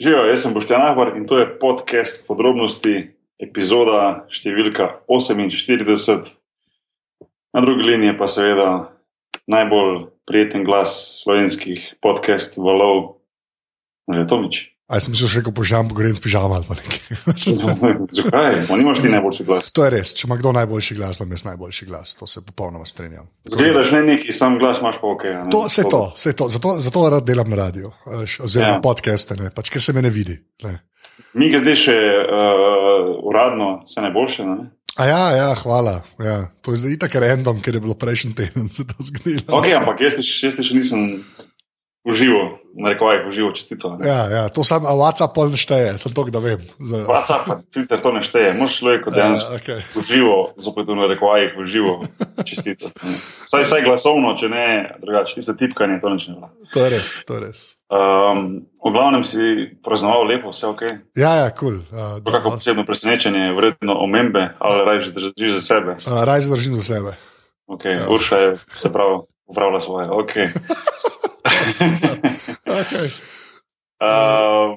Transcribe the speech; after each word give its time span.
Živijo, 0.00 0.20
jaz 0.30 0.42
sem 0.42 0.54
Boštjan 0.54 0.82
Ahbar 0.82 1.16
in 1.16 1.26
to 1.28 1.38
je 1.38 1.58
podcast 1.60 2.22
podrobnosti, 2.24 3.10
epizoda 3.36 4.22
številka 4.32 4.86
48. 5.12 6.30
Na 7.52 7.60
drugi 7.60 7.84
liniji 7.84 8.14
pa 8.16 8.24
seveda 8.32 8.68
najbolj 9.44 10.06
prijeten 10.24 10.64
glas 10.64 10.94
slovenskih 11.18 11.84
podcast 12.00 12.56
valov, 12.56 13.20
že 14.08 14.24
Tomič. 14.24 14.62
A 14.90 14.98
jaz 14.98 15.06
sem 15.06 15.14
se 15.14 15.28
še 15.30 15.38
rekel, 15.38 15.52
požam, 15.54 15.86
pogorem 15.86 16.10
s 16.10 16.18
pižama 16.18 16.56
ali 16.58 16.66
nekaj. 16.66 16.98
Zakaj? 18.18 18.56
On 18.74 18.80
imaš 18.82 18.98
ti 19.04 19.08
najboljši 19.12 19.44
glas. 19.46 19.68
To 19.76 19.84
je 19.86 19.90
res, 19.94 20.10
če 20.18 20.26
ima 20.26 20.34
kdo 20.40 20.50
najboljši 20.56 20.96
glas, 20.98 21.20
pa 21.20 21.28
jaz 21.30 21.44
najboljši 21.46 21.86
glas, 21.86 22.14
to 22.18 22.26
se 22.26 22.42
popolnoma 22.42 22.88
strinjam. 22.90 23.28
Zgledaš 23.46 23.92
ne 23.94 24.02
neki, 24.02 24.34
sam 24.34 24.58
glas 24.58 24.82
imaš 24.82 24.98
pa 24.98 25.06
ok. 25.06 25.24
ne? 25.30 25.44
To, 25.54 25.62
vse 25.70 25.84
to, 25.86 26.02
vse 26.16 26.34
to. 26.34 26.48
Zato, 26.50 26.74
zato 26.82 27.04
rad 27.14 27.26
delam 27.28 27.50
na 27.50 27.56
radiju, 27.62 27.92
veš, 28.18 28.40
oziroma 28.48 28.80
Ja. 28.80 28.82
podcaste, 28.82 29.36
ne, 29.38 29.50
pač, 29.54 29.70
ker 29.70 29.82
se 29.82 29.94
me 29.94 30.02
ne 30.02 30.10
vidi. 30.10 30.34
Ne. 30.66 30.74
Mi 31.38 31.52
grede 31.54 31.76
še 31.78 31.94
uh, 31.94 33.14
uradno, 33.30 33.84
vse 33.86 34.02
najboljše. 34.02 34.46
Ne? 34.50 34.70
A 34.98 35.06
ja, 35.06 35.22
ja, 35.38 35.50
hvala. 35.62 36.00
Ja. 36.18 36.50
To 36.66 36.74
je 36.74 36.82
zdaj 36.82 36.98
tako 37.06 37.22
random, 37.22 37.62
ker 37.62 37.78
je 37.78 37.80
bilo 37.86 37.94
prejšnji 37.94 38.34
teden 38.34 38.66
se 38.68 38.82
to 38.90 38.98
zgodilo. 39.06 39.46
Ok, 39.54 39.70
ampak 39.78 40.02
jaz 40.02 40.18
ti 40.18 40.26
še, 40.26 40.50
jaz 40.50 40.58
še 40.66 40.74
nisem 40.76 41.22
užival, 42.04 42.56
na 42.74 42.90
rekovajih 42.92 43.26
užival 43.28 43.52
čestito. 43.52 43.96
ne. 43.96 44.08
Ja, 44.08 44.28
ja, 44.30 44.48
to 44.48 44.64
sam, 44.64 44.86
a 44.86 44.94
WhatsApp 44.94 45.34
pol 45.34 45.50
ne 45.50 45.58
šteje, 45.58 45.98
sem 45.98 46.12
to, 46.14 46.24
da 46.30 46.38
vem. 46.38 46.62
Za, 46.78 47.02
WhatsApp, 47.06 47.42
pa 47.46 47.54
Twitter 47.74 48.02
to 48.02 48.12
ne 48.12 48.22
šteje, 48.22 48.54
moraš 48.54 48.78
človeku 48.78 49.10
dejansko. 49.10 49.52
ja, 49.52 49.58
okay. 49.58 49.80
Uživo, 49.98 50.54
zopet 50.56 50.86
v 50.86 50.94
narekovajih, 50.94 51.58
uživo 51.58 52.06
čestito. 52.44 52.90
Vsaj, 53.46 53.64
vsaj 53.66 53.82
glasovno, 53.84 54.36
če 54.38 54.48
ne, 54.48 54.66
drugače, 55.02 55.34
tiste 55.34 55.56
tipkanje, 55.58 55.98
to 56.00 56.14
nič 56.14 56.28
ne 56.30 56.34
vem. 56.38 56.50
To 56.72 56.78
je 56.84 56.88
res, 56.94 57.08
to 57.26 57.38
je 57.38 57.40
res. 57.48 57.60
Um, 57.90 58.70
v 58.78 58.90
glavnem 58.94 59.26
si 59.26 59.74
praznoval 59.82 60.30
lepo, 60.30 60.54
vse 60.54 60.70
ok. 60.70 60.82
Ja, 61.18 61.34
ja, 61.42 61.48
kul. 61.50 61.82
Cool. 61.90 62.22
Uh, 62.22 62.32
kako 62.32 62.54
posebno 62.54 62.86
presenečenje, 62.86 63.50
vredno 63.58 63.98
omembe, 63.98 64.54
ali 64.62 64.84
raje 64.86 65.10
držiš 65.10 65.58
za 65.58 65.62
sebe. 65.74 65.98
uh, 65.98 66.22
Raj 66.22 66.46
zdržim 66.46 66.78
za 66.78 66.86
sebe. 66.94 67.18
Okay. 67.66 67.98
Ja. 67.98 68.06
Urša 68.10 68.36
je 68.36 68.56
se 68.78 68.92
prav 68.92 69.26
upravlja 69.46 69.80
svoje. 69.80 70.08
Okay. 70.08 70.48
Okay. 72.66 73.08
Uh, 74.00 74.76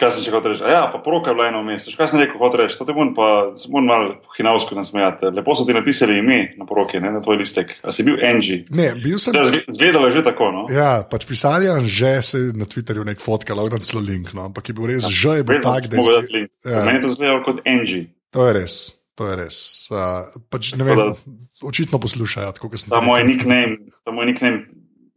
kaj 0.00 0.14
sem 0.16 0.24
še 0.24 0.32
hotel 0.32 0.54
reči? 0.54 0.64
Ja, 0.64 0.86
pa 0.88 0.98
poroka 1.04 1.30
je 1.30 1.36
bila 1.36 1.50
eno 1.50 1.60
mesto. 1.66 1.92
Kaj 1.96 2.08
sem 2.08 2.22
rekel, 2.22 2.38
hotel 2.40 2.64
reči? 2.64 2.78
To 2.80 2.86
te 2.88 2.94
moram 2.96 3.12
pa 3.16 3.26
se 3.58 3.68
moram 3.70 3.86
malo 3.90 4.06
hinavsko 4.38 4.78
nasmejati. 4.78 5.28
Lepo 5.36 5.56
so 5.58 5.66
ti 5.68 5.76
napisali 5.76 6.16
ime 6.22 6.38
na 6.56 6.64
poroki, 6.68 7.00
ne, 7.02 7.12
na 7.12 7.20
tvoj 7.24 7.42
listek. 7.42 7.74
A 7.84 7.92
si 7.92 8.06
bil 8.06 8.16
Angie? 8.24 8.62
Ne, 8.72 8.92
bil 8.96 9.20
sem. 9.20 9.34
Zdaj, 9.36 9.50
zgl- 9.50 9.76
Zgledalo 9.76 10.08
je 10.08 10.16
že 10.16 10.24
tako, 10.30 10.48
no? 10.54 10.64
Ja, 10.72 11.02
pač 11.04 11.28
pisali 11.28 11.68
je 11.68 11.76
že 11.90 12.14
se 12.24 12.40
na 12.56 12.64
Twitterju 12.64 13.04
nek 13.04 13.20
fotka, 13.20 13.52
lahko 13.58 13.76
da 13.76 13.84
celo 13.84 14.00
link, 14.00 14.32
no, 14.32 14.48
ampak 14.48 14.72
je 14.72 14.74
bil 14.78 14.88
res 14.88 15.04
že 15.04 15.42
je 15.42 15.44
bil 15.44 15.60
tak, 15.60 15.92
da 15.92 16.00
je 16.00 16.24
link. 16.32 16.50
Ja. 16.64 16.88
Meni 16.88 16.98
je 16.98 17.04
to 17.04 17.12
izgledalo 17.12 17.44
kot 17.44 17.62
Angie. 17.68 18.08
To 18.32 18.48
je 18.48 18.56
res. 18.56 18.80
To 19.20 19.28
je 19.28 19.34
res. 19.36 19.56
Uh, 19.92 20.24
pač, 20.48 20.72
vem, 20.72 20.88
Tako 20.88 21.68
očitno 21.68 22.00
poslušajo. 22.00 22.56
Ta 22.88 23.04
moj 23.04 23.20
nickname, 23.28 23.92
ta 24.00 24.10
moj 24.10 24.24
nickname, 24.24 24.71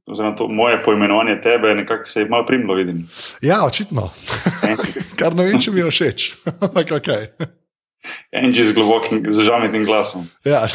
oziroma 0.07 0.35
to 0.35 0.47
moje 0.47 0.83
poimenovanje 0.85 1.41
tebe, 1.41 1.75
nekako 1.75 2.09
se 2.09 2.19
je 2.19 2.29
malo 2.29 2.45
primlo, 2.45 2.75
vidim. 2.75 3.07
Ja, 3.41 3.65
očitno. 3.65 4.09
Kar 5.19 5.35
ne 5.35 5.43
vem, 5.43 5.59
če 5.59 5.71
mi 5.71 5.81
je 5.81 5.91
všeč. 5.91 6.33
Ampak 6.65 6.91
ok. 6.91 7.09
Angie 8.33 8.65
z 8.65 8.73
globokim, 8.73 9.25
z 9.33 9.47
žametnim 9.47 9.85
glasom. 9.85 10.29
Ja. 10.45 10.65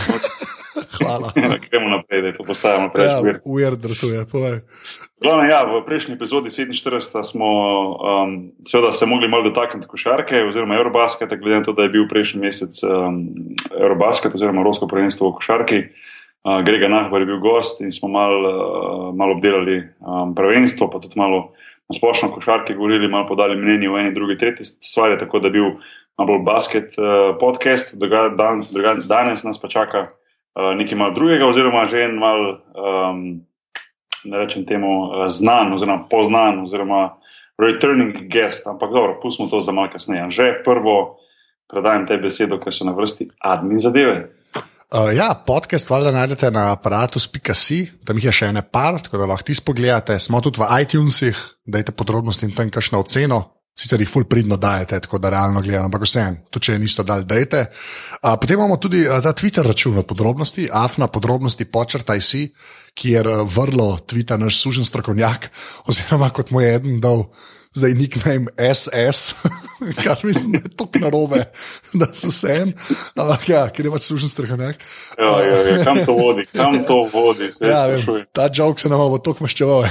Hvala. 1.00 1.32
Gremo 1.70 1.88
naprej, 1.88 2.22
da 2.22 2.28
je 2.28 2.36
to 2.36 2.44
postajamo 2.44 2.90
preveč 2.92 3.10
Ja, 3.10 3.20
weird. 3.46 3.76
da 3.76 3.94
to 4.30 4.38
je. 4.46 4.60
Glavno, 5.22 5.44
ja, 5.48 5.62
v 5.64 5.80
prejšnji 5.86 6.14
epizodi 6.14 6.50
47 6.50 7.24
smo 7.24 7.48
um, 7.96 8.52
seveda 8.68 8.92
se 8.92 9.06
mogli 9.06 9.28
malo 9.28 9.42
dotakniti 9.48 9.88
košarke 9.88 10.44
oziroma 10.48 10.76
Eurobasketa, 10.76 11.36
glede 11.36 11.56
na 11.56 11.64
to, 11.64 11.72
da 11.72 11.82
je 11.82 11.94
bil 11.94 12.08
prejšnji 12.08 12.40
mesec 12.40 12.82
um, 12.84 13.26
Eurobasket 13.80 14.34
oziroma 14.34 14.60
Evropsko 14.60 14.88
prvenstvo 14.88 15.30
v 15.30 15.36
košarki. 15.40 15.78
Uh, 15.78 16.09
Grega 16.40 16.88
Nahbar 16.88 17.20
je 17.20 17.26
bil 17.28 17.40
gost 17.40 17.80
in 17.84 17.90
smo 17.92 18.08
malo 18.08 18.38
uh, 18.48 19.14
mal 19.16 19.34
obdelali 19.34 19.82
um, 20.00 20.34
prvenstvo, 20.34 20.88
pa 20.90 21.00
tudi 21.00 21.18
malo 21.20 21.52
na 21.88 21.96
splošno 21.96 22.30
o 22.30 22.32
košarki 22.32 22.74
govorili, 22.74 23.08
malo 23.08 23.26
podali 23.28 23.58
mnenje 23.60 23.90
o 23.90 23.98
eni, 23.98 24.14
drugi, 24.14 24.38
tretji 24.38 24.64
stvari, 24.64 25.18
tako 25.18 25.38
da 25.38 25.48
je 25.48 25.52
bil 25.58 25.68
malo 26.18 26.26
bolj 26.32 26.42
basket 26.44 26.96
uh, 26.98 27.36
podcast. 27.40 27.98
Doga, 28.00 28.28
dan, 28.38 28.64
druga, 28.70 28.96
danes 29.04 29.44
nas 29.44 29.60
pa 29.60 29.68
čaka 29.68 30.06
uh, 30.08 30.72
nekaj 30.76 30.98
malo 30.98 31.14
drugega, 31.14 31.46
oziroma 31.46 31.84
že 31.88 32.08
en 32.08 32.18
mal. 32.18 32.48
Um, 32.72 33.24
ne 34.24 34.38
rečem 34.38 34.64
temu, 34.66 35.12
eh, 35.12 35.28
znan, 35.28 35.72
oziroma 35.72 36.04
poznan, 36.10 36.60
oziroma 36.60 37.16
returning 37.58 38.28
guest, 38.28 38.66
ampak 38.66 38.90
dobro, 38.90 39.20
pustimo 39.22 39.48
to 39.48 39.60
za 39.60 39.72
malo 39.72 39.88
kasneje. 39.92 40.30
Že 40.30 40.62
prvo 40.64 41.16
predajam 41.68 42.06
te 42.06 42.16
besedo, 42.16 42.58
ker 42.58 42.74
so 42.74 42.84
na 42.84 42.92
vrsti 42.92 43.30
admin 43.38 43.78
zadeve. 43.78 44.32
Uh, 44.90 45.12
ja, 45.14 45.34
podcast 45.46 45.90
valjda 45.90 46.10
najdete 46.10 46.48
na 46.50 46.72
aparatus.si, 46.72 47.76
tam 48.02 48.18
jih 48.18 48.24
je 48.26 48.32
še 48.34 48.48
ene 48.50 48.64
par, 48.74 48.96
tako 48.98 49.20
da 49.20 49.28
lahko 49.30 49.46
ti 49.46 49.54
spogledate. 49.54 50.16
Smo 50.18 50.40
tudi 50.42 50.58
v 50.58 50.66
iTunesih, 50.82 51.38
dajte 51.62 51.94
podrobnosti 51.94 52.48
in 52.48 52.56
tam 52.56 52.72
kakšno 52.74 52.98
oceno. 53.04 53.38
Sicer 53.78 54.02
jih 54.02 54.10
ful 54.10 54.26
pridno 54.26 54.58
dajete, 54.58 54.98
tako 55.06 55.20
da 55.22 55.30
realno 55.30 55.62
gledam, 55.62 55.86
ampak 55.86 56.02
vseeno, 56.08 56.42
tudi 56.50 56.72
če 56.72 56.80
niste 56.82 57.06
dali, 57.06 57.22
dajte. 57.22 57.62
Uh, 58.18 58.34
potem 58.34 58.58
imamo 58.58 58.80
tudi 58.82 59.04
uh, 59.06 59.20
ta 59.22 59.30
Twitter 59.30 59.62
račun 59.62 60.02
od 60.02 60.10
podrobnosti, 60.10 60.66
afna 60.66 61.06
podrobnosti, 61.06 61.70
počrtaj 61.70 62.26
si, 62.26 62.44
kjer 62.98 63.30
vrlo 63.46 63.92
tvita 64.10 64.42
naš 64.42 64.58
sužen 64.58 64.90
strokovnjak, 64.90 65.52
oziroma 65.88 66.34
kot 66.34 66.50
mu 66.50 66.66
je 66.66 66.74
eden 66.80 66.98
dal. 66.98 67.28
Zdaj 67.78 67.94
nickname 67.94 68.50
SS, 68.58 69.38
kar 70.04 70.18
mislim, 70.24 70.52
da 70.52 70.58
je 70.64 70.74
tako 70.76 71.02
narobe, 71.04 71.44
da 71.92 72.10
so 72.14 72.30
vse 72.32 72.56
en, 72.62 72.72
ampak 73.14 73.48
ja, 73.48 73.64
ker 73.74 73.88
je 73.88 73.94
pač 73.94 74.06
služen 74.08 74.32
strokovnjak. 74.32 74.84
Ja, 75.18 75.32
ja, 75.44 75.58
ja, 75.68 75.76
kam 75.84 76.02
to 76.06 76.16
vodi, 76.18 76.46
kam 76.52 76.78
to 76.86 77.02
vodi, 77.12 77.50
Ja, 77.60 77.86
ja, 77.86 78.00
vem, 78.06 78.24
ta 78.32 78.48
jok 78.52 78.80
se 78.80 78.88
nam 78.88 79.02
bo 79.10 79.18
tako 79.22 79.44
maščeval. 79.44 79.86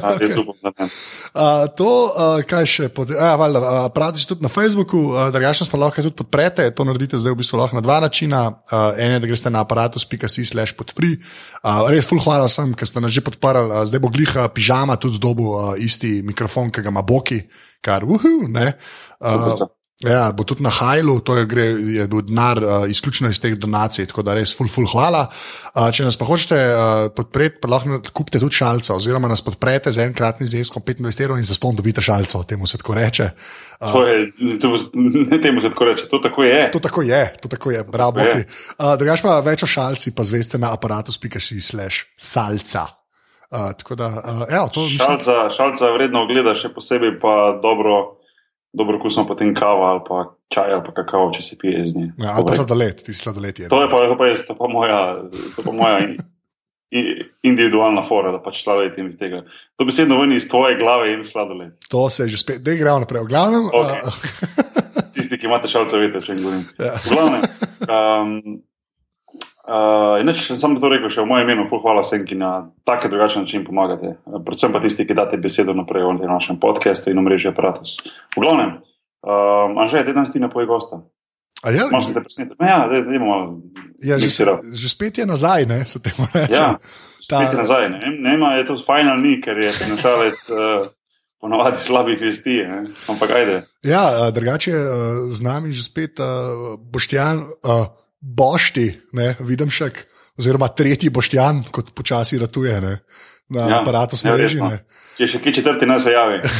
A, 0.00 0.14
ne. 0.18 0.86
Uh, 1.30 1.66
to, 1.76 1.88
uh, 1.88 2.40
kaj 2.46 2.66
še, 2.66 2.88
pod, 2.94 3.12
ja, 3.14 3.32
valjda, 3.38 3.60
uh, 3.62 3.86
pravite 3.94 4.26
tudi 4.28 4.44
na 4.44 4.50
Facebooku, 4.52 5.00
drugače 5.32 5.64
nas 5.64 5.70
pa 5.70 5.80
lahko 5.80 6.02
tudi 6.02 6.16
podprete. 6.16 6.68
To 6.76 6.86
naredite 6.88 7.20
zdaj 7.20 7.34
v 7.34 7.40
bistvu 7.42 7.60
lahko 7.60 7.78
na 7.78 7.84
dva 7.84 8.00
načina. 8.02 8.42
Uh, 8.70 8.98
en 8.98 9.16
je, 9.16 9.20
da 9.22 9.30
greste 9.30 9.52
na 9.52 9.64
aparatus.si 9.64 10.44
slash 10.48 10.74
podpri. 10.78 11.16
Uh, 11.62 11.86
res, 11.92 12.08
ful 12.08 12.22
hvala 12.22 12.48
vsem, 12.48 12.74
ki 12.74 12.88
ste 12.88 13.02
nas 13.02 13.14
že 13.14 13.24
podprli. 13.24 13.68
Uh, 13.68 13.84
zdaj 13.88 14.02
bo 14.02 14.12
gliha 14.12 14.48
pižama 14.54 14.98
tudi 15.00 15.20
dobil 15.22 15.50
uh, 15.52 15.74
isti 15.78 16.20
mikrofon, 16.26 16.72
ki 16.72 16.84
ga 16.84 16.92
ima 16.92 17.04
Boki, 17.06 17.42
kar 17.84 18.06
uhu, 18.06 18.48
ne. 18.50 18.74
Uh, 19.20 19.52
Super. 19.52 19.76
Ja, 20.00 20.30
bo 20.32 20.46
tudi 20.48 20.64
na 20.64 20.70
Hajlu, 20.72 21.18
to 21.20 21.34
je, 21.36 21.44
gre, 21.44 21.64
je 21.92 22.04
bil 22.08 22.22
denar 22.24 22.56
uh, 22.64 22.72
izključno 22.88 23.28
iz 23.28 23.36
teh 23.36 23.52
donacij, 23.60 24.06
tako 24.08 24.22
da 24.24 24.32
res, 24.32 24.54
ful, 24.56 24.64
ful, 24.64 24.86
hvala. 24.88 25.26
Uh, 25.74 25.90
če 25.92 26.06
nas 26.06 26.16
pa 26.16 26.24
hočete 26.24 26.56
uh, 26.56 27.00
podpreti, 27.12 27.58
pa 27.60 27.68
lahko 27.68 27.98
kupite 28.16 28.40
tudi 28.40 28.56
šalca, 28.56 28.94
oziroma 28.96 29.28
nas 29.28 29.44
podprete 29.44 29.92
z 29.92 30.06
enkratnim 30.08 30.48
zneskom 30.48 30.80
25 30.86 31.20
evrov 31.20 31.36
in 31.36 31.44
za 31.44 31.52
ston 31.52 31.76
dobite 31.76 32.00
šalco, 32.00 32.40
temu 32.48 32.64
se 32.64 32.80
tako 32.80 32.96
reče. 32.96 33.26
Uh, 33.76 33.92
To 33.92 34.06
je, 34.08 34.22
to, 34.62 34.70
ne 34.94 35.40
temu 35.42 35.60
se 35.60 35.68
tako 35.68 35.90
reče, 35.90 36.08
to 36.08 36.20
tako 36.24 36.48
je. 36.48 36.62
to 36.72 36.80
tako 36.80 37.04
je, 37.04 37.20
to 37.42 37.52
tako 37.52 37.74
je, 37.76 37.84
bravo. 37.84 38.24
Tako 38.24 38.38
je. 38.38 38.46
Okay. 38.48 38.72
Uh, 38.80 38.94
Drugač 38.96 39.24
pa 39.26 39.36
več 39.44 39.66
o 39.66 39.68
šalci, 39.68 40.14
pa 40.16 40.24
zveste 40.24 40.56
na 40.56 40.72
aparatus.si 40.72 41.60
slash 41.60 42.08
salca. 42.16 42.86
Uh, 43.52 43.68
tako 43.76 44.00
da, 44.00 44.08
uh, 44.16 44.48
ja, 44.48 44.64
to 44.72 44.88
mislim. 44.88 45.04
Šalca, 45.04 45.36
šalca 45.52 45.92
vredno 45.92 46.24
ogleda, 46.24 46.56
še 46.56 46.72
posebej 46.72 47.18
pa 47.20 47.60
dobro, 47.60 48.16
dobro 48.72 49.00
kusno 49.02 49.26
potem 49.26 49.54
kava 49.54 49.92
ali 49.94 50.02
pa 50.08 50.24
čaj 50.54 50.72
ali 50.72 50.82
pa 50.86 50.94
kakao, 51.02 51.30
če 51.34 51.42
se 51.42 51.58
pije 51.58 51.86
z 51.86 51.96
njim. 51.96 52.12
Ja, 52.18 52.34
ali 52.36 52.46
pa 52.46 52.52
sladoled, 52.52 53.02
ti 53.02 53.12
si 53.12 53.22
sladoled 53.22 53.58
je. 53.58 53.68
To 53.68 53.82
je 53.82 53.90
pa, 53.90 54.02
to 54.06 54.18
pa, 54.18 54.28
jaz, 54.30 54.44
to 54.46 54.56
pa 54.58 54.68
moja, 54.68 55.00
to 55.56 55.64
pa 55.66 55.74
moja 55.74 55.98
in, 56.04 56.16
in, 56.90 57.10
individualna 57.52 58.04
fora, 58.08 58.32
da 58.34 58.42
pač 58.42 58.62
sladoled 58.64 58.98
im 58.98 59.10
iz 59.10 59.18
tega. 59.18 59.42
To 59.78 59.86
besedno 59.88 60.20
ven 60.20 60.34
iz 60.36 60.48
tvoje 60.50 60.78
glave 60.78 61.12
in 61.14 61.24
sladoled. 61.26 61.76
To 61.90 62.08
se 62.10 62.28
je 62.28 62.36
že 62.36 62.42
spet, 62.44 62.62
da 62.62 62.74
gremo 62.78 63.02
naprej. 63.02 63.26
V 63.26 63.32
glavnem, 63.34 63.70
Okej. 63.70 64.02
uh, 64.06 64.58
Tisti, 65.14 65.38
ki 65.38 65.50
imate 65.50 65.70
šalce, 65.70 65.98
veste, 65.98 66.22
če 66.26 66.36
jim 66.36 66.42
govorim. 66.46 66.66
Ja. 66.78 66.96
V 67.04 67.14
glavnem. 67.14 67.46
Um, 67.80 68.60
Uh, 69.70 70.20
inače, 70.20 70.56
sem 70.58 70.72
to 70.82 70.88
rekel 70.90 71.12
še 71.14 71.22
v 71.22 71.30
mojem 71.30 71.46
imenu, 71.46 71.68
ful 71.70 71.78
hvala 71.84 72.02
vsem, 72.02 72.24
ki 72.26 72.34
na 72.34 72.72
tak 72.82 73.04
ali 73.06 73.12
drugačen 73.12 73.44
način 73.44 73.62
pomagate. 73.62 74.16
Uh, 74.26 74.40
predvsem 74.42 74.72
pa 74.74 74.80
tisti, 74.82 75.06
ki 75.06 75.14
date 75.14 75.38
besedo 75.38 75.76
naprej 75.78 76.08
tem 76.18 76.26
našem 76.26 76.58
podkastu 76.58 77.12
in 77.12 77.22
omrežju 77.22 77.52
Apparatus. 77.52 78.00
V 78.34 78.42
glavnem, 78.42 78.80
um, 79.22 79.78
Anže, 79.78 80.02
te 80.02 80.16
danes 80.16 80.34
ti 80.34 80.42
ne 80.42 80.50
poje 80.50 80.66
gosta. 80.66 81.04
a 81.62 81.70
ja, 81.70 81.86
Malo 81.92 82.02
se 82.02 82.14
te 82.14 82.22
preseneti. 82.24 82.56
Ja, 82.58 82.88
da 82.90 82.98
imamo 82.98 83.30
malo. 83.30 83.60
Ja, 84.02 84.18
že, 84.18 84.32
že 84.72 84.88
spet 84.88 85.18
je 85.22 85.26
nazaj, 85.26 85.66
ne, 85.70 85.86
se 85.86 86.02
temu 86.02 86.26
reče. 86.34 86.50
Ja, 86.56 86.74
Ta- 87.28 87.38
spet 87.38 87.54
nazaj. 87.54 87.88
Ne, 87.94 87.98
vem, 88.02 88.16
ne, 88.22 88.34
ima, 88.34 88.54
je 88.58 88.66
to 88.66 88.78
final 88.82 89.22
ni, 89.22 89.38
ker 89.38 89.54
je 89.54 89.70
prenašalec 89.70 90.50
uh, 90.50 90.88
ponovadi 91.40 91.78
slabih 91.78 92.18
vesti, 92.20 92.58
ne. 92.66 92.84
ampak 93.08 93.30
ajde. 93.30 93.62
Ja, 93.82 94.04
eh, 94.10 94.32
drugače 94.32 94.70
je 94.70 94.82
eh, 94.82 94.92
z 95.30 95.40
nami 95.42 95.72
že 95.72 95.82
spet 95.82 96.20
uh, 96.20 96.26
Boštjan, 96.80 97.38
uh, 97.38 97.86
Bošti, 98.20 98.92
ne, 99.16 99.34
Videmšek, 99.40 100.04
oziroma 100.38 100.68
tretji 100.68 101.10
Boštjan, 101.10 101.64
kot 101.72 101.94
počasi 101.96 102.38
ratuje 102.38 102.80
ne, 102.80 102.98
na 103.48 103.60
ja, 103.60 103.68
Ja, 103.68 103.80
aparatu 103.80 104.16
neverjetno. 104.24 104.68
smrežine. 104.68 104.84
Če 105.18 105.28
še 105.28 105.40
ki 105.42 105.54
četrti 105.56 105.88
nas 105.88 106.06
javi. 106.06 106.40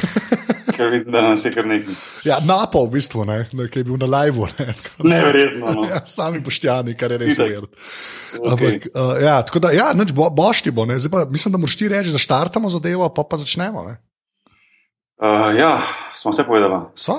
ker 0.81 0.89
vidim, 0.93 1.13
da 1.13 1.21
nas 1.25 1.45
je 1.45 1.53
kar 1.53 1.67
nekaj. 1.69 1.97
Ja, 2.25 2.39
napol 2.45 2.89
v 2.89 2.97
bistvu, 2.97 3.25
ne, 3.29 3.43
ne, 3.53 3.67
ki 3.71 3.83
je 3.83 3.87
bil 3.89 3.99
na 4.01 4.09
live. 4.09 4.49
Ne, 4.59 4.75
Neverjetno. 5.13 5.75
No. 5.77 5.85
Ja, 5.91 6.01
sami 6.09 6.41
poštjani, 6.45 6.95
kar 6.99 7.13
je 7.13 7.19
res 7.21 7.37
uver. 7.41 7.67
Okay. 7.67 8.53
Ampak, 8.55 8.87
uh, 8.95 9.13
ja, 9.21 9.37
tako 9.47 9.63
da, 9.67 9.73
ja, 9.77 9.91
nič, 9.97 10.15
bo, 10.17 10.31
boš 10.33 10.65
ti 10.65 10.73
bo. 10.75 10.87
Ne. 10.89 10.97
Zdaj 11.01 11.13
Pa, 11.13 11.25
mislim, 11.33 11.53
da 11.57 11.61
moraš 11.61 11.77
ti 11.77 11.91
reči, 11.91 12.15
da 12.15 12.21
štartamo 12.23 12.71
zadevo, 12.73 13.09
pa 13.13 13.27
pa 13.27 13.41
začnemo. 13.41 13.85
Ne. 13.91 13.99
Uh, 15.21 15.51
ja, 15.59 15.75
smo 16.17 16.33
vse 16.33 16.47
povedali, 16.49 16.81
So? 16.97 17.19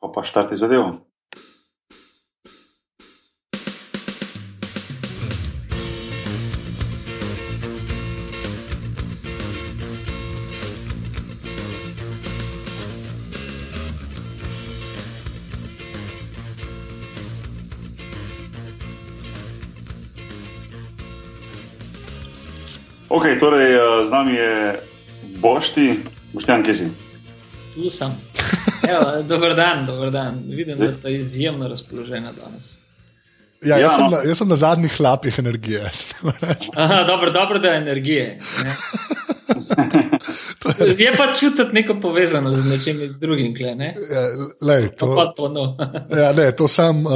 pa 0.00 0.08
pa 0.14 0.24
štarti 0.24 0.56
zadevo. 0.56 0.94
Ok, 23.08 23.24
torej 23.40 23.74
eh, 23.74 24.06
z 24.06 24.10
nami 24.10 24.34
je 24.34 24.80
Bošti, 25.40 26.00
Boštjan 26.32 26.62
Kezi. 26.62 26.86
Tu 27.74 27.90
sem. 27.90 28.10
Evo, 28.88 29.22
dober 29.22 29.54
dan, 29.56 29.86
dober 29.86 30.10
dan. 30.10 30.42
Vidim, 30.48 30.78
da 30.78 30.92
ste 30.92 31.12
izjemno 31.14 31.68
razpoloženi 31.68 32.26
danes. 32.36 32.78
Ja, 33.62 33.76
Ja, 33.76 33.78
jaz, 33.78 33.94
sem 33.94 34.04
no. 34.04 34.10
na, 34.10 34.16
jaz 34.22 34.38
sem 34.38 34.48
na 34.48 34.56
zadnjih 34.56 34.96
hlapih 34.96 35.38
energije. 35.38 35.90
Aha, 36.76 37.04
dobro, 37.04 37.30
dobro, 37.30 37.58
da 37.58 37.68
je 37.68 37.76
energije. 37.78 38.38
Ne? 38.64 38.76
Je 40.98 41.12
pa 41.16 41.32
čutiti 41.34 41.72
neko 41.72 42.00
povezanost 42.00 42.58
z 42.58 42.70
nečim 42.70 43.16
drugim, 43.20 43.56
kle, 43.56 43.74
ne? 43.74 43.94
Ja, 44.12 44.20
lej, 44.62 44.88
To, 44.88 45.06
to, 45.06 45.16
pa 45.16 45.32
to 45.36 45.48
no. 45.48 45.76
ja, 46.20 46.32
ne, 46.32 46.52
to 46.52 46.68
sam 46.68 47.06
uh, 47.06 47.12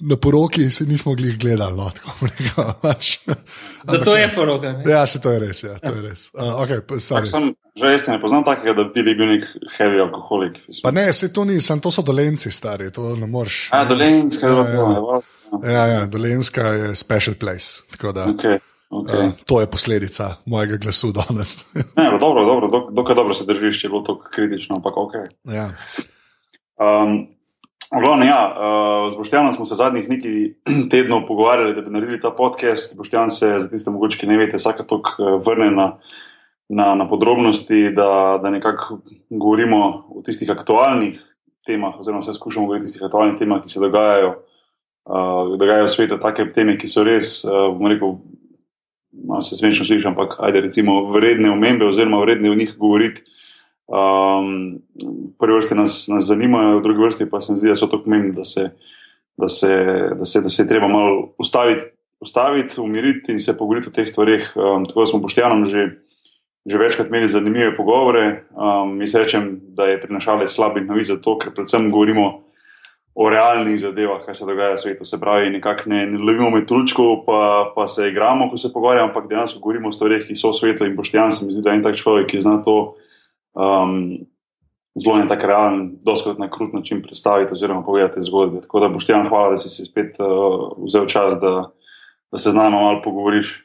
na 0.00 0.16
poroki 0.16 0.70
si 0.70 0.86
nismo 0.86 1.14
glih 1.14 1.38
gledali. 1.38 1.76
No, 1.76 1.90
tako 1.90 2.26
rekel, 2.30 2.70
pač. 2.82 3.18
Zato 3.84 4.16
je 4.16 4.32
poroka. 4.34 4.72
Ne? 4.72 4.84
Ja, 4.86 5.06
se 5.06 5.20
to 5.20 5.30
je 5.30 5.38
res. 5.38 5.62
Ja, 5.62 5.78
to 5.78 5.92
je 5.92 6.02
res. 6.02 6.30
Uh, 6.34 6.60
okay, 6.62 6.80
pa, 6.80 6.94
Tak 6.98 7.28
sem, 7.28 7.50
že 7.76 7.86
jaz 7.86 8.06
ne 8.08 8.20
poznam 8.20 8.44
takega, 8.44 8.74
da 8.74 8.84
bi 8.86 9.04
bil 9.04 9.26
nek 9.28 9.44
heavy 9.76 10.00
alkoholik. 10.00 10.58
pa 10.82 10.90
ne, 10.90 11.12
se 11.12 11.32
to 11.32 11.44
ni, 11.44 11.60
sem, 11.60 11.80
to 11.80 11.90
so 11.90 12.02
dolenci, 12.02 12.50
stari, 12.50 12.90
to 12.90 13.16
ne 13.16 13.26
moreš. 13.26 13.68
A, 13.72 13.84
dolenska, 13.84 14.46
Ja, 14.46 14.52
ja, 14.54 14.64
ja. 14.70 14.88
ja. 14.88 15.20
Ja, 15.64 15.86
ja, 15.88 16.06
dolenska 16.06 16.62
je 16.62 16.94
special 16.94 17.34
place. 17.34 17.82
Tako 17.90 18.12
da, 18.12 18.26
Okay, 18.26 18.58
okay. 18.90 19.26
uh, 19.26 19.32
to 19.44 19.60
je 19.60 19.66
posledica 19.66 20.36
mojega 20.46 20.76
glasu 20.76 21.12
danes. 21.12 21.66
Ne, 21.98 22.06
dobro, 22.20 22.44
dobro, 22.44 22.68
dok- 22.68 22.94
dokaj 22.94 23.14
dobro 23.14 23.34
se 23.34 23.44
držiš, 23.44 23.80
če 23.80 23.86
je 23.86 23.90
bilo 23.90 24.02
to 24.02 24.14
kritično, 24.30 24.76
ampak 24.76 24.94
ok. 24.96 25.14
ja. 25.44 25.68
Um, 26.78 27.26
Glavno, 27.98 28.24
ja, 28.24 28.54
uh, 28.54 29.12
z 29.12 29.16
Boštjanom 29.16 29.52
smo 29.52 29.64
se 29.64 29.74
zadnjih 29.74 30.08
nekaj 30.08 30.54
tednov 30.90 31.26
pogovarjali, 31.26 31.74
da 31.74 31.80
bi 31.80 31.90
naredili 31.90 32.20
ta 32.20 32.30
podcast. 32.30 32.96
Boštjan 32.96 33.30
se, 33.30 33.54
za 33.58 33.68
tiste 33.68 33.90
mogoče, 33.90 34.18
ki 34.18 34.28
ne 34.30 34.36
veste, 34.38 34.60
vsake 34.62 34.86
tok 34.86 35.10
uh, 35.18 35.32
vrne 35.46 35.70
na, 35.74 35.86
na, 36.68 36.94
na 36.94 37.08
podrobnosti, 37.08 37.88
da, 37.96 38.38
da 38.42 38.50
nekako 38.50 39.00
govorimo 39.30 39.80
o 40.14 40.22
tistih 40.22 40.50
aktualnih 40.50 41.18
temah, 41.66 41.98
oziroma 41.98 42.22
vse 42.22 42.36
skušamo 42.38 42.66
govoriti 42.66 42.86
o 42.86 42.88
tistih 42.88 43.08
aktualnih 43.08 43.38
temah, 43.42 43.62
ki 43.64 43.74
se 43.74 43.82
dogajajo, 43.82 44.30
uh, 44.38 45.58
dogajajo 45.58 45.90
v 45.90 45.94
svetu, 45.96 46.22
take 46.22 46.46
teme, 46.54 46.78
ki 46.78 46.88
so 46.88 47.02
res, 47.02 47.40
uh, 47.42 47.72
bom 47.74 47.90
rekel, 47.90 48.20
malo 49.26 49.42
se 49.42 49.58
smešno 49.58 49.88
sliši, 49.90 50.06
ampak 50.12 50.38
ajde 50.38 50.62
recimo 50.68 51.08
vredne 51.10 51.50
omembe 51.50 51.90
oziroma 51.90 52.22
vredne 52.22 52.54
o 52.54 52.54
njih 52.54 52.76
govoriti. 52.78 53.26
Um, 53.90 54.78
prvi 55.38 55.56
vrsti 55.56 55.74
nas, 55.74 56.04
nas 56.08 56.28
zanimajo, 56.30 56.78
v 56.78 56.82
drugi 56.82 57.02
vrsti 57.02 57.26
pa 57.30 57.40
se 57.40 57.52
mi 57.52 57.58
zdi, 57.58 57.72
da 57.72 57.76
so 57.76 57.88
tako 57.90 58.04
pomembni, 58.04 58.32
da 58.32 58.44
da, 58.44 59.46
da, 59.46 60.40
da 60.40 60.48
se 60.48 60.62
je 60.62 60.68
treba 60.68 60.88
malo 60.88 61.32
ustaviti, 61.38 61.82
ustaviti, 62.20 62.80
umiriti 62.80 63.32
in 63.32 63.40
se 63.40 63.56
pogovoriti 63.58 63.88
o 63.88 63.92
teh 63.92 64.08
stvarih. 64.08 64.52
Um, 64.54 64.84
tako 64.86 65.00
da 65.00 65.06
smo 65.06 65.22
poštenom 65.22 65.66
že, 65.66 65.88
že 66.66 66.78
večkrat 66.78 67.08
imeli 67.08 67.28
zanimive 67.28 67.76
pogovore. 67.76 68.44
Um, 68.54 69.00
jaz 69.00 69.14
rečem, 69.14 69.58
da 69.74 69.90
je 69.90 70.00
prinašale 70.00 70.48
slabih 70.48 70.86
novic 70.86 71.10
zato, 71.10 71.38
ker 71.38 71.54
predvsem 71.54 71.90
govorimo 71.90 72.44
o 73.14 73.28
realnih 73.30 73.80
zadevah, 73.80 74.22
kaj 74.22 74.34
se 74.34 74.46
dogaja 74.46 74.78
v 74.78 74.78
svetu. 74.78 75.04
Se 75.04 75.18
pravi, 75.20 75.50
nekako 75.50 75.90
ne, 75.90 76.06
ne 76.06 76.18
lovimo 76.18 76.50
metulčkov, 76.54 77.24
pa, 77.26 77.72
pa 77.74 77.88
se 77.88 78.08
igramo, 78.08 78.50
ko 78.50 78.58
se 78.58 78.72
pogovarjamo, 78.72 79.08
ampak 79.08 79.28
dejansko 79.28 79.60
govorimo 79.60 79.90
o 79.90 79.92
stvarih, 79.92 80.28
ki 80.28 80.38
so 80.38 80.54
v 80.54 80.60
svetu 80.62 80.86
in 80.86 80.96
poštejan 80.96 81.32
se 81.32 81.46
mi 81.46 81.52
zdi, 81.52 81.64
da 81.66 81.74
je 81.74 81.80
en 81.80 81.86
tak 81.88 81.98
človek, 81.98 82.30
ki 82.30 82.42
zna 82.46 82.60
to 82.62 82.94
um, 83.54 84.18
zelo 84.94 85.18
na 85.18 85.28
tak 85.28 85.44
realen, 85.44 85.98
doskrat 86.04 86.38
na 86.38 86.50
krut 86.50 86.72
način 86.72 87.02
predstaviti 87.02 87.52
oziroma 87.52 87.84
povedati 87.84 88.22
zgodbe. 88.22 88.60
Tako 88.60 88.80
da 88.80 88.88
boš 88.88 89.06
ti 89.06 89.12
hvala, 89.28 89.50
da 89.50 89.58
si 89.58 89.68
si 89.68 89.84
spet 89.84 90.16
uh, 90.18 90.72
vzel 90.86 91.06
čas, 91.06 91.40
da, 91.40 91.70
da 92.32 92.38
se 92.38 92.50
z 92.50 92.54
nami 92.54 92.70
malo 92.70 93.02
pogovoriš. 93.04 93.60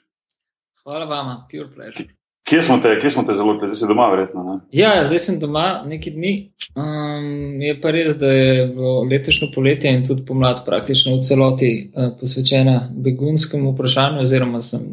Hvala 0.83 1.05
vama, 1.05 1.47
pure 1.51 1.67
pleasure. 1.75 2.09
Kje 2.45 2.61
smo 2.61 2.77
te, 2.77 2.99
kje 3.01 3.09
smo 3.09 3.23
te 3.23 3.33
zelo, 3.33 3.55
zdaj 3.57 3.75
si 3.75 3.87
doma, 3.89 4.05
verjetno? 4.09 4.43
Ne? 4.43 4.59
Ja, 4.71 5.03
zdaj 5.03 5.19
sem 5.23 5.39
doma 5.41 5.81
nekaj 5.85 6.13
dni. 6.13 6.33
Um, 6.77 7.61
je 7.61 7.73
pa 7.81 7.89
res, 7.91 8.13
da 8.21 8.29
je 8.29 8.67
letošnje 9.09 9.49
poletje 9.55 9.93
in 9.97 10.05
tudi 10.05 10.21
pomlad 10.27 10.61
praktično 10.65 11.15
v 11.15 11.23
celoti 11.25 11.71
uh, 11.87 12.11
posvečena 12.19 12.75
begunskemu 12.93 13.73
vprašanju, 13.73 14.21
oziroma 14.21 14.61
sem 14.61 14.85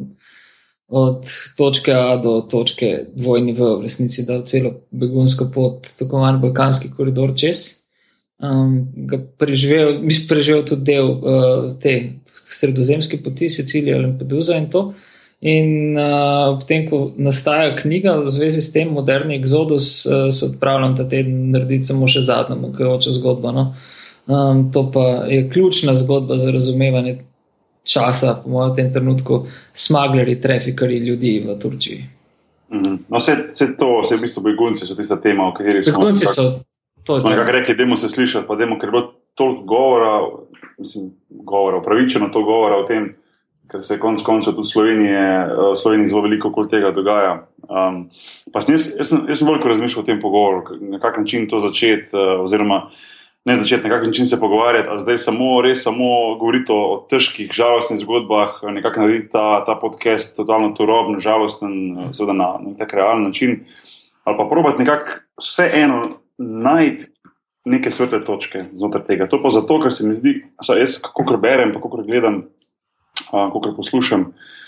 od 0.93 1.25
točke 1.57 1.93
A 1.93 2.17
do 2.21 2.41
točke 2.51 3.07
dvojni 3.17 3.53
V 3.57 3.79
resnici 3.83 4.27
dal 4.29 4.43
celo 4.45 4.75
begunsko 4.91 5.49
pot, 5.55 5.89
tako 5.99 6.19
imenovani 6.19 6.43
Balkanski 6.43 6.91
koridor 6.97 7.33
čez. 7.37 7.63
Um, 8.43 8.91
preživel, 9.39 10.03
mislim, 10.03 10.27
preživel 10.29 10.67
tudi 10.69 10.85
del 10.91 11.09
uh, 11.09 11.71
te 11.81 11.95
sredozemske 12.35 13.23
poti, 13.25 13.49
Sicilija, 13.49 14.01
Lampedusa 14.03 14.59
in 14.61 14.69
to. 14.71 14.85
In 15.41 15.97
uh, 15.97 16.59
potem, 16.61 16.85
ko 16.91 17.01
nastaja 17.17 17.73
knjiga 17.79 18.19
v 18.21 18.29
zvezi 18.31 18.61
s 18.63 18.75
tem, 18.75 18.93
moderni 18.93 19.41
Exodus, 19.41 20.05
uh, 20.05 20.29
se 20.29 20.45
odpravljam 20.45 20.97
ta 20.97 21.09
teden 21.09 21.51
narediti 21.55 21.89
samo 21.89 22.07
še 22.11 22.27
zadnjo, 22.29 22.61
mokajočo 22.67 23.17
zgodbo. 23.17 23.55
No? 23.57 23.69
Um, 24.27 24.69
to 24.75 24.91
pa 24.93 25.25
je 25.33 25.49
ključna 25.51 25.97
zgodba 25.97 26.37
za 26.37 26.53
razumevanje 26.53 27.23
časa, 27.85 28.35
po 28.43 28.51
mojem, 28.51 28.73
v 28.73 28.77
tem 28.77 28.93
trenutku, 28.93 29.47
smagleri, 29.75 30.41
trafikari 30.41 30.99
ljudi 30.99 31.43
v 31.47 31.59
Turčiji. 31.59 32.05
Mhm. 32.73 32.97
No, 33.09 33.19
vse, 33.19 33.49
vse 33.51 33.77
to, 33.77 34.01
vse 34.03 34.17
v 34.17 34.21
bistvu 34.21 34.43
begunci 34.43 34.87
so 34.87 34.95
tista 34.97 35.21
tema, 35.21 35.49
o 35.49 35.53
kateri 35.53 35.85
smo 35.85 35.99
Begunci 35.99 36.25
nekako- 36.25 36.35
so 36.35 36.65
to 37.05 37.19
Smo 37.19 37.31
nekako 37.31 37.53
rekli, 37.53 37.75
da 37.75 37.97
se 37.97 38.09
slišati, 38.09 38.47
pa 38.47 38.55
demo, 38.57 38.79
ker 38.79 38.89
je 38.89 38.91
bilo 38.91 39.13
toliko 39.35 39.63
govora, 39.63 40.29
mislim, 40.79 41.11
govora, 41.31 41.77
upravičeno 41.77 42.29
to 42.29 42.43
govora 42.43 42.77
o 42.77 42.87
tem, 42.87 43.15
ker 43.71 43.83
se 43.85 43.99
konec 43.99 44.23
koncev 44.23 44.55
tudi 44.55 44.69
v 44.69 44.73
Sloveniji, 44.73 45.13
v 45.73 45.77
Sloveniji 45.77 46.09
zelo 46.09 46.23
veliko 46.23 46.49
okoli 46.49 46.69
tega 46.69 46.91
dogaja. 46.91 47.47
Um, 47.69 48.11
jaz, 48.55 48.69
jaz, 48.69 48.87
jaz 49.29 49.39
sem 49.39 49.49
veliko 49.49 49.69
razmišljal 49.69 50.03
o 50.03 50.07
tem 50.07 50.21
pogovoru, 50.21 50.79
na 50.81 50.99
kak 50.99 51.19
način 51.19 51.49
to 51.49 51.61
začeti, 51.61 52.13
uh, 52.13 52.45
oziroma 52.45 52.91
ne 53.45 53.57
začeti, 53.57 53.89
na 53.89 53.91
kak 53.91 54.07
način 54.07 54.27
se 54.27 54.41
pogovarjati, 54.41 54.89
a 54.91 54.99
zdaj 54.99 55.19
samo, 55.19 55.61
res 55.63 55.83
samo 55.83 56.35
govoriti 56.39 56.73
o, 56.73 57.07
težkih, 57.11 57.51
žalostnih 57.53 58.01
zgodbah, 58.01 58.61
nekako 58.63 59.01
narediti 59.01 59.33
ta, 59.33 59.65
ta 59.67 59.75
podcast 59.81 60.37
totalno 60.37 60.73
turoben, 60.79 61.21
žalosten, 61.21 61.75
uh, 61.93 62.13
seveda 62.15 62.37
na, 62.39 62.51
tak 62.79 62.95
realen 62.95 63.27
način. 63.27 63.65
Ali 64.25 64.39
pa 64.39 64.47
probati 64.51 64.85
nekako 64.85 65.19
vseeno 65.43 66.03
najti 66.39 67.07
neke 67.65 67.91
svetle 67.91 68.25
točke 68.25 68.65
znotraj 68.73 69.05
tega. 69.07 69.27
To 69.31 69.43
pa 69.43 69.51
zato, 69.51 69.81
ker 69.83 69.95
se 69.95 70.07
mi 70.07 70.15
zdi, 70.15 70.39
da 70.69 70.79
jaz, 70.79 71.01
kako 71.03 71.37
berem, 71.37 71.75
pa 71.75 71.83
kako 71.83 72.03
gledam, 72.07 72.43
kako 73.31 73.75
poslušam, 73.77 74.21
uh, 74.21 74.62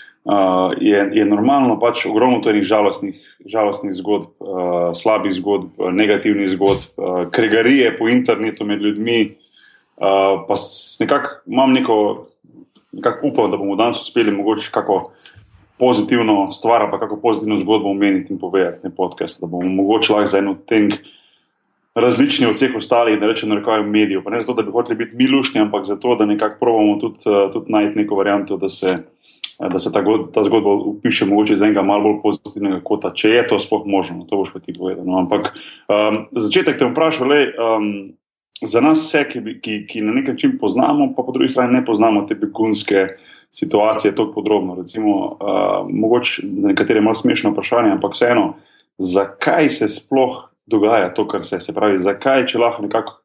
je, 0.81 1.09
je 1.13 1.25
normalno 1.25 1.79
pač 1.79 2.05
ogromno 2.09 2.41
teh 2.41 2.57
žalostnih, 2.65 3.17
žalostnih 3.45 3.93
zgodb, 3.93 4.31
uh, 4.41 4.93
slabih 4.97 5.35
zgodb, 5.37 5.69
uh, 5.77 5.91
negativnih 5.93 6.49
zgodb, 6.55 6.87
uh, 6.97 7.19
kregarije 7.31 7.91
po 7.97 8.09
internetu 8.09 8.65
med 8.65 8.81
ljudmi. 8.81 9.35
Uh, 9.95 10.43
pa 10.47 10.57
nekako 10.99 11.29
imam 11.47 11.73
neko, 11.73 11.97
nekako 12.91 13.27
upam, 13.27 13.51
da 13.51 13.57
bomo 13.57 13.75
danes 13.75 14.01
uspeli 14.01 14.33
mogoče 14.33 14.71
kako 14.73 15.11
pozitivno 15.79 16.51
stvar, 16.51 16.89
pa 16.91 16.99
kako 16.99 17.19
pozitivno 17.21 17.59
zgodbo 17.59 17.89
omeniti 17.89 18.33
in 18.33 18.39
povedati 18.39 18.79
na 18.83 18.89
podcast, 18.97 19.41
da 19.41 19.47
bomo 19.47 19.69
mogoče 19.69 20.13
lahko 20.13 20.31
za 20.31 20.37
eno 20.37 20.55
tenk 20.67 20.93
različni 21.95 22.47
od 22.47 22.55
vseh 22.55 22.75
ostalih, 22.75 23.19
da 23.19 23.27
rečem, 23.27 23.53
rekojo 23.53 23.83
medijev. 23.83 24.23
Pa 24.23 24.29
ne 24.29 24.41
zato, 24.41 24.53
da 24.53 24.63
bi 24.63 24.71
hoteli 24.71 24.97
biti 24.97 25.15
milušni, 25.15 25.61
ampak 25.61 25.85
zato, 25.85 26.15
da 26.15 26.25
nekako 26.25 26.59
probamo 26.59 26.97
tudi, 26.99 27.19
eh, 27.25 27.51
tudi 27.53 27.71
najti 27.71 27.99
neko 27.99 28.15
varianto, 28.15 28.57
da 28.57 28.69
se, 28.69 28.87
eh, 28.87 28.97
da 29.59 29.79
se 29.79 29.91
ta, 29.91 30.01
god, 30.01 30.33
ta 30.33 30.43
zgodba 30.43 30.73
upiše 30.73 31.25
mogoče 31.25 31.53
iz 31.53 31.61
enega 31.61 31.81
malo 31.81 32.03
bolj 32.03 32.19
pozitivnega 32.23 32.81
kota, 32.83 33.13
če 33.15 33.29
je 33.29 33.47
to 33.47 33.59
sploh 33.59 33.85
možno. 33.87 34.25
To 34.29 34.41
boš 34.43 34.51
pa 34.53 34.59
ti 34.59 34.75
povedal. 34.75 35.05
No. 35.07 35.19
Ampak 35.23 35.53
um, 35.87 36.25
za 36.35 36.47
začetek 36.47 36.79
te 36.79 36.91
vprašam, 36.91 37.31
le. 37.31 37.41
Um, 37.55 37.89
Za 38.63 38.79
nas 38.79 39.01
vse, 39.03 39.25
ki, 39.27 39.39
ki, 39.59 39.73
ki 39.83 40.01
na 40.01 40.13
nek 40.15 40.29
način 40.31 40.53
poznamo, 40.55 41.09
pa 41.11 41.25
po 41.27 41.33
drugi 41.35 41.49
strani 41.51 41.73
ne 41.73 41.81
poznamo 41.85 42.21
te 42.23 42.37
begunske 42.39 43.01
situacije 43.51 44.13
tako 44.15 44.31
podrobno. 44.31 44.77
Recimo, 44.79 45.15
uh, 45.25 45.89
mogoče 45.91 46.45
za 46.61 46.67
nekatere 46.67 47.01
malo 47.01 47.19
smešno 47.19 47.51
vprašanje, 47.51 47.91
ampak 47.91 48.15
vseeno, 48.15 48.53
zakaj 48.97 49.69
se 49.69 49.89
sploh 49.89 50.39
dogaja 50.65 51.13
to, 51.13 51.27
kar 51.27 51.43
se, 51.45 51.59
se 51.59 51.75
pravi. 51.75 51.99
Zakaj, 51.99 52.45
če 52.47 52.63
lahko 52.63 52.87
nekako 52.87 53.19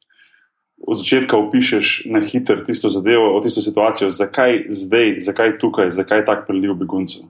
od 0.86 0.98
začetka 0.98 1.36
opišeš 1.36 2.02
na 2.06 2.20
hitro 2.24 2.64
tisto 2.64 2.90
zadevo, 2.90 3.40
tisto 3.44 3.62
situacijo, 3.62 4.10
zakaj 4.10 4.64
zdaj, 4.68 5.20
zakaj 5.20 5.58
tukaj, 5.58 5.90
zakaj 5.90 6.24
tak 6.26 6.46
priliv 6.46 6.74
beguncev? 6.74 7.28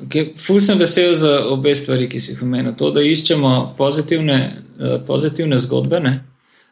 Okay. 0.00 0.32
Ful 0.38 0.60
sem 0.64 0.78
vesel 0.80 1.14
za 1.14 1.42
obe 1.52 1.74
stvari, 1.76 2.08
ki 2.08 2.20
si 2.20 2.32
jih 2.32 2.42
omenil. 2.42 2.72
To, 2.80 2.88
da 2.94 3.02
iščemo 3.04 3.74
pozitivne, 3.76 4.38
uh, 4.78 4.96
pozitivne 5.06 5.58
zgodbe. 5.60 6.00
Ne? 6.00 6.14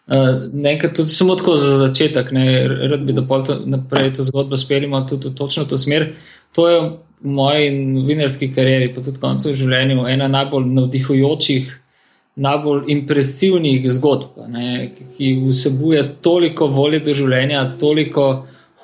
Uh, 0.08 0.46
nekaj 0.52 0.94
tudi 0.96 1.12
samo 1.12 1.36
tako 1.36 1.58
za 1.60 1.74
začetek, 1.82 2.32
ne? 2.32 2.46
rad 2.88 3.04
bi, 3.04 3.12
da 3.12 3.26
to 3.44 3.58
naprej 3.66 4.14
to 4.16 4.24
zgodbo 4.24 4.56
speljimo 4.56 5.02
tudi 5.08 5.28
v 5.28 5.34
točno 5.36 5.66
to 5.68 5.78
smer. 5.78 6.14
To 6.56 6.68
je 6.68 6.80
v 6.80 7.34
moji 7.34 7.68
novinarski 7.74 8.48
karieri, 8.54 8.94
pa 8.94 9.04
tudi 9.04 9.20
koncu 9.20 9.50
v 9.50 9.58
življenju, 9.60 10.06
ena 10.08 10.30
najbolj 10.32 10.70
navdihujočih, 10.78 11.68
najbolj 12.38 12.84
impresivnih 12.94 13.88
zgodb, 13.92 14.38
ne? 14.48 14.90
ki 15.16 15.32
vsebuje 15.48 16.04
toliko 16.22 16.68
volje 16.70 17.00
do 17.06 17.14
življenja, 17.14 17.64
toliko 17.80 18.28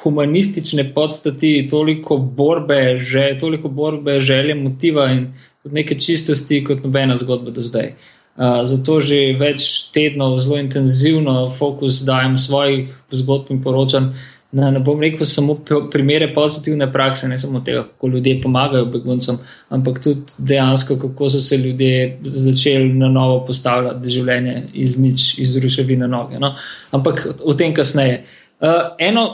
humanistične 0.04 0.88
podstati, 0.94 1.52
toliko 1.70 2.18
borbe, 2.18 2.98
že, 2.98 3.30
toliko 3.40 3.68
borbe, 3.68 4.18
želje, 4.20 4.54
motiva 4.58 5.06
in 5.12 5.28
neke 5.64 5.96
čistosti, 5.98 6.60
kot 6.64 6.84
nobena 6.84 7.16
zgodba 7.16 7.54
do 7.54 7.64
zdaj. 7.64 7.94
Uh, 8.34 8.64
zato 8.66 8.98
že 8.98 9.36
več 9.38 9.92
tednov 9.94 10.40
zelo 10.42 10.58
intenzivno 10.58 11.52
fokus 11.54 12.00
dajem 12.02 12.34
svojih 12.34 12.88
zgodb 13.14 13.52
in 13.54 13.60
poročanj. 13.62 14.10
Na, 14.54 14.68
ne 14.70 14.78
bom 14.78 15.00
rekel 15.02 15.26
samo 15.26 15.56
primere 15.90 16.28
pozitivne 16.34 16.86
prakse, 16.92 17.26
ne 17.28 17.38
samo 17.42 17.60
tega, 17.66 17.82
kako 17.88 18.08
ljudje 18.08 18.36
pomagajo 18.42 18.86
beguncem, 18.86 19.38
ampak 19.74 19.98
tudi 20.04 20.36
dejansko, 20.38 20.94
kako 21.02 21.30
so 21.30 21.40
se 21.42 21.56
ljudje 21.58 22.18
začeli 22.22 22.92
na 22.94 23.08
novo 23.10 23.40
postavljati 23.46 24.12
življenje 24.14 24.54
iz 24.72 24.98
nič, 24.98 25.32
iz 25.42 25.56
ruševine 25.62 26.08
noge. 26.08 26.38
No? 26.38 26.52
Ampak 26.94 27.26
o 27.42 27.54
tem 27.58 27.74
kasneje. 27.74 28.20
Uh, 28.60 28.94
eno 29.02 29.24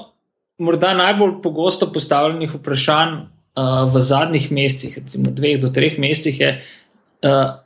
morda 0.58 0.94
najbolj 0.94 1.42
pogosto 1.42 1.90
postavljenih 1.92 2.54
vprašanj 2.54 3.14
uh, 3.14 3.92
v 3.92 4.00
zadnjih 4.00 4.48
mesecih, 4.52 4.98
recimo 5.02 5.34
dveh 5.36 5.60
do 5.60 5.68
treh 5.68 5.98
mesecih, 6.00 6.40
je, 6.40 6.54
uh, 7.28 7.60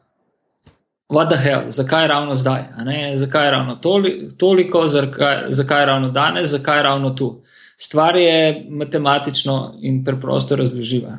what 1.14 1.30
the 1.30 1.38
hell, 1.38 1.70
zakaj 1.70 2.08
ravno 2.08 2.34
zdaj, 2.34 2.66
zakaj 3.14 3.50
ravno 3.50 3.76
toli, 3.76 4.30
toliko, 4.38 4.86
zakaj, 4.88 5.46
zakaj 5.48 5.86
ravno 5.86 6.10
danes, 6.10 6.48
zakaj 6.50 6.82
ravno 6.82 7.10
tu. 7.10 7.43
Stvar 7.76 8.16
je 8.16 8.66
matematično 8.70 9.74
in 9.82 10.04
preprosto 10.04 10.56
razloživa. 10.56 11.18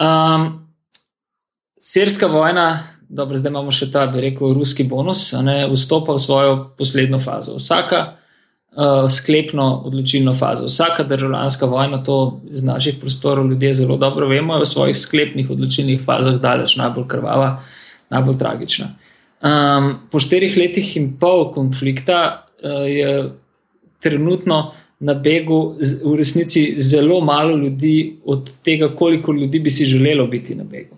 Um, 0.00 0.68
Sirska 1.80 2.26
vojna, 2.26 2.86
dobro, 3.08 3.36
zdaj 3.36 3.50
imamo 3.50 3.72
še 3.74 3.90
ta, 3.92 4.06
bi 4.06 4.20
rekel, 4.22 4.54
ruski 4.54 4.84
bonus, 4.88 5.32
ne, 5.42 5.64
vstopa 5.72 6.14
v 6.16 6.22
svojo 6.22 6.54
poslednjo 6.78 7.18
fazo. 7.20 7.56
Vsaka 7.58 8.00
uh, 8.06 9.04
sklepno 9.10 9.82
odločilno 9.90 10.34
fazo. 10.34 10.70
Vsaka 10.70 11.04
državljanska 11.04 11.66
vojna, 11.66 12.02
to 12.06 12.40
iz 12.50 12.62
naših 12.62 12.96
prostorov 13.00 13.50
ljudje 13.50 13.74
zelo 13.82 13.96
dobro 13.96 14.28
vemo, 14.30 14.56
je 14.56 14.64
v 14.64 14.72
svojih 14.72 14.98
sklepnih 14.98 15.50
odločilnih 15.50 16.04
fazah 16.06 16.40
daleč 16.40 16.76
najbolj 16.80 17.08
krvava, 17.08 17.50
najbolj 18.14 18.38
tragična. 18.38 18.92
Um, 19.42 19.94
po 20.10 20.22
štirih 20.22 20.56
letih 20.56 20.96
in 20.96 21.16
pol 21.18 21.48
konflikta 21.52 22.46
uh, 22.62 22.86
je 22.86 23.32
trenutno 24.00 24.72
na 25.02 25.14
begu 25.14 25.76
v 26.04 26.14
resnici 26.16 26.74
zelo 26.78 27.20
malo 27.20 27.56
ljudi 27.56 28.16
od 28.24 28.50
tega, 28.62 28.88
koliko 28.96 29.32
ljudi 29.32 29.58
bi 29.58 29.70
si 29.70 29.84
želelo 29.84 30.26
biti 30.26 30.54
na 30.54 30.64
begu. 30.64 30.96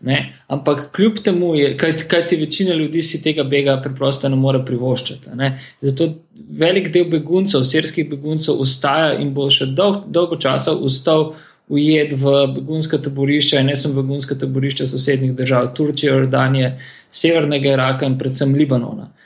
Ne? 0.00 0.32
Ampak 0.48 0.90
kljub 0.96 1.18
temu, 1.24 1.54
je, 1.54 1.76
kaj, 1.76 1.96
kaj 2.08 2.26
ti 2.26 2.36
večina 2.36 2.74
ljudi 2.74 3.02
si 3.02 3.22
tega 3.22 3.44
bega 3.44 3.76
preprosto 3.84 4.28
ne 4.28 4.36
more 4.36 4.60
privoščiti. 4.64 5.36
Ne? 5.36 5.58
Zato 5.80 6.08
velik 6.60 6.90
del 6.92 7.04
beguncev, 7.12 7.64
sirskih 7.68 8.08
beguncev, 8.10 8.60
ustaja 8.60 9.14
in 9.20 9.34
bo 9.36 9.50
še 9.50 9.70
dolg, 9.76 10.06
dolgo 10.12 10.40
časa 10.40 10.72
ustal 10.72 11.34
ujet 11.68 12.12
v 12.20 12.34
begunska 12.56 13.00
taborišča 13.00 13.60
in 13.60 13.72
ne 13.72 13.76
samo 13.76 14.02
begunska 14.02 14.36
taborišča 14.40 14.86
sosednjih 14.88 15.36
držav, 15.36 15.70
Turčije, 15.76 16.12
Jordanije, 16.12 16.74
Severnega 17.12 17.76
Iraka 17.76 18.08
in 18.08 18.18
predvsem 18.20 18.52
Libanona. 18.56 19.08
Uh, 19.08 19.23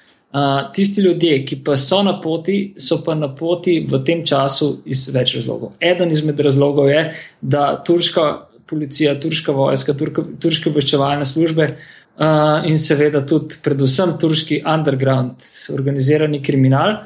tisti 0.75 1.02
ljudje, 1.04 1.45
ki 1.47 1.61
pa 1.64 1.76
so 1.76 2.02
na 2.02 2.18
poti, 2.21 2.75
so 2.78 3.00
pa 3.04 3.14
na 3.14 3.28
poti 3.35 3.80
v 3.90 4.02
tem 4.04 4.25
času 4.26 4.78
iz 4.87 5.07
več 5.14 5.35
razlogov. 5.38 5.75
Eden 5.80 6.11
izmed 6.11 6.40
razlogov 6.40 6.90
je, 6.90 7.04
da 7.40 7.71
turška 7.87 8.26
policija, 8.68 9.14
turška 9.21 9.52
vojska, 9.52 9.95
turka, 9.97 10.25
turške 10.42 10.71
obveščevalne 10.71 11.26
službe 11.26 11.68
uh, 11.68 12.66
in 12.68 12.78
seveda 12.80 13.25
tudi, 13.26 13.61
predvsem, 13.64 14.16
turški 14.21 14.61
underground, 14.66 15.49
organizirani 15.75 16.42
kriminal, 16.45 16.99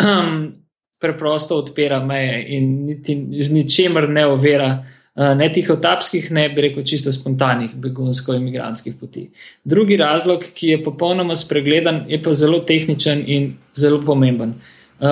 preprosto 1.02 1.58
odpira 1.58 2.00
meje 2.04 2.42
in 2.56 2.74
niti 2.86 3.16
z 3.42 3.52
ničemer 3.52 4.08
ne 4.08 4.26
ovira. 4.30 4.72
Uh, 5.14 5.34
ne 5.36 5.50
tih 5.52 5.66
otapskih, 5.70 6.30
ne 6.32 6.46
bi 6.48 6.62
rekel 6.64 6.86
čisto 6.88 7.12
spontanih 7.12 7.74
begunsko-imigrantskih 7.76 8.94
poti. 9.00 9.26
Drugi 9.64 9.98
razlog, 10.00 10.46
ki 10.54 10.70
je 10.70 10.84
popolnoma 10.84 11.36
spregledan, 11.36 12.06
je 12.08 12.16
pa 12.22 12.32
zelo 12.32 12.62
tehničen 12.64 13.24
in 13.26 13.50
zelo 13.76 14.00
pomemben. 14.00 14.54
Uh, 15.02 15.08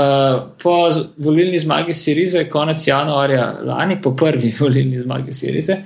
po 0.62 0.88
volilni 1.18 1.58
zmagi 1.58 1.92
Sirize, 1.92 2.46
konec 2.48 2.86
januarja 2.86 3.50
lani, 3.66 3.98
po 4.02 4.14
prvi 4.16 4.54
volilni 4.62 5.02
zmagi 5.04 5.36
Sirize, 5.36 5.76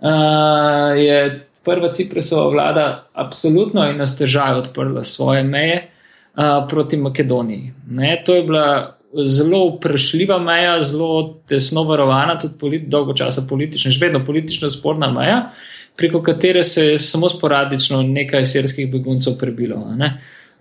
uh, 0.00 0.92
je 0.98 1.22
prva 1.64 1.92
Ciprusova 1.92 2.50
vlada 2.50 2.86
absolutno 3.12 3.88
in 3.88 3.96
na 3.96 4.06
stežaj 4.06 4.58
odprla 4.66 5.04
svoje 5.04 5.42
meje 5.42 5.88
proti 6.68 6.96
Makedoniji. 6.96 7.72
Ne, 7.90 8.22
to 8.26 8.34
je 8.34 8.42
bila 8.42 8.96
zelo 9.26 9.66
vprašljiva 9.68 10.38
meja, 10.38 10.82
zelo 10.82 11.40
tesno 11.48 11.84
varovana, 11.84 12.38
tudi 12.38 12.54
polit, 12.60 12.88
dolgo 12.88 13.14
časa 13.14 13.44
politična, 13.48 13.92
še 13.92 14.00
vedno 14.06 14.22
politično 14.24 14.70
sporna 14.70 15.10
meja, 15.12 15.38
preko 15.96 16.22
katere 16.22 16.64
se 16.64 16.86
je 16.86 16.98
samo 16.98 17.28
sporadično 17.28 18.02
nekaj 18.02 18.46
sirskih 18.48 18.88
beguncev 18.92 19.36
prebilo. 19.38 19.82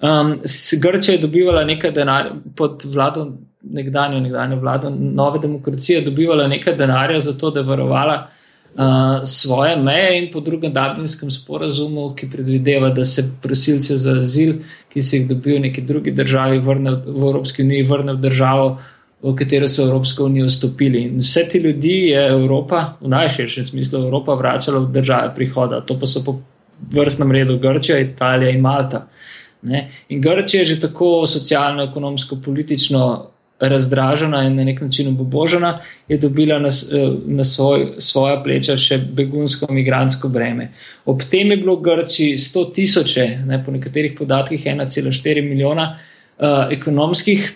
Um, 0.02 0.36
Grčija 0.82 1.16
je 1.16 1.22
dobivala 1.22 1.64
nekaj 1.66 1.92
denarja 1.96 2.36
pod 2.58 2.84
vlado, 2.86 3.28
nekdanjo, 3.62 4.20
nekdanjo 4.20 4.60
vlado 4.60 4.90
nove 4.90 5.40
demokracije, 5.40 6.02
dobivala 6.02 6.48
nekaj 6.48 6.76
denarja 6.76 7.20
za 7.20 7.38
to, 7.38 7.52
da 7.52 7.60
je 7.60 7.70
varovala 7.70 8.20
uh, 8.76 9.24
svoje 9.24 9.76
meje 9.76 10.24
in 10.24 10.32
po 10.34 10.40
drugem 10.40 10.74
Dublinskem 10.74 11.32
sporazumu, 11.32 12.14
ki 12.16 12.30
predvideva, 12.30 12.90
da 12.90 13.06
se 13.06 13.24
prosilce 13.42 13.98
za 13.98 14.20
azil, 14.20 14.54
ki 14.94 15.02
se 15.02 15.18
jih 15.18 15.28
dobijo 15.28 15.58
v 15.58 15.68
neki 15.68 15.82
drugi 15.82 16.12
državi, 16.12 16.60
vrne 16.60 16.96
v 17.06 17.16
Evropski 17.16 17.64
uniji, 17.64 17.84
vrne 17.84 18.14
v 18.14 18.22
državo, 18.22 18.78
v 19.22 19.36
katero 19.36 19.70
so 19.70 19.84
Evropsko 19.86 20.26
unijo 20.26 20.46
vstopili. 20.46 21.04
In 21.04 21.18
vse 21.18 21.48
ti 21.50 21.60
ljudi 21.60 21.98
je 22.10 22.28
Evropa, 22.28 22.98
v 23.02 23.10
najširšem 23.10 23.66
smislu, 23.66 24.06
Evropa 24.06 24.36
vračala 24.36 24.80
v 24.80 24.92
države 24.92 25.36
prihoda. 25.36 25.82
To 25.82 26.00
pa 26.00 26.08
so 26.08 26.24
po 26.26 26.40
vrstnem 26.92 27.32
redu 27.32 27.60
Grčija, 27.60 28.00
Italija 28.00 28.50
in 28.50 28.62
Malta. 28.62 29.08
Ne? 29.62 29.90
In 30.10 30.22
Grčija 30.22 30.62
je 30.62 30.66
že 30.66 30.80
tako 30.82 31.26
socialno, 31.26 31.84
ekonomsko, 31.84 32.40
politično 32.46 33.28
razdražena 33.62 34.44
in 34.44 34.56
na 34.56 34.64
nek 34.64 34.82
način 34.82 35.08
obobožena, 35.08 35.80
je 36.08 36.18
dobila 36.18 36.60
na, 36.60 36.70
na 37.26 37.44
svoj, 37.44 37.88
svoja 37.98 38.42
pleča 38.44 38.78
še 38.78 38.98
begunsko-migransko 39.14 40.30
breme. 40.30 40.72
Ob 41.06 41.22
tem 41.30 41.52
je 41.52 41.58
bilo 41.58 41.76
v 41.78 41.86
Grčiji 41.86 42.40
100 42.42 42.66
tisoče, 42.74 43.28
ne, 43.46 43.62
po 43.66 43.72
nekaterih 43.72 44.16
podatkih 44.18 44.66
1,4 44.66 45.46
milijona 45.50 45.92
uh, 45.94 46.72
ekonomskih 46.72 47.52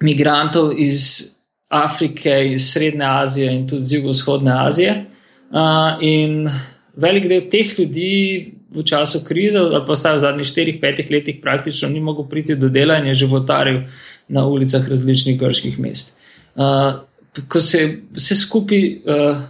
migrantov 0.00 0.72
iz 0.78 1.34
Afrike, 1.68 2.32
iz 2.54 2.72
Srednje 2.72 3.04
Azije 3.04 3.52
in 3.52 3.66
tudi 3.68 3.82
iz 3.82 3.92
Jugovzhodne 3.92 4.52
Azije. 4.66 5.04
Uh, 5.50 6.00
in 6.00 6.48
velik 6.96 7.28
del 7.28 7.48
teh 7.52 7.78
ljudi 7.78 8.54
v 8.68 8.84
času 8.84 9.22
krize, 9.24 9.58
ali 9.58 9.80
pa 9.86 9.96
vsaj 9.96 10.16
v 10.16 10.20
zadnjih 10.20 10.46
4-5 10.46 11.12
letih, 11.12 11.40
praktično 11.42 11.88
ni 11.88 12.00
mogel 12.00 12.28
priti 12.28 12.56
do 12.56 12.68
dela 12.68 12.98
in 12.98 13.08
je 13.08 13.14
životaril 13.24 13.80
na 14.28 14.46
ulicah 14.46 14.88
različnih 14.88 15.38
grških 15.40 15.78
mest. 15.80 16.16
Uh, 16.56 17.00
ko 17.48 17.60
se 17.60 17.84
vse 18.16 18.36
skupaj 18.36 18.84
uh, 18.96 19.40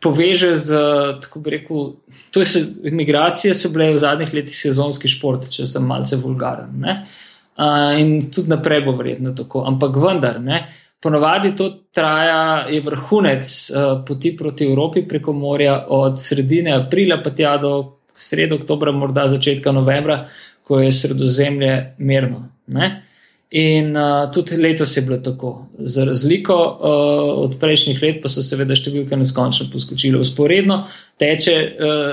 poveže 0.00 0.54
z, 0.54 0.80
tako 1.22 1.40
bi 1.40 1.50
rekel, 1.50 1.92
to 2.30 2.40
je 2.40 2.64
imigracije, 2.88 3.54
so 3.54 3.70
bile 3.72 3.92
v 3.92 4.00
zadnjih 4.00 4.34
letih 4.34 4.56
sezonski 4.56 5.10
šport, 5.12 5.50
če 5.52 5.66
sem 5.68 5.84
malce 5.84 6.16
vulgaren. 6.16 6.72
Uh, 6.82 7.98
in 8.00 8.18
tudi 8.30 8.48
naprej 8.50 8.84
bo 8.86 8.96
verjetno 8.96 9.34
tako, 9.36 9.64
ampak 9.68 9.96
vendar. 10.00 10.40
Ne? 10.40 10.62
Ponovadi 11.02 11.52
to 11.56 11.68
traja, 11.94 12.66
je 12.70 12.80
vrhunec 12.82 13.44
uh, 13.70 13.90
poti 14.06 14.32
proti 14.36 14.66
Evropi 14.66 15.04
preko 15.08 15.32
morja 15.32 15.84
od 15.94 16.18
sredine 16.20 16.74
aprila 16.74 17.20
pa 17.22 17.30
tja 17.30 17.56
do 17.62 17.98
sredo 18.18 18.58
oktobra, 18.58 18.92
morda 18.92 19.28
začetka 19.28 19.72
novembra, 19.72 20.24
ko 20.66 20.80
je 20.80 20.92
sredozemlje 20.92 21.94
mirno. 21.98 22.48
Ne? 22.66 23.07
In 23.50 23.96
uh, 23.96 24.28
tudi 24.32 24.56
letos 24.60 24.96
je 24.96 25.02
bilo 25.02 25.16
tako. 25.24 25.66
Za 25.78 26.04
razliko 26.04 26.54
uh, 26.54 27.44
od 27.44 27.56
prejšnjih 27.60 28.02
let, 28.02 28.18
pa 28.22 28.28
so 28.28 28.42
seveda 28.44 28.76
številke 28.76 29.16
neskončno 29.16 29.70
poskočile 29.72 30.20
usporedno, 30.20 30.82
teče 31.16 31.54
uh, 31.56 32.10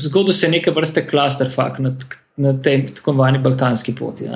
zgodil 0.00 0.32
se 0.32 0.46
je 0.46 0.50
neke 0.50 0.72
vrste 0.72 1.04
clusterfuck 1.10 1.76
na, 1.84 1.92
na 2.40 2.54
tej 2.62 2.86
tako 2.86 3.12
imenovani 3.12 3.42
balkanski 3.44 3.92
poti. 3.98 4.30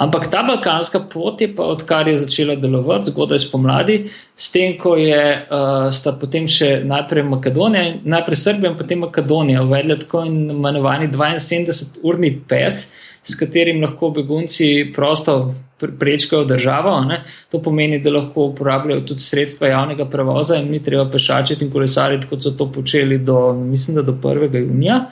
Ampak 0.00 0.30
ta 0.32 0.40
balkanska 0.48 1.02
pot 1.12 1.40
je 1.44 1.50
pa 1.56 1.66
odkar 1.74 2.08
je 2.08 2.16
začela 2.22 2.56
delovati, 2.56 3.10
zgodaj 3.10 3.42
spomladi, 3.44 3.98
s 4.36 4.48
tem, 4.52 4.78
ko 4.78 4.94
je 4.96 5.20
uh, 5.42 5.90
sta 5.92 6.14
potem 6.16 6.48
še 6.48 6.86
najprej 6.88 7.26
Makedonija, 7.34 7.98
najprej 8.04 8.40
Srbija 8.46 8.72
in 8.72 8.78
potem 8.78 9.04
Makedonija 9.04 9.66
uvedla 9.66 9.98
tako 10.00 10.24
imenovani 10.24 11.10
72-urni 11.12 12.32
pes, 12.48 12.86
s 13.22 13.36
katerim 13.38 13.84
lahko 13.84 14.10
begunci 14.16 14.88
prosto 14.94 15.52
prečkajo 15.98 16.44
državo. 16.44 17.00
Ne? 17.08 17.22
To 17.50 17.62
pomeni, 17.62 17.98
da 18.02 18.10
lahko 18.10 18.50
uporabljajo 18.52 19.00
tudi 19.12 19.20
sredstva 19.20 19.68
javnega 19.68 20.06
prevoza 20.10 20.56
in 20.56 20.70
ni 20.70 20.82
treba 20.82 21.10
pešačiti 21.10 21.64
in 21.64 21.70
kolesariti, 21.72 22.28
kot 22.30 22.42
so 22.42 22.54
to 22.56 22.70
počeli 22.72 23.18
do, 23.18 23.52
mislim, 23.52 24.04
do 24.04 24.12
1. 24.12 24.56
junija. 24.58 25.04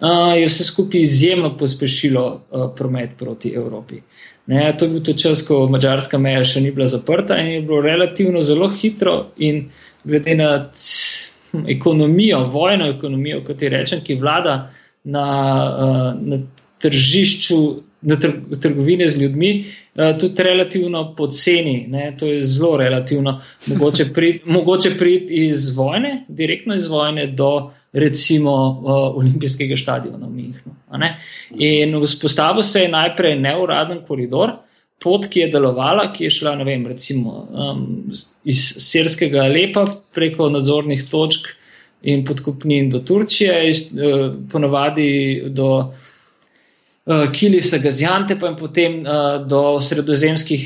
Uh, 0.00 0.34
je 0.36 0.46
vse 0.46 0.64
skupaj 0.64 1.00
izjemno 1.00 1.56
pospešilo 1.56 2.24
uh, 2.50 2.70
promet 2.76 3.10
proti 3.18 3.52
Evropi. 3.54 4.00
Ne, 4.46 4.74
to 4.78 4.84
je 4.84 4.90
bil 4.90 5.02
to 5.02 5.12
čas, 5.12 5.42
ko 5.46 5.64
mačarska 5.70 6.18
meja 6.18 6.42
še 6.44 6.60
ni 6.60 6.72
bila 6.74 6.86
zaprta 6.90 7.38
in 7.40 7.46
je 7.46 7.60
bilo 7.64 7.80
relativno 7.80 8.42
zelo 8.44 8.68
hitro, 8.68 9.30
in 9.36 9.70
glede 10.04 10.34
na 10.36 10.48
hm, 11.52 11.64
ekonomijo, 11.76 12.42
vojno 12.52 12.90
ekonomijo, 12.90 13.40
kot 13.46 13.62
je 13.62 13.70
rečem, 13.72 14.02
ki 14.04 14.18
vlada 14.20 14.56
na, 15.04 15.24
uh, 15.24 16.10
na 16.20 16.42
tržišču, 16.82 17.60
na 18.04 18.16
trgovine 18.60 19.08
z 19.08 19.20
ljudmi, 19.22 19.50
uh, 19.94 20.18
tudi 20.20 20.42
relativno 20.42 21.14
poceni. 21.16 21.86
Ne, 21.88 22.12
to 22.18 22.26
je 22.26 22.42
zelo 22.42 22.76
relativno. 22.76 23.40
Mogoče 23.66 24.10
priti 24.14 24.98
prid 24.98 25.30
iz 25.30 25.70
vojne, 25.76 26.24
direktno 26.28 26.74
iz 26.74 26.88
vojne 26.88 27.26
do 27.26 27.70
recimo 27.92 28.52
uh, 28.52 29.16
olimpijskega 29.16 29.76
stadiona 29.76 30.26
v 30.26 30.30
Münchnu. 30.30 30.74
In 31.58 31.94
vzpostavil 32.02 32.62
se 32.62 32.82
je 32.82 32.88
najprej 32.88 33.38
neuraden 33.40 34.02
koridor, 34.08 34.52
pot, 35.02 35.26
ki 35.30 35.40
je 35.40 35.50
delovala, 35.52 36.08
ki 36.12 36.24
je 36.24 36.30
šla 36.30 36.54
vem, 36.64 36.86
recimo, 36.86 37.46
um, 37.50 37.84
iz 38.44 38.62
sirskega 38.82 39.46
Lepa 39.50 39.84
preko 40.14 40.48
nadzornih 40.50 41.04
točk 41.10 41.52
in 42.02 42.24
podkupnin 42.24 42.90
do 42.90 42.98
Turčije, 42.98 43.68
iz, 43.70 43.86
uh, 43.92 44.34
ponovadi 44.52 45.44
do 45.48 45.92
Kilisa, 47.32 47.78
Gazijante, 47.78 48.38
pa 48.40 48.48
in 48.48 48.54
potem 48.56 49.02
uh, 49.02 49.46
do 49.46 49.76
sredozemskih, 49.80 50.62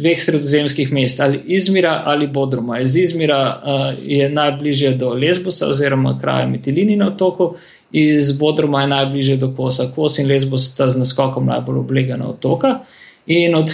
dveh 0.00 0.16
sredozemskih 0.20 0.92
mest, 0.92 1.20
ali 1.20 1.42
Izmira 1.52 2.02
ali 2.08 2.26
Bodruma. 2.26 2.78
Iz 2.80 2.96
Izmira 2.96 3.40
uh, 3.60 3.98
je 4.00 4.30
najbližje 4.30 4.94
do 4.96 5.10
Lesbosa 5.12 5.68
oziroma 5.68 6.18
kraja 6.20 6.46
Metilini 6.48 6.96
na 6.96 7.10
otoku. 7.12 7.56
Iz 7.92 8.32
Bodruma 8.32 8.82
je 8.82 8.88
najbližje 8.88 9.36
do 9.36 9.52
Kosa. 9.56 9.90
Kos 9.94 10.18
in 10.18 10.28
Lesbos 10.28 10.70
sta 10.72 10.88
z 10.90 10.98
naskokom 10.98 11.46
najbolj 11.46 11.78
oblegana 11.84 12.30
otoka. 12.32 12.78
In 13.26 13.54
od 13.54 13.68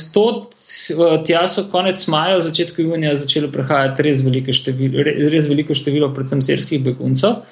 tega 1.27 1.47
so 1.49 1.65
konec 1.71 2.03
maja, 2.07 2.41
začetku 2.41 2.83
junija, 2.83 3.15
začelo 3.17 3.49
prihajati 3.55 4.03
res 4.03 4.23
veliko 4.27 4.53
število, 4.55 5.07
res 5.31 5.49
veliko 5.51 5.75
število 5.75 6.11
predvsem 6.15 6.43
sirskih 6.43 6.83
beguncev. 6.83 7.43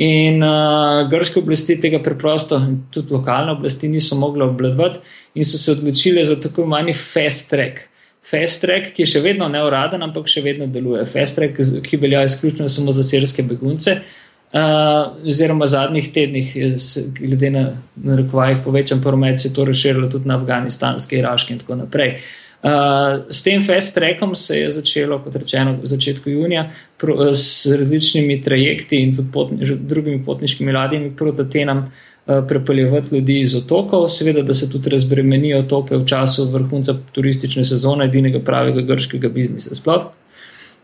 In 0.00 0.40
uh, 0.40 1.04
grške 1.10 1.42
oblasti 1.42 1.76
tega 1.76 1.98
preprosto, 2.00 2.56
tudi 2.94 3.12
lokalne 3.12 3.52
oblasti, 3.52 3.90
niso 3.92 4.16
mogle 4.16 4.46
obvladovati 4.46 5.00
in 5.34 5.44
so 5.44 5.58
se 5.60 5.72
odločile 5.72 6.24
za 6.24 6.38
tako 6.40 6.64
imenovani 6.64 6.94
fast 6.96 7.50
track. 7.50 7.82
Fast 8.24 8.62
track, 8.62 8.94
ki 8.96 9.02
je 9.02 9.10
še 9.12 9.20
vedno 9.20 9.48
neuraden, 9.52 10.02
ampak 10.02 10.30
še 10.32 10.40
vedno 10.40 10.66
deluje. 10.66 11.04
Fast 11.12 11.36
track, 11.36 11.60
ki 11.84 12.00
velja 12.00 12.22
izključno 12.24 12.68
samo 12.72 12.94
za 12.96 13.04
sirske 13.04 13.44
begunce, 13.44 13.98
uh, 14.54 15.12
oziroma 15.28 15.68
v 15.68 15.74
zadnjih 15.74 16.12
tednih, 16.14 16.54
glede 17.18 17.50
na, 17.52 17.66
na 18.00 18.16
rekovajih, 18.22 18.62
povečan 18.64 19.02
promet, 19.04 19.40
se 19.40 19.50
je 19.50 19.56
to 19.58 19.68
razširilo 19.68 20.08
tudi 20.08 20.30
na 20.30 20.40
afganistanske, 20.40 21.20
iraške 21.20 21.52
in 21.52 21.60
tako 21.60 21.82
naprej. 21.84 22.16
Uh, 22.16 22.42
Uh, 22.62 23.26
s 23.26 23.42
tem 23.42 23.62
fast 23.62 23.94
trackom 23.94 24.36
se 24.38 24.56
je 24.58 24.70
začelo, 24.70 25.18
kot 25.24 25.34
rečeno, 25.34 25.72
v 25.82 25.88
začetku 25.90 26.30
junija, 26.30 26.68
pro, 26.96 27.16
uh, 27.16 27.32
s 27.34 27.66
različnimi 27.66 28.36
trajekti 28.42 29.00
in 29.02 29.14
tudi 29.16 29.32
potni, 29.34 29.66
drugimi 29.66 30.22
potniškimi 30.24 30.72
ladjami 30.72 31.10
proti 31.16 31.42
Atenam 31.42 31.80
uh, 31.88 32.44
prepeljevati 32.48 33.16
ljudi 33.16 33.40
iz 33.40 33.56
otokov, 33.58 34.06
seveda, 34.08 34.46
da 34.46 34.54
se 34.54 34.70
tudi 34.70 34.94
razbremenijo 34.94 35.58
otoke 35.64 35.96
v 35.96 36.06
času 36.06 36.46
vrhunca 36.52 36.94
turistične 37.12 37.64
sezone, 37.64 38.06
edinega 38.06 38.38
pravega 38.46 38.86
grškega 38.86 39.28
biznisa. 39.28 39.74
Sploh. 39.74 40.12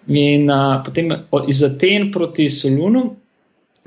In 0.09 0.51
uh, 0.51 0.81
potem 0.85 1.15
iz 1.47 1.63
Aten 1.63 2.11
proti 2.11 2.49
Solunu, 2.51 3.13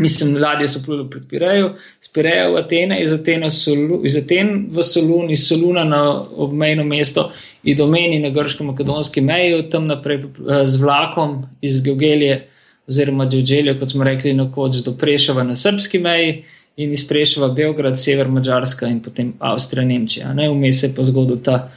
mislim, 0.01 0.35
ladje 0.41 0.67
so 0.67 0.81
pluli 0.85 1.05
pred 1.09 1.23
Pirejo, 1.29 1.73
spirejo 2.01 2.51
v 2.53 2.57
Atene, 2.57 3.01
iz, 3.03 3.13
Solu, 3.55 4.01
iz 4.05 4.17
Aten 4.17 4.67
v 4.71 4.83
Solun, 4.83 5.31
iz 5.31 5.47
Soluna 5.47 5.83
na 5.83 6.01
obmejno 6.21 6.83
mesto 6.83 7.31
in 7.63 7.77
domeni 7.77 8.19
na 8.19 8.29
grško-makedonski 8.29 9.21
meji, 9.21 9.69
tam 9.69 9.87
naprej 9.87 10.17
eh, 10.17 10.65
z 10.65 10.81
vlakom 10.81 11.43
iz 11.61 11.81
Geogelije 11.81 12.47
oziroma 12.87 13.27
Džođelja, 13.29 13.79
kot 13.79 13.89
smo 13.89 14.03
rekli, 14.03 14.33
nekoč 14.33 14.81
do 14.85 14.91
Prešava 14.97 15.43
na 15.43 15.55
srpski 15.55 15.99
meji 15.99 16.43
in 16.77 16.91
iz 16.93 17.07
Prešava 17.07 17.47
Beograd, 17.47 17.99
sever 17.99 18.27
Mačarska 18.27 18.87
in 18.87 18.99
potem 18.99 19.33
Avstrija, 19.39 19.85
Nemčija. 19.85 20.33
Vmes 20.33 20.83
je 20.83 20.93
pa 20.95 21.03
zgodil 21.03 21.37
ta 21.43 21.71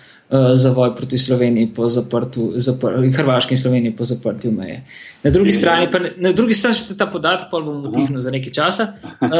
zavoj 0.54 0.96
proti 0.96 1.18
Sloveniji 1.18 1.72
po 1.76 1.88
zaprtju, 1.88 2.52
zapr 2.56 2.87
Hrvaški 3.16 3.54
in 3.54 3.58
Sloveniji 3.58 3.96
po 3.96 4.04
zaprtju 4.04 4.52
meje. 4.52 4.84
Na 5.22 5.30
drugi 5.30 5.52
strani 5.52 5.90
pa, 5.90 5.98
na 6.16 6.32
drugi 6.32 6.54
strani 6.54 6.76
še 6.76 6.96
ta 6.98 7.06
podatek, 7.06 7.50
pa 7.50 7.60
bomo 7.60 7.88
utihnili 7.88 8.22
za 8.22 8.30
nekaj 8.30 8.52
časa. 8.52 8.87
Uh, 9.24 9.30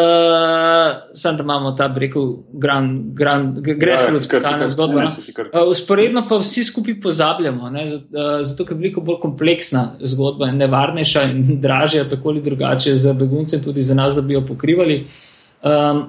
Sam 1.15 1.37
da 1.37 1.43
imamo 1.43 1.73
ta 1.73 1.89
breku, 1.89 2.21
gre 2.55 3.99
se 3.99 4.15
od 4.17 4.25
stalne 4.25 4.69
zgodbe. 4.69 5.07
Usporedno 5.71 6.21
no. 6.21 6.25
uh, 6.25 6.29
pa 6.29 6.39
vsi 6.41 6.65
skupaj 6.65 6.97
pozabljamo, 7.03 7.71
ne, 7.71 7.85
zato 8.43 8.65
ker 8.65 8.75
je 8.77 8.81
veliko 8.81 9.05
bolj 9.05 9.21
kompleksna 9.23 9.85
zgodba 10.01 10.49
in 10.51 10.59
nevarnejša 10.63 11.23
in 11.31 11.61
dražja, 11.61 12.09
tako 12.09 12.33
ali 12.33 12.43
drugače 12.43 12.97
za 12.97 13.13
begunce, 13.13 13.63
tudi 13.63 13.83
za 13.83 13.95
nas, 13.95 14.15
da 14.15 14.23
bi 14.23 14.35
jo 14.35 14.45
pokrivali. 14.47 15.05
Um, 15.63 16.07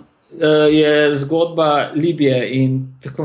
je 0.72 1.16
zgodba 1.16 1.92
Libije 1.96 2.50
in 2.52 2.88
tako 3.04 3.24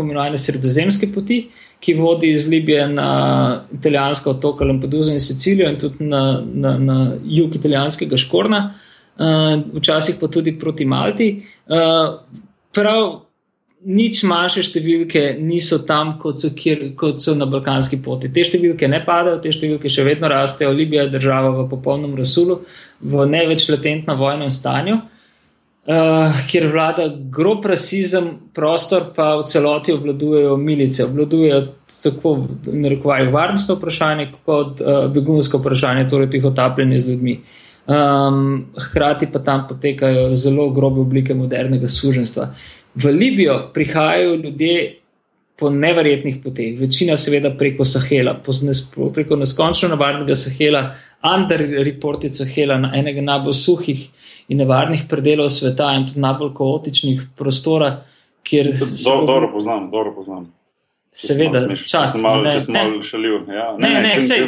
imenovane 0.00 0.38
sredozemske 0.38 1.12
poti, 1.14 1.48
ki 1.80 1.94
vodi 1.94 2.30
iz 2.30 2.48
Libije 2.48 2.88
na 2.88 3.64
italijansko 3.72 4.30
otoka 4.30 4.64
Lampedusa 4.64 5.12
in 5.12 5.20
Sicilijo 5.20 5.70
in 5.70 5.78
tudi 5.78 6.04
na, 6.04 6.42
na, 6.54 6.78
na 6.78 7.12
jug 7.24 7.56
italijanskega 7.56 8.16
Škorna, 8.16 8.74
uh, 9.18 9.62
včasih 9.74 10.16
pa 10.20 10.28
tudi 10.28 10.58
proti 10.58 10.84
Malti. 10.84 11.42
Uh, 11.66 12.18
prav 12.74 13.20
nič 13.86 14.24
manjše 14.26 14.62
številke 14.66 15.36
niso 15.38 15.78
tam, 15.86 16.16
kot 16.18 16.42
so, 16.42 16.50
kjer, 16.54 16.96
kot 16.98 17.22
so 17.22 17.34
na 17.38 17.46
balkanski 17.46 18.00
poti. 18.02 18.32
Te 18.34 18.42
številke 18.42 18.88
ne 18.90 18.98
padajo, 19.06 19.38
te 19.42 19.52
številke 19.54 19.90
še 19.90 20.02
vedno 20.06 20.28
rastejo. 20.28 20.74
Libija 20.74 21.06
je 21.06 21.14
država 21.14 21.54
v 21.60 21.68
popolnem 21.70 22.16
rasulu, 22.18 22.64
v 23.00 23.28
ne 23.30 23.44
več 23.46 23.68
latentnem 23.70 24.18
vojnem 24.18 24.50
stanju. 24.50 24.98
Uh, 24.98 25.17
uh, 25.88 26.40
kjer 26.50 26.68
vlada 26.72 27.08
grob 27.32 27.66
rasizem, 27.66 28.30
prostor 28.54 29.10
pa 29.16 29.34
v 29.40 29.46
celoti 29.48 29.92
obvladujejo 29.92 30.56
milice, 30.56 31.04
obvladujejo 31.04 31.62
tako 32.02 32.34
na 32.66 32.92
rekovajih 32.92 33.32
varnostno 33.32 33.78
vprašanje, 33.78 34.28
kot 34.44 34.80
uh, 34.80 35.06
begunsko 35.12 35.62
vprašanje, 35.62 36.08
torej 36.08 36.30
tih 36.36 36.44
otapljanje 36.44 36.98
z 36.98 37.10
ljudmi. 37.10 37.40
Um, 37.88 38.66
hkrati 38.76 39.30
pa 39.32 39.40
tam 39.40 39.64
potekajo 39.68 40.34
zelo 40.36 40.68
grobe 40.70 41.00
oblike 41.00 41.34
modernega 41.34 41.88
suženstva. 41.88 42.50
V 42.94 43.12
Libijo 43.12 43.70
prihajajo 43.74 44.34
ljudje 44.34 44.98
po 45.58 45.70
neverjetnih 45.70 46.36
poteh, 46.44 46.76
večina 46.80 47.16
seveda 47.16 47.50
preko 47.58 47.84
Sahela, 47.84 48.36
preko 49.14 49.36
neskončno 49.36 49.88
nevarnega 49.88 50.34
Sahela, 50.38 50.82
underreported 51.24 52.34
Sahela, 52.34 52.78
na 52.78 52.92
enega 52.96 53.22
najbolj 53.22 53.54
suhih 53.54 54.04
in 54.48 54.62
nevarnih 54.62 55.04
predelov 55.10 55.50
sveta 55.52 55.90
in 55.98 56.06
tudi 56.06 56.22
najbolj 56.22 56.52
kaotičnih 56.56 57.24
prostora, 57.36 57.90
kjer 58.46 58.72
se. 58.78 59.10
Do, 59.10 59.26
dobro 59.26 59.50
poznam, 59.52 59.90
dobro 59.90 60.14
poznam. 60.14 60.46
Seveda, 61.12 61.66
čas. 61.76 62.12
Sem 62.12 62.22
malo, 62.22 62.42
ne, 62.42 62.54
malo 62.68 63.02
šalil. 63.02 63.40
Ja. 63.50 63.72
Ne, 63.78 63.88
ne, 63.88 64.02
ne, 64.02 64.14
ne 64.14 64.20
sej, 64.20 64.46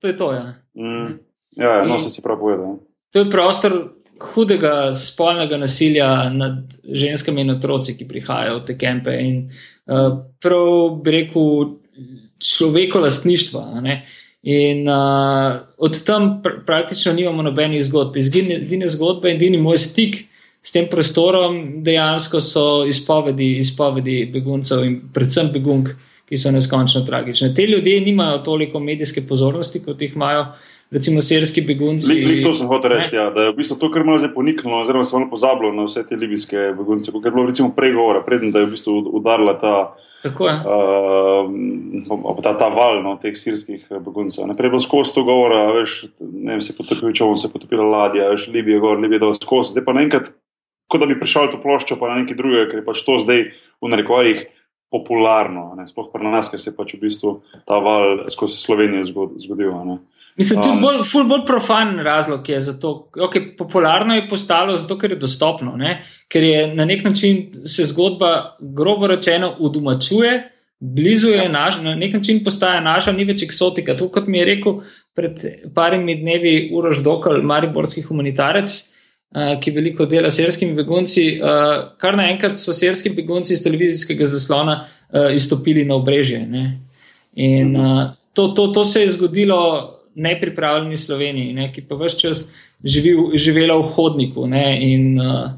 to 0.00 0.08
je 0.08 0.16
to. 0.16 0.32
Ja, 0.32 0.54
mm, 0.74 1.18
ja, 1.56 1.74
ja 1.80 1.84
no, 1.84 1.98
se 1.98 2.10
si 2.10 2.22
prav 2.22 2.38
povedal. 2.40 2.66
Ja. 2.66 2.76
To 3.12 3.24
je 3.24 3.30
prostor 3.30 3.76
hudega 4.20 4.94
spolnega 4.94 5.56
nasilja 5.56 6.30
nad 6.32 6.76
ženskami 6.84 7.44
in 7.44 7.54
otroci, 7.56 7.96
ki 7.98 8.08
prihajajo 8.08 8.60
v 8.60 8.64
te 8.68 8.76
kempe. 8.80 9.14
In, 9.20 9.44
uh, 9.90 10.16
prav 10.40 10.96
bi 11.04 11.14
rekel, 11.18 11.76
človeko 12.40 13.04
lastništva. 13.04 13.66
Uh, 13.76 14.19
In 14.42 14.88
uh, 14.88 15.60
od 15.76 16.04
tam 16.04 16.40
pr 16.42 16.62
praktično 16.66 17.12
nimamo 17.12 17.42
nobenih 17.42 17.82
zgodb. 17.84 18.16
Edine 18.16 18.88
zgodbe 18.88 19.30
in 19.30 19.36
edini 19.36 19.58
moj 19.60 19.78
stik 19.78 20.22
s 20.62 20.72
tem 20.72 20.88
prostorom 20.88 21.82
dejansko 21.84 22.40
so 22.40 22.64
izpovedi, 22.88 23.58
izpovedi 23.60 24.24
beguncev 24.32 24.84
in 24.84 24.96
predvsem 25.12 25.52
begunk, 25.52 25.92
ki 26.28 26.38
so 26.38 26.52
neskončno 26.54 27.02
tragične. 27.06 27.54
Te 27.54 27.66
ljudje 27.66 28.00
nimajo 28.00 28.38
toliko 28.46 28.80
medijske 28.80 29.26
pozornosti, 29.26 29.82
kot 29.84 30.02
jih 30.02 30.14
imajo 30.14 30.46
recimo 30.90 31.22
sirski 31.22 31.62
begunci. 31.62 32.14
Lih 32.14 32.42
to 32.42 32.52
sem 32.54 32.66
hotel 32.66 32.96
reči, 32.96 33.14
ja, 33.14 33.28
da 33.30 33.46
je 33.46 33.52
v 33.52 33.58
bistvu 33.60 33.76
to, 33.78 33.90
kar 33.94 34.04
malo 34.04 34.18
zdaj 34.18 34.32
poniknilo, 34.34 34.82
oziroma 34.82 35.06
se 35.06 35.16
malo 35.16 35.30
pozabilo 35.30 35.70
na 35.72 35.86
vse 35.86 36.02
te 36.06 36.18
libijske 36.18 36.72
begunce, 36.76 37.12
kot 37.14 37.24
je 37.24 37.30
bilo 37.30 37.46
recimo 37.46 37.70
prej 37.76 37.94
govora, 37.94 38.24
predtem, 38.26 38.50
da 38.50 38.62
je 38.62 38.66
v 38.66 38.74
bistvu 38.74 38.96
udarila 39.20 39.54
ta, 39.60 39.74
Tako 40.22 40.48
je. 40.48 40.56
uh, 40.66 42.42
ta, 42.42 42.56
ta 42.58 42.68
val 42.74 43.02
no, 43.06 43.16
teh 43.22 43.38
sirskih 43.38 43.86
beguncev. 44.02 44.48
Naprej 44.50 44.70
je 44.70 44.74
bilo 44.74 44.82
skozi 44.82 45.14
to 45.14 45.24
govora, 45.24 45.64
veš, 45.78 46.04
ne 46.20 46.56
vem, 46.56 46.62
se 46.64 46.76
potopil 46.76 47.14
čovn, 47.14 47.38
se 47.38 47.52
potopila 47.52 47.86
ladja, 47.86 48.30
veš, 48.34 48.50
Libija, 48.50 48.82
gor, 48.82 48.98
Libija, 48.98 49.22
dol 49.22 49.38
skozi. 49.38 49.76
Zdaj 49.76 49.86
pa 49.86 49.94
naenkrat, 49.94 50.34
kot 50.90 51.02
da 51.02 51.06
bi 51.06 51.18
prišel 51.18 51.52
to 51.54 51.62
ploščo, 51.62 52.00
pa 52.02 52.10
na 52.10 52.24
nekaj 52.24 52.38
drugega, 52.38 52.70
ker 52.72 52.82
je 52.82 52.88
pač 52.90 53.06
to 53.06 53.22
zdaj 53.22 53.46
v 53.54 53.94
narekovajih 53.94 54.48
popularno, 54.90 55.70
ne, 55.78 55.86
sploh 55.86 56.10
pri 56.10 56.26
nas, 56.26 56.50
ker 56.50 56.58
se 56.58 56.72
je 56.72 56.76
pač 56.76 56.96
v 56.96 57.04
bistvu 57.04 57.36
ta 57.62 57.78
val 57.78 58.26
skozi 58.32 58.58
Slovenijo 58.58 59.06
zgodil. 59.38 59.70
Ne. 59.86 60.00
Mislim, 60.36 60.60
da 60.60 60.68
je 60.68 60.80
bolj, 60.80 61.02
ful 61.04 61.24
bolj 61.28 61.42
profan 61.46 61.98
razlog 61.98 62.48
je 62.48 62.60
za 62.60 62.78
to. 62.80 63.10
Okay, 63.16 63.56
popularno 63.56 64.14
je 64.14 64.28
postalo 64.28 64.76
zato, 64.76 64.98
ker 64.98 65.10
je 65.10 65.16
dostopno, 65.16 65.76
ne? 65.76 66.04
ker 66.28 66.42
je 66.42 66.74
na 66.74 66.84
nek 66.84 67.04
način 67.04 67.66
se 67.66 67.84
zgodba, 67.84 68.56
grobo 68.60 69.06
rečeno, 69.06 69.56
udomačuje, 69.58 70.50
blizu 70.80 71.28
je 71.28 71.48
naš, 71.48 71.80
na 71.82 71.94
nek 71.94 72.14
način 72.14 72.44
postaja 72.44 72.80
naša, 72.80 73.12
ni 73.12 73.24
več 73.24 73.42
eksotika. 73.42 73.96
To, 73.96 74.08
kot 74.08 74.26
mi 74.26 74.38
je 74.38 74.44
rekel 74.44 74.80
pred 75.14 75.42
parimi 75.74 76.14
dnevi 76.22 76.70
Uroš 76.72 77.02
Dokal, 77.04 77.42
mariborski 77.42 78.06
humanitarec, 78.06 78.78
uh, 79.34 79.52
ki 79.60 79.74
veliko 79.76 80.06
dela 80.06 80.30
s 80.30 80.38
sirskimi 80.38 80.78
begunci, 80.78 81.26
uh, 81.36 81.74
kar 82.00 82.16
naenkrat 82.16 82.56
so 82.56 82.72
sirski 82.72 83.12
begunci 83.16 83.58
iz 83.58 83.64
televizijskega 83.66 84.30
zaslona 84.30 84.84
uh, 84.86 85.34
izstopili 85.34 85.84
na 85.84 85.98
obrežje. 85.98 86.46
Ne? 86.46 86.66
In 87.34 87.76
uh, 87.76 88.04
to, 88.32 88.48
to, 88.56 88.70
to 88.72 88.84
se 88.84 89.02
je 89.02 89.16
zgodilo 89.18 89.60
nepripravljeni 90.14 90.96
Sloveniji, 90.96 91.52
ne, 91.54 91.72
ki 91.72 91.84
pa 91.88 91.98
vse 92.00 92.18
čas 92.18 92.44
živi, 92.84 93.16
živela 93.38 93.78
v 93.78 93.90
hodniku 93.94 94.46
ne, 94.46 94.64
in 94.92 95.20
uh, 95.20 95.50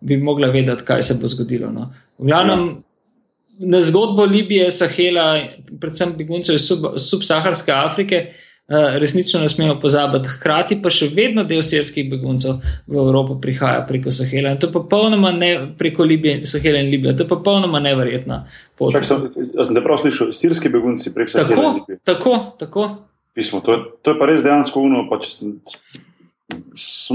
bi 0.00 0.16
mogla 0.16 0.50
vedeti, 0.50 0.84
kaj 0.84 1.02
se 1.02 1.18
bo 1.20 1.28
zgodilo. 1.28 1.70
No. 1.72 1.90
V 2.18 2.30
glavnem, 2.30 2.68
ja. 2.68 3.68
na 3.74 3.80
zgodbo 3.84 4.24
Libije, 4.24 4.70
Sahela, 4.70 5.32
predvsem 5.80 6.14
beguncev 6.16 6.56
iz 6.56 6.68
sub, 6.68 6.86
subsaharske 6.96 7.72
Afrike, 7.72 8.22
uh, 8.68 8.96
resnično 9.02 9.40
ne 9.40 9.48
smemo 9.48 9.76
pozabiti. 9.80 10.32
Hkrati 10.38 10.80
pa 10.82 10.92
še 10.94 11.10
vedno 11.14 11.44
del 11.44 11.62
sirskih 11.66 12.08
beguncev 12.10 12.62
v 12.86 12.96
Evropo 13.02 13.36
prihaja 13.42 13.84
preko 13.88 14.14
Sahela. 14.14 14.54
In 14.54 14.62
to 14.62 14.70
je 14.70 14.76
popolnoma 14.78 15.34
ne 15.36 15.52
preko 15.78 16.06
Libije, 16.08 16.46
Sahela 16.48 16.80
in 16.80 16.90
Libije. 16.94 17.16
To 17.18 17.26
je 17.26 17.34
popolnoma 17.34 17.82
neverjetna 17.84 18.46
pot. 18.78 18.96
Čak, 18.96 19.04
sem, 19.04 19.28
sem 19.36 19.76
te 19.76 19.84
prav 19.84 20.00
slišal, 20.00 20.32
sirski 20.32 20.72
begunci 20.72 21.12
preko 21.14 21.36
Sahela. 21.36 21.76
Tako, 21.84 22.00
tako, 22.08 22.42
tako. 22.64 22.90
Pismo. 23.34 23.60
To, 23.60 23.72
je, 23.72 23.78
to 24.02 24.14
je 24.14 24.18
pa 24.18 24.26
res 24.26 24.42
dejansko 24.42 24.82
uno, 24.82 25.04
pač 25.10 25.30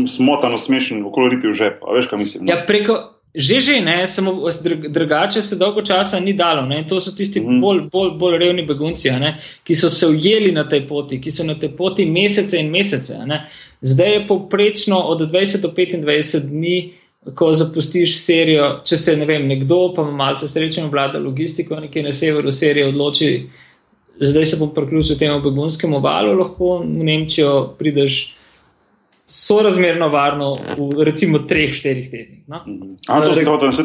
smotano 0.07 0.57
smešen, 0.57 1.03
okoloriti 1.05 1.47
v 1.47 1.53
žep. 1.53 1.83
A 1.83 1.95
veš, 1.95 2.07
kaj 2.11 2.19
mislim? 2.19 2.47
Ja, 2.47 2.61
preko, 2.67 3.15
že 3.35 3.59
že 3.59 3.81
ne, 3.81 4.07
samo 4.07 4.49
drugače 4.89 5.41
se 5.41 5.55
dolgo 5.55 5.81
časa 5.81 6.19
ni 6.19 6.33
dalo. 6.33 6.65
Ne? 6.65 6.85
To 6.87 6.99
so 6.99 7.11
tisti 7.11 7.41
mm. 7.41 7.61
bolj, 7.61 7.81
bolj, 7.91 8.11
bolj 8.19 8.37
revni 8.37 8.63
begunci, 8.65 9.11
ne? 9.11 9.37
ki 9.63 9.75
so 9.75 9.89
se 9.89 10.07
ujeli 10.07 10.51
na 10.51 10.63
tej 10.69 10.87
poti, 10.87 11.19
ki 11.21 11.31
so 11.31 11.43
na 11.43 11.59
tej 11.59 11.75
poti 11.75 12.05
mesece 12.05 12.59
in 12.59 12.71
mesece. 12.71 13.19
Ne? 13.25 13.45
Zdaj 13.81 14.13
je 14.13 14.27
povprečno 14.27 14.99
od 14.99 15.27
20 15.31 15.61
do 15.61 15.73
25 15.75 16.39
dni. 16.47 16.77
Ko 17.25 17.47
zapustiš 17.57 18.19
serijo, 18.21 18.65
če 18.85 18.97
se 19.01 19.15
ne 19.17 19.25
vem, 19.25 19.47
nekdo, 19.49 19.95
pa 19.95 20.03
ima 20.05 20.11
malce 20.13 20.45
sreče, 20.45 20.83
vlada 20.93 21.17
logistiko, 21.17 21.79
nekje 21.81 22.03
na 22.05 22.11
severu 22.13 22.51
serije 22.53 22.85
odloči, 22.91 23.29
zdaj 24.19 24.45
se 24.45 24.57
bom 24.59 24.73
priključil 24.73 25.17
temu 25.19 25.41
begunskemu 25.41 25.99
valu, 25.99 26.33
lahko 26.39 26.79
v 26.79 27.03
Nemčijo 27.03 27.75
prideš 27.79 28.35
sorazmerno 29.27 30.09
varno 30.09 30.51
v 30.77 31.03
recimo 31.03 31.39
3-4 31.39 32.11
tednih. 32.11 32.43
No? 32.47 32.61
Mhm. 32.67 32.89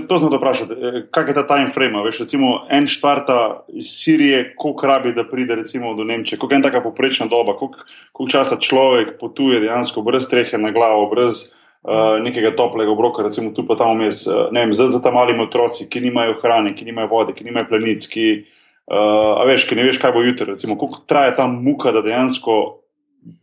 To 0.08 0.18
sem 0.18 0.30
te 0.30 0.36
vprašal, 0.36 0.66
e, 0.72 1.02
kak 1.10 1.28
je 1.28 1.34
ta 1.34 1.46
time 1.46 1.72
frame? 1.72 2.02
Veš, 2.04 2.20
recimo 2.26 2.66
en 2.70 2.86
štarta 2.86 3.64
iz 3.72 3.88
Sirije, 3.88 4.52
koliko 4.56 4.86
rabi, 4.86 5.12
da 5.12 5.24
pride 5.24 5.54
recimo 5.54 5.94
do 5.94 6.04
Nemčije, 6.04 6.38
koliko 6.38 6.54
je 6.54 6.56
ena 6.56 6.68
taka 6.68 6.80
poprečna 6.80 7.26
doba, 7.26 7.56
koliko, 7.56 7.78
koliko 8.12 8.32
časa 8.32 8.56
človek 8.56 9.16
potuje 9.20 9.60
dejansko 9.60 10.02
brez 10.02 10.24
strehe 10.24 10.58
na 10.58 10.70
glavo, 10.70 11.08
brez. 11.10 11.54
Uh, 11.80 12.20
nekega 12.20 12.50
toplega 12.52 12.92
obroka, 12.92 13.22
recimo 13.22 13.54
tu 13.56 13.64
pa 13.64 13.72
tam 13.72 13.94
vmes, 13.96 14.26
uh, 14.28 14.52
ne 14.52 14.66
vem, 14.66 14.72
za, 14.76 14.90
za 14.92 14.98
tam 15.00 15.14
malimi 15.16 15.40
otroci, 15.40 15.86
ki 15.88 16.00
nimajo 16.04 16.34
hrane, 16.42 16.74
ki 16.76 16.84
nimajo 16.84 17.08
vode, 17.08 17.32
ki 17.32 17.44
nimajo 17.44 17.70
plenic, 17.70 18.04
ki, 18.04 18.26
uh, 18.36 18.59
Uh, 18.90 19.38
a 19.38 19.46
veš, 19.46 19.68
ki 19.70 19.76
ne 19.78 19.84
veš, 19.86 20.00
kaj 20.02 20.10
bo 20.10 20.22
jutri, 20.24 20.48
recimo, 20.50 20.74
koliko 20.78 21.04
traja 21.06 21.36
ta 21.36 21.44
muka, 21.46 21.92
da 21.94 22.02
dejansko 22.02 22.54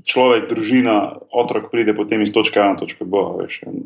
človek, 0.04 0.50
družina, 0.50 0.98
otrok 1.32 1.70
pride 1.72 1.94
potem 1.96 2.24
iz 2.26 2.34
točke 2.36 2.60
A 2.60 2.74
na 2.74 2.80
točko 2.80 3.08
B. 3.08 3.22
Veš, 3.38 3.62
in, 3.70 3.86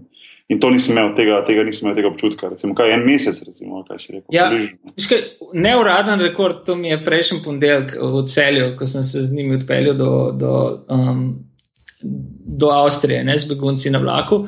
in 0.49 0.61
to 0.63 0.71
nisem 0.73 0.95
imel 0.95 1.11
tega, 1.13 1.37
tega, 1.45 1.65
nisem 1.67 1.85
imel 1.85 1.99
tega 1.99 2.09
občutka. 2.09 2.49
Recimo, 2.49 2.73
kaj, 2.77 2.95
en 2.95 3.05
mesec, 3.05 3.43
recimo, 3.45 3.83
kaj 3.85 4.01
si 4.01 4.15
rekel. 4.15 4.33
Ja, 4.33 4.49
neuraden 5.53 6.25
rekord, 6.25 6.63
to 6.65 6.75
mi 6.79 6.89
je 6.89 6.97
prejšnji 7.05 7.41
ponedeljek 7.45 7.93
v 8.01 8.25
celju, 8.33 8.73
ko 8.79 8.89
sem 8.89 9.05
se 9.05 9.25
z 9.27 9.37
njimi 9.37 9.61
odpeljal 9.61 9.97
do. 10.01 10.11
do 10.33 10.57
um, 10.89 11.23
Do 12.01 12.71
Avstrije, 12.73 13.19
ne 13.23 13.35
z 13.37 13.45
begunci 13.45 13.91
na 13.93 13.99
vlaku, 14.01 14.39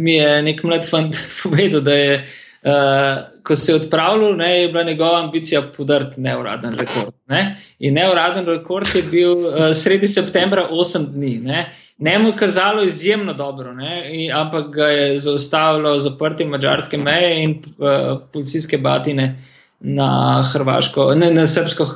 mi 0.00 0.14
je 0.14 0.30
nek 0.42 0.62
mlad 0.64 0.86
fant 0.88 1.18
povedal, 1.42 1.82
da 1.84 1.92
je 1.92 2.14
uh, 2.14 2.30
Uh, 2.62 3.42
ko 3.42 3.56
se 3.56 3.72
je 3.72 3.76
odpravljal, 3.76 4.36
ne, 4.36 4.60
je 4.60 4.68
bila 4.68 4.82
njegova 4.82 5.24
ambicija 5.24 5.62
podariti 5.76 6.20
neuraden 6.20 6.72
rekord. 6.78 7.14
Ne? 7.26 7.56
In 7.78 7.94
neuraden 7.94 8.46
rekord 8.46 8.86
je 8.94 9.02
bil 9.10 9.32
uh, 9.32 9.54
sredi 9.74 10.06
septembra 10.06 10.68
8 10.70 11.08
dni. 11.14 11.38
Ne? 11.38 11.66
Ne 11.98 12.18
mu 12.18 12.28
je 12.28 12.36
kazalo 12.36 12.82
izjemno 12.82 13.34
dobro, 13.34 13.72
in, 14.12 14.32
ampak 14.32 14.70
ga 14.74 14.86
je 14.86 15.18
zaustavilo 15.18 15.98
zaprtje 15.98 16.46
mačarske 16.46 16.98
meje 16.98 17.42
in 17.44 17.58
uh, 17.78 18.20
policijske 18.32 18.78
batine 18.78 19.42
na, 19.80 20.42
hrvaško, 20.52 21.14
ne, 21.14 21.32
na, 21.34 21.46
srbsko, 21.46 21.86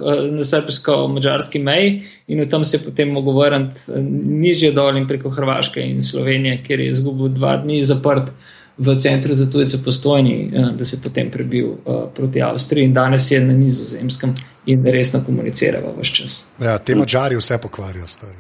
srbsko-mačarski 0.43 1.59
meji, 1.59 2.03
in 2.27 2.49
tam 2.51 2.65
se 2.65 2.77
je 2.77 2.85
potem 2.85 3.09
mogel 3.15 3.39
vrniti 3.39 4.03
nižje 4.43 4.73
dol 4.73 4.97
in 4.97 5.07
preko 5.07 5.31
Hrvaške 5.31 5.81
in 5.81 6.03
Slovenije, 6.03 6.63
kjer 6.67 6.81
je 6.81 6.91
izgubil 6.91 7.29
dva 7.29 7.57
dni 7.63 7.85
zaprt 7.85 8.33
v 8.79 8.97
centru 9.01 9.35
za 9.35 9.51
tujce 9.51 9.85
postojni, 9.85 10.53
eh, 10.55 10.73
da 10.77 10.85
se 10.85 10.97
je 10.97 11.01
potem 11.03 11.31
prebil 11.31 11.67
uh, 11.67 11.79
proti 12.15 12.43
Avstriji 12.43 12.85
in 12.85 12.93
danes 12.93 13.31
je 13.31 13.41
na 13.41 13.53
nizozemskem 13.53 14.35
in 14.67 14.85
resno 14.85 15.23
komunicirava 15.27 15.95
vse 16.01 16.13
čas. 16.15 16.47
Ja, 16.61 16.79
te 16.79 16.95
mačari 16.95 17.37
vse 17.37 17.59
pokvarijo, 17.63 18.07
stari. 18.07 18.37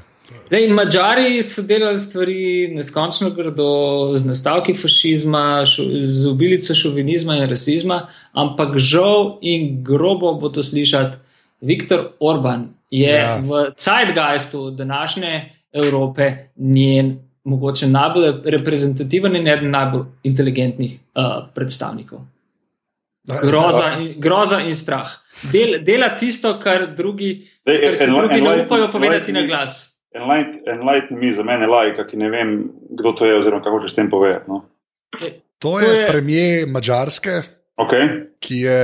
Lej, 0.50 0.68
Mačari 0.70 1.42
so 1.42 1.62
delali 1.62 1.98
stvari 1.98 2.68
neskončno 2.74 3.30
grdo, 3.30 4.12
z 4.14 4.26
nastavki 4.26 4.74
fašizma, 4.74 5.64
šu, 5.66 5.82
z 6.02 6.28
obilico 6.30 6.74
šovinizma 6.74 7.36
in 7.40 7.50
rasizma, 7.50 8.06
ampak 8.32 8.78
žal 8.78 9.38
in 9.42 9.82
grobo 9.84 10.34
bo 10.34 10.48
to 10.48 10.62
slišati, 10.62 11.16
Viktor 11.60 12.12
Orban 12.20 12.68
je 12.90 13.14
ja. 13.14 13.38
v 13.42 13.72
Zeitgeistu 13.78 14.70
današnje 14.70 15.52
Evrope 15.72 16.32
njen 16.56 17.18
mogoče 17.46 17.86
najbolj 17.86 18.32
reprezentativen 18.44 19.36
in 19.36 19.46
eden 19.48 19.70
najbolj 19.70 20.04
inteligentnih 20.26 20.98
uh, 20.98 21.36
predstavnikov. 21.54 22.24
Groza 23.26 23.90
in, 23.98 24.20
groza 24.22 24.60
in 24.62 24.74
strah. 24.74 25.10
Del, 25.52 25.80
dela 25.84 26.12
tisto, 26.18 26.56
kar 26.62 26.88
drugi, 26.96 27.30
Dej, 27.66 27.80
kar 27.82 28.08
en, 28.08 28.14
drugi 28.14 28.40
ne 28.42 28.54
upajo 28.64 28.88
povedati 28.92 29.34
na 29.34 29.42
glas. 29.46 29.78
Enlighten 30.16 31.18
me 31.18 31.32
za 31.34 31.44
mene, 31.44 31.66
lajka, 31.66 32.06
ki 32.08 32.18
ne 32.18 32.30
vem, 32.32 32.54
kdo 32.98 33.12
to 33.12 33.26
je, 33.26 33.34
oziroma 33.38 33.62
kako 33.64 33.82
če 33.84 33.90
s 33.92 33.98
tem 33.98 34.10
povedati. 34.10 34.50
No. 34.50 34.62
E, 35.20 35.30
to, 35.58 35.74
to 35.74 35.80
je, 35.80 35.90
je 36.00 36.06
premijer 36.06 36.70
Mačarske, 36.70 37.36
okay. 37.82 38.08
ki 38.40 38.62
je 38.64 38.80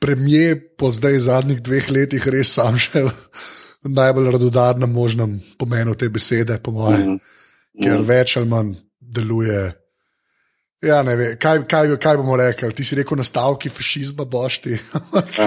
premijer 0.00 0.60
po 0.78 0.92
zdaj 0.94 1.18
zadnjih 1.26 1.60
dveh 1.64 1.90
letih 1.92 2.28
res 2.32 2.54
sam 2.56 2.78
še 2.80 3.02
v 3.84 3.92
najbolj 3.96 4.30
radodarnem 4.36 4.92
možnem 4.92 5.36
pomenu 5.58 5.96
te 5.96 6.08
besede, 6.08 6.60
po 6.62 6.72
mojem. 6.76 7.00
Mm 7.00 7.18
-hmm 7.18 7.36
ker 7.80 7.98
mm. 7.98 8.06
več 8.06 8.36
ali 8.40 8.50
manj 8.50 8.74
deluje. 9.00 9.70
Ja, 10.80 11.02
ne 11.04 11.12
vem, 11.16 11.34
kaj, 11.36 11.66
kaj, 11.68 11.90
kaj 12.00 12.16
bomo 12.16 12.38
rekli. 12.40 12.72
Ti 12.72 12.84
si 12.84 12.96
rekel, 12.96 13.18
nastavki 13.20 13.68
fašizma 13.68 14.24
bošti. 14.24 14.78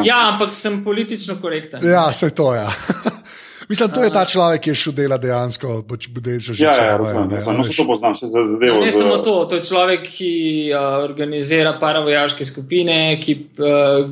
ja, 0.09 0.19
ampak 0.29 0.53
sem 0.53 0.83
politično 0.85 1.39
korekten. 1.41 1.81
Ja, 1.89 2.05
vse 2.11 2.29
to 2.37 2.51
je. 2.53 2.61
Ja. 2.61 2.69
Mislim, 3.69 3.89
to 3.95 4.03
je 4.03 4.11
ta 4.11 4.25
človek, 4.27 4.61
ki 4.61 4.73
je 4.73 4.75
šel 4.75 4.93
dela 4.93 5.17
dejansko, 5.17 5.77
pač 5.87 6.09
bude 6.11 6.35
že 6.35 6.53
že 6.53 6.67
že 6.67 6.73
že 6.75 6.83
že. 7.31 7.39
No, 7.47 7.63
se 7.63 7.73
to 7.77 7.85
poznam, 7.87 8.15
se 8.15 8.27
zadevo. 8.27 8.79
Ne, 8.83 8.85
ne 8.85 8.91
samo 8.91 9.17
to, 9.23 9.45
to 9.49 9.55
je 9.55 9.63
človek, 9.63 10.03
ki 10.11 10.33
uh, 10.75 10.99
organizira 11.01 11.77
paravojaške 11.79 12.45
skupine, 12.45 13.17
ki 13.23 13.37
uh, 13.57 14.11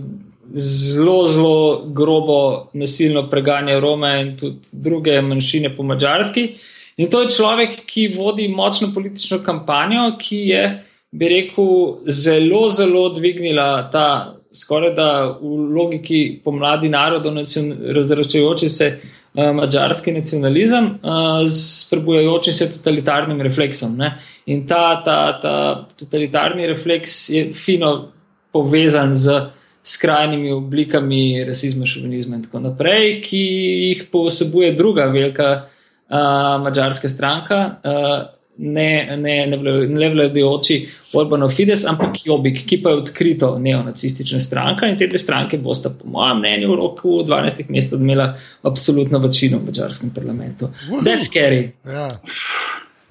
zelo, 0.56 1.18
zelo 1.28 1.84
grobo 1.94 2.72
nasilno 2.74 3.28
preganja 3.30 3.78
Rome 3.80 4.14
in 4.22 4.38
tudi 4.40 4.72
druge 4.74 5.22
manjšine 5.22 5.76
po 5.76 5.84
mačarski. 5.84 6.48
Uh, 6.56 6.81
In 7.02 7.10
to 7.10 7.24
je 7.24 7.34
človek, 7.34 7.80
ki 7.90 8.12
vodi 8.14 8.46
močno 8.52 8.92
politično 8.94 9.40
kampanjo, 9.46 10.12
ki 10.22 10.38
je, 10.52 10.66
bi 11.12 11.30
rekel, 11.32 11.72
zelo, 12.06 12.68
zelo 12.70 13.08
dvignila 13.16 13.90
ta 13.92 14.38
skoraj 14.54 14.94
da 14.94 15.08
v 15.42 15.56
logiki 15.72 16.42
pomladi 16.44 16.90
narodov, 16.90 17.38
razračajoče 17.96 18.70
se 18.70 18.90
uh, 19.00 19.50
mačarski 19.56 20.12
nacionalizem 20.12 20.86
uh, 20.86 21.48
s 21.48 21.90
prebujajočim 21.90 22.54
se 22.54 22.70
totalitarnim 22.72 23.42
refleksom. 23.42 23.96
Ne? 23.98 24.14
In 24.46 24.68
ta, 24.68 25.02
ta, 25.04 25.40
ta 25.42 25.56
totalitarni 25.98 26.68
refleks 26.68 27.30
je 27.30 27.48
fino 27.54 28.12
povezan 28.52 29.16
z 29.16 29.40
skrajnimi 29.84 30.52
oblikami 30.52 31.46
rasizma, 31.48 31.86
šovinizma 31.86 32.38
in 32.38 32.44
tako 32.44 32.60
naprej, 32.68 33.22
ki 33.26 33.40
jih 33.88 34.04
posebuje 34.12 34.76
druga 34.78 35.08
velika 35.10 35.71
uh, 36.12 36.62
mačarska 36.64 37.10
stranka. 37.10 37.64
Uh, 37.84 38.42
ne, 38.58 39.18
ne, 39.18 39.46
ne, 39.48 39.58
ne 39.88 40.10
vladajoči 40.10 40.90
Orbanov 41.14 41.50
Fides, 41.50 41.86
ampak 41.88 42.20
Jobik, 42.26 42.62
ki 42.68 42.78
pa 42.84 42.94
je 42.94 43.00
odkrito 43.02 43.56
neonacistična 43.60 44.40
stranka 44.40 44.88
in 44.88 44.98
te 44.98 45.08
dve 45.08 45.18
stranke 45.18 45.58
bosta, 45.58 45.90
po 45.90 46.08
mojem 46.08 46.44
mnenju, 46.44 46.70
v 46.70 46.78
roku 46.78 47.18
12 47.28 47.72
mesecev 47.74 48.02
imela 48.02 48.32
absolutno 48.68 49.20
večino 49.20 49.58
v 49.58 49.72
mačarskem 49.72 50.14
parlamentu. 50.16 50.70
That's 51.02 51.32
scary. 51.32 51.72
Ja. 51.86 52.08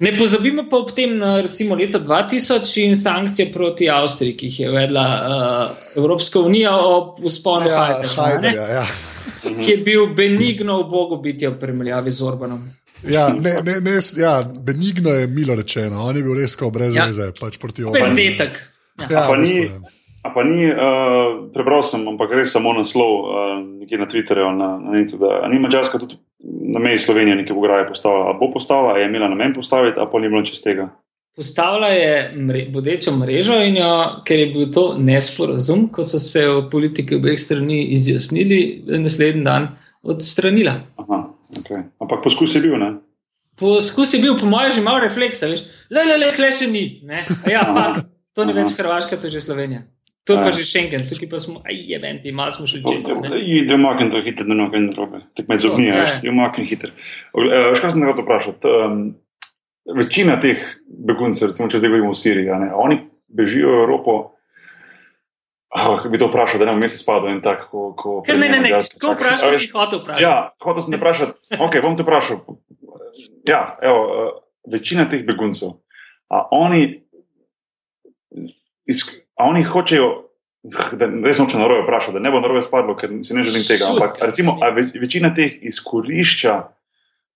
Ne 0.00 0.14
pozabimo 0.16 0.64
pa 0.70 0.78
ob 0.80 0.94
tem 0.96 1.18
na 1.18 1.42
recimo 1.44 1.74
leto 1.76 1.98
2000 2.00 2.86
in 2.86 2.96
sankcije 2.96 3.50
proti 3.52 3.90
Avstriji, 3.90 4.36
ki 4.36 4.46
jih 4.46 4.60
je 4.60 4.70
uvedla 4.70 5.04
uh, 5.04 5.96
Evropska 5.96 6.40
unija 6.40 6.72
ob 6.76 7.20
usponu 7.24 7.68
Ja, 7.68 8.00
Hajderja, 8.16 8.68
ja. 8.68 8.86
ki 9.42 9.70
je 9.70 9.76
bil 9.84 10.06
benigno 10.16 10.78
v 10.82 10.88
bogu 10.88 11.20
biti 11.20 11.46
v 11.46 11.58
primerjavi 11.60 12.12
z 12.12 12.22
Orbanom. 12.22 12.64
Ja, 13.08 13.28
ne, 13.32 13.54
ne, 13.64 13.78
ne, 13.80 13.96
ja, 14.16 14.42
benigno 14.66 15.10
je 15.10 15.26
milo 15.26 15.54
rečeno, 15.54 16.02
on 16.04 16.16
je 16.16 16.22
bil 16.22 16.34
res 16.36 16.56
kot 16.56 16.72
brez 16.74 16.96
Ja. 16.96 17.06
veze, 17.06 17.30
pač 17.40 17.56
proti 17.58 17.84
Obami. 17.84 18.02
Bezdetek. 18.02 18.60
Ja. 19.00 19.06
Ja, 19.10 19.26
pa 19.28 19.36
ni-. 19.40 19.70
A 20.20 20.28
pa 20.34 20.44
ni, 20.44 20.66
uh, 20.68 21.48
prebral 21.54 21.80
sem, 21.82 22.02
ampak 22.04 22.34
res 22.36 22.52
samo 22.52 22.74
naslov, 22.76 23.12
uh, 23.24 23.52
nekje 23.80 23.96
na 23.96 24.04
Twitterju, 24.04 24.50
na, 24.52 24.74
na 24.76 24.98
netu, 24.98 25.16
da 25.16 25.48
ni 25.48 25.56
Mačarska 25.58 25.96
tudi 25.98 26.18
na 26.44 26.78
meji 26.78 26.98
Slovenije 26.98 27.36
nekaj 27.36 27.56
ograje 27.56 27.86
postavila. 27.88 28.28
A 28.30 28.36
bo 28.36 28.50
postavila, 28.52 28.98
je 28.98 29.06
imela 29.08 29.28
namen 29.28 29.54
postaviti, 29.56 29.96
a 30.00 30.04
pa 30.04 30.20
ni 30.20 30.28
bilo 30.28 30.42
čez 30.44 30.60
tega. 30.60 30.90
Postavila 31.36 31.88
je 31.88 32.32
mre, 32.36 32.66
bodečo 32.68 33.14
mrežo 33.16 33.56
in 33.64 33.80
jo, 33.80 33.92
ker 34.28 34.38
je 34.44 34.46
bil 34.52 34.68
to 34.74 34.84
nesporazum, 34.98 35.88
kot 35.88 36.10
so 36.10 36.20
se 36.20 36.44
v 36.48 36.66
politiki 36.70 37.16
obeh 37.16 37.38
strani 37.40 37.86
izjasnili, 37.96 38.60
naslednji 39.00 39.44
dan 39.46 39.70
odstranila. 40.02 40.74
Aha, 41.00 41.19
okay. 41.58 41.84
Ampak 42.00 42.22
poskus 42.24 42.54
je 42.54 42.62
bil, 42.64 42.78
ne? 42.78 42.90
Poskus 43.60 44.14
je 44.14 44.20
bil, 44.22 44.38
po 44.38 44.46
mojem, 44.46 44.78
že 44.78 44.84
malo 44.84 45.02
refleksa, 45.04 45.50
veš, 45.50 45.66
le, 45.90 46.04
le, 46.06 46.16
le, 46.20 46.30
le 46.32 46.50
še 46.54 46.70
ni. 46.70 46.84
Ne? 47.04 47.20
Ja, 47.50 47.66
fakt, 47.66 48.06
to 48.36 48.46
ni 48.48 48.54
več 48.56 48.72
Hrvaška, 48.78 49.18
to 49.20 49.28
je 49.28 49.38
že 49.38 49.48
Slovenija. 49.50 49.84
To 50.28 50.36
je 50.36 50.42
pa 50.44 50.48
Ja. 50.48 50.52
že 50.52 50.64
Schengen, 50.68 51.08
tukaj 51.08 51.28
pa 51.28 51.38
smo, 51.40 51.62
aj 51.64 51.74
jebenti, 51.74 52.32
malo 52.32 52.52
smo 52.52 52.66
šli 52.68 52.82
čez. 52.84 53.08
Ide 53.40 53.74
umaknjen 53.74 54.12
to 54.12 54.20
hitro, 54.22 54.46
da 54.46 54.54
ne 54.54 54.66
morem 54.68 54.90
robe. 54.94 55.24
Tek 55.34 55.48
med 55.48 55.60
zobmi, 55.64 55.88
ja. 55.88 56.04
veš, 56.04 56.20
ide 56.22 56.30
umaknjen 56.30 56.68
hitro. 56.68 56.92
Uh, 57.32 57.72
Še 57.74 57.80
kaj 57.82 57.94
sem 57.96 58.04
nekaj 58.04 58.26
vprašati? 58.26 58.74
Um, 58.84 59.00
večina 59.96 60.36
teh 60.40 60.60
beguncev, 60.86 61.50
recimo, 61.50 61.70
če 61.72 61.80
zdaj 61.80 61.90
govorimo 61.90 62.12
o 62.12 62.18
Siriji, 62.18 62.52
a 62.52 62.60
ne, 62.60 62.68
oni 62.76 63.00
bežijo 63.26 63.72
v 63.72 63.80
Evropo. 63.86 64.18
Oh, 65.70 66.00
bi 66.10 66.18
to 66.18 66.26
vprašal, 66.26 66.58
da 66.58 66.66
ne 66.66 66.72
bom 66.74 66.80
mesec 66.82 67.04
padel 67.06 67.30
in 67.30 67.42
tako, 67.44 67.66
ko, 67.70 67.90
ko 67.94 68.14
Ker 68.26 68.38
ne, 68.38 68.48
ne, 68.50 68.58
ne, 68.64 68.70
ko 68.98 69.12
vprašaš, 69.14 69.44
A 69.46 69.50
veš, 69.54 69.60
si 69.62 69.70
hotel 69.70 70.00
vprašati. 70.00 70.24
Ja, 70.24 70.50
hotel 70.64 70.82
sem 70.82 70.94
te 70.94 70.98
vprašati. 70.98 71.58
Ok, 71.62 71.76
bom 71.84 71.94
te 71.94 72.06
vprašal. 72.06 72.40
Ja, 73.46 73.60
evo, 73.86 74.00
uh, 74.02 74.32
večina 74.72 75.06
teh 75.10 75.22
beguncev, 75.26 75.76
a 76.34 76.42
oni, 76.56 76.82
iz, 78.90 79.04
a 79.38 79.46
oni 79.46 79.62
hočejo, 79.62 80.10
da 80.98 81.06
res 81.22 81.38
nočem 81.38 81.62
narobe 81.62 81.86
vprašati, 81.86 82.18
da 82.18 82.24
ne 82.24 82.34
bo 82.34 82.42
narobe 82.42 82.64
spadlo, 82.66 82.96
ker 82.98 83.14
si 83.24 83.38
ne 83.38 83.46
želim 83.46 83.62
tega. 83.62 83.92
Ampak 83.94 84.18
recimo, 84.26 84.58
a 84.58 84.72
ve, 84.74 84.88
večina 84.98 85.30
teh 85.36 85.54
izkorišča 85.70 86.56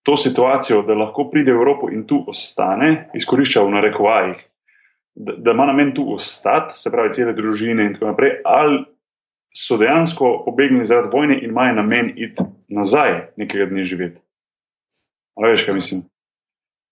to 0.05 0.17
situacijo, 0.19 0.83
da 0.83 0.99
lahko 0.99 1.31
pride 1.31 1.55
v 1.55 1.63
Evropo 1.63 1.89
in 1.95 2.03
tu 2.07 2.19
ostane, 2.29 3.13
izkorišča 3.15 3.63
v 3.63 3.73
narekovajih, 3.79 4.43
da, 5.15 5.33
da 5.37 5.51
ima 5.51 5.67
namen 5.67 5.95
tu 5.95 6.05
ostati, 6.15 6.79
se 6.79 6.91
pravi, 6.91 7.13
cele 7.13 7.33
družine 7.33 7.87
in 7.87 7.95
tako 7.95 8.13
naprej, 8.13 8.39
ali 8.45 8.85
so 9.55 9.77
dejansko 9.79 10.43
pobegnili 10.45 10.87
zaradi 10.87 11.13
vojne 11.13 11.39
in 11.39 11.51
imajo 11.51 11.75
namen 11.75 12.13
iti 12.17 12.43
nazaj 12.69 13.21
nekega 13.37 13.67
dne 13.71 13.85
živeti. 13.85 14.21
Ali 15.37 15.51
veš, 15.51 15.65
kaj 15.65 15.75
mislim? 15.75 16.03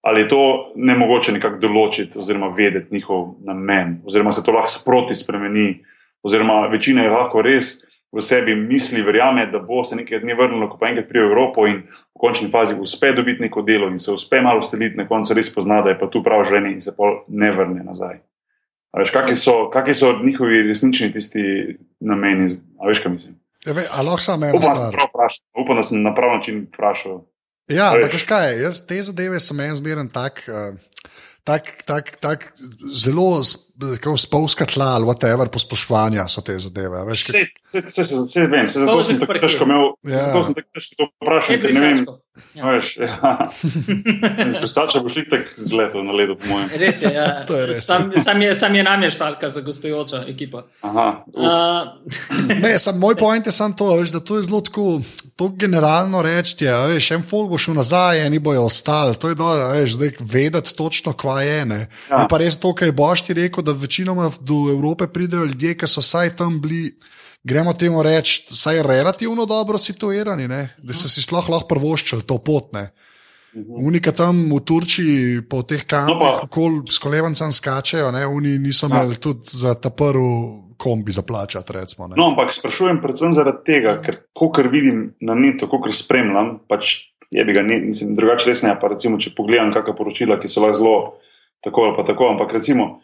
Ali 0.03 0.23
je 0.23 0.29
to 0.29 0.73
ne 0.77 0.95
mogoče 0.99 1.33
nekako 1.33 1.61
določiti, 1.63 2.19
oziroma 2.19 2.51
vedeti 2.57 2.95
njihov 2.95 3.35
namen, 3.47 4.01
oziroma 4.07 4.33
se 4.33 4.43
to 4.43 4.53
lahko 4.53 4.71
sproti 4.71 5.15
spremeni, 5.15 5.85
oziroma 6.23 6.67
večina 6.71 7.03
je 7.03 7.11
lahko 7.11 7.43
res 7.43 7.77
v 8.13 8.21
sebi 8.23 8.55
misli, 8.57 9.03
verjame, 9.03 9.47
da 9.53 9.59
bo 9.59 9.85
se 9.85 9.97
nekaj 9.97 10.21
dni 10.21 10.35
vrnilo, 10.37 10.69
ko 10.71 10.77
pa 10.81 10.91
enkrat 10.91 11.09
pride 11.09 11.25
v 11.25 11.31
Evropo 11.31 11.65
in 11.67 11.79
v 11.89 12.21
končni 12.21 12.51
fazi 12.53 12.77
uspe 12.77 13.13
dobiti 13.17 13.41
neko 13.43 13.63
delo 13.65 13.89
in 13.89 13.99
se 13.99 14.13
uspe 14.13 14.41
malo 14.45 14.61
steliti, 14.61 14.97
na 15.01 15.09
koncu 15.09 15.35
res 15.35 15.49
pozna, 15.55 15.81
da 15.83 15.95
je 15.95 15.99
pa 15.99 16.11
tu 16.13 16.23
prav 16.23 16.45
ženi 16.45 16.75
in 16.77 16.83
se 16.85 16.93
pa 16.97 17.09
ne 17.29 17.53
vrne 17.53 17.85
nazaj. 17.85 18.21
A 18.93 19.01
veš, 19.01 19.15
kakšni 19.15 19.37
so, 19.41 19.55
kakšni 19.73 19.95
so 19.95 20.13
njihovi 20.21 20.63
resnični 20.69 21.13
tisti 21.13 21.43
nameni? 22.01 22.53
A 22.81 22.93
veš, 22.93 23.01
kaj 23.01 23.13
mislim? 23.17 23.39
Ja, 23.65 23.73
ve, 23.73 23.87
lahko 23.89 24.21
samo 24.21 24.47
eno 24.47 24.61
Upam, 24.61 24.77
stvar. 24.77 25.09
vprašal. 25.09 25.45
Upam, 25.65 25.77
da 25.77 25.83
sem 25.83 26.03
na 26.03 26.15
prav 26.15 26.37
način 26.37 26.67
vprašal. 26.69 27.23
Ja, 27.73 27.95
ampak 27.95 28.19
kaj, 28.29 28.59
jaz, 28.61 28.83
te 28.87 29.01
zadeve 29.03 29.41
so 29.41 29.55
meni 29.57 29.77
zmeren 29.81 30.13
tak. 30.13 30.45
Uh, 30.49 30.77
Tak, 31.43 31.83
tak, 31.91 32.23
tak 32.23 32.53
zelo 32.95 33.43
spolska 34.17 34.67
tla 34.67 34.85
ali 34.95 35.05
whatever 35.07 35.49
pospoštovanja 35.49 36.29
so 36.29 36.41
te 36.41 36.59
zadeve. 36.59 36.99
a 37.01 37.05
Veš, 37.05 37.25
Vse, 37.29 37.39
vse, 37.65 37.81
vse, 37.87 38.03
vse, 38.03 38.17
vse 38.17 38.41
vem, 38.47 38.67
vse, 38.67 38.79
zato 38.79 39.05
sem 39.05 39.21
tako 39.21 39.35
težko 39.35 39.65
imel, 39.65 39.87
Ja. 40.05 40.25
zato 40.27 40.45
sem 40.45 40.55
tako 40.55 40.69
težko 40.75 40.95
to 40.99 41.05
vprašal, 41.23 41.61
ker 41.61 41.75
ne 41.75 41.81
vem. 41.81 42.05
Ja. 42.55 42.65
a 42.65 42.71
Veš, 42.73 42.97
ja. 42.97 43.49
Brisača 44.61 45.01
boš 45.01 45.15
ti 45.15 45.25
tak 45.31 45.41
zletel 45.57 46.05
na 46.05 46.13
ledu, 46.13 46.37
po 46.37 46.47
mojem. 46.49 46.69
Res 46.81 47.03
je, 47.03 47.13
ja. 47.13 47.45
To 47.47 47.57
je 47.57 47.67
res. 47.67 47.83
Sam, 47.87 48.13
sam, 48.17 48.43
je, 48.43 48.55
sam 48.55 48.75
je 48.75 48.83
nam 48.85 49.03
je 49.03 49.11
štalka 49.11 49.49
za 49.49 49.61
gostujoča 49.61 50.25
ekipa. 50.29 50.65
Aha, 50.81 51.25
uh, 51.27 51.43
Uh, 51.43 52.59
Ne, 52.61 52.79
sam, 52.79 52.99
moj 52.99 53.17
point 53.17 53.47
je 53.47 53.53
samo 53.53 53.75
to, 53.75 53.97
veš, 53.97 54.11
da 54.11 54.21
to 54.21 54.37
je 54.37 54.43
zelo 54.43 54.61
tako, 54.61 55.01
to 55.37 55.49
generalno 55.49 56.23
reči. 56.23 56.65
Ja, 56.65 56.85
veš, 56.87 57.11
en 57.11 57.23
folk 57.23 57.51
bo 57.51 57.59
šel 57.59 57.75
nazaj, 57.75 58.27
eni 58.27 58.39
bojo 58.39 58.65
ostali. 58.65 59.17
To 59.17 59.29
je 59.29 59.35
dobro, 59.35 59.63
a 59.63 59.73
veš, 59.73 59.95
zdaj 59.95 60.11
vedeti 60.21 60.77
točno, 60.77 61.13
kva 61.13 61.43
je. 61.43 61.65
Ne. 61.67 61.81
Ja. 62.11 62.23
Je 62.23 62.29
pa 62.31 62.39
res 62.39 62.59
to, 62.59 62.75
kar 62.75 62.89
je 62.89 62.93
Boš 62.93 63.23
ti 63.23 63.35
rekel, 63.35 63.62
da 63.63 63.73
večinoma 63.73 64.31
do 64.41 64.69
Evrope 64.73 65.07
pridejo 65.07 65.45
ljudje, 65.45 65.77
ki 65.79 65.89
so 65.89 66.05
vsaj 66.05 66.37
tam 66.37 66.61
bili. 66.61 66.93
Gremo 67.45 67.73
temu 67.75 68.03
reči, 68.07 68.47
saj 68.55 68.85
relativno 68.87 69.47
dobro 69.51 69.79
situirani, 69.79 70.45
ne? 70.49 70.77
da 70.79 70.95
so 70.95 71.09
si 71.11 71.23
sploh 71.25 71.49
lahko 71.51 71.67
prvoščili 71.73 72.23
to 72.23 72.37
pot. 72.39 72.69
Ne? 72.73 72.93
Unika 73.83 74.13
tam 74.15 74.45
v 74.49 74.61
Turčiji, 74.65 75.43
po 75.51 75.65
teh 75.67 75.83
kampih, 75.83 76.47
No 76.47 76.69
s 76.87 77.03
kolevancem 77.03 77.51
skačejo, 77.53 78.13
ne? 78.15 78.27
oni 78.27 78.59
niso 78.63 78.87
Ja. 78.87 79.03
imeli 79.03 79.19
tudi 79.19 79.51
za 79.51 79.75
ta 79.75 79.91
prvi 79.91 80.71
kombi 80.79 81.13
zaplačati. 81.13 81.73
Recimo, 81.73 82.09
ne. 82.09 82.15
no, 82.17 82.31
ampak 82.31 82.55
sprašujem 82.55 83.03
predvsem 83.03 83.35
zaradi 83.35 83.63
tega, 83.67 84.01
ker 84.03 84.23
kar 84.55 84.69
vidim 84.69 85.15
na 85.21 85.35
netu, 85.35 85.69
kar 85.71 85.95
spremljam, 85.95 86.59
pač 86.69 87.11
je 87.31 87.45
bi 87.45 87.53
ga, 87.53 87.63
ne, 87.63 87.81
mislim, 87.81 88.15
drugače 88.15 88.51
res 88.51 88.63
ne. 88.63 88.75
Pa 88.81 88.91
recimo, 88.93 89.19
če 89.19 89.35
pogledam 89.37 89.73
kakšna 89.73 89.97
poročila, 89.97 90.41
ki 90.41 90.51
so 90.51 90.65
lahko 90.65 90.79
zelo 90.79 90.97
tako 91.63 91.87
ali 91.87 91.97
pa 91.97 92.05
tako, 92.05 92.33
ampak 92.35 92.53
recimo, 92.59 93.01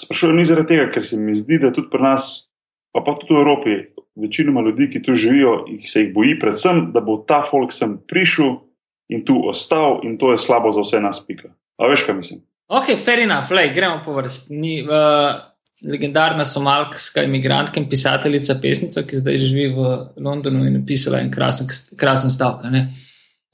sprašujem 0.00 0.36
ni 0.36 0.46
zaradi 0.46 0.74
tega, 0.74 0.88
ker 0.94 1.06
se 1.06 1.18
mi 1.20 1.34
zdi, 1.38 1.58
da 1.62 1.72
tudi 1.74 1.90
pri 1.92 2.02
nas, 2.02 2.48
pa, 2.94 3.02
pa 3.04 3.16
tudi 3.18 3.34
v 3.34 3.42
Evropi, 3.42 3.76
večinoma 4.20 4.62
ljudi, 4.66 4.90
ki 4.92 5.02
tu 5.02 5.14
živijo, 5.18 5.64
jih 5.68 5.90
se 5.90 6.04
jih 6.04 6.12
boji, 6.14 6.38
predvsem, 6.40 6.88
da 6.94 7.02
bo 7.04 7.18
ta 7.28 7.42
folk 7.46 7.74
sem 7.74 7.96
prišel 8.08 8.56
in 9.12 9.24
tu 9.26 9.36
ostal, 9.50 10.00
in 10.06 10.18
to 10.18 10.32
je 10.32 10.42
slabo 10.42 10.72
za 10.72 10.84
vse 10.84 11.00
nas, 11.02 11.20
pika. 11.26 11.50
A 11.78 11.90
veš, 11.90 12.06
kaj 12.06 12.18
mislim? 12.20 12.42
ok, 12.68 12.94
fair 12.96 13.24
enough, 13.24 13.50
lej, 13.52 13.72
gremo 13.74 14.00
po 14.04 14.14
vrsti. 14.16 14.54
Ni, 14.54 14.78
uh, 14.82 15.34
legendarna 15.84 16.44
somalska 16.44 17.22
imigrantka 17.22 17.80
in 17.80 17.88
pisateljica, 17.88 18.56
pesnica, 18.62 19.02
ki 19.02 19.20
zdaj 19.20 19.38
živi 19.42 19.66
v 19.74 19.90
Londonu 20.24 20.64
in 20.64 20.78
napisala 20.78 21.20
en 21.20 21.30
krasen, 21.30 21.68
krasen 22.00 22.32
stavek. 22.32 22.64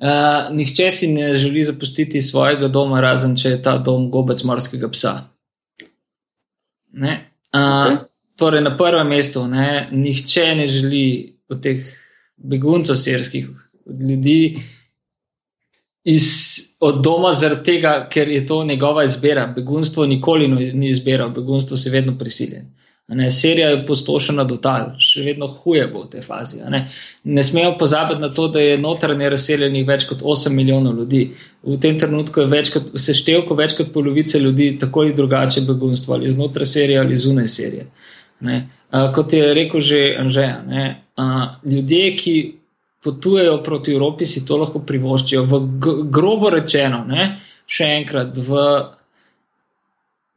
Uh, 0.00 0.48
nihče 0.55 0.90
si 0.90 1.11
ne 1.12 1.33
želi 1.35 1.64
zapustiti 1.64 2.22
svojega 2.22 2.68
doma, 2.68 3.00
razen 3.00 3.37
če 3.37 3.57
je 3.57 3.62
ta 3.62 3.76
dom 3.79 4.09
gobec 4.11 4.42
morskega 4.46 4.88
psa. 4.92 5.14
Ne? 6.92 7.31
Uh, 7.55 7.92
Ok. 7.92 8.11
Torej, 8.40 8.62
na 8.64 8.76
prvem 8.76 9.09
mestu, 9.09 9.44
ne, 9.48 9.88
nihče 9.92 10.55
ne 10.57 10.66
želi 10.68 11.37
od 11.48 11.61
teh 11.61 11.85
beguncev 12.37 12.96
sirskih, 12.96 13.48
od 13.85 14.00
ljudi 14.00 14.62
iz, 16.05 16.26
od 16.81 17.03
doma, 17.05 17.33
zaradi 17.33 17.64
tega, 17.64 18.09
ker 18.12 18.29
je 18.29 18.46
to 18.46 18.64
njegova 18.64 19.05
izbira. 19.05 19.46
Begunstvo 19.57 20.07
nikoli 20.07 20.48
ni 20.48 20.72
ni 20.72 20.88
izbira, 20.88 21.29
begunstvo 21.29 21.76
si 21.76 21.90
vedno 21.90 22.18
prisiljen. 22.18 22.72
Ne, 23.12 23.30
serija 23.30 23.68
je 23.72 23.86
postošena 23.86 24.44
do 24.46 24.54
tal, 24.62 24.92
še 25.02 25.24
vedno 25.26 25.48
huje 25.50 25.82
bo 25.90 26.04
v 26.04 26.12
tej 26.12 26.22
fazi. 26.22 26.60
Ne. 26.70 26.84
ne 27.24 27.42
smemo 27.42 27.72
pozabiti 27.78 28.22
na 28.22 28.28
to, 28.30 28.46
da 28.48 28.62
je 28.62 28.76
notranje 28.78 29.32
razseljenih 29.34 29.86
več 29.86 30.06
kot 30.06 30.22
8 30.22 30.54
milijonov 30.54 30.94
ljudi. 31.00 31.24
V 31.66 31.78
tem 31.82 31.98
trenutku 31.98 32.44
je 32.44 32.52
več 32.52 32.70
kot, 32.70 32.92
v 32.94 33.02
seštevku 33.02 33.56
več 33.58 33.74
kot 33.78 33.90
polovice 33.92 34.38
ljudi 34.38 34.76
tako 34.78 35.02
ali 35.02 35.16
drugače 35.18 35.64
begunstvo, 35.66 36.14
ali 36.14 36.30
znotraj 36.30 36.70
serije 36.70 37.00
ali 37.00 37.18
zunaj 37.18 37.50
serije. 37.50 37.88
Ne. 38.46 38.60
A, 38.90 39.10
kot 39.14 39.34
je 39.34 39.50
rekel 39.54 39.82
že 39.82 40.00
Anžeja, 40.18 40.62
ne, 40.66 40.86
a, 41.18 41.26
ljudje, 41.66 42.14
ki 42.16 42.36
potujejo 43.02 43.58
proti 43.64 43.92
Evropi, 43.92 44.26
si 44.26 44.44
to 44.46 44.60
lahko 44.60 44.84
privoščijo. 44.86 45.44
V 45.50 45.60
grobo 46.12 46.50
rečeno, 46.52 47.02
ne, 47.08 47.40
še 47.66 47.90
enkrat, 48.00 48.38
v 48.38 48.64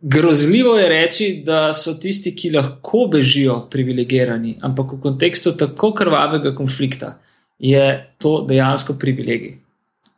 grozljivo 0.03 0.75
je 0.77 0.89
reči, 0.89 1.27
da 1.45 1.73
so 1.73 1.93
tisti, 1.93 2.35
ki 2.35 2.51
lahko 2.51 3.07
bežijo, 3.11 3.61
privilegirani, 3.71 4.57
ampak 4.61 4.91
v 4.97 4.99
kontekstu 5.01 5.55
tako 5.57 5.93
krvavega 5.95 6.51
konflikta 6.55 7.17
je 7.59 7.85
to 8.19 8.41
dejansko 8.47 8.97
privilegij. 8.99 9.55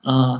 Uh, 0.05 0.39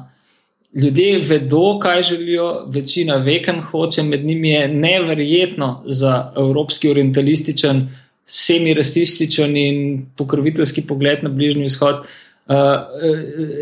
ljudje 0.73 1.21
vedo, 1.29 1.77
kaj 1.79 2.01
želijo, 2.01 2.65
večina 2.73 3.15
ve, 3.21 3.37
kam 3.43 3.61
hoče, 3.61 4.03
med 4.03 4.25
njimi 4.25 4.49
je 4.49 4.67
neverjetno 4.67 5.83
za 5.85 6.33
evropski 6.37 6.89
orientalističen 6.89 7.87
semirasističen 8.25 9.57
in 9.57 10.05
pokroviteljski 10.17 10.87
pogled 10.87 11.23
na 11.23 11.29
Bližnji 11.29 11.69
vzhod, 11.69 11.95
uh, 11.95 12.55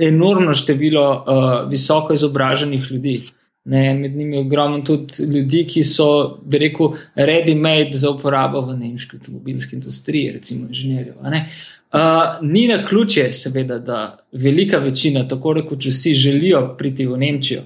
enormno 0.01 0.53
število 0.53 1.07
uh, 1.11 1.69
visoko 1.69 2.13
izobraženih 2.13 2.91
ljudi. 2.91 3.21
Ne, 3.65 3.93
med 3.93 4.15
njimi 4.15 4.35
je 4.35 4.39
ogromno 4.39 4.81
tudi 4.81 5.23
ljudi, 5.23 5.63
ki 5.67 5.83
so, 5.87 6.07
bi 6.45 6.59
rekel, 6.59 6.97
ready-made 7.15 7.95
za 7.95 8.09
uporabo 8.11 8.61
v 8.61 8.75
nemški 8.77 9.17
avtomobilski 9.17 9.75
industriji, 9.75 10.31
recimo 10.31 10.67
inženirjev. 10.67 11.15
Uh, 11.23 11.99
ni 12.41 12.67
na 12.67 12.81
ključje, 12.85 13.29
seveda, 13.33 13.77
da 13.79 14.17
velika 14.31 14.77
večina, 14.77 15.27
tako 15.27 15.53
rekoč 15.53 15.85
vsi, 15.85 16.13
želijo 16.13 16.75
priti 16.77 17.05
v 17.05 17.17
Nemčijo. 17.17 17.61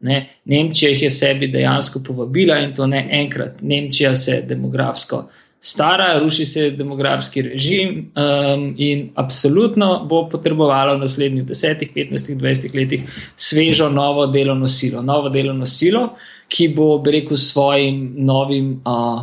Ne. 0.00 0.28
Nemčija 0.44 0.90
jih 0.90 1.02
je 1.02 1.10
sebi 1.10 1.48
dejansko 1.48 2.02
povabila 2.06 2.58
in 2.58 2.74
to 2.74 2.86
ne 2.86 3.08
enkrat. 3.12 3.62
Nemčija 3.62 4.14
se 4.16 4.42
demografsko 4.48 5.28
stara, 5.60 6.18
ruši 6.18 6.46
se 6.46 6.70
demografski 6.70 7.42
režim 7.42 8.12
um, 8.16 8.74
in 8.78 9.10
absolutno 9.14 10.06
bo 10.08 10.28
potrebovalo 10.28 10.94
v 10.96 11.00
naslednjih 11.00 11.44
10, 11.44 11.88
15, 11.94 12.36
20 12.36 12.74
letih 12.74 13.02
svežo 13.36 13.88
novo 13.88 14.26
delovno 14.26 14.66
silo. 14.66 15.02
Novo 15.02 15.28
delovno 15.28 15.66
silo, 15.66 16.14
ki 16.48 16.68
bo, 16.76 16.98
bi 16.98 17.10
rekel, 17.10 17.36
svojim 17.36 18.14
novim 18.16 18.80
uh, 18.84 19.22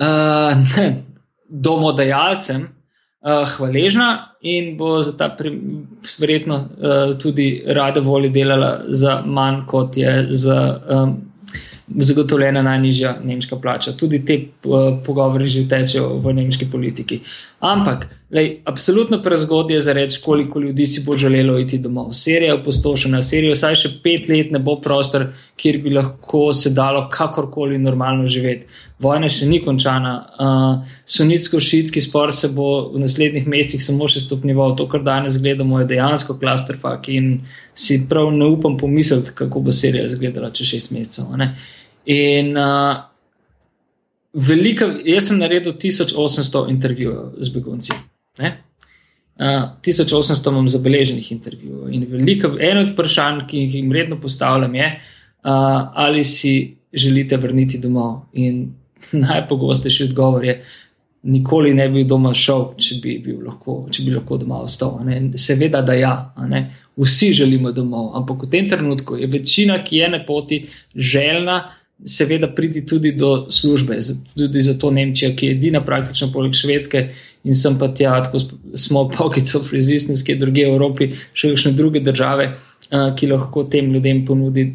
uh, 0.00 0.82
domodajalcem 1.48 2.66
uh, 2.66 3.46
hvaležna 3.56 4.34
in 4.42 4.76
bo 4.76 5.02
za 5.02 5.16
ta 5.16 5.36
verjetno 6.18 6.54
uh, 6.56 7.18
tudi 7.18 7.62
rada 7.66 8.00
volja 8.00 8.30
delala 8.30 8.84
za 8.88 9.22
manj, 9.26 9.64
kot 9.66 9.96
je 9.96 10.26
za. 10.30 10.80
Um, 10.88 11.27
zagotovljena 11.96 12.62
najnižja 12.62 13.18
nemška 13.24 13.56
plača. 13.56 13.92
Tudi 13.96 14.24
te 14.24 14.38
uh, 14.64 14.98
pogovori 15.04 15.46
že 15.46 15.68
tečejo 15.68 16.18
v 16.22 16.34
nemški 16.36 16.68
politiki. 16.70 17.20
Ampak, 17.60 18.06
lej, 18.30 18.60
absolutno 18.64 19.22
prezgodje 19.22 19.74
je 19.76 19.80
za 19.80 19.92
reči, 19.92 20.20
koliko 20.24 20.60
ljudi 20.60 20.86
si 20.86 21.02
bo 21.06 21.16
želelo 21.16 21.58
iti 21.58 21.78
domov. 21.78 22.12
Serija 22.12 22.52
je 22.52 22.58
opustošena, 22.60 23.22
serija 23.22 23.54
vsaj 23.56 23.74
še 23.74 23.90
pet 24.02 24.28
let 24.28 24.52
ne 24.52 24.58
bo 24.58 24.76
prostor, 24.80 25.26
kjer 25.56 25.80
bi 25.82 25.94
lahko 25.94 26.52
se 26.52 26.70
dalo 26.70 27.08
kakorkoli 27.10 27.78
normalno 27.78 28.26
živeti. 28.26 28.66
Vojna 28.98 29.28
še 29.30 29.46
ni 29.46 29.62
končana. 29.64 30.12
Uh, 30.38 30.94
Sunitsko-šitski 31.06 32.02
spor 32.02 32.34
se 32.34 32.50
bo 32.50 32.90
v 32.92 33.02
naslednjih 33.02 33.46
mesecih 33.46 33.82
samo 33.82 34.08
še 34.10 34.22
stopnjeval. 34.26 34.76
To, 34.76 34.88
kar 34.90 35.02
danes 35.06 35.38
gledamo, 35.42 35.80
je 35.80 35.88
dejansko 35.94 36.38
klasterfak 36.38 37.08
in 37.08 37.40
si 37.78 38.00
prav 38.10 38.32
ne 38.34 38.46
upam 38.50 38.76
pomisliti, 38.78 39.34
kako 39.34 39.62
bo 39.66 39.72
serija 39.72 40.06
izgledala 40.06 40.50
čez 40.50 40.74
šest 40.74 40.94
mesecev. 40.94 41.30
In 42.08 42.56
uh, 42.56 42.96
velika, 44.32 44.88
jaz 45.04 45.28
sem 45.28 45.38
naredil 45.40 45.74
1800 45.76 46.64
intervjujev 46.72 47.36
z 47.36 47.52
begunci. 47.52 47.92
Ne? 48.40 48.54
Uh, 49.38 49.68
1800 49.84 50.50
imam 50.50 50.68
zabeleženih 50.68 51.32
intervjujev. 51.32 51.92
In 51.92 52.06
veliko, 52.10 52.54
eno 52.60 52.86
od 52.86 52.94
vprašanj, 52.94 53.44
ki 53.50 53.62
jih 53.66 53.92
redno 53.92 54.20
postavljam, 54.20 54.74
je, 54.74 54.88
uh, 54.96 55.52
ali 55.94 56.24
si 56.24 56.76
želite 56.92 57.36
vrniti 57.36 57.78
domov. 57.78 58.22
In 58.32 58.70
najpogostejši 59.28 60.04
odgovor 60.04 60.44
je, 60.44 60.62
nikoli 61.22 61.74
ne 61.74 61.88
bi 61.88 62.04
doma 62.04 62.32
šel, 62.34 62.70
če 62.78 63.00
bi, 63.02 63.18
lahko, 63.44 63.82
če 63.92 64.04
bi 64.06 64.14
lahko 64.14 64.38
doma 64.40 64.62
ostal. 64.64 65.00
Seveda, 65.36 65.82
da 65.82 65.96
ja. 65.98 66.14
Vsi 66.98 67.32
želimo 67.36 67.70
domov, 67.72 68.14
ampak 68.18 68.46
v 68.46 68.50
tem 68.50 68.68
trenutku 68.68 69.16
je 69.20 69.26
večina, 69.30 69.76
ki 69.84 70.00
je 70.00 70.08
na 70.10 70.18
poti, 70.26 70.64
željna, 70.94 71.58
seveda 72.06 72.48
priti 72.54 72.86
tudi 72.86 73.12
do 73.12 73.46
službe, 73.50 73.98
tudi 74.36 74.60
za 74.60 74.74
to 74.78 74.90
Nemčija, 74.90 75.32
ki 75.36 75.46
je 75.46 75.52
edina 75.52 75.84
praktično 75.84 76.30
poleg 76.32 76.54
Švedske 76.54 77.08
in 77.44 77.54
sem 77.54 77.78
pa 77.78 77.88
tja, 77.88 78.16
tako 78.22 78.38
smo 78.74 79.08
pockets 79.08 79.54
of 79.54 79.72
resistance, 79.72 80.24
ki 80.24 80.32
je 80.32 80.38
druge 80.38 80.66
v 80.66 80.74
Evropi, 80.74 81.10
še 81.34 81.54
kakšne 81.54 81.72
druge 81.78 82.02
države, 82.04 82.52
ki 82.88 83.30
lahko 83.30 83.64
tem 83.70 83.90
ljudem 83.94 84.24
ponudi 84.26 84.68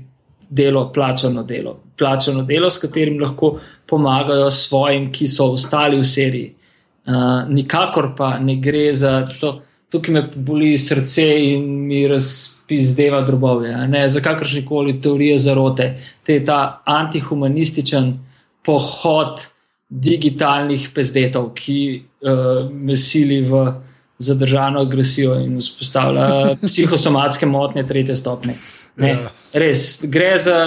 delo, 0.50 0.88
plačano 0.94 1.44
delo. 1.44 1.78
Plačano 1.98 2.44
delo, 2.44 2.70
s 2.70 2.82
katerim 2.82 3.20
lahko 3.22 3.58
pomagajo 3.90 4.52
svojim, 4.52 5.12
ki 5.12 5.28
so 5.28 5.52
ostali 5.54 6.00
v 6.00 6.08
seriji. 6.08 6.54
Nikakor 7.50 8.14
pa 8.18 8.38
ne 8.40 8.58
gre 8.62 8.90
za 8.94 9.22
to, 9.40 9.58
tukaj 9.92 10.14
me 10.14 10.24
boli 10.36 10.78
srce 10.78 11.26
in 11.54 11.66
mi 11.88 12.08
razpira 12.08 12.63
pizdeva 12.68 13.22
drobove, 13.22 13.72
ne, 13.88 14.06
za 14.10 14.22
kakršne 14.22 14.66
koli 14.66 15.02
teorije 15.02 15.40
zarote. 15.40 15.88
Te 16.24 16.40
je 16.40 16.46
ta 16.46 16.82
antihumanističen 16.86 18.14
pohod 18.66 19.46
digitalnih 19.90 20.90
pezdetov, 20.96 21.52
ki 21.54 21.80
uh, 22.00 22.72
me 22.72 22.96
sili 22.98 23.42
v 23.46 23.66
zadržano 24.18 24.82
agresijo 24.82 25.36
in 25.40 25.58
vzpostavlja 25.60 26.28
psihosomatske 26.68 27.46
motnje 27.46 27.88
tretje 27.88 28.16
stopne. 28.16 28.56
Ne, 28.98 29.10
ja. 29.10 29.32
Res, 29.54 30.00
gre 30.10 30.38
za 30.38 30.58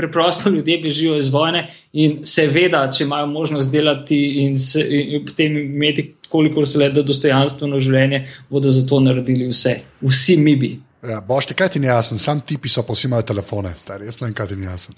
preprosto 0.00 0.50
ljudje 0.50 0.78
bežijo 0.78 1.16
iz 1.18 1.28
vojne 1.28 1.66
in 1.92 2.20
seveda, 2.24 2.86
če 2.92 3.04
imajo 3.04 3.26
možnost 3.26 3.72
delati 3.72 4.18
in, 4.44 4.56
se, 4.58 4.84
in 4.88 5.24
potem 5.26 5.56
imeti, 5.58 6.06
kolikor 6.30 6.68
se 6.68 6.78
le 6.78 6.88
da 6.94 7.02
dostojanstveno 7.02 7.80
življenje, 7.82 8.22
bodo 8.48 8.70
za 8.72 8.86
to 8.86 9.00
naredili 9.04 9.50
vse. 9.50 9.80
Vsi 10.00 10.36
mi 10.40 10.54
bi. 10.56 10.70
Ja, 11.02 11.22
Bošte, 11.24 11.54
kaj 11.56 11.68
ti 11.68 11.80
ni 11.80 11.88
jasno, 11.88 12.18
sam 12.18 12.40
ti 12.44 12.58
pisajo, 12.60 12.84
pa 12.86 12.92
vsi 12.92 13.06
imajo 13.08 13.24
telefone, 13.32 13.72
stari, 13.76 14.04
jaz 14.04 14.20
ne 14.20 14.26
vem, 14.26 14.34
kaj 14.36 14.50
ti 14.50 14.56
ni 14.56 14.66
jasno. 14.68 14.94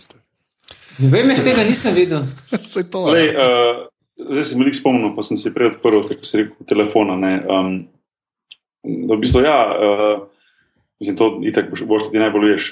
Ne 0.99 1.11
vem, 1.13 1.31
jaz 1.31 1.45
tega 1.47 1.65
nisem 1.69 1.95
videl. 1.95 2.25
to, 2.93 3.05
Lej, 3.15 3.31
uh, 3.31 3.85
zdaj 4.19 4.49
sem 4.51 4.63
veliko 4.63 4.81
spomnil, 4.81 5.13
pa 5.17 5.23
sem 5.27 5.39
se 5.39 5.55
prej 5.55 5.77
odprl, 5.77 6.03
tako 6.09 6.27
se 6.27 6.43
reče, 6.43 6.67
telefona. 6.69 7.19
Um, 7.47 7.75
da 8.83 9.15
v 9.15 9.21
bistvu, 9.23 9.45
ja, 9.47 9.59
uh, 9.71 10.17
mislim, 11.01 11.19
to 11.19 11.29
itak 11.47 11.71
boš, 11.71 11.85
boš 11.87 12.11
ti 12.11 12.23
najbolj 12.23 12.51
veš. 12.51 12.71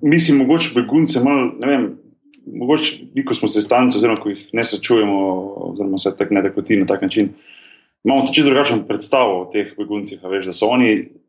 Mislim, 0.00 0.44
mogoče 0.44 0.74
begunce 0.78 1.22
malo, 1.24 1.50
ne 1.58 1.72
vem. 1.72 1.88
Mogoče, 2.46 3.24
ko 3.26 3.34
smo 3.36 3.50
se 3.50 3.62
stanci, 3.62 3.98
oziroma 3.98 4.22
ko 4.22 4.30
jih 4.30 4.46
ne 4.56 4.62
srečujemo, 4.64 5.18
oziroma 5.72 5.98
se 5.98 6.14
tako 6.18 6.34
ne 6.34 6.42
tako 6.46 6.62
ti 6.62 6.78
na 6.78 6.86
tak 6.86 7.02
način, 7.02 7.34
imamo 8.04 8.30
čisto 8.32 8.48
drugačno 8.48 8.86
predstavo 8.88 9.42
o 9.42 9.48
teh 9.52 9.74
beguncih. 9.78 10.22
Veš, 10.22 10.48
da 10.48 10.54
so 10.56 10.70
oni 10.72 11.19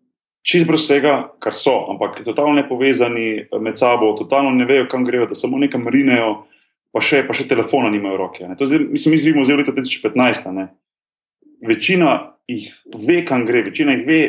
čist 0.41 0.67
brez 0.67 0.85
vsega, 0.85 1.15
kar 1.41 1.55
so, 1.57 1.73
ampak 1.91 2.21
totalno 2.25 2.55
ne 2.57 2.65
povezani 2.67 3.47
med 3.61 3.77
sabo, 3.77 4.13
totalno 4.17 4.51
ne 4.55 4.65
vejo, 4.65 4.87
kam 4.91 5.05
grejo, 5.05 5.27
da 5.29 5.37
samo 5.37 5.59
nekam 5.61 5.85
rinejo, 5.87 6.43
pa 6.91 7.03
še, 7.03 7.23
pa 7.27 7.35
še 7.37 7.47
telefona 7.49 7.91
nimajo 7.93 8.19
roke. 8.19 8.47
Zdaj, 8.59 8.87
mislim, 8.91 9.15
mi 9.15 9.21
živimo 9.21 9.45
zdaj 9.45 9.59
v 9.59 9.63
letu 9.63 9.75
2015. 9.77 10.49
Ne? 10.55 10.67
Večina 11.67 12.15
jih 12.49 12.71
ve, 12.97 13.21
kam 13.27 13.45
gre, 13.47 13.63
večina 13.69 13.95
jih 13.95 14.07
ve, 14.07 14.21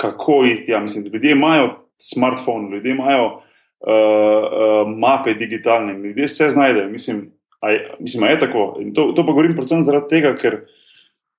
kako 0.00 0.44
iti. 0.48 0.72
Ja, 0.72 0.80
mislim, 0.80 1.10
ljudje 1.10 1.34
imajo 1.34 1.72
smartphone, 2.00 2.70
ljudje 2.72 2.94
imajo 2.94 3.26
uh, 3.26 3.42
uh, 3.90 4.94
mape 4.96 5.34
digitalne, 5.38 5.98
ljudje 5.98 6.30
vse 6.30 6.50
znajdejo. 6.54 6.88
Mislim, 6.94 7.26
a 7.60 7.74
je, 7.74 7.82
mislim, 8.00 8.24
a 8.24 8.32
je 8.32 8.40
tako. 8.40 8.64
In 8.80 8.94
to, 8.94 9.10
to 9.12 9.26
pa 9.26 9.34
govorim 9.34 9.54
predvsem 9.58 9.82
zaradi 9.82 10.14
tega, 10.14 10.34
ker. 10.38 10.62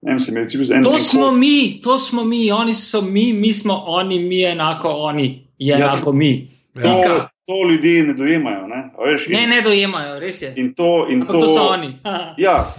Vem, 0.01 0.17
to 0.83 0.99
smo 0.99 1.31
mi, 1.31 1.79
to 1.83 1.97
smo 1.97 2.23
mi, 2.23 2.51
oni 2.51 2.73
so 2.73 3.01
mi, 3.01 3.33
mi 3.33 3.53
smo 3.53 3.73
oni, 3.73 4.19
mi 4.19 4.39
je 4.39 4.51
enako 4.51 4.89
oni, 4.89 5.47
je 5.57 5.71
ja, 5.71 5.77
enako 5.77 6.13
mi. 6.13 6.47
Ja. 6.75 7.29
To 7.45 7.69
ljudje 7.69 8.03
ne 8.03 8.13
dojemajo. 8.13 8.67
Ne, 8.67 8.89
veš, 9.05 9.27
in, 9.27 9.33
ne, 9.33 9.47
ne 9.47 9.61
dojemajo, 9.61 10.19
res 10.19 10.41
je. 10.41 10.53
In 10.57 10.73
to, 10.73 11.07
in 11.09 11.25
to, 11.27 11.39
to 11.39 11.47
so 11.47 11.67
oni. 11.69 11.91
ja, 12.45 12.73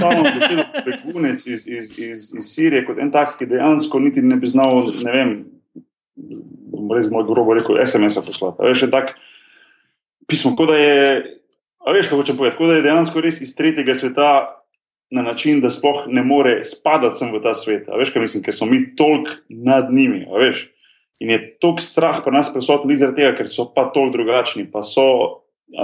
samo 0.00 0.22
besedo 0.22 0.64
begunec 0.86 1.46
iz, 1.46 1.66
iz, 1.68 1.90
iz, 1.98 2.22
iz 2.38 2.48
Sirije, 2.48 2.86
kot 2.86 2.98
en 2.98 3.12
tak, 3.12 3.36
ki 3.38 3.46
dejansko 3.46 4.00
niti 4.00 4.24
ne 4.24 4.36
bi 4.40 4.48
znal, 4.48 4.88
ne 5.04 5.12
vem, 5.12 5.34
res 6.94 7.10
moj 7.12 7.26
grobo 7.28 7.56
rekel, 7.58 7.76
SMS-a 7.84 8.24
poslati. 8.24 8.64
Veš, 8.64 8.86
je 8.86 8.90
tak 8.90 9.12
pismo, 10.28 10.54
kot 10.56 10.72
da 10.72 10.78
je, 10.80 11.02
veš, 11.92 12.08
kako 12.08 12.22
hočem 12.22 12.40
povedati, 12.40 12.58
kot 12.62 12.72
da 12.72 12.78
je 12.78 12.86
dejansko 12.88 13.20
res 13.20 13.42
iz 13.44 13.52
tretjega 13.56 13.94
sveta 13.94 14.30
na 15.10 15.22
način, 15.22 15.60
da 15.60 15.70
sploh 15.70 16.04
ne 16.06 16.22
more 16.22 16.64
spadati 16.64 17.24
v 17.32 17.40
ta 17.42 17.54
svet. 17.54 17.88
Veš, 17.98 18.12
kaj 18.12 18.22
mislim, 18.22 18.42
ker 18.44 18.54
smo 18.54 18.66
mi 18.66 18.96
toliko 18.96 19.40
nad 19.48 19.92
njimi. 19.92 20.26
In 21.20 21.30
je 21.30 21.40
toliko 21.58 21.82
strah 21.82 22.20
pri 22.24 22.32
nas 22.32 22.52
prisoten 22.52 22.96
zaradi 22.96 23.22
tega, 23.22 23.36
ker 23.36 23.48
so 23.48 23.66
pa 23.74 23.88
toliko 23.94 24.18
drugačni, 24.18 24.68
pa 24.72 24.82
so, 24.82 25.08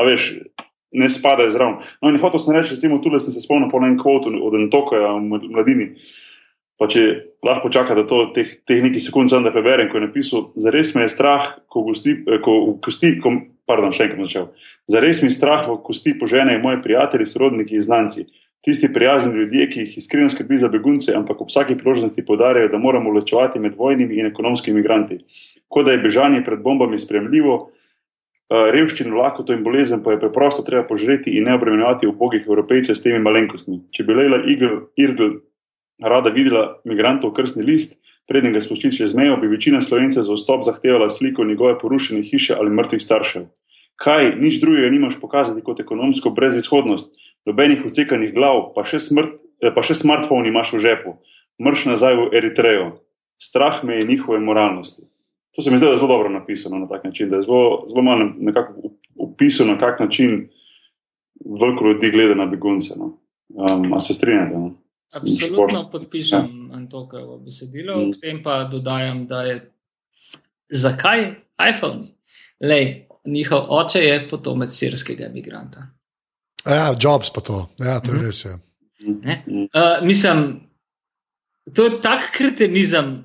veš, 0.06 0.30
ne 0.94 1.10
spadajo 1.10 1.50
zraven. 1.50 1.80
No, 2.02 2.10
in 2.10 2.20
hotel 2.22 2.40
sem 2.40 2.54
reči, 2.54 2.76
recimo, 2.76 3.00
tudi 3.02 3.20
sem 3.20 3.34
se 3.34 3.42
spomnil 3.42 3.70
po 3.70 3.80
enem 3.82 3.96
kvotu 3.98 4.30
od 4.30 4.54
Entoka 4.60 5.00
v 5.16 5.40
mladini. 5.50 5.88
Pa 6.78 6.88
če 6.90 7.02
lahko 7.46 7.68
počakate 7.68 8.02
to 8.10 8.20
teh, 8.34 8.50
teh 8.66 8.82
nekaj 8.82 9.02
sekund, 9.02 9.30
da 9.30 9.52
preberem, 9.54 9.88
ko 9.90 9.98
je 9.98 10.06
napisal, 10.08 10.46
zares 10.58 10.94
me 10.94 11.04
je 11.04 11.12
strah, 11.14 11.52
ko, 11.70 11.84
gosti, 11.86 12.16
eh, 12.26 12.40
ko 12.42 12.76
kosti, 12.82 13.12
ko, 13.22 13.34
pardon, 13.66 13.94
še 13.94 14.08
enkrat 14.08 14.26
začel. 14.26 14.48
Zares 14.90 15.22
mi 15.22 15.30
je 15.30 15.38
strah 15.38 15.66
v 15.68 15.78
kosti 15.86 16.16
požene 16.18 16.58
moje 16.62 16.82
prijatelji, 16.82 17.30
sorodniki 17.30 17.78
in 17.78 17.86
znanci. 17.86 18.26
Tisti 18.64 18.88
prijazni 18.92 19.34
ljudje, 19.36 19.66
ki 19.70 19.80
jih 19.80 19.96
iskreno 19.98 20.30
skrbi 20.30 20.56
za 20.56 20.68
begunce, 20.72 21.12
ampak 21.12 21.40
ob 21.40 21.50
vsaki 21.50 21.76
priložnosti 21.76 22.24
podarjajo, 22.24 22.70
da 22.72 22.78
moramo 22.78 23.10
ločevati 23.12 23.60
med 23.60 23.74
vojnimi 23.76 24.16
in 24.16 24.26
ekonomskimi 24.26 24.78
imigranti. 24.78 25.18
Kot 25.68 25.84
da 25.84 25.92
je 25.92 26.00
bežanje 26.00 26.40
pred 26.44 26.62
bombami 26.64 26.98
spremljivo, 26.98 27.56
eh, 27.68 28.70
revščino, 28.72 29.16
lakoto 29.16 29.52
in 29.52 29.62
bolezen 29.64 30.02
pa 30.02 30.12
je 30.12 30.20
preprosto 30.20 30.62
treba 30.62 30.86
požreti 30.88 31.36
in 31.36 31.44
ne 31.44 31.54
obremenjevati 31.54 32.06
ubogih 32.06 32.46
evropejcev 32.46 32.96
s 32.96 33.02
temi 33.02 33.18
malenkostmi. 33.18 33.82
Če 33.92 34.04
bi 34.04 34.14
Leila 34.14 34.40
Irgl 34.96 35.36
rada 36.00 36.30
videla 36.30 36.80
migrantov 36.84 37.34
krstni 37.34 37.62
list, 37.62 37.98
preden 38.28 38.52
ga 38.52 38.60
spuščiti 38.64 38.96
čez 38.96 39.14
mejo, 39.14 39.36
bi 39.36 39.48
večina 39.48 39.82
slovencev 39.82 40.24
za 40.24 40.32
vstop 40.32 40.64
zahtevala 40.64 41.10
sliko 41.10 41.44
njegove 41.44 41.78
porušene 41.78 42.22
hiše 42.22 42.54
ali 42.54 42.70
mrtvih 42.70 43.02
staršev. 43.02 43.44
Kaj, 43.96 44.34
nič 44.40 44.58
drugega 44.60 44.88
nimaš 44.90 45.20
pokazati 45.20 45.62
kot 45.62 45.80
ekonomsko 45.80 46.30
brezizhodnost, 46.30 47.12
nobenih 47.46 47.84
odsekanih 47.86 48.34
glav, 48.34 48.72
pa 48.74 48.84
še, 48.84 49.00
smrt, 49.00 49.38
eh, 49.62 49.72
pa 49.74 49.82
še 49.82 49.94
smartphone 49.94 50.48
imaš 50.48 50.72
v 50.72 50.82
žepu, 50.84 51.16
mrš 51.62 51.86
nazaj 51.92 52.16
v 52.16 52.28
Eritrejo. 52.40 52.92
Strah 53.38 53.82
me 53.84 53.98
je 53.98 54.08
njihove 54.08 54.40
moralnosti. 54.40 55.02
To 55.54 55.62
se 55.62 55.70
mi 55.70 55.78
zdi 55.78 55.86
zelo 55.86 56.08
dobro 56.08 56.28
napisano 56.28 56.78
na 56.78 56.88
tak 56.88 57.04
način, 57.04 57.28
da 57.28 57.36
je 57.36 57.42
zelo, 57.42 57.84
zelo 57.86 58.02
malo 58.02 58.30
nekako 58.38 58.90
upisano, 59.14 59.74
na 59.74 59.80
kak 59.80 60.00
način 60.00 60.48
veliko 61.60 61.84
ljudi 61.84 62.10
gleda 62.10 62.34
na 62.34 62.46
begunce. 62.46 62.94
No. 62.98 63.18
Um, 63.48 63.92
a 63.94 64.00
se 64.00 64.14
strinjate? 64.14 64.58
No? 64.58 64.72
Absolutno 65.12 65.88
podpišem 65.92 66.40
ja. 66.70 66.76
Antokovo 66.76 67.38
besedilo, 67.38 67.96
mm. 68.00 68.12
k 68.12 68.20
tem 68.20 68.42
pa 68.42 68.64
dodajam, 68.64 69.26
da 69.26 69.42
je 69.42 69.70
zakaj 70.70 71.34
iPhone? 71.70 72.02
Lej, 72.60 73.06
njihov 73.24 73.66
oče 73.68 73.98
je 73.98 74.28
potomec 74.30 74.74
sirskega 74.74 75.26
imigranta. 75.26 75.93
Ja, 76.64 76.94
Jobs 77.00 77.30
pa 77.30 77.40
to, 77.44 77.68
ja, 77.78 78.00
to 78.00 78.12
je 78.14 78.18
mm. 78.18 78.24
res. 78.24 78.44
Je. 78.44 78.54
Uh, 79.04 80.00
mislim, 80.06 80.44
to 81.74 81.84
je 81.84 82.00
tak 82.00 82.30
kretenizem, 82.32 83.24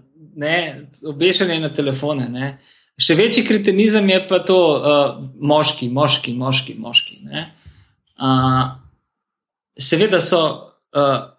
obešanje 1.07 1.59
na 1.59 1.71
telefone. 1.73 2.27
Ne? 2.29 2.51
Še 2.99 3.15
večji 3.15 3.45
kretenizem 3.47 4.09
je 4.11 4.19
pa 4.27 4.41
to, 4.43 4.59
uh, 4.59 5.17
moški, 5.39 5.89
moški, 5.89 6.35
moški. 6.35 6.75
moški 6.79 7.19
uh, 8.19 8.63
seveda 9.79 10.19
so. 10.23 10.45
Uh, 10.95 11.29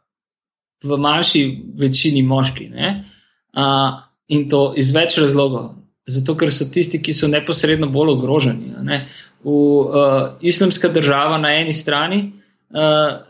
v 0.84 0.96
manjši 0.96 1.42
večini 1.78 2.22
moški. 2.22 2.70
Uh, 3.52 4.00
in 4.28 4.48
to 4.48 4.72
iz 4.76 4.92
več 4.94 5.18
razlogov. 5.18 5.74
Zato, 6.10 6.34
ker 6.38 6.52
so 6.52 6.66
tisti, 6.72 7.00
ki 7.02 7.12
so 7.14 7.28
neposredno 7.28 7.90
bolj 7.92 8.14
ogroženi. 8.16 8.72
V 9.44 9.50
uh, 9.50 10.36
islamska 10.40 10.88
država 10.88 11.38
na 11.38 11.54
eni 11.60 11.72
strani 11.72 12.32
uh, 12.70 13.20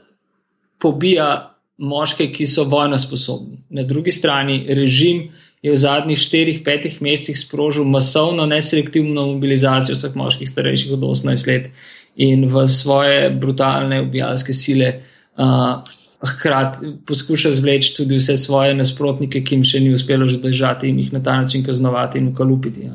pobija 0.78 1.56
moške, 1.78 2.26
ki 2.32 2.46
so 2.46 2.64
vojno 2.64 2.98
sposobni, 2.98 3.62
na 3.70 3.82
drugi 3.82 4.10
strani 4.12 4.66
režim 4.68 5.30
je 5.62 5.72
v 5.72 5.76
zadnjih 5.76 6.18
4-5 6.18 7.00
mesecih 7.00 7.38
sprožil 7.38 7.84
masovno, 7.84 8.46
neselektivno 8.46 9.26
mobilizacijo 9.34 9.94
vseh 9.94 10.16
moških 10.16 10.48
starejših 10.48 10.92
od 10.96 11.06
18 11.12 11.48
let 11.48 11.70
in 12.16 12.48
v 12.48 12.66
svoje 12.66 13.30
brutalne 13.30 14.02
ubijalske 14.02 14.52
sile. 14.52 14.92
Uh, 15.36 15.84
hkrati 16.20 16.86
poskuša 17.06 17.52
zvleči 17.52 17.96
tudi 17.96 18.16
vse 18.16 18.36
svoje 18.36 18.74
nasprotnike, 18.74 19.40
ki 19.44 19.54
jim 19.54 19.64
še 19.64 19.80
ni 19.80 19.92
uspelo 19.94 20.28
zbežati 20.28 20.88
in 20.88 20.98
jih 21.00 21.12
na 21.12 21.22
ta 21.24 21.36
način 21.40 21.64
kaznovati 21.64 22.18
in 22.18 22.28
ukalupiti. 22.28 22.88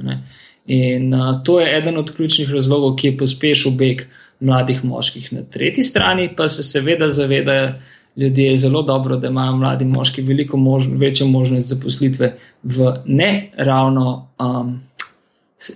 In 0.68 1.14
uh, 1.14 1.44
to 1.44 1.60
je 1.60 1.78
eden 1.78 1.98
od 1.98 2.16
ključnih 2.16 2.52
razlogov, 2.52 2.96
ki 2.96 3.08
je 3.08 3.18
pospešil 3.18 3.72
beg 3.72 4.02
mladih 4.40 4.84
moških. 4.84 5.34
Na 5.34 5.44
tretji 5.44 5.84
strani 5.84 6.30
pa 6.36 6.50
se 6.50 6.64
seveda 6.64 7.10
zavedajo 7.10 7.74
ljudje 8.16 8.56
zelo 8.58 8.82
dobro, 8.82 9.18
da 9.18 9.28
imajo 9.28 9.56
mladi 9.56 9.86
moški 9.86 10.22
veliko 10.22 10.58
mož 10.58 10.88
večjo 10.88 11.28
možnost 11.28 11.68
zaposlitve 11.68 12.38
v 12.64 12.94
ne 13.06 13.52
ravno 13.58 14.30
um, 14.40 14.82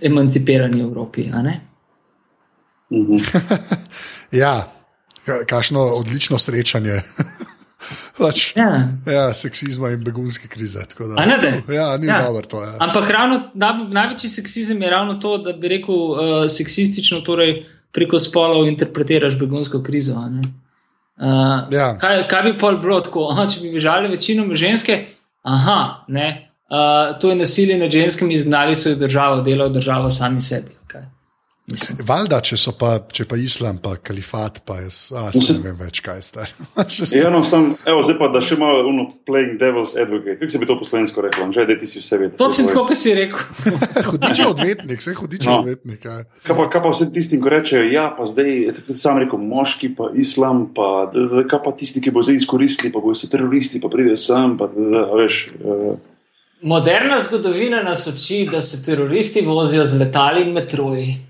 emancipirani 0.02 0.80
Evropi. 0.80 1.28
Mhm. 2.92 3.16
ja, 4.42 4.72
kakšno 5.46 5.80
odlično 5.80 6.38
srečanje. 6.38 7.00
pač, 8.18 8.52
ja. 8.56 8.70
ja, 9.06 9.24
seksizma 9.34 9.90
in 9.94 10.04
begunske 10.04 10.48
krize. 10.48 10.82
Da, 10.98 11.24
ne, 11.26 11.62
ja, 11.74 11.96
ni 11.96 12.06
ja. 12.10 12.20
dobro 12.26 12.46
to. 12.48 12.62
Ja. 12.64 12.76
Ampak 12.78 13.10
ravno, 13.10 13.40
največji 13.54 14.30
seksizem 14.30 14.82
je 14.82 14.90
ravno 14.90 15.14
to, 15.22 15.36
da 15.44 15.52
bi 15.52 15.68
rekel 15.68 15.94
uh, 15.94 16.18
seksistično, 16.48 17.20
torej 17.26 17.62
preko 17.92 18.20
spolov 18.22 18.68
interpretiraš 18.68 19.38
begunsko 19.38 19.82
krizo. 19.82 20.14
Uh, 20.14 21.72
ja. 21.72 21.94
kaj, 22.00 22.26
kaj 22.28 22.46
bi 22.48 22.58
pol 22.58 22.78
bilo 22.82 23.00
tako? 23.04 23.28
Aha, 23.32 23.48
če 23.50 23.64
bi 23.64 23.72
bežali 23.74 24.12
večino 24.12 24.46
ženske, 24.54 25.00
aha, 25.42 25.80
ne, 26.08 26.28
uh, 26.70 27.16
to 27.20 27.32
je 27.32 27.40
nasilje 27.40 27.78
nad 27.78 27.92
ženskami, 27.92 28.34
izgnali 28.34 28.76
svojo 28.76 28.96
državo, 29.00 29.42
delajo 29.46 29.74
državo 29.80 30.10
sami 30.10 30.40
sebi. 30.40 30.76
Okay. 31.70 32.02
Valjda, 32.02 32.40
če 32.42 32.56
so 32.58 32.72
pa, 32.74 32.96
če 33.14 33.24
pa 33.30 33.36
islam, 33.38 33.78
pa 33.82 33.92
kalifat, 34.02 34.58
pa 34.66 34.80
jaz, 34.80 34.96
a, 35.14 35.28
ne 35.30 35.58
vem 35.62 35.76
več, 35.78 36.00
kaj 36.02 36.22
ste. 36.26 36.46
ja, 37.20 37.30
no, 37.30 37.44
sem, 37.46 37.68
evo, 37.86 38.02
zdaj 38.02 38.16
pa, 38.18 38.28
da 38.34 38.42
še 38.42 38.58
malo 38.58 38.82
uno 38.90 39.06
playing 39.28 39.54
devil's 39.60 39.94
advocate. 39.94 40.40
Kako 40.40 40.50
se 40.50 40.60
bi 40.62 40.68
to 40.70 40.76
po 40.80 40.88
slovensko 40.88 41.24
rekel? 41.28 41.52
Že, 41.54 41.68
da 41.70 41.76
ti 41.78 41.86
si 41.90 42.02
vse 42.02 42.18
vedel. 42.18 42.34
Točno 42.40 42.66
tako, 42.72 42.84
kot 42.90 42.98
si 42.98 43.14
rekel. 43.14 43.70
hudiče 44.10 44.48
odvetnik, 44.50 45.04
vse 45.04 45.14
hudiče 45.20 45.50
no. 45.50 45.60
odvetnik. 45.62 46.02
Kaj. 46.02 46.26
kaj 46.48 46.58
pa, 46.58 46.68
kaj 46.74 46.84
pa 46.88 46.94
vsem 46.96 47.14
tistim, 47.14 47.44
ki 47.44 47.54
rečejo, 47.54 47.86
ja, 47.92 48.08
pa 48.18 48.26
zdaj, 48.26 48.52
tako 48.80 48.98
sam 48.98 49.22
rekel, 49.22 49.46
moški, 49.54 49.94
pa 49.94 50.10
islam, 50.18 50.66
pa 50.74 50.90
da, 51.14 51.28
da, 51.36 51.46
kaj 51.50 51.64
pa 51.68 51.76
tisti, 51.78 52.02
ki 52.02 52.14
bo 52.14 52.26
zdaj 52.26 52.42
izkoristili, 52.42 52.90
pa 52.90 53.02
bojo 53.04 53.18
se 53.18 53.30
teroristi, 53.30 53.82
pa 53.82 53.92
pridejo 53.92 54.18
sem, 54.18 54.58
pa 54.58 54.66
da, 54.74 54.90
da, 54.96 55.06
veš. 55.22 55.42
Uh, 55.62 55.98
Moderna 56.66 57.16
zgodovina 57.22 57.80
nas 57.86 58.04
uči, 58.10 58.42
da 58.50 58.60
se 58.60 58.82
teroristi 58.84 59.40
vozijo 59.46 59.86
z 59.86 60.02
letali 60.02 60.42
in 60.42 60.56
metroji. 60.58 61.29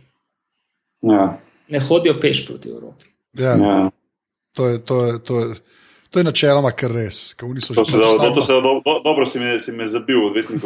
Ja. 1.02 1.40
Ne 1.68 1.80
hodijo 1.80 2.18
peš 2.20 2.46
proti 2.46 2.68
Evropi. 2.68 3.04
Ja. 3.38 3.56
Ja. 3.56 3.90
To, 4.52 4.66
je, 4.66 4.78
to, 4.84 5.06
je, 5.06 5.18
to, 5.24 5.40
je, 5.40 5.54
to 6.10 6.18
je 6.18 6.24
načeloma 6.24 6.70
kar 6.70 6.90
res. 6.92 7.34
To 7.38 7.60
se, 7.60 7.74
do, 7.96 8.32
to 8.34 8.42
se, 8.42 8.52
do, 8.52 8.80
do, 8.84 9.00
dobro 9.04 9.26
si 9.26 9.38
me, 9.38 9.60
si 9.60 9.72
me 9.72 9.86
zabil, 9.88 10.24
odvetnik. 10.26 10.62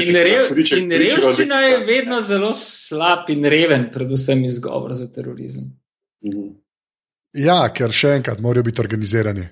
In, 0.00 0.16
rev, 0.16 0.54
in 0.78 0.90
revščina 0.90 1.60
je 1.60 1.78
vedno 1.84 2.20
zelo 2.24 2.52
slab 2.56 3.28
in 3.28 3.44
reven, 3.44 3.90
predvsem 3.92 4.44
izgovor 4.44 4.94
za 4.94 5.10
terorizem. 5.12 5.68
Mhm. 6.24 6.48
Ja, 7.34 7.64
ker 7.74 7.92
še 7.92 8.14
enkrat 8.20 8.40
morajo 8.40 8.62
biti 8.70 8.80
organizirani. 8.80 9.44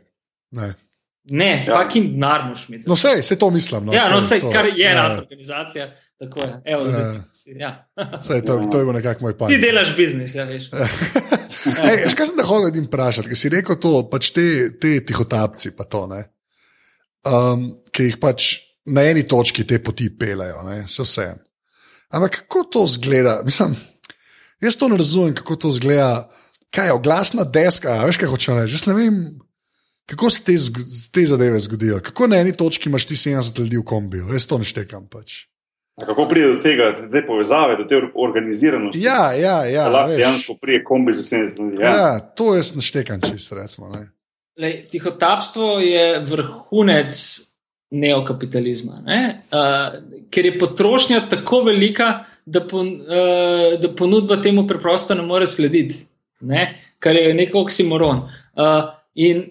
Ne. 0.56 0.74
Ne, 1.24 1.64
ja. 1.66 1.78
fucking 1.78 2.14
denar 2.14 2.48
moš 2.48 2.68
imeti. 2.68 2.88
No, 2.90 2.96
vse, 2.98 3.18
vse 3.20 3.38
to 3.38 3.50
mislim. 3.50 3.86
No, 3.86 3.92
ja, 3.94 4.08
no, 4.10 4.18
vse, 4.18 4.40
kar 4.52 4.66
je 4.66 4.90
ena 4.90 5.04
ja. 5.04 5.18
organizacija. 5.18 5.92
Tako 6.22 6.40
je, 6.40 6.60
evo, 6.64 6.86
ja. 6.86 7.14
ja. 7.56 7.88
Sej, 8.26 8.44
to, 8.46 8.56
to 8.70 8.78
je 8.78 8.84
bilo 8.84 8.92
nekako 8.92 9.24
moj 9.24 9.38
pamet. 9.38 9.54
Ti 9.54 9.66
delaš 9.66 9.96
biznis, 9.96 10.34
ja, 10.34 10.44
veš. 10.44 10.68
Ej, 11.90 12.04
kaj 12.14 12.28
sem 12.30 12.38
te 12.38 12.46
hodil 12.46 12.78
in 12.78 12.86
vprašati, 12.86 13.30
ker 13.30 13.38
si 13.38 13.50
rekel 13.50 13.78
to, 13.82 13.94
pač 14.10 14.30
te, 14.34 14.44
te 14.82 15.00
tihotapci, 15.06 15.74
pa 15.78 15.86
to, 15.90 16.04
ne, 16.10 16.20
um, 17.26 17.66
ki 17.90 18.06
jih 18.06 18.20
pač 18.22 18.52
na 18.94 19.02
eni 19.10 19.26
točki 19.26 19.66
te 19.66 19.80
poti 19.82 20.12
pelejo, 20.18 20.62
vse 20.86 21.06
vse. 21.06 21.26
Ampak 22.14 22.42
kako 22.42 22.64
to 22.70 22.86
zgleda? 22.86 23.40
Mislim, 23.44 23.74
jaz 24.62 24.78
to 24.78 24.88
ne 24.88 24.98
razumem, 25.00 25.34
kako 25.34 25.56
to 25.56 25.74
zgleda. 25.74 26.28
Kaj 26.72 26.86
je 26.88 26.92
oglasna 26.96 27.44
deska, 27.44 27.98
veš 28.06 28.16
kaj 28.20 28.30
hoče 28.30 28.54
reči? 28.56 28.78
Jaz 28.78 28.86
ne 28.88 28.94
vem, 28.96 29.16
kako 30.12 30.30
se 30.30 30.44
te, 30.44 30.52
te 31.12 31.24
zadeve 31.26 31.58
zgodijo. 31.58 32.00
Kako 32.04 32.26
na 32.26 32.36
eni 32.36 32.52
točki 32.56 32.88
imaš 32.88 33.06
ti 33.06 33.14
70 33.14 33.58
ljudi 33.58 33.76
v 33.76 33.84
kombiju, 33.84 34.28
jaz 34.32 34.46
to 34.46 34.58
ne 34.58 34.64
štekam 34.64 35.06
pač. 35.08 35.46
Kako 36.00 36.26
pride 36.28 36.48
do 36.48 36.56
tega, 36.56 36.90
da 36.98 37.08
te 37.10 37.22
povezave, 37.26 37.76
do 37.76 37.84
te 37.88 38.00
organiziranosti? 38.14 39.00
Ja, 39.00 39.32
ja, 39.32 39.64
ja. 39.64 39.88
Lahko 39.88 40.16
dejansko 40.16 40.56
pride 40.60 40.84
kombi 40.84 41.12
za 41.12 41.22
70 41.22 41.58
ljudi. 41.58 41.78
Ja. 41.80 41.94
ja, 41.96 42.18
to 42.20 42.54
je 42.54 42.62
naštekan 42.74 43.20
čist, 43.20 43.52
recimo. 43.52 43.92
Tihotapstvo 44.90 45.78
je 45.80 46.20
vrhunec 46.28 47.16
neokapitalizma, 47.90 49.00
ne? 49.06 49.42
uh, 49.52 49.96
ker 50.30 50.46
je 50.46 50.58
potrošnja 50.58 51.26
tako 51.28 51.62
velika, 51.68 52.24
da, 52.44 52.60
pon, 52.66 52.88
uh, 52.88 53.80
da 53.80 53.94
ponudba 53.96 54.40
temu 54.42 54.66
preprosto 54.68 55.14
ne 55.14 55.24
more 55.24 55.46
slediti, 55.46 56.04
ne? 56.40 56.66
kar 56.98 57.16
je 57.16 57.34
nek 57.34 57.54
oksimoron. 57.54 58.28
Uh, 58.56 58.92
in 59.14 59.44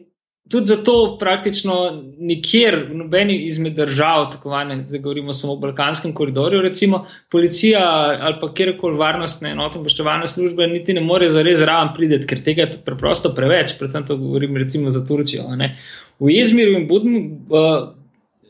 tudi 0.51 0.65
zato 0.65 1.17
praktično 1.19 1.75
nikjer, 2.19 2.75
v 2.89 2.97
nobeni 2.99 3.37
izmed 3.47 3.73
držav, 3.75 4.27
tako 4.31 4.63
ne, 4.63 4.83
zdaj 4.87 4.99
govorimo 4.99 5.33
samo 5.33 5.53
o 5.53 5.59
Balkanskem 5.61 6.13
koridorju, 6.13 6.61
recimo 6.61 7.05
policija 7.31 7.81
ali 8.21 8.35
pa 8.41 8.51
kjerkoli 8.53 8.97
varnostne 8.99 9.51
enote, 9.51 9.79
obveščevalne 9.79 10.27
službe, 10.27 10.67
niti 10.67 10.93
ne 10.93 11.01
more 11.01 11.29
zares 11.29 11.63
raven 11.65 11.93
priti, 11.95 12.19
ker 12.27 12.43
tega 12.43 12.67
je 12.67 12.81
preprosto 12.85 13.33
preveč. 13.35 13.77
Predvsem 13.79 14.05
to 14.05 14.17
govorim 14.17 14.57
recimo 14.57 14.89
za 14.89 15.05
Turčijo. 15.05 15.47
Ne. 15.55 15.77
V 16.19 16.35
Izmiru 16.35 16.77
in 16.79 16.87
Budmu. 16.87 17.25
Uh, 17.49 17.89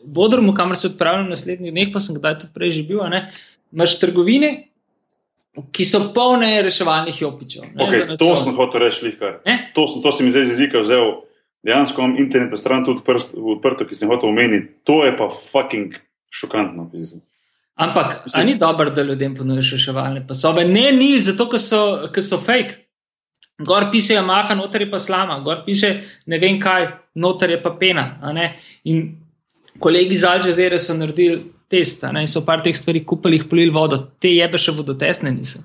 Bodrumu, 0.04 0.54
kamor 0.54 0.78
se 0.78 0.88
odpravljam 0.88 1.30
naslednji 1.30 1.72
dneh, 1.72 1.90
pa 1.94 2.00
sem 2.02 2.16
kdaj 2.16 2.40
tudi 2.40 2.54
prej 2.56 2.72
že 2.72 2.84
bil, 2.90 3.04
ne, 3.10 3.20
imaš 3.70 4.00
trgovine, 4.02 4.50
ki 5.72 5.86
so 5.86 6.00
polne 6.16 6.62
reševalnih 6.66 7.22
jopičev. 7.22 7.64
ne, 7.76 7.86
Okay, 7.86 8.18
to 8.18 8.36
sem 8.36 8.56
hotel 8.56 8.82
reči. 8.82 9.12
Ne? 9.46 9.72
To, 9.76 9.88
sem- 9.88 10.02
to 10.02 10.12
se 10.12 10.24
mi 10.24 10.32
zdaj 10.32 10.42
iz 10.42 10.50
jezika 10.50 10.82
vzel. 10.82 11.22
Dejansko 11.64 12.02
imam 12.02 12.16
internetno 12.20 12.58
stran 12.58 12.86
tudi 12.86 13.02
odprto, 13.36 13.86
ki 13.86 13.96
sem 13.96 14.10
hotel 14.10 14.30
omeniti. 14.30 14.68
To 14.84 15.04
je 15.06 15.18
pa 15.18 15.30
fucking 15.52 15.94
šokantno. 16.30 16.90
pizda. 16.92 17.20
Ampak, 17.76 18.22
Mislim- 18.26 18.42
a 18.42 18.46
ni 18.46 18.56
dobro, 18.56 18.90
da 18.90 19.02
ljudem 19.02 19.36
ponujaš 19.36 19.72
reševalne 19.72 20.28
pasove? 20.28 20.66
Ne, 20.66 20.92
ni, 20.92 21.20
zato 21.20 21.50
ker 21.50 21.60
so, 21.60 22.10
ker 22.14 22.24
so 22.24 22.38
fake. 22.38 22.76
Gor 23.60 23.92
piše 23.92 24.14
Yamaha, 24.14 24.56
noter 24.56 24.82
je 24.82 24.92
pa 24.92 25.00
slama, 25.00 25.40
gor 25.40 25.64
piše 25.66 26.04
ne 26.26 26.40
vem 26.40 26.60
kaj, 26.60 26.88
noter 27.16 27.50
je 27.50 27.64
pa 27.64 27.70
pena. 27.80 28.34
In 28.84 29.18
kolegi 29.80 30.14
iz 30.14 30.24
Alžire 30.24 30.80
so 30.80 30.94
naredili 30.94 31.44
test, 31.70 32.04
in 32.04 32.28
so 32.28 32.42
par 32.46 32.62
teh 32.62 32.76
stvari 32.76 33.06
kupili, 33.06 33.38
jih 33.38 33.50
polili 33.50 33.72
vodo, 33.72 33.98
te 33.98 34.30
jebe 34.30 34.58
še 34.58 34.72
vodotesne 34.72 35.32
niso. 35.32 35.60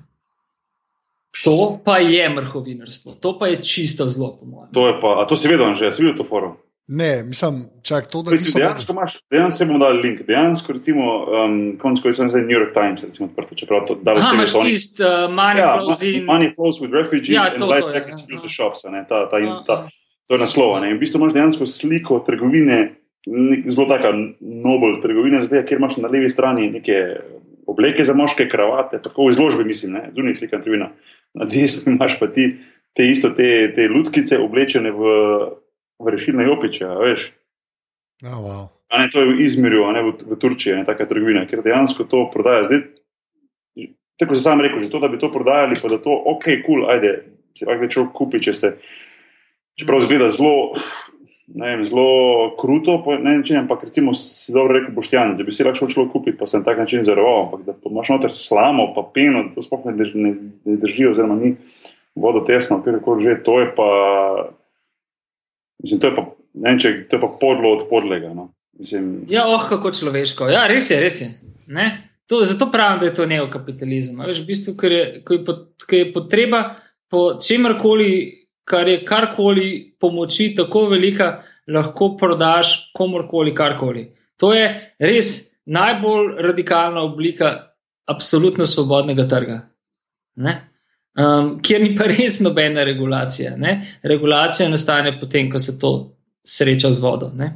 To 1.43 1.53
pa 1.77 1.97
je 1.97 2.29
mrhovinarstvo, 2.29 3.13
to 3.13 3.37
pa 3.37 3.47
je 3.47 3.57
čisto 3.57 4.07
zlo, 4.07 4.33
po 4.33 4.45
mojem. 4.45 4.69
To 4.71 4.87
je 4.87 4.93
pa, 4.97 5.09
a 5.17 5.25
to 5.25 5.35
si 5.35 5.47
vedel, 5.47 5.73
že 5.73 5.91
si 5.91 6.01
videl 6.01 6.17
to 6.17 6.23
forum. 6.23 6.57
Ne, 6.87 7.19
mislim, 7.23 7.67
čak, 7.81 8.07
to, 8.07 8.23
da 8.23 8.31
niso 8.31 8.55
dejansko 8.55 8.93
imaš, 8.93 9.19
dejansko 9.27 9.57
se 9.57 9.65
bomo 9.65 9.79
dali 9.79 9.99
link. 9.99 10.21
Dejansko, 10.23 10.73
recimo, 10.73 11.03
um, 11.25 11.55
konc 11.75 11.99
koncev, 11.99 12.29
zdaj 12.29 12.41
New 12.41 12.55
York 12.55 12.71
Times, 12.71 13.03
recimo, 13.03 13.27
odprto, 13.27 13.55
čeprav 13.55 13.83
to 13.83 13.95
tega 13.97 14.23
imaš 14.33 14.49
so 14.49 14.59
oni- 14.59 14.71
tisti 14.71 15.03
uh, 15.03 15.09
money 15.29 15.59
Ja, 15.59 15.73
flows 15.77 16.01
in. 16.01 16.23
money 16.23 16.47
flows 16.49 16.79
with 16.79 16.93
refugees 16.93 17.35
Ja, 17.35 17.51
and 17.51 17.59
to, 17.59 17.67
light 17.67 17.83
to 17.83 17.89
je, 17.89 17.93
jackets 17.93 18.21
ja. 18.21 18.25
fill 18.25 18.39
the 18.39 18.49
shops. 18.49 18.85
a 18.85 18.89
Ne, 18.89 19.03
ta, 19.03 19.27
ta, 19.27 19.37
in, 19.37 19.45
Ja, 19.45 19.63
ta, 19.63 19.75
to 20.23 20.33
je 20.33 20.39
naslov. 20.39 20.75
a 20.75 20.79
Ne. 20.79 20.91
In 20.91 20.97
v 20.97 21.03
bistvu 21.03 21.19
imaš 21.19 21.33
dejansko 21.33 21.67
sliko 21.67 22.19
trgovine, 22.19 22.95
nek- 23.27 23.67
zelo 23.67 23.85
taka 23.85 24.15
nobel 24.39 25.01
trgovina, 25.03 25.43
zgleda, 25.43 25.67
kjer 25.67 25.77
imaš 25.77 25.97
na 25.97 26.07
levi 26.07 26.29
strani 26.29 26.71
neke 26.71 27.19
obleke 27.67 28.05
za 28.05 28.15
moške, 28.15 28.47
kravate, 28.49 29.01
tako 29.03 29.27
v 29.27 29.35
izložbi, 29.35 29.67
mislim, 29.67 29.93
ne, 29.93 30.03
zunaj 30.15 30.39
slika 30.39 30.61
trgovina. 30.61 30.91
Na 31.35 31.45
desni 31.45 31.93
imaš 31.93 32.17
pa 32.19 32.29
ti 32.31 32.49
te 32.95 33.05
isto 33.05 33.29
te, 33.29 33.71
te 33.75 33.89
lutkice 33.91 34.39
oblečene 34.41 34.91
v, 34.91 35.15
v 35.99 36.13
rešilne 36.15 36.47
jopiče, 36.47 36.87
a 36.87 36.97
veš. 37.01 37.29
Oh, 38.25 38.39
wow. 38.41 38.63
A 38.89 39.03
ne, 39.03 39.09
to 39.11 39.21
je 39.21 39.33
v 39.33 39.41
Izmirju, 39.43 39.83
a 39.85 39.91
ne 39.93 40.01
v, 40.07 40.13
v 40.31 40.37
Turčiji, 40.39 40.79
ne 40.79 40.87
taka 40.87 41.05
trgovina, 41.05 41.43
ker 41.45 41.61
dejansko 41.61 42.07
to 42.07 42.23
prodaja. 42.33 42.65
Zdaj, 42.71 42.81
tako 44.17 44.37
sem 44.37 44.45
sam 44.47 44.63
rekel, 44.63 44.79
že 44.81 44.89
to, 44.89 45.03
da 45.03 45.11
bi 45.11 45.19
to 45.21 45.29
prodajali, 45.33 45.75
pa 45.75 45.91
da 45.91 45.99
to, 46.01 46.15
ok, 46.15 46.45
kul, 46.63 46.63
cool, 46.65 46.87
ajde, 46.89 47.11
si 47.57 47.67
lahko 47.67 47.91
človek 47.91 48.15
kupi, 48.15 48.41
če 48.47 48.53
se, 48.55 48.71
čeprav 49.77 50.01
zgleda 50.07 50.31
zelo, 50.33 50.73
vem, 51.47 51.83
zelo 51.83 52.55
kruto, 52.59 53.03
ne 53.19 53.37
način, 53.37 53.57
ampak 53.57 53.83
recimo 53.83 54.13
si 54.13 54.53
dobro 54.53 54.79
rekel 54.79 54.95
Boštjan, 54.95 55.37
da 55.37 55.43
bi 55.43 55.51
si 55.51 55.63
lahko 55.63 55.87
človek 55.87 56.11
kupiti, 56.11 56.37
pa 56.37 56.47
sem 56.47 56.63
tak 56.63 56.77
način 56.77 57.05
zaroval, 57.07 57.45
ampak 57.45 57.65
da 57.65 57.75
imaš 57.89 58.09
noter 58.09 58.35
slamo, 58.35 58.91
pa 58.95 59.05
peno, 59.13 59.45
to 59.55 59.61
sploh 59.61 59.85
ne 59.85 59.95
drži, 59.97 60.17
ne, 60.17 60.33
ne 60.65 60.77
drži 60.81 61.07
oziroma 61.11 61.35
ni 61.35 61.55
vodo 62.15 62.41
tesno, 62.45 62.81
kar 62.83 62.99
že, 63.21 63.37
to 63.43 63.59
je 63.59 63.71
pa, 63.75 63.89
mislim, 65.83 65.99
to 65.99 66.07
je 66.07 66.15
pa, 66.15 66.25
ne 66.53 66.69
vem, 66.69 66.79
če, 66.79 66.93
to 67.09 67.17
je 67.17 67.21
pa 67.21 67.29
podlo 67.41 67.73
od 67.77 67.87
podlega, 67.89 68.33
no. 68.33 68.51
Mislim, 68.77 69.25
Ja, 69.29 69.47
oh, 69.49 69.63
kako 69.69 69.91
človeško. 69.91 70.49
Ja, 70.53 70.67
res 70.69 70.91
je, 70.91 70.99
res 71.01 71.21
je. 71.21 71.31
Ne? 71.67 71.87
To, 72.29 72.43
zato 72.45 72.67
pravim, 72.71 72.99
da 72.99 73.07
je 73.07 73.13
to 73.17 73.25
neokapitalizem. 73.25 74.19
Veš, 74.27 74.43
v 74.43 74.49
bistvu, 74.51 74.75
ker 74.77 74.93
je, 74.93 75.05
ko 75.25 75.37
je, 75.37 75.41
je 75.97 76.09
potreba 76.13 76.61
po 77.09 77.39
čemarkoli, 77.41 78.11
kar 78.67 78.87
je 78.87 79.03
karkoli 79.05 79.95
pomoči 79.99 80.51
tako 80.55 80.87
velika, 80.91 81.43
lahko 81.67 82.15
prodaš 82.19 82.91
komorkoli, 82.95 83.55
karkoli. 83.55 84.07
To 84.39 84.51
je 84.53 84.67
res 84.99 85.31
najbolj 85.65 86.35
radikalna 86.43 87.01
oblika 87.03 87.53
absolutno 88.07 88.65
svobodnega 88.65 89.27
trga. 89.27 89.61
Ne? 90.35 90.57
Um, 91.17 91.55
kjer 91.63 91.81
ni 91.81 91.95
pa 91.97 92.05
res 92.11 92.41
nobena 92.43 92.83
regulacija. 92.85 93.55
Ne? 93.57 93.79
Regulacija 94.03 94.69
nastane 94.69 95.15
potem, 95.19 95.49
ko 95.51 95.59
se 95.59 95.79
to 95.79 95.93
sreča 96.45 96.91
z 96.91 97.01
vodo. 97.03 97.31
Ne? 97.35 97.55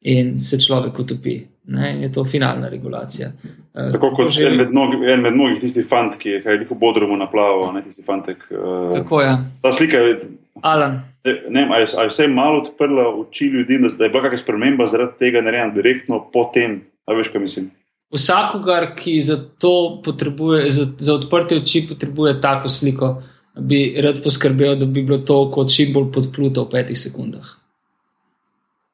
in 0.00 0.38
se 0.38 0.58
človek 0.60 0.98
utopi. 0.98 1.46
Ne? 1.68 1.90
Je 2.02 2.08
to 2.12 2.24
finalna 2.24 2.68
regulacija. 2.68 3.28
Eh, 3.74 3.90
Tako 3.92 4.10
kot 4.10 4.30
že- 4.32 4.46
en 4.46 4.56
med, 4.56 4.70
mnogi, 4.70 4.96
en 5.12 5.20
med 5.20 5.34
mnogih 5.34 5.60
tisti 5.60 5.82
fant, 5.84 6.16
ki 6.18 6.28
je 6.28 6.42
kaj 6.42 6.62
v 6.64 6.74
Bodrumu 6.80 7.16
naplaval, 7.16 7.74
ne 7.74 7.82
tisti 7.82 8.02
fantek. 8.02 8.40
Uh, 8.50 8.88
Tako 8.92 9.20
je. 9.20 9.34
ta 9.62 9.72
slika 9.72 9.96
je, 9.96 10.14
Alan. 10.62 11.02
ne 11.24 11.60
vem, 11.60 11.72
a 11.72 11.78
je, 11.78 11.86
je 12.02 12.08
vse 12.08 12.28
malo 12.28 12.62
odprla 12.62 13.04
oči 13.20 13.46
ljudem, 13.46 13.82
da, 13.82 13.88
da 13.98 14.04
je 14.04 14.10
bila 14.10 14.22
kakšna 14.22 14.36
sprememba 14.38 14.86
zaradi 14.88 15.18
tega 15.18 15.40
narejena 15.40 15.74
direktno 15.74 16.22
potem. 16.32 16.80
A 17.06 17.12
veš, 17.12 17.28
kaj 17.28 17.40
mislim? 17.40 17.70
Vsakogar, 18.10 18.94
ki 18.96 19.20
za 19.20 19.36
to 19.60 20.00
potrebuje, 20.04 20.70
za, 20.70 20.86
za 20.98 21.14
odprte 21.14 21.56
oči 21.56 21.84
potrebuje 21.88 22.40
tako 22.40 22.68
sliko, 22.68 23.22
bi 23.60 24.00
rad 24.00 24.22
poskrbel, 24.24 24.76
da 24.76 24.86
bi 24.86 25.02
bilo 25.02 25.18
to 25.18 25.50
kot 25.50 25.68
čim 25.68 25.92
bolj 25.92 26.12
podpluto 26.12 26.64
v 26.64 26.70
petih 26.70 26.98
sekundah. 26.98 27.44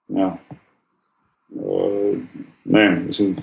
Ja. 0.08 0.34
Uh, 2.64 2.72
ne 2.72 2.90
mislim. 3.06 3.36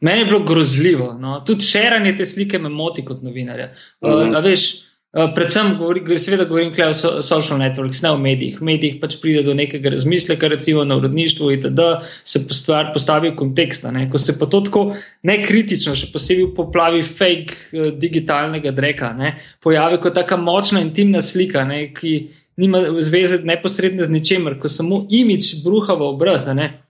Meni 0.00 0.18
je 0.20 0.24
bilo 0.24 0.40
grozljivo. 0.44 1.12
No. 1.20 1.40
Tudi 1.46 1.64
širanje 1.64 2.16
te 2.16 2.26
slike 2.26 2.58
me 2.58 2.68
moti 2.68 3.04
kot 3.04 3.22
novinarja. 3.22 3.70
Uh, 4.00 4.10
Mhm. 4.26 4.34
a 4.36 4.40
veš, 4.40 4.64
uh, 5.12 5.30
predvsem, 5.34 5.78
govori, 5.78 6.18
seveda, 6.18 6.44
govorim 6.44 6.72
o 6.88 6.92
so, 6.92 7.22
social 7.22 7.58
networks, 7.58 8.02
ne 8.02 8.10
o 8.10 8.18
medijih. 8.18 8.60
V 8.60 8.64
medijih 8.64 8.98
pač 9.00 9.16
pride 9.22 9.42
do 9.42 9.54
nekega 9.54 9.88
razmisleka, 9.90 10.48
recimo 10.48 10.84
na 10.84 10.96
urodništvu, 10.96 11.52
itd., 11.52 11.80
se 12.24 12.38
stvar 12.50 12.92
postavi 12.92 13.30
v 13.30 13.36
kontekst. 13.36 13.84
ne. 13.92 14.10
Ko 14.10 14.18
se 14.18 14.38
pa 14.38 14.46
to 14.46 14.60
tako 14.60 14.96
nekritično, 15.22 15.94
še 15.94 16.12
posebej 16.12 16.54
poplavi 16.56 17.02
fake 17.02 17.54
uh, 17.72 17.92
digitalnega 17.98 18.70
dreka, 18.70 19.12
ne, 19.12 19.38
pojavi 19.62 20.00
kot 20.00 20.14
taka 20.14 20.36
močna 20.36 20.80
intimna 20.80 21.22
slika, 21.22 21.64
ne, 21.64 21.94
ki 21.94 22.28
nima 22.56 22.78
zveze 23.00 23.40
neposredne 23.42 24.04
z 24.04 24.10
ničemer, 24.10 24.58
ko 24.58 24.68
samo 24.68 25.06
imič 25.10 25.64
bruha 25.64 25.94
v 25.94 26.02
obraz. 26.02 26.46
Ne. 26.46 26.83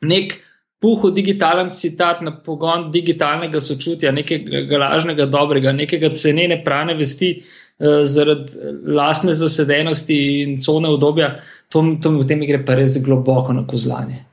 Nek 0.00 0.38
puhu 0.80 1.10
digitalen 1.12 1.70
citat 1.76 2.22
na 2.24 2.32
pogon 2.44 2.88
digitalnega 2.92 3.60
sočutja, 3.60 4.12
nekega 4.16 4.80
lažnega 4.80 5.26
dobrega, 5.28 5.74
nekega 5.76 6.12
cenene 6.16 6.62
prane 6.64 6.96
vesti 6.96 7.34
eh, 7.36 8.02
zaradi 8.08 8.72
lastne 8.88 9.36
zasedenosti 9.36 10.18
in 10.40 10.56
cone 10.58 10.88
obdobja, 10.88 11.34
to, 11.68 11.84
to 12.02 12.16
v 12.16 12.26
tem 12.26 12.42
gre 12.48 12.62
pa 12.64 12.78
res 12.80 12.96
globoko 13.04 13.52
na 13.56 13.66
kozlanje. 13.68 14.24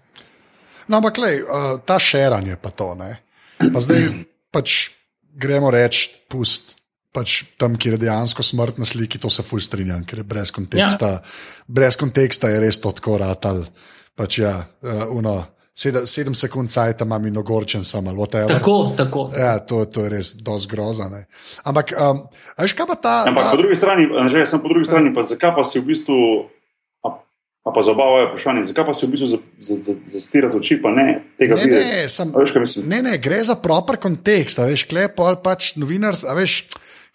No, 0.88 1.01
ampak, 1.01 1.20
lej, 1.20 1.43
uh, 1.43 1.76
ta 1.84 1.99
širanje 1.99 2.55
pa 2.63 2.72
to. 2.72 2.93
Ne? 2.95 3.11
Pa 3.59 3.84
zdaj 3.84 4.07
pač 4.55 4.95
gremo 5.36 5.72
reči, 5.74 6.09
pust. 6.32 6.76
Pač 7.18 7.39
tam, 7.57 7.74
kjer 7.80 7.95
je 7.95 8.01
dejansko 8.03 8.43
smrt 8.45 8.78
na 8.78 8.86
sliki, 8.86 9.18
to 9.18 9.30
se 9.32 9.41
fuj 9.41 9.63
strinjam, 9.65 10.03
ker 10.05 10.20
je 10.22 10.26
brez 10.28 10.51
konteksta. 10.53 11.07
Ja. 11.18 11.65
Brez 11.65 11.95
konteksta 11.97 12.51
je 12.51 12.59
res 12.61 12.78
to 12.84 12.91
tako 12.93 13.15
ratal. 13.18 13.63
Pač 14.13 14.38
ja, 14.43 14.53
uh, 14.61 15.07
uno, 15.15 15.39
sedem, 15.78 16.06
sedem 16.10 16.36
sekund 16.36 16.72
cajt 16.74 17.04
imam 17.06 17.26
in 17.30 17.38
ogorčen 17.38 17.84
sem 17.86 18.08
ali 18.08 18.18
whatever. 18.18 18.50
Tako, 18.50 18.78
tako. 18.98 19.28
Ja, 19.38 19.60
to, 19.60 19.84
to 19.86 20.08
je 20.08 20.10
res 20.10 20.34
dosti 20.42 20.72
grozno. 20.74 21.10
Ampak, 21.64 21.94
um, 21.94 22.24
a 22.58 22.66
veš, 22.66 22.74
kaj 22.74 22.90
pa 22.90 22.96
ta. 22.98 23.16
Ampak 23.30 23.52
ta 23.52 23.56
po 23.56 23.62
drugi 23.62 23.78
strani, 23.78 24.10
že 24.34 24.46
sem 24.50 24.62
po 24.64 24.72
drugi 24.74 24.90
strani, 24.90 25.14
pa 25.14 25.22
zakaj 25.22 25.54
pa 25.54 25.64
si 25.68 25.78
v 25.80 25.86
bistvu, 25.94 26.18
a, 27.06 27.14
pa 27.70 27.82
zabavajo 27.86 28.32
vprašanje, 28.32 28.66
zakaj 28.72 28.86
pa 28.90 28.94
si 28.98 29.06
v 29.06 29.12
bistvu 29.14 29.28
zastirati 29.36 29.70
za, 29.70 29.76
za, 29.86 29.94
zastirati 30.18 30.58
oči, 30.58 30.82
pa 30.82 30.90
ne 30.98 31.08
tega 31.38 31.56
Ne, 31.56 31.64
videti. 31.70 31.86
ne, 31.94 32.10
sem, 32.10 32.34
veš, 32.34 32.76
ne, 32.82 33.02
ne, 33.06 33.16
gre 33.22 33.44
za 33.46 33.56
proper 33.62 34.02
kontekst, 34.02 34.58
a 34.58 34.66
veš, 34.66 34.88
klepo 34.90 35.30
ali 35.30 35.38
pač 35.46 35.76
novinar, 35.78 36.18
a 36.26 36.34
veš, 36.34 36.64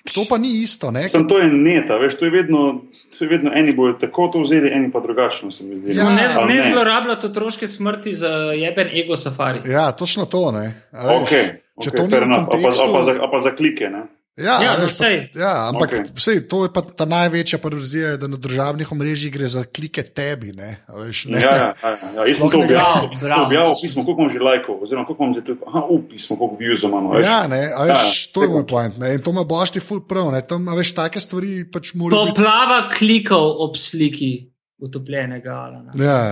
to 0.04 0.24
pa 0.28 0.38
ni 0.38 0.48
isto. 0.58 0.90
Ne, 0.90 1.08
Sem 1.08 1.28
to 1.28 1.38
je 1.38 1.48
neta, 1.48 1.96
veš, 1.96 2.14
to 2.14 2.24
je 2.24 2.30
vedno, 2.32 2.82
to 3.10 3.24
je 3.24 3.28
vedno 3.28 3.50
eni 3.54 3.72
bojo 3.72 3.92
tako 3.94 4.28
to 4.28 4.40
vzeli, 4.40 4.70
eni 4.70 4.90
pa 4.90 5.00
drugačno, 5.00 5.50
se 5.50 5.64
mi 5.64 5.76
zdi. 5.76 5.98
Ja, 5.98 6.04
Ne, 6.06 6.26
ne 6.48 6.62
zlorabljati 6.64 7.26
otroške 7.26 7.68
smrti 7.68 8.12
za 8.12 8.28
jeben 8.54 8.88
ego 8.94 9.16
safari. 9.16 9.60
Ja, 9.66 9.92
točno 9.92 10.24
to. 10.26 10.52
Ne, 10.52 10.82
a 10.92 11.06
veš, 11.08 11.16
Okay, 11.22 11.44
če 11.78 11.90
okay, 11.90 12.22
enough. 12.22 12.38
a, 12.38 12.46
pa, 12.46 12.58
a, 12.58 12.60
kontekstu- 12.60 12.92
pa 12.92 13.02
za, 13.02 13.12
a 13.14 13.28
pa 13.30 13.38
za 13.40 13.50
klike, 13.52 13.84
ne? 13.86 14.02
Ja, 14.32 14.54
Ja, 14.64 14.70
veš, 14.80 14.94
pa, 14.96 15.08
ja, 15.36 15.68
ampak 15.68 15.92
okay. 15.92 16.08
sej, 16.16 16.38
to 16.48 16.64
je 16.64 16.70
pa 16.72 16.80
ta 16.80 17.04
največja 17.04 17.58
parazija, 17.60 18.14
da 18.16 18.24
na 18.24 18.38
državnih 18.40 18.88
omrežjih 18.88 19.28
gre 19.28 19.44
za 19.44 19.60
klike 19.68 20.00
tebi. 20.02 20.54
Ne, 20.56 20.80
a 20.88 20.96
veš, 21.04 21.26
ne. 21.28 21.36
Ja, 21.36 21.50
ja, 21.52 21.66
ja, 21.76 21.90
ja. 22.16 22.24
Jaz 22.24 22.40
sem 22.40 22.48
to 22.48 22.62
objavil, 22.62 23.12
objavil 23.12 23.76
pismo, 23.76 24.06
koliko 24.08 24.24
imam 24.24 24.32
že 24.32 24.40
lajkov, 24.40 24.80
oziroma 24.82 25.04
koliko 25.04 25.22
imam 25.24 25.34
zdaj, 25.36 25.44
tako- 25.52 25.68
aha, 25.68 25.80
up, 25.84 26.08
pismo, 26.08 26.38
koliko 26.40 26.56
views 26.56 26.80
imamo. 26.80 27.12
veš. 27.12 27.26
Ja, 27.26 27.38
ne, 27.46 27.60
a 27.76 27.80
veš, 27.84 28.00
Ja, 28.08 28.32
to 28.32 28.42
je 28.42 28.48
moj 28.48 28.66
point. 28.66 28.96
Ne, 28.96 29.12
in 29.14 29.20
to 29.20 29.36
ima 29.36 29.44
boš 29.44 29.76
ti 29.76 29.80
ful 29.84 30.00
prav. 30.00 30.32
Ne, 30.32 30.40
tam, 30.40 30.64
veš, 30.64 30.94
take 30.96 31.20
stvari 31.20 31.68
pač 31.68 31.92
morajo 31.92 32.24
biti. 32.24 32.40
Poplava 32.40 32.88
klikov 32.88 33.60
ob 33.60 33.76
sliki 33.76 34.48
utopljenega. 34.80 35.92
Ja, 36.00 36.30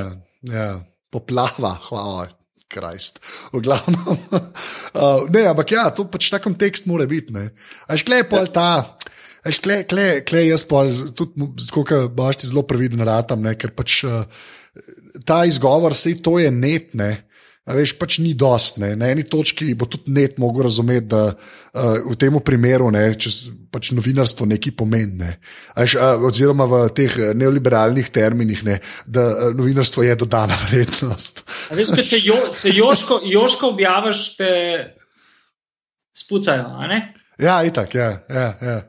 ja, 0.49 0.69
poplava, 1.13 1.77
hvala. 1.85 2.33
Krist. 2.71 3.21
V 3.53 3.63
glavnem. 3.65 3.99
Uh, 4.91 5.23
ne, 5.31 5.45
ampak 5.47 5.71
ja, 5.71 5.85
to 5.95 6.03
pač 6.11 6.27
ta 6.33 6.41
kontekst 6.43 6.89
mora 6.91 7.07
biti. 7.07 7.31
ne. 7.31 7.53
A 7.87 7.95
Veš, 7.95 8.03
klej 8.03 8.25
pol 8.27 8.49
ta. 8.51 8.99
Veš, 9.47 9.61
klej, 9.63 9.85
klej, 9.87 10.25
klej 10.27 10.51
jaz 10.51 10.65
pa 10.67 10.83
tudi, 11.15 11.47
kot 11.71 11.93
boš 12.11 12.41
ti 12.43 12.51
zelo 12.51 12.65
previden 12.67 13.05
ratam, 13.07 13.39
ne, 13.47 13.55
ker 13.55 13.71
pač 13.71 14.03
uh, 14.03 14.27
ta 15.23 15.45
izgovor, 15.47 15.95
sej 15.95 16.19
to 16.27 16.41
je 16.43 16.51
net, 16.51 16.91
ne. 16.99 17.30
A 17.71 17.77
veš, 17.79 17.95
pač 18.01 18.19
ni 18.19 18.33
dost. 18.35 18.81
Ne. 18.83 18.93
Na 18.99 19.11
eni 19.13 19.23
točki 19.31 19.71
bo 19.79 19.87
tudi 19.91 20.11
net 20.15 20.41
mogel 20.43 20.67
razumeti, 20.67 21.07
da 21.13 21.23
uh, 21.31 22.11
v 22.11 22.17
tem 22.19 22.35
primeru 22.43 22.91
ne, 22.91 23.05
čez, 23.15 23.39
pač 23.71 23.93
novinarstvo 23.95 24.49
nekaj 24.51 24.75
pomeni. 24.75 25.21
Ne. 25.23 25.37
A 25.77 25.87
veš, 25.87 25.95
uh, 26.01 26.27
oziroma 26.27 26.67
v 26.71 26.83
teh 26.97 27.15
neoliberalnih 27.39 28.11
terminih, 28.11 28.65
ne, 28.67 28.81
da 29.07 29.27
uh, 29.31 29.47
novinarstvo 29.55 30.03
je 30.07 30.19
dodana 30.19 30.59
vrednost. 30.67 31.45
A 31.71 31.79
veš, 31.79 31.95
če, 32.03 32.23
jo, 32.27 32.41
če 32.59 32.75
Joško, 32.75 33.23
Joško 33.31 33.75
objaviš, 33.77 34.25
te 34.41 34.53
spucajo. 36.17 36.89
Ja, 37.41 37.61
itak, 37.65 37.95
ja. 37.95 38.11
ja, 38.29 38.49
ja. 38.61 38.81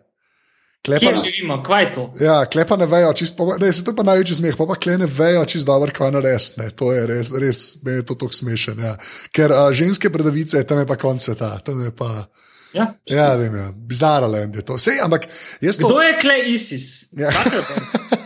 Klepa, 0.86 1.12
Kje 1.12 1.32
živimo, 1.32 1.60
kva 1.64 1.80
je 1.80 1.94
to? 1.94 2.04
Ja, 2.20 2.46
klepa 2.46 2.76
ne 2.78 2.88
vejo, 2.90 3.14
čisto, 3.14 3.46
ne, 3.62 3.70
se 3.74 3.84
to 3.86 3.94
pa 3.96 4.04
največji 4.04 4.40
smeh, 4.40 4.56
pa 4.58 4.66
pa 4.66 4.76
kle 4.82 4.96
ne 4.98 5.06
vejo, 5.06 5.44
čisto 5.46 5.70
dobro, 5.70 5.94
kva 5.94 6.10
na 6.16 6.24
res, 6.26 6.56
ne, 6.58 6.72
to 6.74 6.90
je 6.94 7.04
res, 7.06 7.30
res, 7.38 7.60
me 7.86 8.00
je 8.00 8.06
to 8.10 8.18
tako 8.18 8.34
smešen, 8.34 8.82
ja. 8.82 8.96
Ker 9.30 9.54
a, 9.54 9.68
ženske 9.78 10.10
predavice, 10.10 10.64
tam 10.66 10.82
je 10.82 10.88
pa 10.90 10.98
konc 10.98 11.22
sveta, 11.22 11.54
tam 11.66 11.84
je 11.86 11.94
pa. 11.94 12.26
Ja, 12.74 12.88
ja 13.06 13.28
vem, 13.36 13.56
ja. 13.60 13.68
bizarno 13.76 14.38
je 14.38 14.66
to. 14.66 14.78
Sej, 14.80 15.04
ampak 15.04 15.28
jaz 15.62 15.78
to. 15.78 15.92
Kdo 15.92 16.02
je 16.02 16.18
kle 16.24 16.40
ISIS? 16.56 16.90
Ja. 17.14 17.30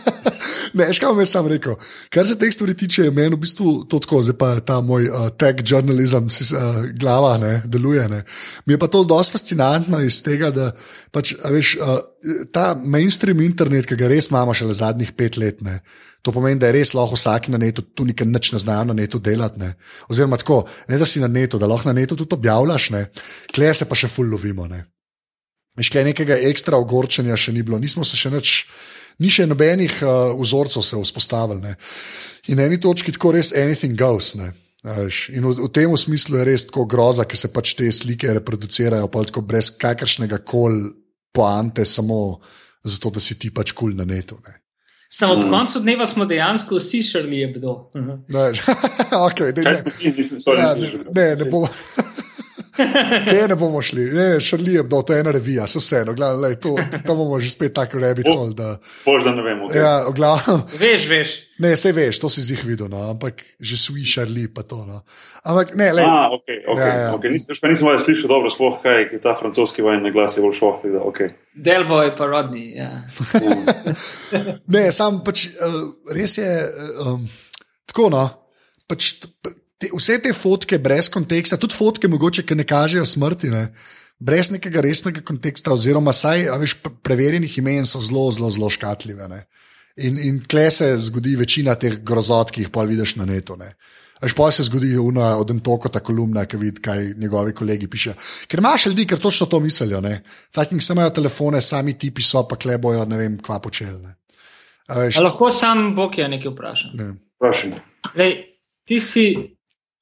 Ne, 0.76 0.86
škaj 0.92 1.08
vam 1.08 1.20
je 1.22 1.26
sam 1.30 1.46
rekel. 1.48 1.76
Kar 2.12 2.26
se 2.28 2.36
teh 2.38 2.52
stvari 2.52 2.74
tiče, 2.76 3.06
je 3.06 3.12
meni 3.14 3.36
v 3.36 3.40
bistvu 3.46 3.76
to 3.88 4.00
tako, 4.04 4.20
zdaj 4.22 4.36
pa 4.38 4.48
ta 4.60 4.80
moj 4.84 5.08
uh, 5.08 5.28
tech 5.38 5.62
journalism, 5.64 6.28
si, 6.28 6.50
uh, 6.52 6.82
glava, 7.00 7.36
ne, 7.40 7.62
deluje. 7.64 8.04
Ne. 8.12 8.22
Mi 8.66 8.76
je 8.76 8.80
pa 8.82 8.90
to 8.92 9.04
dosti 9.04 9.38
fascinantno 9.38 10.00
iz 10.04 10.20
tega, 10.24 10.50
da 10.52 10.72
pač, 11.12 11.32
veš, 11.52 11.76
uh, 11.80 11.96
ta 12.52 12.74
mainstream 12.76 13.40
internet, 13.40 13.88
ki 13.88 13.96
ga 13.96 14.10
res 14.12 14.28
imamo 14.28 14.54
šele 14.54 14.76
zadnjih 14.76 15.14
pet 15.16 15.40
let. 15.40 15.64
Ne, 15.64 15.80
To 16.26 16.32
pomeni, 16.34 16.58
da 16.58 16.66
je 16.66 16.74
res 16.74 16.90
lahko 16.90 17.14
vsak 17.14 17.46
na 17.54 17.58
netu, 17.62 17.84
tu 17.94 18.02
nekaj 18.02 18.26
neč 18.26 18.48
ne 18.50 18.58
znajo 18.58 18.88
na 18.88 18.96
netu 18.98 19.20
delati. 19.22 19.60
Ne. 19.62 19.76
Oziroma, 20.10 20.34
tako, 20.42 20.64
ne 20.90 20.98
da 20.98 21.06
si 21.06 21.20
na 21.22 21.28
netu, 21.30 21.60
da 21.62 21.68
lahko 21.70 21.86
na 21.86 21.94
netu 21.94 22.16
tudi 22.18 22.34
objavljaš, 22.34 22.88
kle 23.54 23.68
se 23.70 23.86
pa 23.86 23.94
še 23.94 24.10
ful 24.10 24.26
lovimo. 24.32 24.66
Ne. 24.66 24.80
Veš, 25.78 25.92
kaj 25.94 26.08
nekega 26.08 26.40
ekstra 26.48 26.80
ogorčenja 26.82 27.38
še 27.38 27.54
ni 27.54 27.62
bilo, 27.62 27.78
nismo 27.78 28.02
se 28.02 28.18
še 28.18 28.32
nič 28.34 28.56
ni 29.22 29.30
še 29.32 29.46
nobenih 29.48 29.98
uh, 30.02 30.34
vzorcev 30.40 30.84
se 30.84 31.00
vzpostavili. 31.00 31.60
Ne. 31.60 31.74
In 32.52 32.60
na 32.60 32.68
eni 32.68 32.80
točki 32.80 33.14
tako 33.16 33.34
res 33.36 33.52
anything 33.56 33.96
goes. 33.98 34.34
Ne. 34.38 34.52
In 35.34 35.48
v, 35.48 35.54
v 35.64 35.70
tem 35.74 35.96
smislu 35.98 36.38
je 36.38 36.44
res 36.46 36.66
tako 36.68 36.84
groza, 36.86 37.26
ker 37.26 37.38
se 37.38 37.50
pač 37.52 37.74
te 37.78 37.88
slike 37.92 38.36
reproducirajo 38.38 39.08
brez 39.42 39.72
kakršnega 39.80 40.38
koli 40.46 40.92
poante, 41.34 41.84
samo 41.84 42.38
zato, 42.86 43.10
da 43.10 43.20
si 43.20 43.38
ti 43.38 43.50
pač 43.50 43.72
kul 43.72 43.90
cool 43.90 43.98
na 43.98 44.06
netu. 44.06 44.38
Ne. 44.46 44.60
Samo 45.10 45.34
ob 45.34 45.44
mm. 45.44 45.50
koncu 45.50 45.80
dneva 45.80 46.06
smo 46.06 46.26
dejansko 46.26 46.78
vsi 46.78 47.02
šrli, 47.02 47.38
je 47.38 47.48
bilo. 47.48 47.90
Uh 47.94 48.02
-huh. 48.02 48.18
ne, 48.28 48.46
okay, 49.26 49.54
ne, 49.56 49.62
ne, 49.62 49.72
ne, 49.74 51.04
ne, 51.14 51.36
ne 51.36 51.50
bomo. 51.50 51.68
Ne 51.96 52.15
bomo 53.58 53.82
šli, 53.82 54.04
ne, 54.12 54.40
šrli 54.40 54.74
je 54.74 54.82
bilo, 54.82 55.02
to 55.02 55.14
je 55.14 55.20
ena 55.20 55.30
revija, 55.30 55.66
so 55.66 55.78
vseeno, 55.78 56.14
gledaj, 56.14 56.54
to, 56.60 56.76
to 57.06 57.14
bomo 57.14 57.40
že 57.40 57.50
spet 57.50 57.74
tako 57.74 57.98
rabbit 57.98 58.26
hole. 58.28 58.54
Da, 58.54 58.78
Možda 59.06 59.34
ne 59.34 59.42
vemo. 59.42 59.66
Okay. 59.66 59.76
Ja, 59.76 60.10
glavno. 60.10 60.62
Veš, 60.80 61.08
veš. 61.08 61.34
Ne, 61.58 61.72
vse 61.72 61.92
veš, 61.92 62.18
to 62.20 62.28
si 62.28 62.44
jih 62.44 62.64
videl, 62.68 62.88
no, 62.92 63.06
ampak 63.10 63.42
že 63.60 63.78
svi 63.80 64.04
šrli 64.04 64.48
pa 64.54 64.62
to. 64.62 64.84
No. 64.84 65.00
Ampak 65.44 65.74
ne, 65.74 65.92
le. 65.92 66.04
Ah, 66.04 66.28
ok, 66.32 66.48
ok. 66.68 66.78
Ja, 66.78 66.86
ja. 66.86 67.10
okay. 67.16 67.32
Nis, 67.32 67.48
nisem 67.48 67.88
vas 67.88 68.04
slišal 68.04 68.28
dobro, 68.28 68.50
sploh 68.52 68.80
kaj, 68.82 69.08
ta 69.24 69.36
francoski 69.38 69.84
vojni 69.84 70.12
glas 70.12 70.36
je 70.36 70.44
bolj 70.44 70.56
šlo. 70.58 70.72
Okay. 71.10 71.32
Delboj 71.54 72.12
pa 72.18 72.28
rodni, 72.28 72.76
ja. 72.76 72.90
ne, 74.76 74.88
sam 74.92 75.22
pač 75.24 75.48
uh, 75.54 75.80
res 76.12 76.36
je 76.38 76.50
um, 77.06 77.24
tako, 77.88 78.10
no. 78.12 78.26
Pač, 78.86 79.16
te, 79.78 79.90
vse 79.92 80.18
te 80.22 80.32
fotke 80.32 80.78
brez 80.82 81.10
konteksta, 81.12 81.58
tudi 81.60 81.76
fotke, 81.76 82.08
mogoče, 82.08 82.44
ki 82.46 82.58
ne 82.58 82.66
kažejo 82.68 83.04
smrti, 83.08 83.50
ne, 83.52 83.66
brez 84.18 84.50
nekega 84.52 84.80
resnega 84.84 85.22
konteksta, 85.26 85.74
oziroma 85.74 86.14
saj, 86.16 86.48
veš, 86.60 86.78
preverjenih 87.04 87.58
imen 87.60 87.86
so 87.88 88.00
zelo, 88.00 88.30
zelo, 88.32 88.50
zelo 88.50 88.70
škatljive. 88.72 89.28
Ne. 89.32 89.44
In, 90.04 90.18
in 90.20 90.40
tle 90.44 90.70
se 90.70 90.90
zgodi 91.08 91.36
večina 91.36 91.76
teh 91.80 92.00
grozot, 92.04 92.52
ki 92.52 92.66
jih 92.66 92.72
pa 92.72 92.84
vidiš 92.88 93.16
na 93.20 93.28
netu. 93.28 93.56
Ne. 93.60 93.74
Až 94.24 94.32
pa 94.32 94.48
se 94.52 94.64
zgodi 94.64 94.94
una, 94.96 95.34
od 95.36 95.50
en 95.52 95.60
toko 95.60 95.90
ta 95.92 96.00
kolumna, 96.00 96.46
ki 96.48 96.60
vidi, 96.60 96.80
kaj 96.84 97.12
njegovi 97.20 97.52
kolegi 97.56 97.88
piše. 97.92 98.14
Ker 98.48 98.60
imaš 98.60 98.86
ljudi, 98.88 99.04
ker 99.08 99.20
točno 99.20 99.46
to 99.46 99.60
mislijo. 99.60 100.00
Faking 100.54 100.82
se 100.82 100.92
imajo 100.92 101.10
telefone, 101.10 101.60
sami 101.60 101.98
ti 101.98 102.10
piso, 102.14 102.46
pa 102.48 102.56
klebojo, 102.56 103.04
ne 103.04 103.18
vem, 103.20 103.36
kva 103.38 103.60
počeli. 103.60 104.00
Lahko 105.20 105.50
sam 105.50 105.94
Bog 105.96 106.16
je 106.18 106.28
nekaj 106.28 106.52
vprašal. 106.52 106.96
Ne. 106.96 107.12
Vprašaj. 107.36 108.32
Ti 108.86 109.00
si 109.00 109.55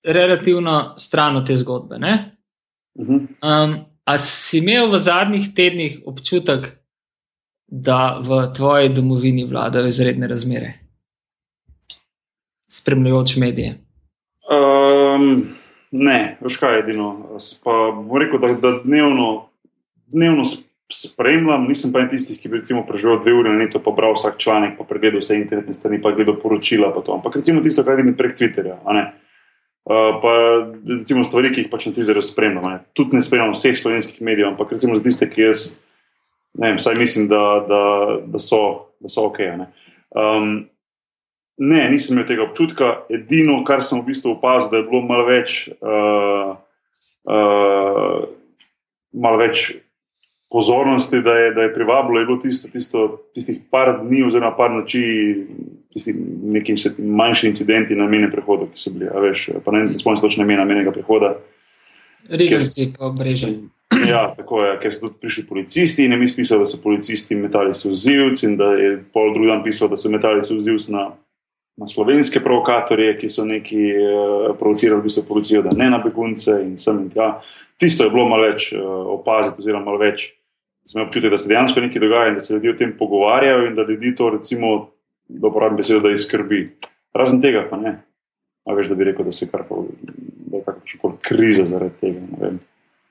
relativno 0.05 0.95
stran 0.99 1.37
od 1.37 1.47
te 1.47 1.57
zgodbe. 1.57 1.97
Uh 2.95 3.07
-huh. 3.07 3.27
um, 3.43 3.85
a 4.05 4.19
si 4.19 4.59
imel 4.59 4.91
v 4.91 4.99
zadnjih 4.99 5.55
tednih 5.55 6.03
občutek, 6.07 6.85
da 7.67 8.21
v 8.23 8.53
tvoji 8.57 8.89
domovini 8.89 9.45
vladajo 9.45 9.87
izredne 9.87 10.29
razmere, 10.29 10.73
spremljajoč 12.69 13.37
medije? 13.37 13.79
Um, 14.51 15.57
ne, 15.91 16.37
veš 16.41 16.57
kaj 16.57 16.79
edino. 16.79 17.39
Pa 17.65 17.91
bom 17.97 18.21
rekel, 18.21 18.41
da, 18.41 18.53
da 18.61 18.79
dnevno, 18.85 19.49
dnevno 20.13 20.45
spremljam, 20.93 21.65
nisem 21.69 21.93
pa 21.93 22.05
en 22.05 22.13
tistih, 22.13 22.39
ki 22.39 22.49
bi 22.49 22.61
recimo 22.61 22.85
preživel 22.87 23.19
dve 23.23 23.35
uri 23.35 23.51
na 23.51 23.59
neto, 23.65 23.81
pa 23.83 23.91
bral 23.91 24.15
vsak 24.15 24.37
članek, 24.39 24.77
pa 24.79 24.85
pregledal 24.85 25.25
vse 25.25 25.39
internetne 25.41 25.75
strani, 25.75 26.03
pa 26.03 26.13
gledal 26.13 26.37
poročila. 26.43 26.93
Pa 26.95 27.03
Ampak 27.17 27.41
recimo 27.41 27.63
tisto, 27.65 27.85
kar 27.85 27.97
vidim 27.97 28.17
prek 28.17 28.37
Twitterja. 28.39 28.79
Uh, 28.85 29.24
pa 29.85 30.35
recimo 30.89 31.25
stvari, 31.25 31.53
ki 31.53 31.65
jih 31.65 31.71
pač 31.73 31.89
na 31.89 31.93
Twitterju 31.93 32.25
spremljam. 32.25 32.69
Ne. 32.73 32.79
Tudi 32.97 33.19
ne 33.19 33.23
spremljam 33.23 33.53
vseh 33.53 33.77
slovenskih 33.77 34.23
medijev, 34.25 34.49
ampak 34.53 34.73
recimo 34.73 34.97
za 34.97 35.05
tiste, 35.05 35.29
ki 35.31 35.49
jaz, 35.49 35.65
ne 36.57 36.71
vem, 36.71 36.79
vsaj 36.81 36.97
mislim, 36.97 37.29
da, 37.29 37.43
da, 37.69 37.83
da, 38.25 38.41
so, 38.41 38.63
da 39.05 39.13
so 39.13 39.27
ok. 39.29 39.43
Ne. 39.61 39.69
Um, 40.17 40.55
ne, 41.61 41.83
nisem 41.93 42.17
imel 42.17 42.29
tega 42.29 42.47
občutka. 42.49 42.95
Edino, 43.13 43.61
kar 43.69 43.85
sem 43.85 44.01
v 44.01 44.09
bistvu 44.09 44.39
opazil, 44.39 44.71
da 44.73 44.81
je 44.81 44.89
bilo 44.89 45.03
malo 45.05 45.29
več, 45.29 45.67
uh, 45.77 46.55
uh, 47.29 48.25
malo 49.13 49.43
več 49.43 49.69
pozornosti, 50.55 51.21
da 51.21 51.37
je, 51.39 51.53
da 51.53 51.63
je 51.67 51.75
privabilo, 51.75 52.21
je 52.21 52.27
bilo 52.27 52.39
tisto, 52.41 52.73
tisto, 52.73 53.07
tistih 53.35 53.61
par 53.71 53.99
dni 54.01 54.23
oziroma 54.25 54.55
par 54.57 54.71
noči, 54.73 55.03
tisti 55.95 56.15
neki 56.43 56.75
manjši 56.99 57.49
incidenti 57.49 57.95
na 57.95 58.09
menem 58.11 58.31
prehodu, 58.31 58.67
ki 58.73 58.81
so 58.81 58.93
bili, 58.95 59.09
a 59.09 59.23
veš, 59.23 59.49
pa 59.65 59.73
ne 59.73 59.99
spomnim 59.99 60.19
se 60.19 60.27
točno 60.27 60.45
imena 60.45 60.65
menega 60.67 60.93
prehoda. 60.93 61.37
Rigovci 62.29 62.93
pa 62.99 63.13
breže. 63.15 63.55
Ja, 64.09 64.25
tako 64.37 64.65
je, 64.65 64.71
ker 64.83 64.91
so 64.91 65.05
tudi 65.05 65.21
prišli 65.23 65.45
policisti 65.47 66.05
in 66.05 66.13
je 66.13 66.19
mi 66.19 66.27
spisal, 66.27 66.59
da 66.59 66.67
so 66.67 66.81
policisti 66.83 67.37
metali 67.39 67.75
sozivci 67.75 68.47
in 68.49 68.57
da 68.59 68.73
je 68.75 68.97
pol 69.13 69.31
drugi 69.35 69.53
dan 69.53 69.63
pisal, 69.63 69.89
da 69.89 69.97
so 69.97 70.11
metali 70.11 70.43
sozivci 70.43 70.91
na, 70.93 71.05
na 71.79 71.87
slovenske 71.87 72.41
provokatorje, 72.43 73.13
ki 73.21 73.31
so 73.31 73.45
neki 73.47 73.85
uh, 73.93 74.49
provocirali 74.59 74.99
v 74.99 75.07
bistvu 75.07 75.23
policijo, 75.29 75.63
da 75.63 75.77
ne 75.77 75.91
na 75.93 76.01
begunce 76.03 76.57
in 76.65 76.75
sem 76.81 77.05
in 77.05 77.13
tja. 77.13 77.29
Tisto 77.79 78.09
je 78.09 78.11
bilo 78.11 78.27
malo 78.29 78.49
več 78.49 78.73
uh, 78.73 78.83
opaziti 79.15 79.63
oziroma 79.63 79.85
malo 79.93 80.03
več 80.03 80.33
sem 80.89 81.03
občutek, 81.05 81.31
da 81.31 81.39
se 81.39 81.49
dejansko 81.49 81.81
nekaj 81.81 82.03
dogaja 82.03 82.33
in 82.33 82.41
da 82.41 82.41
se 82.41 82.55
ljudje 82.55 82.71
o 82.71 82.77
tem 82.81 82.97
pogovarjajo 82.99 83.67
in 83.69 83.75
da 83.75 83.87
ljudi 83.89 84.15
to, 84.17 84.31
recimo, 84.31 84.91
da 85.29 85.49
uporabim 85.49 85.77
besedo, 85.77 86.01
da 86.01 86.13
jih 86.13 86.21
skrbi. 86.21 86.61
Razen 87.15 87.41
tega, 87.43 87.65
pa 87.71 87.77
ne. 87.81 87.97
A 88.65 88.75
veš, 88.75 88.89
da 88.89 88.95
bi 88.95 89.05
rekel, 89.05 89.25
da 89.25 89.33
se 89.33 89.49
kar 89.51 89.67
pa, 89.69 89.83
da 90.51 90.57
je 90.57 90.63
kakšna 90.65 91.17
kriza 91.23 91.67
zaradi 91.69 91.95
tega. 92.01 92.53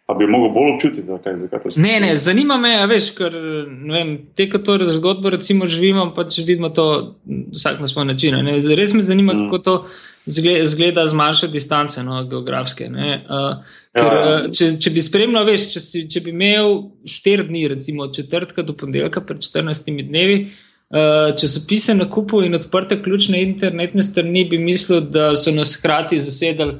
Pa 0.03 0.15
bi 0.19 0.25
lahko 0.27 0.49
bolj 0.51 0.71
občutil, 0.73 1.05
da 1.07 1.17
kaj, 1.23 1.37
zakaj 1.45 1.61
to 1.63 1.71
se. 1.71 1.81
Ne, 1.81 1.93
ne, 2.03 2.15
zanima 2.19 2.57
me, 2.59 2.73
veš, 2.91 3.13
ker 3.15 3.35
vem, 3.91 4.17
te, 4.35 4.49
ki 4.51 4.59
to 4.65 4.75
zgodbo 4.97 5.31
recimo 5.31 5.67
živimo, 5.69 6.09
pač 6.15 6.41
vidimo 6.43 6.73
to 6.75 6.87
vsak 7.53 7.79
na 7.79 7.87
svoj 7.87 8.09
način. 8.11 8.35
Ne. 8.43 8.57
Res 8.75 8.93
me 8.97 9.05
zanima, 9.05 9.33
mm. 9.33 9.45
kako 9.45 9.61
to 9.63 9.77
zgleda 10.25 11.07
z 11.07 11.19
manjše 11.19 11.47
distance, 11.53 12.03
no, 12.03 12.19
geografske. 12.27 12.89
Uh, 12.89 13.63
ker, 13.95 14.09
ja, 14.09 14.19
ja. 14.19 14.43
Če, 14.51 14.69
če 14.83 14.91
bi 14.91 15.05
spremljal, 15.05 15.47
veš, 15.47 15.69
če, 15.71 15.85
si, 15.85 16.03
če 16.11 16.25
bi 16.25 16.35
imel 16.35 16.75
štiri 17.07 17.47
dni, 17.47 17.65
recimo 17.71 18.09
od 18.09 18.15
četrtka 18.17 18.67
do 18.67 18.75
ponedeljka, 18.75 19.23
pred 19.23 19.39
14 19.45 19.87
dnevi, 20.03 20.37
uh, 20.43 20.72
časopise 21.39 21.95
na 21.97 22.09
kupu 22.09 22.43
in 22.45 22.55
odprte 22.55 22.99
ključne 23.03 23.41
internetne 23.41 24.03
strani, 24.03 24.45
bi 24.49 24.57
mislil, 24.57 25.01
da 25.01 25.35
so 25.35 25.51
nas 25.51 25.75
hkrati 25.79 26.19
zasedali. 26.19 26.77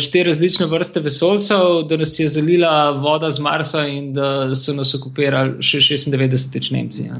Štiri 0.00 0.30
različne 0.30 0.66
vrste 0.66 1.02
vesolcev, 1.04 1.82
da 1.88 1.98
nas 2.00 2.14
je 2.18 2.28
zalila 2.28 2.90
voda 2.96 3.30
z 3.30 3.42
Marsa 3.44 3.84
in 3.86 4.14
da 4.16 4.54
so 4.56 4.72
nas 4.72 4.94
okupirali 4.96 5.60
še 5.62 5.82
96 5.84 6.72
Nemci. 6.72 7.10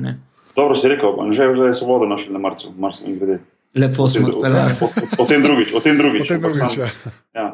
Dobro 0.57 0.75
si 0.75 0.89
rekel, 0.89 1.15
že, 1.33 1.55
že 1.55 1.75
so 1.75 1.87
vodo 1.87 2.09
našli 2.09 2.33
na 2.33 2.39
Marsu, 2.39 2.73
Marsu 2.79 3.07
in 3.07 3.19
grede. 3.19 3.39
Lepo 3.75 4.09
smo 4.09 4.29
odpeljali. 4.29 4.73
O 5.23 5.25
tem 5.25 5.43
drugič, 5.43 5.73
o 5.75 5.81
tem 5.81 5.99
drugič. 5.99 6.23
O 6.23 6.27
tem 6.27 6.41
drugič 6.41 6.77
ja. 6.77 6.89
ja. 7.35 7.47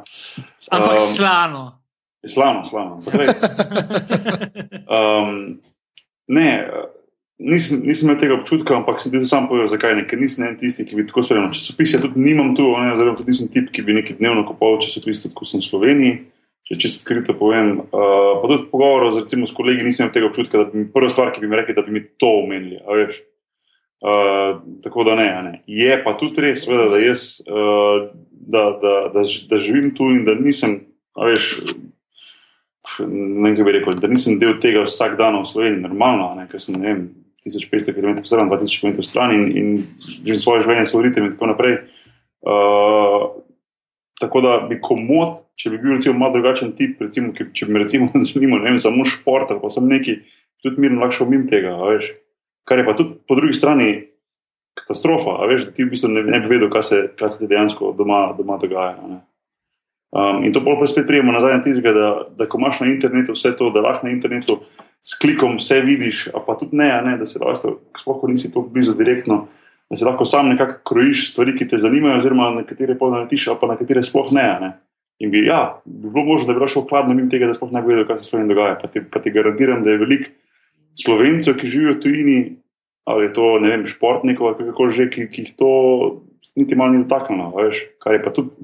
Ampak 0.71 0.97
um, 0.97 1.07
slano. 1.07 1.63
Slano, 2.27 2.65
slano. 2.65 3.03
um, 4.89 5.61
ne, 6.37 6.49
nisem, 7.39 7.83
nisem 7.85 8.09
imel 8.09 8.21
tega 8.21 8.37
občutka, 8.39 8.77
ampak 8.77 9.01
sem 9.03 9.13
ti 9.13 9.21
sam 9.29 9.49
povedal, 9.51 9.69
zakaj 9.71 9.97
ne, 9.99 10.07
ker 10.09 10.21
nisem 10.21 10.47
en 10.47 10.57
tisti, 10.61 10.87
ki 10.89 10.97
bi 10.99 11.07
tako 11.09 11.25
spremljal 11.27 11.53
časopise. 11.57 12.01
Tudi 12.03 12.23
nimam 12.23 12.55
tu, 12.57 12.65
ne, 12.81 12.95
oziroma 12.95 13.19
tudi 13.19 13.35
nisem 13.35 13.51
tip, 13.53 13.71
ki 13.75 13.85
bi 13.87 13.97
neki 13.99 14.17
dnevno 14.21 14.47
kupoval 14.49 14.81
časopise, 14.85 15.33
kot 15.37 15.51
sem 15.51 15.63
v 15.63 15.69
Sloveniji. 15.69 16.17
Če 16.67 16.81
čisto 16.83 17.05
odkrito 17.05 17.37
povem, 17.39 17.77
uh, 17.79 18.41
pa 18.43 18.49
tudi 18.51 18.65
pogovorov 18.73 19.13
z, 19.15 19.23
recimo, 19.23 19.47
s 19.47 19.55
kolegi 19.55 19.85
nisem 19.87 20.09
imel 20.09 20.15
tega 20.17 20.27
občutka, 20.27 20.59
da 20.59 20.71
bi 20.73 20.81
mi 20.83 20.89
prva 20.91 21.13
stvar, 21.13 21.31
ki 21.31 21.39
bi 21.45 21.51
mi 21.51 21.59
rekli, 21.61 21.77
da 21.77 21.85
bi 21.87 21.95
mi 21.95 22.03
to 22.19 22.31
omenili. 22.41 22.81
Uh, 24.03 24.57
tako 24.83 25.05
da 25.07 25.15
ne, 25.15 25.29
ne. 25.47 25.53
Je 25.71 25.95
pa 26.03 26.17
tudi 26.19 26.43
res, 26.43 26.65
seveda, 26.65 26.89
da 26.91 26.99
jaz, 26.99 27.37
uh, 27.47 28.09
da, 28.51 28.65
da, 28.83 28.97
da, 29.15 29.23
da 29.23 29.61
živim 29.63 29.93
tu 29.95 30.11
in 30.11 30.25
da 30.27 30.35
nisem, 30.35 30.81
veš, 31.23 31.53
ne 33.07 33.55
bi 33.55 33.77
rekel, 33.79 33.95
da 34.03 34.11
nisem 34.11 34.41
del 34.43 34.59
tega 34.63 34.83
vsak 34.89 35.15
dan 35.23 35.39
v 35.39 35.47
Sloveniji, 35.47 35.85
normalno, 35.87 36.33
ne, 36.35 36.49
ker 36.51 36.63
sem, 36.63 36.81
ne 36.83 36.91
vem, 36.91 37.07
1500 37.47 37.95
km 37.95 38.21
stran, 38.25 38.51
2000 38.51 38.81
km 38.83 39.07
stran 39.07 39.35
in, 39.35 39.49
in 39.57 39.73
živim 40.19 40.41
svoje 40.43 40.65
življenje, 40.67 40.87
svoj 40.91 41.07
ritem 41.09 41.29
in 41.29 41.35
tako 41.35 41.51
naprej. 41.53 41.79
Uh, 42.47 43.27
tako 44.21 44.41
da 44.45 44.57
bi 44.69 44.79
komod, 44.83 45.43
če 45.61 45.73
bi 45.73 45.81
bil 45.83 45.97
recimo 45.97 46.17
malo 46.19 46.37
drugačen 46.39 46.73
tip, 46.79 47.01
recimo, 47.05 47.33
ki, 47.37 47.51
če 47.57 47.69
bi 47.69 47.77
me 47.77 47.85
recimo 47.85 48.09
zanimalo, 48.29 48.65
ne 48.65 48.75
vem, 48.75 48.83
samo 48.83 49.07
šport 49.09 49.53
ali 49.53 49.63
pa 49.63 49.73
sem 49.73 49.89
neki, 49.91 50.19
tudi 50.65 50.83
mirno 50.83 51.03
lahko 51.03 51.21
šel 51.21 51.33
mimo 51.33 51.49
tega, 51.51 51.75
veš. 51.91 52.13
Kar 52.67 52.81
je 52.81 52.87
pa 52.87 52.97
tudi 52.99 53.19
po 53.29 53.37
drugi 53.39 53.55
strani 53.55 53.91
katastrofa, 54.77 55.39
veš, 55.49 55.69
da 55.69 55.75
ti 55.77 55.85
v 55.85 55.93
bistvu 55.93 56.11
ne, 56.13 56.25
ne 56.27 56.41
bi 56.43 56.53
vedel, 56.53 56.71
kaj 56.73 56.85
se, 56.85 57.01
kaj 57.17 57.33
se 57.33 57.49
dejansko 57.49 57.95
doma, 57.97 58.29
doma 58.37 58.59
dogaja. 58.61 59.21
Um, 60.17 60.45
in 60.47 60.53
to 60.53 60.63
pa 60.65 60.87
spet 60.87 61.07
prijemo 61.07 61.33
nazaj 61.33 61.59
na 61.59 61.63
tistega, 61.65 61.93
da, 61.93 62.09
da 62.39 62.49
ko 62.49 62.61
imaš 62.61 62.81
na 62.81 62.91
internetu 62.93 63.35
vse 63.37 63.53
to, 63.57 63.71
da 63.75 63.85
lahko 63.85 64.07
na 64.07 64.15
internetu 64.15 64.61
s 65.07 65.19
klikom 65.23 65.57
vse 65.61 65.81
vidiš, 65.87 66.29
pa 66.47 66.57
tudi 66.59 66.77
ne, 66.77 66.89
ne 67.05 67.15
da 67.19 67.27
se 67.27 67.39
lahko, 67.39 67.77
sploh 68.01 68.19
ko 68.21 68.29
nisi 68.29 68.51
tako 68.51 68.67
blizu 68.75 68.95
direktno, 68.99 69.45
da 69.91 69.97
se 69.97 70.05
lahko 70.05 70.25
sam 70.27 70.49
nekako 70.51 70.81
krojiš 70.91 71.31
stvari, 71.31 71.55
ki 71.59 71.69
te 71.71 71.79
zanimajo, 71.79 72.19
oziroma 72.19 72.51
na 72.57 72.65
katere 72.67 72.97
pa 72.99 73.11
naletiš, 73.13 73.47
pa 73.61 73.71
na 73.71 73.77
katere 73.79 74.03
sploh 74.03 74.33
ne. 74.35 74.49
ne. 74.61 74.73
In 75.23 75.31
bi, 75.31 75.47
ja, 75.47 75.79
bi 75.85 76.11
bilo 76.11 76.25
možno, 76.27 76.51
da 76.53 76.59
bi 76.59 76.67
šel 76.69 76.89
hladno 76.91 77.15
mimo 77.15 77.31
tega, 77.31 77.47
da 77.47 77.55
sploh 77.55 77.71
ne 77.73 77.85
bi 77.85 77.95
vedel, 77.95 78.09
kaj 78.09 78.19
se 78.19 78.27
s 78.27 78.35
tem 78.35 78.51
dogaja. 78.51 78.75
Pa 78.83 78.91
ti, 78.91 79.05
pa 79.13 79.23
ti 79.23 79.31
garantiram, 79.31 79.87
da 79.87 79.95
je 79.95 80.03
veliko 80.03 80.33
slovencev, 80.99 81.55
ki 81.61 81.71
živijo 81.71 81.95
v 81.95 82.01
tujini, 82.03 82.39
ali 83.07 83.29
je 83.29 83.33
to 83.39 83.47
vem, 83.63 83.87
športnikov, 83.87 84.51
ali 84.51 84.71
kako 84.73 84.91
že, 84.91 85.09
ki, 85.13 85.31
ki 85.31 85.47
jih 85.47 85.55
to 85.57 85.71
niti 86.59 86.75
malo 86.75 86.97
ni 86.97 87.05
dotaknilo, 87.05 87.55
kar 88.03 88.19
je 88.19 88.23
pa 88.25 88.35
tudi 88.35 88.59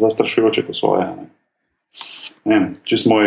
zastrašujoče 0.00 0.64
po 0.66 0.74
svoje. 0.74 1.06
Ne. 1.20 1.30
Ne 2.48 2.60
če 2.88 3.04
smo. 3.04 3.20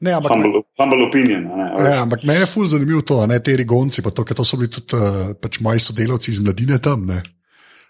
Ne, 0.00 0.12
ampak, 0.12 0.32
humble, 0.32 0.64
humble 0.80 1.06
opinion. 1.06 1.44
Ne, 1.44 1.68
ja, 1.78 2.02
ampak 2.02 2.24
meni 2.26 2.42
je 2.42 2.50
fully 2.50 2.72
zanimivo 2.74 3.04
to, 3.06 3.20
ne 3.30 3.38
te 3.40 3.54
rigonci, 3.56 4.02
pa 4.02 4.10
to, 4.10 4.24
ker 4.26 4.36
to 4.36 4.44
so 4.44 4.58
bili 4.58 4.72
tudi 4.72 4.98
uh, 4.98 5.32
pač 5.38 5.60
moji 5.64 5.80
sodelavci 5.80 6.32
iz 6.34 6.42
mladine 6.42 6.80
tam. 6.82 7.06
Ne. 7.08 7.22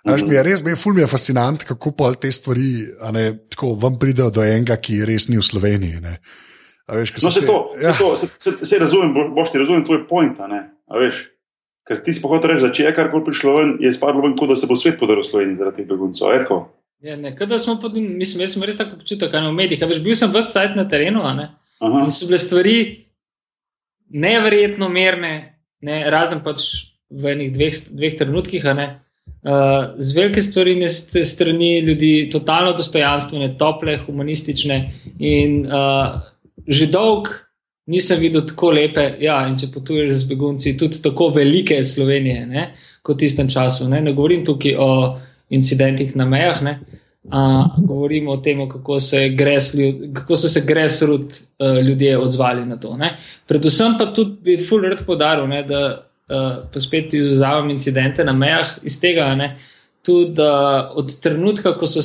Až 0.04 0.26
mi 0.28 0.36
je 0.36 0.42
res, 0.44 0.60
mi 0.60 0.74
je 0.74 0.76
fully 0.76 1.00
je 1.00 1.08
fascinant, 1.08 1.64
kako 1.64 1.94
pa 1.96 2.12
te 2.20 2.28
stvari 2.32 2.84
ne, 3.16 3.24
tako 3.48 3.72
vam 3.80 3.96
pridejo 3.98 4.28
do 4.36 4.44
enega, 4.44 4.76
ki 4.76 5.00
res 5.08 5.30
ni 5.32 5.40
v 5.40 5.46
Sloveniji. 5.46 6.02
Veš, 6.92 7.14
no, 7.24 7.32
se, 7.32 7.40
te, 7.40 7.46
to, 7.48 7.58
ja. 7.80 7.94
se, 7.96 8.04
to, 8.04 8.10
se, 8.20 8.28
se, 8.36 8.52
se 8.68 8.78
razumem, 8.78 9.14
boš 9.32 9.54
ti 9.54 9.62
razumel 9.62 9.86
tvoj 9.88 10.04
point. 10.08 10.36
Ker 11.84 12.00
ti 12.04 12.14
spohod 12.16 12.44
reči, 12.48 12.64
da 12.64 12.72
če 12.72 12.86
je 12.86 12.94
karkoli 12.96 13.24
prišlo 13.26 13.56
ven, 13.58 13.74
je 13.80 13.92
spadlo 13.92 14.22
ven, 14.24 14.36
kot 14.36 14.52
da 14.52 14.56
se 14.60 14.68
bo 14.68 14.76
svet 14.76 14.96
podaril 15.00 15.24
Sloveniji 15.24 15.60
zaradi 15.60 15.82
teh 15.82 15.88
beguncev. 15.88 16.36
Ja, 17.04 17.16
ne, 17.20 17.34
kada 17.36 17.58
smo 17.60 17.76
pod, 17.80 17.96
mislim, 17.96 18.44
jaz 18.44 18.54
sem 18.54 18.64
res 18.64 18.78
tako 18.80 19.00
počutil, 19.00 19.28
kaj 19.32 19.44
na 19.44 19.50
medijih. 19.52 19.82
Veš, 19.88 20.00
bil 20.04 20.16
sem 20.16 20.32
vse 20.32 20.52
sajt 20.52 20.78
na 20.78 20.86
terenu, 20.88 21.24
In 21.82 22.10
so 22.10 22.26
bile 22.26 22.38
stvari 22.38 22.76
nevrjetno 24.14 24.88
merne, 24.88 25.32
ne, 25.82 26.02
razen 26.10 26.42
pač 26.44 26.66
v 27.10 27.34
enih 27.34 27.52
dveh, 27.54 27.80
dveh 27.98 28.18
trenutkih. 28.18 28.64
Uh, 28.64 29.96
z 29.98 30.16
velike 30.16 30.42
stvari 30.42 30.76
z 30.88 31.24
strani 31.28 31.80
ljudi, 31.84 32.28
totalno 32.32 32.72
dostojanstvene, 32.76 33.54
tople, 33.58 33.98
humanistične. 34.06 34.78
In 35.18 35.64
uh, 35.66 36.22
že 36.66 36.88
dolg 36.88 37.28
nisem 37.90 38.20
videl 38.20 38.46
tako 38.48 38.72
lepe, 38.72 39.10
ja, 39.20 39.42
in 39.48 39.58
če 39.60 39.68
potuješ 39.74 40.22
z 40.22 40.28
begunci, 40.30 40.76
tudi 40.80 41.02
tako 41.04 41.28
velike 41.34 41.82
Slovenije, 41.84 42.46
ne, 42.48 42.68
kot 43.04 43.18
v 43.18 43.26
tistem 43.26 43.50
času. 43.52 43.90
Ne, 43.92 44.00
ne 44.00 44.14
govorim 44.16 44.44
tukaj 44.46 44.76
o 44.80 44.90
incidentih 45.52 46.14
na 46.16 46.24
mejah, 46.28 46.62
ne, 46.64 46.78
Uh, 46.80 47.03
govorimo 47.76 48.32
o 48.32 48.36
tem, 48.36 48.68
kako, 48.68 48.98
kako 50.12 50.36
so 50.36 50.48
se 50.48 50.60
gresrud 50.60 51.24
uh, 51.58 51.78
ljudje 51.86 52.18
odzvali 52.18 52.66
na 52.66 52.76
to. 52.76 52.96
Ne? 52.96 53.16
Predvsem 53.46 53.94
pa 53.98 54.12
tudi 54.12 54.36
bi 54.42 54.64
Fuller 54.64 54.96
podaril, 55.06 55.46
ne, 55.48 55.62
da 55.62 56.06
uh, 56.28 56.64
pa 56.72 56.80
spet 56.80 57.14
izuzamem 57.14 57.70
incidente 57.70 58.24
na 58.24 58.32
mejah 58.32 58.78
iz 58.82 59.00
tega. 59.00 59.34
Ne, 59.34 59.56
Tudi 60.04 60.36
uh, 60.42 60.96
od 61.00 61.20
trenutka, 61.20 61.78
ko, 61.78 61.86
se, 61.86 62.02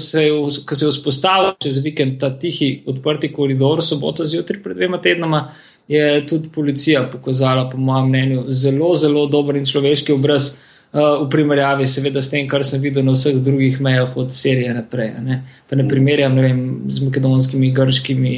ko 0.65 0.75
se 0.75 0.85
je 0.85 0.91
vzpostavil 0.91 1.57
čez 1.59 1.81
vikend 1.83 2.21
ta 2.21 2.29
tihi, 2.39 2.85
odprti 2.87 3.27
koridor, 3.33 3.83
soboto 3.83 4.23
zjutraj, 4.25 4.61
pred 4.63 4.77
dvema 4.77 5.01
tednoma, 5.03 5.41
je 5.87 6.05
tudi 6.27 6.47
policija 6.55 7.01
pokazala, 7.11 7.65
po 7.69 7.77
mojem 7.77 8.07
mnenju, 8.07 8.45
zelo, 8.47 8.93
zelo 8.95 9.25
dober 9.27 9.59
in 9.59 9.67
človeški 9.67 10.15
obraz 10.15 10.47
uh, 10.53 10.68
v 10.93 11.25
primerjavi, 11.29 11.85
seveda, 11.85 12.21
s 12.21 12.31
tem, 12.31 12.47
kar 12.49 12.63
sem 12.65 12.81
videl 12.81 13.03
na 13.05 13.13
vseh 13.13 13.37
drugih 13.45 13.77
mejah 13.81 14.15
od 14.17 14.33
Sirije 14.33 14.73
naprej. 14.73 15.11
Ne, 15.21 15.43
ne 15.69 15.85
primerjam 15.85 16.33
ne 16.33 16.45
vem, 16.47 16.61
z 16.89 17.03
makedonskimi, 17.05 17.69
grškimi, 17.77 18.33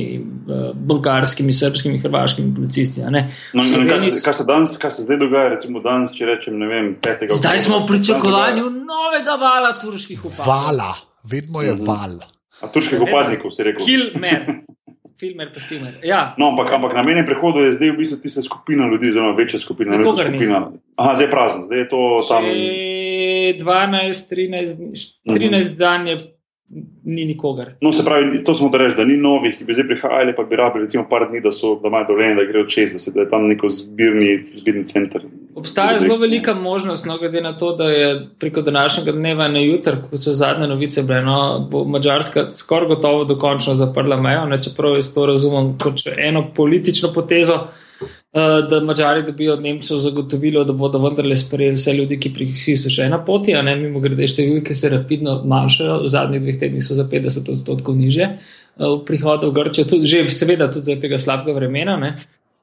bolgarskimi, 0.75 1.55
srpskimi, 1.55 2.01
hrvaškimi 2.03 2.51
policisti. 2.55 3.05
No, 3.07 3.23
kaj, 3.87 4.03
se, 4.03 4.19
kaj, 4.25 4.35
se 4.41 4.47
danes, 4.49 4.75
kaj 4.81 4.91
se 4.97 5.07
zdaj 5.07 5.21
dogaja, 5.23 5.53
recimo 5.55 5.83
danes, 5.85 6.11
če 6.17 6.27
rečem, 6.27 6.59
ne 6.59 6.67
vem, 6.67 6.91
petega. 6.99 7.39
Zdaj 7.39 7.63
smo 7.69 7.79
v 7.85 7.87
pričakovanju 7.93 8.67
novega 8.83 9.39
vala 9.39 9.71
turških 9.79 10.19
upadnikov. 10.19 10.51
Vala, 10.51 10.91
vedno 11.23 11.63
je 11.63 11.77
mhm. 11.77 11.87
val. 11.87 12.19
A 12.61 12.67
turških 12.67 13.07
upadnikov, 13.07 13.55
si 13.55 13.63
rekel. 13.63 13.87
Kilmer. 13.87 14.43
Filmer, 15.21 15.51
pa 15.53 15.61
stimer. 15.61 15.99
Ja. 16.01 16.33
No, 16.41 16.47
ampak, 16.49 16.71
ampak 16.73 16.95
na 16.97 17.03
menem 17.05 17.25
prehodu 17.25 17.61
je 17.61 17.75
zdaj 17.77 17.93
v 17.93 17.97
bistvu 18.01 18.17
tista 18.23 18.41
skupina 18.41 18.87
ljudi, 18.89 19.11
zelo 19.13 19.35
večja 19.37 19.59
skupina 19.61 19.93
ljudi. 19.93 20.17
Skupina. 20.17 20.61
Aha, 20.97 21.13
zdaj 21.13 21.27
je 21.27 21.31
prazno, 21.31 21.61
zdaj 21.69 21.79
je 21.79 21.89
to 21.89 22.01
tam. 22.25 22.43
12, 23.61 24.31
13, 24.33 25.21
13 25.29 25.77
dan 25.77 26.07
je 26.09 26.17
ni 27.03 27.25
nikogar. 27.25 27.73
No, 27.81 27.91
se 27.93 28.05
pravi, 28.05 28.43
to 28.43 28.53
smo 28.53 28.69
da 28.69 28.77
reči, 28.77 28.95
da 28.95 29.05
ni 29.05 29.17
novih, 29.17 29.57
ki 29.57 29.65
bi 29.67 29.73
zdaj 29.73 29.87
prihajali, 29.87 30.35
pa 30.35 30.43
bi 30.43 30.55
rabili 30.55 30.85
recimo 30.85 31.03
par 31.09 31.27
dni, 31.29 31.41
da, 31.43 31.51
so, 31.51 31.75
da 31.83 31.87
imajo 31.87 32.07
dovoljenje, 32.07 32.35
da 32.35 32.45
grejo 32.47 32.65
čez, 32.65 32.93
da, 32.93 32.99
se, 32.99 33.11
da 33.11 33.25
je 33.25 33.29
tam 33.29 33.47
neko 33.47 33.69
zbirni, 33.69 34.37
zbirni 34.53 34.85
center. 34.87 35.25
Obstaja 35.55 35.99
zelo 35.99 36.17
velika 36.17 36.53
možnost, 36.55 37.05
no, 37.05 37.17
glede 37.17 37.41
na 37.41 37.57
to, 37.57 37.75
da 37.75 37.89
je 37.89 38.27
preko 38.39 38.61
današnjega 38.61 39.11
dneva 39.11 39.47
na 39.47 39.59
jutr, 39.59 39.97
ko 40.09 40.17
so 40.17 40.33
zadnje 40.33 40.67
novice 40.67 41.03
bile, 41.03 41.21
no, 41.21 41.67
bo 41.71 41.83
Mačarska 41.83 42.47
skoraj 42.53 42.87
gotovo 42.87 43.23
dokončno 43.23 43.75
zaprla 43.75 44.21
mejo, 44.21 44.45
ne, 44.45 44.61
čeprav 44.63 44.95
jaz 44.95 45.13
to 45.13 45.25
razumem 45.25 45.77
kot 45.77 46.07
eno 46.17 46.45
politično 46.55 47.09
potezo. 47.15 47.59
Eh, 48.01 48.61
da 48.69 48.79
Mačari 48.79 49.23
dobijo 49.23 49.53
od 49.53 49.61
Nemcev 49.61 49.97
zagotovilo, 49.97 50.63
da 50.63 50.73
bodo 50.73 50.99
vendarle 51.03 51.35
sprejeli 51.35 51.75
vse 51.75 51.93
ljudi, 51.93 52.15
ki 52.19 52.29
prihajajo 52.33 52.89
še 52.89 53.09
na 53.11 53.17
poti, 53.25 53.51
a 53.55 53.61
ne 53.61 53.73
mimo 53.75 53.99
grede 53.99 54.23
številke 54.23 54.75
se 54.75 54.89
rapidno 54.89 55.41
manjšajo, 55.51 55.97
v 56.05 56.11
zadnjih 56.13 56.45
dveh 56.45 56.59
tednih 56.61 56.85
so 56.85 56.95
za 56.95 57.03
50 57.11 57.49
odstotkov 57.51 57.97
niže 57.99 58.23
eh, 58.23 58.85
v 58.85 59.01
prihodu 59.07 59.49
v 59.49 59.57
Grčijo, 59.57 59.83
tudi, 59.83 60.07
že 60.07 60.23
seveda 60.31 60.69
tudi 60.71 60.87
zaradi 60.87 61.03
tega 61.07 61.19
slabega 61.19 61.57
vremena. 61.57 61.97
Ne? 61.99 62.13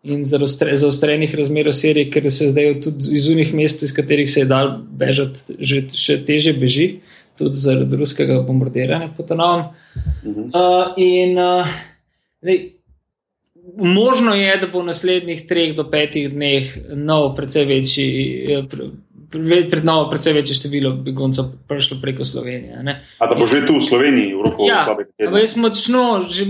In 0.09 0.25
zaostrenih 0.25 1.35
razmer 1.37 1.69
v 1.69 1.75
Siriji, 1.75 2.09
ker 2.15 2.31
se 2.33 2.49
zdaj 2.49 2.81
tudi 2.87 3.13
iz 3.19 3.29
unih 3.29 3.53
mest, 3.53 3.83
iz 3.85 3.93
katerih 3.93 4.31
se 4.31 4.47
je 4.47 4.49
dal 4.49 4.73
bežati, 4.81 5.59
že 5.59 5.83
še 5.93 6.21
teže 6.25 6.55
beži, 6.57 6.89
tudi 7.37 7.61
zaradi 7.61 7.99
ruskega 7.99 8.41
bombardiranja 8.47 9.13
po 9.17 9.27
tonovem. 9.27 9.69
Uh 10.25 10.33
-huh. 10.33 10.49
uh, 10.55 10.97
in 10.97 11.37
uh, 11.37 11.69
možno 13.77 14.35
je, 14.35 14.57
da 14.57 14.67
bo 14.67 14.81
v 14.81 14.89
naslednjih 14.93 15.47
treh 15.49 15.77
do 15.77 15.85
petih 15.91 16.31
dneh 16.33 16.77
nov, 16.95 17.35
precej 17.37 17.65
večji. 17.65 18.09
Eh, 18.49 18.81
pred 19.31 19.85
novo, 19.85 20.09
predvsej 20.11 20.33
večje 20.33 20.55
število 20.57 20.93
beguncev 21.05 21.45
prišlo 21.69 21.99
preko 22.03 22.25
Slovenije. 22.25 22.83
Ne? 22.83 23.05
A 23.19 23.27
da 23.29 23.37
bo 23.37 23.47
že 23.47 23.67
tu 23.67 23.77
v 23.77 23.85
Sloveniji, 23.85 24.33
v 24.35 24.43
roku 24.43 24.65
ja, 24.65 24.85
slabega 24.85 25.13
tedna? 25.13 25.41
Jaz 25.43 25.57
močno, 25.61 26.05
že, 26.33 26.47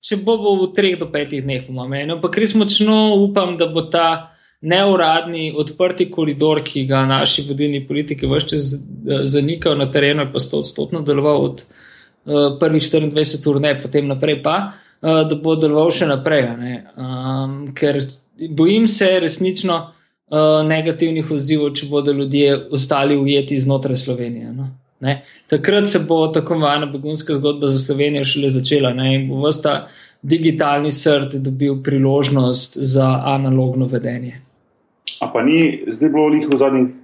če 0.00 0.16
bo, 0.24 0.38
bo 0.40 0.56
v 0.64 0.72
treh 0.72 0.96
do 0.96 1.10
petih 1.12 1.44
dneh, 1.44 1.66
po 1.68 1.76
mojem, 1.76 2.16
ampak 2.16 2.40
res 2.40 2.56
močno 2.56 3.20
upam, 3.20 3.58
da 3.60 3.68
bo 3.68 3.84
ta 3.84 4.32
neuradni 4.62 5.52
odprti 5.58 6.06
koridor, 6.10 6.62
ki 6.64 6.86
ga 6.88 7.02
naši 7.04 7.44
vodilni 7.48 7.82
politiki 7.86 8.30
vse 8.30 8.48
čas 8.54 8.72
eh, 8.72 9.26
zanikajo 9.28 9.76
na 9.76 9.90
terenu, 9.92 10.30
pa 10.32 10.40
sto 10.40 10.62
odstotno 10.64 11.02
deloval 11.04 11.44
od 11.50 11.64
uh, 11.66 12.56
prvih 12.60 12.82
24 12.82 13.50
ur, 13.50 13.60
ne 13.60 13.74
potem 13.82 14.08
naprej 14.08 14.40
pa. 14.42 14.56
Uh, 15.02 15.24
da 15.28 15.34
bo 15.34 15.56
deloval 15.58 15.90
še 15.90 16.06
naprej. 16.06 16.46
Um, 16.94 17.72
ker 17.74 17.98
bojim 18.54 18.86
se 18.86 19.08
resnično 19.20 19.78
uh, 19.82 20.60
negativnih 20.66 21.30
odzivov, 21.30 21.72
če 21.74 21.88
bodo 21.90 22.14
ljudje 22.14 22.54
ostali 22.70 23.18
ujeti 23.18 23.58
znotraj 23.58 23.98
Slovenije. 23.98 24.52
No? 24.54 24.68
Ne? 25.02 25.24
Takrat 25.50 25.88
se 25.90 25.98
bo 26.08 26.28
tako 26.30 26.54
imenovana 26.54 26.86
begunska 26.86 27.34
zgodba 27.34 27.66
za 27.66 27.78
Slovenijo 27.82 28.24
šele 28.24 28.50
začela 28.54 28.92
ne? 28.94 29.14
in 29.16 29.28
bo 29.28 29.42
vsta 29.48 29.88
digitalni 30.22 30.90
srd 30.90 31.34
dobil 31.42 31.80
priložnost 31.82 32.78
za 32.78 33.08
analogno 33.24 33.86
vedenje. 33.90 34.38
A 35.20 35.32
pa 35.32 35.42
ni 35.42 35.82
zdaj 35.86 36.10
bilo 36.10 36.30
njih 36.30 36.46
v 36.52 36.56
zadnjih 36.56 36.94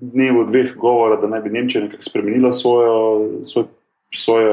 dnevih, 0.00 0.46
dveh 0.46 0.74
govora, 0.76 1.16
da 1.20 1.28
naj 1.28 1.40
bi 1.40 1.50
Nemčija 1.50 1.84
nekako 1.84 2.02
spremenila 2.02 2.52
svojo, 2.52 2.94
svoj, 3.42 3.64
svoj 4.14 4.44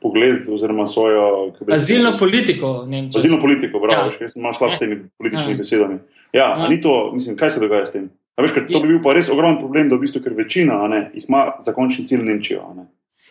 pogled 0.00 0.48
oziroma 0.48 0.86
svojo. 0.86 1.52
Azilno 1.72 2.18
politiko 2.18 2.84
Nemčije. 2.86 3.20
Azilno 3.20 3.40
politiko, 3.40 3.78
bravo, 3.78 4.10
ja. 4.10 4.16
jaz 4.20 4.32
sem 4.32 4.42
malo 4.42 4.52
slab 4.52 4.72
s 4.74 4.78
temi 4.78 5.02
političnimi 5.18 5.52
ja. 5.52 5.56
besedami. 5.56 5.98
Ja, 6.32 6.48
ja. 6.58 6.68
ni 6.68 6.80
to, 6.82 7.10
mislim, 7.12 7.36
kaj 7.36 7.50
se 7.50 7.60
dogaja 7.60 7.86
s 7.86 7.92
tem? 7.92 8.10
Veš, 8.40 8.54
to 8.72 8.80
bi 8.80 8.88
bil 8.88 9.02
pa 9.04 9.12
res 9.12 9.28
ogromen 9.28 9.58
problem, 9.58 9.88
da 9.88 9.96
v 9.96 10.04
bistvu, 10.06 10.22
ker 10.24 10.34
večina 10.36 10.78
ne, 10.88 11.02
jih 11.14 11.28
ima 11.28 11.50
za 11.60 11.74
končni 11.76 12.06
cilj 12.08 12.22
Nemčijo. 12.24 12.62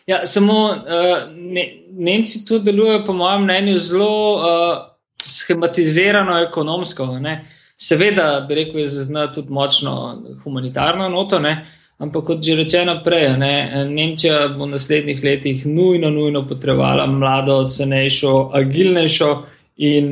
Ja, 0.09 0.25
samo 0.25 0.57
uh, 0.69 1.29
ne, 1.35 1.65
Nemci 1.91 2.45
tu 2.45 2.59
delujejo, 2.59 3.05
po 3.05 3.13
mojem 3.13 3.43
mnenju, 3.43 3.77
zelo 3.77 4.11
uh, 4.35 4.43
schematizirano 5.25 6.37
ekonomsko. 6.43 7.07
Ne. 7.19 7.39
Seveda, 7.77 8.45
bi 8.47 8.55
rekel, 8.55 8.81
je 8.83 8.87
zaznati 8.87 9.39
tudi 9.39 9.53
močno 9.53 10.23
humanitarno 10.43 11.09
noto, 11.09 11.39
ne. 11.39 11.55
Ampak 11.99 12.25
kot 12.25 12.43
že 12.43 12.55
rečeno 12.55 13.01
prej, 13.03 13.37
ne, 13.37 13.85
Nemčija 13.91 14.47
bo 14.55 14.65
v 14.65 14.73
naslednjih 14.73 15.23
letih 15.23 15.65
nujno, 15.67 16.09
nujno 16.09 16.45
potrebovala 16.47 17.05
mlado, 17.05 17.61
cenejšo, 17.67 18.51
agilnejšo 18.55 19.31
in 19.79 20.07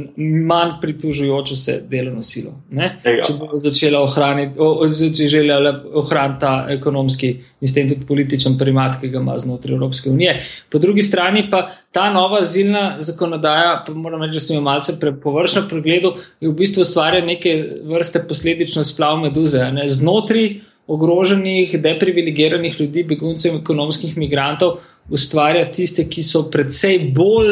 manj 0.48 0.78
pritužujočo 0.82 1.56
se 1.56 1.74
delovno 1.92 2.22
silo. 2.24 2.54
Ej, 2.72 3.18
če 3.28 3.34
bo 3.36 3.58
začela 3.60 4.00
ohraniti, 4.00 5.10
če 5.12 5.28
želela 5.28 5.74
ohraniti 6.00 6.40
ta 6.40 6.52
ekonomski 6.72 7.34
in 7.36 7.68
s 7.68 7.76
tem 7.76 7.90
tudi 7.90 8.08
političen 8.08 8.56
primat, 8.60 8.96
ki 9.02 9.10
ga 9.12 9.20
ima 9.20 9.36
znotraj 9.40 9.76
Evropske 9.76 10.10
unije. 10.10 10.38
Po 10.72 10.80
drugi 10.80 11.04
strani 11.04 11.50
pa 11.52 11.66
ta 11.92 12.08
nova 12.16 12.40
zilna 12.48 13.02
zakonodaja, 13.04 13.84
pa 13.88 13.92
moram 13.92 14.24
reči, 14.24 14.40
da 14.40 14.46
sem 14.46 14.56
jo 14.56 14.64
malce 14.64 14.96
površno 15.24 15.66
pregledal, 15.68 16.16
je 16.40 16.48
v 16.48 16.56
bistvu 16.56 16.88
ustvarja 16.88 17.26
neke 17.28 17.58
vrste 17.92 18.24
posledično 18.28 18.88
splav 18.88 19.20
meduze. 19.20 19.68
Ne? 19.76 19.90
Znotraj 19.92 20.62
ogroženih, 20.88 21.74
deprivilegiranih 21.84 22.80
ljudi, 22.80 23.04
beguncev 23.04 23.54
in 23.54 23.62
ekonomskih 23.62 24.18
migrantov 24.18 24.80
ustvarja 25.12 25.66
tiste, 25.72 26.08
ki 26.08 26.24
so 26.24 26.46
predvsej 26.52 27.12
bolj 27.16 27.52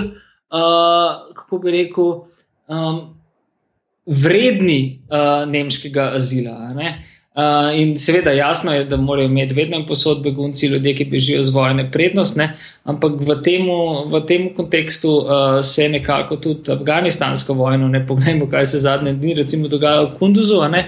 uh, 0.55 1.33
kako 1.35 1.59
bi 1.59 1.71
rekel, 1.71 2.13
um, 2.67 3.01
vredni 4.05 4.99
uh, 5.09 5.49
nemškega 5.49 6.11
azila. 6.15 6.55
Uh, 7.35 7.73
in 7.75 7.97
seveda, 7.99 8.31
jasno 8.31 8.73
je, 8.73 8.85
da 8.85 8.97
morajo 8.97 9.27
imeti 9.27 9.53
vedno 9.53 9.81
posod 9.85 10.21
begunci, 10.23 10.67
ljudje, 10.67 10.95
ki 10.95 11.05
bežijo 11.11 11.43
z 11.43 11.51
vojne, 11.51 11.89
prednost, 11.91 12.37
ne? 12.37 12.53
ampak 12.83 13.17
v 13.19 13.35
tem, 13.43 13.67
v 14.11 14.21
tem 14.27 14.47
kontekstu 14.55 15.17
uh, 15.17 15.59
se 15.63 15.89
nekako 15.89 16.37
tudi 16.37 16.71
afganistansko 16.71 17.53
vojno, 17.53 17.87
ne 17.87 18.05
poglejmo, 18.07 18.47
kaj 18.49 18.65
se 18.65 18.79
zadnje 18.79 19.13
dni, 19.13 19.33
recimo, 19.41 19.67
dogaja 19.67 20.05
v 20.05 20.15
Kunduzu, 20.19 20.61
uh, 20.61 20.79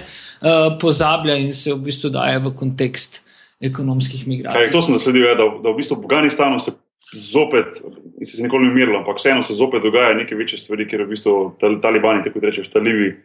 pozablja 0.80 1.36
in 1.36 1.52
se 1.52 1.72
v 1.74 1.80
bistvu 1.88 2.10
daje 2.14 2.38
v 2.38 2.52
kontekst 2.56 3.22
ekonomskih 3.60 4.26
migracij. 4.26 4.68
Kaj, 4.68 4.72
to 4.72 4.82
sem 4.82 4.98
zasledil, 4.98 5.26
da, 5.34 5.48
da 5.62 5.72
v 5.72 5.78
bistvu 5.80 5.98
v 5.98 6.06
Afganistanu 6.06 6.60
se 6.62 6.74
zopet, 7.12 7.80
in 8.20 8.26
se 8.26 8.38
je 8.38 8.44
nikoli 8.44 8.66
ne 8.66 8.70
umirilo, 8.70 8.98
ampak 9.00 9.18
vseeno 9.18 9.42
se 9.42 9.54
zopet 9.54 9.82
dogaja 9.82 10.14
neke 10.14 10.36
večje 10.36 10.58
stvari, 10.58 10.86
ker 10.88 11.02
v 11.06 11.14
bistvu 11.14 11.34
talibani, 11.82 12.22
tako 12.24 12.44
rečeš, 12.44 12.70
talibi. 12.70 13.16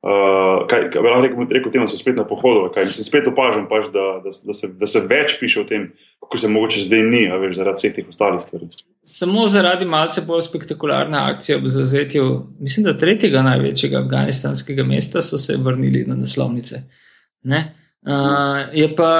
Uh, 0.00 0.62
kaj, 0.64 0.86
kaj, 0.94 1.02
lahko 1.04 1.22
rečemo, 1.26 1.44
rekel, 1.52 1.72
tem, 1.72 1.82
da 1.84 1.92
so 1.92 1.98
spet 1.98 2.16
na 2.16 2.22
pohodu. 2.24 2.70
Kaj, 2.72 2.86
mislim, 2.88 3.04
spet 3.04 3.26
opažam, 3.28 3.66
pač, 3.68 3.90
da, 3.92 4.04
da, 4.24 4.30
da, 4.32 4.54
se, 4.56 4.68
da 4.80 4.86
se 4.88 5.00
več 5.04 5.34
piše 5.36 5.58
o 5.60 5.64
tem, 5.68 5.90
kako 6.24 6.38
se 6.40 6.48
mogoče 6.48 6.84
zdaj 6.86 7.02
ni, 7.04 7.26
a 7.28 7.36
veš, 7.40 7.58
zaradi 7.58 7.82
vseh 7.82 7.92
teh 7.98 8.06
ostalih 8.08 8.40
stvari. 8.40 8.68
Samo 9.04 9.42
zaradi 9.52 9.84
malce 9.84 10.22
bolj 10.24 10.46
spektakularne 10.46 11.18
akcije 11.34 11.58
ob 11.58 11.66
zauzetju, 11.74 12.28
mislim, 12.64 12.86
da 12.86 12.94
tretjega 12.96 13.42
največjega 13.44 14.00
afganistanskega 14.00 14.86
mesta 14.88 15.20
so 15.26 15.38
se 15.38 15.58
vrnili 15.60 16.06
na 16.08 16.16
naslovnice. 16.16 16.80
Ne? 17.52 17.60
Uh, 18.00 18.70
je 18.72 18.86
pa. 18.96 19.10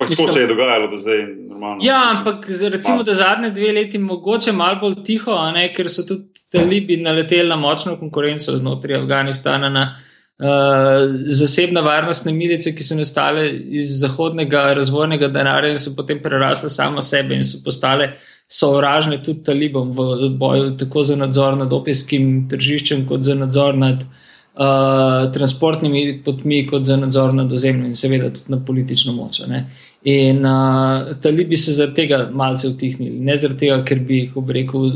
pa 0.00 0.08
mislim, 0.08 0.32
se 0.34 0.40
je 0.40 0.48
dogajalo 0.50 0.88
do 0.90 0.98
zdaj? 0.98 1.20
Normalno, 1.52 1.78
ja, 1.86 2.00
ampak 2.16 2.48
recimo, 2.72 3.04
da 3.06 3.14
zadnje 3.14 3.52
dve 3.54 3.70
leti 3.76 4.00
mogoče 4.02 4.52
malo 4.52 4.80
bolj 4.80 4.98
tiho, 5.06 5.38
ne, 5.54 5.68
ker 5.76 5.86
so 5.86 6.02
tudi 6.02 6.42
talibi 6.50 6.98
naleteli 6.98 7.46
na 7.48 7.56
močno 7.56 7.94
konkurenco 8.00 8.56
znotraj 8.58 8.98
Afganistana. 8.98 9.70
Na, 9.70 9.84
uh, 9.92 10.10
zasebne 10.38 11.80
varnostne 11.80 12.32
milice, 12.32 12.72
ki 12.74 12.84
so 12.84 12.96
nastale 12.98 13.46
iz 13.70 14.00
zahodnega 14.00 14.72
razvojnega 14.74 15.28
denarja 15.28 15.70
in 15.70 15.78
so 15.78 15.94
potem 15.94 16.18
prerasle 16.22 16.70
samo 16.70 17.00
sebe 17.00 17.36
in 17.36 17.44
so 17.44 17.62
postale 17.64 18.16
sovražne 18.50 19.22
tudi 19.22 19.44
talibom 19.44 19.92
v 19.92 20.28
boju 20.38 20.76
tako 20.76 21.02
za 21.02 21.16
nadzor 21.16 21.56
nad 21.56 21.72
opijskim 21.72 22.48
tržiščem, 22.50 23.06
kot 23.06 23.22
za 23.22 23.34
nadzor 23.34 23.78
nad 23.78 24.02
uh, 24.02 25.30
transportnimi 25.32 26.22
potmi, 26.24 26.66
kot 26.66 26.84
za 26.84 26.96
nadzor 26.96 27.34
nad 27.34 27.52
ozemljem 27.52 27.94
in 27.94 27.96
seveda 27.96 28.28
tudi 28.34 28.52
na 28.52 28.58
politično 28.66 29.12
moč. 29.12 29.40
Ne. 29.48 29.64
In 30.04 30.44
uh, 30.44 31.14
talibi 31.22 31.56
so 31.56 31.72
zaradi 31.72 32.02
tega 32.02 32.28
malce 32.32 32.68
utihnili, 32.68 33.22
ne 33.22 33.36
zaradi 33.36 33.66
tega, 33.68 33.80
ker 33.86 34.02
bi 34.02 34.24
jih 34.24 34.36
obrekel 34.42 34.90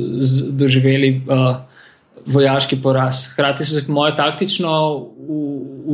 doživeli. 0.59 1.14
Uh, 1.30 1.78
Vojaški 2.27 2.81
poraz. 2.83 3.27
Hrati 3.37 3.64
so 3.64 3.79
se, 3.79 3.87
po 3.87 3.93
mojem, 3.93 4.16
taktično 4.16 4.73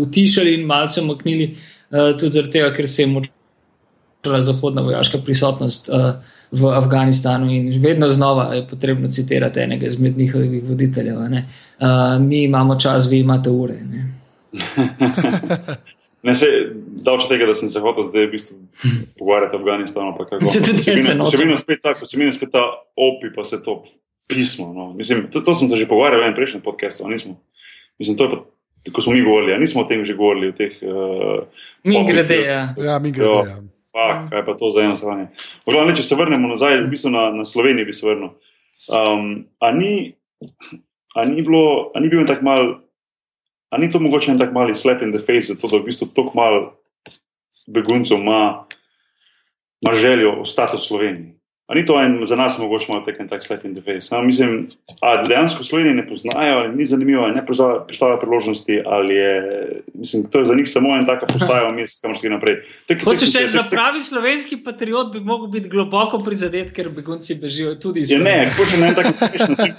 utišali 0.05 0.55
in 0.55 0.67
malce 0.67 1.01
omaknili, 1.01 1.57
uh, 1.91 2.13
tudi 2.19 2.33
zaradi 2.39 2.53
tega, 2.59 2.71
ker 2.77 2.89
se 2.89 3.03
je 3.03 3.11
močala 3.13 4.41
zahodna 4.41 4.83
vojaška 4.83 5.19
prisotnost 5.25 5.89
uh, 5.89 6.15
v 6.55 6.71
Afganistanu 6.71 7.51
in 7.51 7.83
vedno 7.83 8.09
znova 8.09 8.55
je 8.55 8.67
potrebno 8.69 9.11
citirati 9.11 9.61
enega 9.61 9.87
izmed 9.87 10.19
njihovih 10.19 10.63
voditeljev. 10.69 11.19
Uh, 11.19 11.33
mi 12.21 12.45
imamo 12.45 12.79
čas, 12.81 13.11
vi 13.11 13.19
imate 13.19 13.51
ure. 13.51 13.75
Ne, 13.75 14.15
ne 16.27 16.35
se 16.35 16.47
davče 16.87 17.29
tega, 17.29 17.47
da 17.47 17.55
sem 17.55 17.71
se 17.71 17.81
hotel 17.81 18.05
zdaj 18.05 18.27
v 18.27 18.31
bistvu 18.31 18.57
pogovarjati 19.19 19.57
o 19.57 19.59
Afganistanu. 19.59 20.15
Se 20.45 20.63
tudi 20.63 20.91
jaz 20.91 21.07
se 21.07 21.15
naučim. 21.15 21.57
Ko 22.01 22.07
se 22.07 22.19
mi 22.19 22.33
spet 22.33 22.53
ta 22.53 22.65
opi, 22.97 23.35
pa 23.35 23.45
se 23.45 23.63
to 23.63 23.83
pismo. 24.29 24.73
No. 24.73 24.93
Mislim, 24.93 25.31
to, 25.31 25.41
to 25.41 25.55
smo 25.55 25.69
se 25.69 25.77
že 25.77 25.89
pogovarjali 25.89 26.33
v 26.33 26.35
prejšnjem 26.35 26.63
podkastu, 26.63 27.09
nismo. 27.09 27.41
Mislim, 27.99 28.17
to 28.17 28.25
je 28.25 28.31
pa. 28.31 28.45
Ko 28.93 29.01
smo 29.01 29.17
mi 29.17 29.25
govorili, 29.25 29.57
nismo 29.59 29.81
o 29.81 29.89
tem 29.89 30.05
že 30.05 30.13
govorili. 30.13 30.53
Teh, 30.53 30.77
uh, 30.85 31.49
mi 31.85 32.05
grede, 32.05 32.37
ja. 32.37 32.69
ja, 32.77 32.99
mi 32.99 33.13
grede. 33.13 33.49
Ja. 33.49 33.57
Pa, 33.95 34.27
kaj 34.29 34.45
pa 34.45 34.53
to 34.59 34.69
za 34.75 34.83
eno 34.85 34.97
stanje? 34.99 35.31
Če 35.97 36.03
se 36.03 36.19
vrnemo 36.19 36.51
nazaj, 36.51 36.83
v 36.83 36.91
bistvu 36.93 37.15
na, 37.15 37.31
na 37.31 37.45
Slovenijo 37.49 37.87
bi 37.87 37.95
se 37.97 38.05
vrnil. 38.05 38.35
Um, 38.91 39.47
a, 39.63 39.71
ni, 39.73 40.13
a, 41.15 41.25
ni 41.25 41.41
bilo, 41.47 41.95
a 41.95 42.03
ni 42.03 42.11
bil 42.13 42.27
tako 42.29 42.45
mal, 42.45 42.65
a 43.71 43.79
ni 43.79 43.89
to 43.89 44.03
mogoče 44.03 44.35
en 44.35 44.41
tak 44.43 44.53
mali 44.53 44.75
slap 44.75 45.01
in 45.01 45.15
the 45.15 45.23
face, 45.23 45.55
to, 45.55 45.71
da 45.71 45.79
v 45.79 45.89
bistvu 45.89 46.11
toliko 46.13 46.37
mal 46.37 46.75
beguncev 47.71 48.19
ima, 48.19 48.67
ima 49.81 49.95
željo 49.95 50.35
ostati 50.43 50.77
v 50.77 50.85
Sloveniji? 50.85 51.34
Ali 51.67 51.81
ni 51.81 51.87
to 51.87 51.97
en, 52.03 52.19
za 52.27 52.37
nas 52.37 52.59
mogoče 52.59 52.87
malo 52.93 53.05
tek 53.07 53.21
en 53.21 53.29
tak 53.29 53.41
sled 53.45 53.63
in 53.65 53.73
defense? 53.75 54.13
No, 54.13 54.23
mislim, 54.23 54.67
da 55.01 55.25
dejansko 55.29 55.65
Slovenije 55.65 55.95
ne 55.95 56.07
poznajo, 56.07 56.57
ali 56.59 56.77
ni 56.77 56.85
zanimivo, 56.87 57.29
ne 57.29 57.45
predstavljajo 57.47 58.21
priložnosti, 58.21 58.83
ali 58.87 59.15
je, 59.15 59.33
mislim, 59.95 60.27
to 60.31 60.39
je 60.39 60.45
za 60.45 60.55
njih 60.55 60.69
samo 60.69 60.97
en 60.97 61.07
tak 61.07 61.25
postaja, 61.33 61.71
mest, 61.73 62.03
kamor 62.03 62.19
se 62.19 62.29
naprej. 62.29 62.59
Hoče 63.05 63.27
še 63.27 63.47
za 63.49 63.63
pravi 63.71 64.01
slovenski 64.01 64.59
patriot 64.65 65.13
bi 65.13 65.21
mogel 65.21 65.47
biti 65.47 65.69
globoko 65.73 66.21
prizadet, 66.25 66.73
ker 66.77 66.91
begunci 66.93 67.39
bežijo 67.41 67.73
tudi 67.81 68.05
iz 68.05 68.13
Slovenije. 68.13 68.37
Ja, 68.37 68.45
ne, 68.45 68.51
hoče 68.59 68.81
na 68.81 68.87
en 68.87 68.95
tak 68.95 69.07
način. 69.21 69.73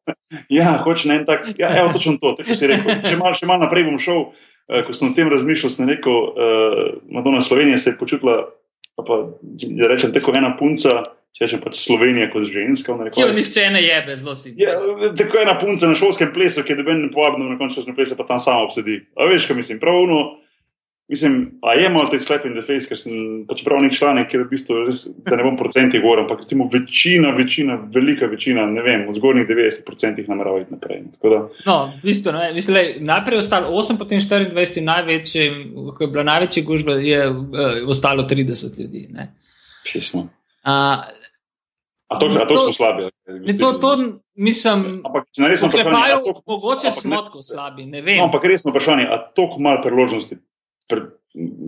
ja, 0.58 0.76
hoče 0.84 1.08
na 1.08 1.14
en 1.14 1.26
tak, 1.26 1.48
ja, 1.58 1.72
evo 1.80 1.90
točno 1.92 2.20
to, 2.22 2.36
tako 2.38 2.54
si 2.54 2.70
rekel. 2.70 3.02
Če 3.02 3.16
malo 3.18 3.48
mal 3.50 3.58
naprej 3.64 3.88
bom 3.88 3.98
šel, 3.98 4.28
uh, 4.30 4.84
ko 4.86 4.94
sem 4.94 5.10
o 5.10 5.16
tem 5.18 5.32
razmišljal, 5.32 5.74
sem 5.74 5.90
rekel, 5.90 6.22
uh, 6.30 7.02
Madonna 7.10 7.42
Slovenija 7.42 7.82
se 7.82 7.90
je 7.90 7.98
počutila, 7.98 8.44
pa, 8.94 9.02
pa 9.10 9.18
da 9.66 9.90
rečem, 9.90 10.14
tako 10.14 10.36
ena 10.38 10.54
punca, 10.54 11.02
če 11.32 11.48
že 11.48 11.60
pač 11.62 11.80
Slovenija 11.80 12.28
kot 12.32 12.44
ženska. 12.50 12.96
Ki 13.12 13.24
jo 13.24 13.32
nihče 13.32 13.70
ne 13.72 13.80
jebe, 13.82 14.16
zelo 14.20 14.36
si. 14.36 14.52
Ja, 14.60 14.76
tako 15.16 15.40
je 15.40 15.46
ena 15.46 15.56
punca 15.60 15.88
na 15.88 15.96
šolskem 15.98 16.32
plesu, 16.34 16.64
ki 16.64 16.74
je 16.74 16.82
doben 16.82 17.08
povabljeno 17.14 17.54
na 17.54 17.58
koncu 17.60 17.80
šolskega 17.80 17.96
plesa, 17.96 18.18
pa 18.18 18.28
tam 18.28 18.42
sama 18.42 18.66
obsedi. 18.66 19.00
A 19.16 19.28
veš, 19.30 19.48
kaj 19.48 19.56
mislim? 19.56 19.80
Pravno, 19.80 20.20
mislim, 21.08 21.38
a 21.64 21.72
je 21.74 21.88
malo 21.92 22.10
teh 22.12 22.20
slap 22.22 22.44
in 22.48 22.52
the 22.52 22.64
face, 22.66 22.84
ker 22.88 23.00
sem 23.00 23.46
pač 23.48 23.64
bral 23.64 23.80
nek 23.80 23.96
članek, 23.96 24.28
ker 24.28 24.44
v 24.44 24.50
bistvu, 24.52 24.76
res, 24.90 25.06
da 25.24 25.38
ne 25.40 25.46
bom 25.46 25.56
procenti 25.60 26.02
govoril, 26.04 26.26
ampak 26.26 26.44
recimo 26.44 26.68
večina, 26.72 27.32
večina, 27.36 27.78
velika 27.96 28.28
večina, 28.32 28.66
ne 28.68 28.84
vem, 28.84 29.06
v 29.08 29.16
zgornjih 29.16 29.48
90% 29.48 30.28
namerava 30.28 30.60
iti 30.62 30.76
naprej. 30.76 31.02
Da, 31.24 31.40
no, 31.68 31.78
v 31.96 32.10
bistvu, 32.10 32.36
ne, 32.36 32.52
mislim, 32.56 32.76
lej, 32.76 32.92
najprej 33.08 33.40
je 33.40 33.46
ostalo 33.46 33.72
8, 33.80 34.00
potem 34.00 34.20
24, 34.20 34.84
največji, 34.84 35.48
ko 35.96 36.06
je 36.06 36.12
bila 36.12 36.28
največja 36.28 36.64
gužba, 36.68 37.00
je 37.00 37.24
uh, 37.32 37.82
ostalo 37.92 38.28
30 38.28 38.80
ljudi. 38.80 39.08
Pismo. 39.88 40.28
Uh, 40.62 41.02
A 42.12 42.18
to, 42.20 42.26
a 42.26 42.46
to, 42.46 42.54
to 42.54 42.60
smo 42.68 42.72
slabi. 42.72 43.08
Ne, 43.46 43.56
to, 43.58 43.72
to 43.80 43.96
mislim, 44.34 45.02
ampak 45.06 45.28
če 45.32 45.48
resno 45.48 45.68
vprašanje, 45.68 46.36
mogoče 46.46 46.90
smo 46.90 47.22
tako 47.24 47.42
slabi, 47.42 47.86
ne 47.86 48.02
vem. 48.02 48.18
No, 48.20 48.28
ampak 48.28 48.44
resno 48.44 48.70
vprašanje, 48.74 49.08
a 49.08 49.18
toliko 49.36 49.60
malo 49.64 49.82
priložnosti, 49.82 50.36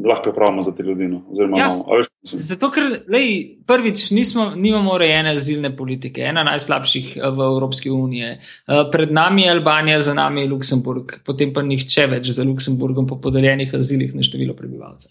lahko 0.04 0.22
pripravimo 0.22 0.62
za 0.62 0.74
te 0.74 0.82
ljudi. 0.82 1.08
No. 1.08 1.22
Oziroma, 1.30 1.58
Ja. 1.58 1.70
a 1.72 1.96
veš, 1.96 2.06
mislim, 2.22 2.38
Zato, 2.38 2.70
ker 2.70 2.82
lej, 3.08 3.28
prvič 3.66 4.10
nismo, 4.10 4.50
nimamo 4.56 4.92
urejene 4.94 5.32
azilne 5.38 5.70
politike, 5.76 6.20
ena 6.20 6.44
najslabših 6.44 7.16
eh, 7.16 7.30
v 7.30 7.46
Evropski 7.48 7.90
uniji. 7.90 8.24
Eh, 8.34 8.82
Pred 8.92 9.12
nami 9.12 9.42
je 9.42 9.50
Albanija, 9.50 10.00
za 10.00 10.14
nami 10.14 10.40
je 10.44 10.50
Luksemburg, 10.52 11.20
potem 11.24 11.52
pa 11.52 11.62
nihče 11.62 12.06
več 12.06 12.28
za 12.36 12.44
Luksemburgom 12.44 13.06
po 13.06 13.20
podeljenih 13.20 13.74
azilih 13.74 14.14
na 14.14 14.22
število 14.22 14.54
prebivalcev. 14.54 15.10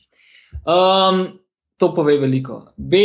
Um, 0.63 1.25
to 1.77 1.93
pove 1.95 2.17
veliko. 2.17 2.65
B, 2.77 2.97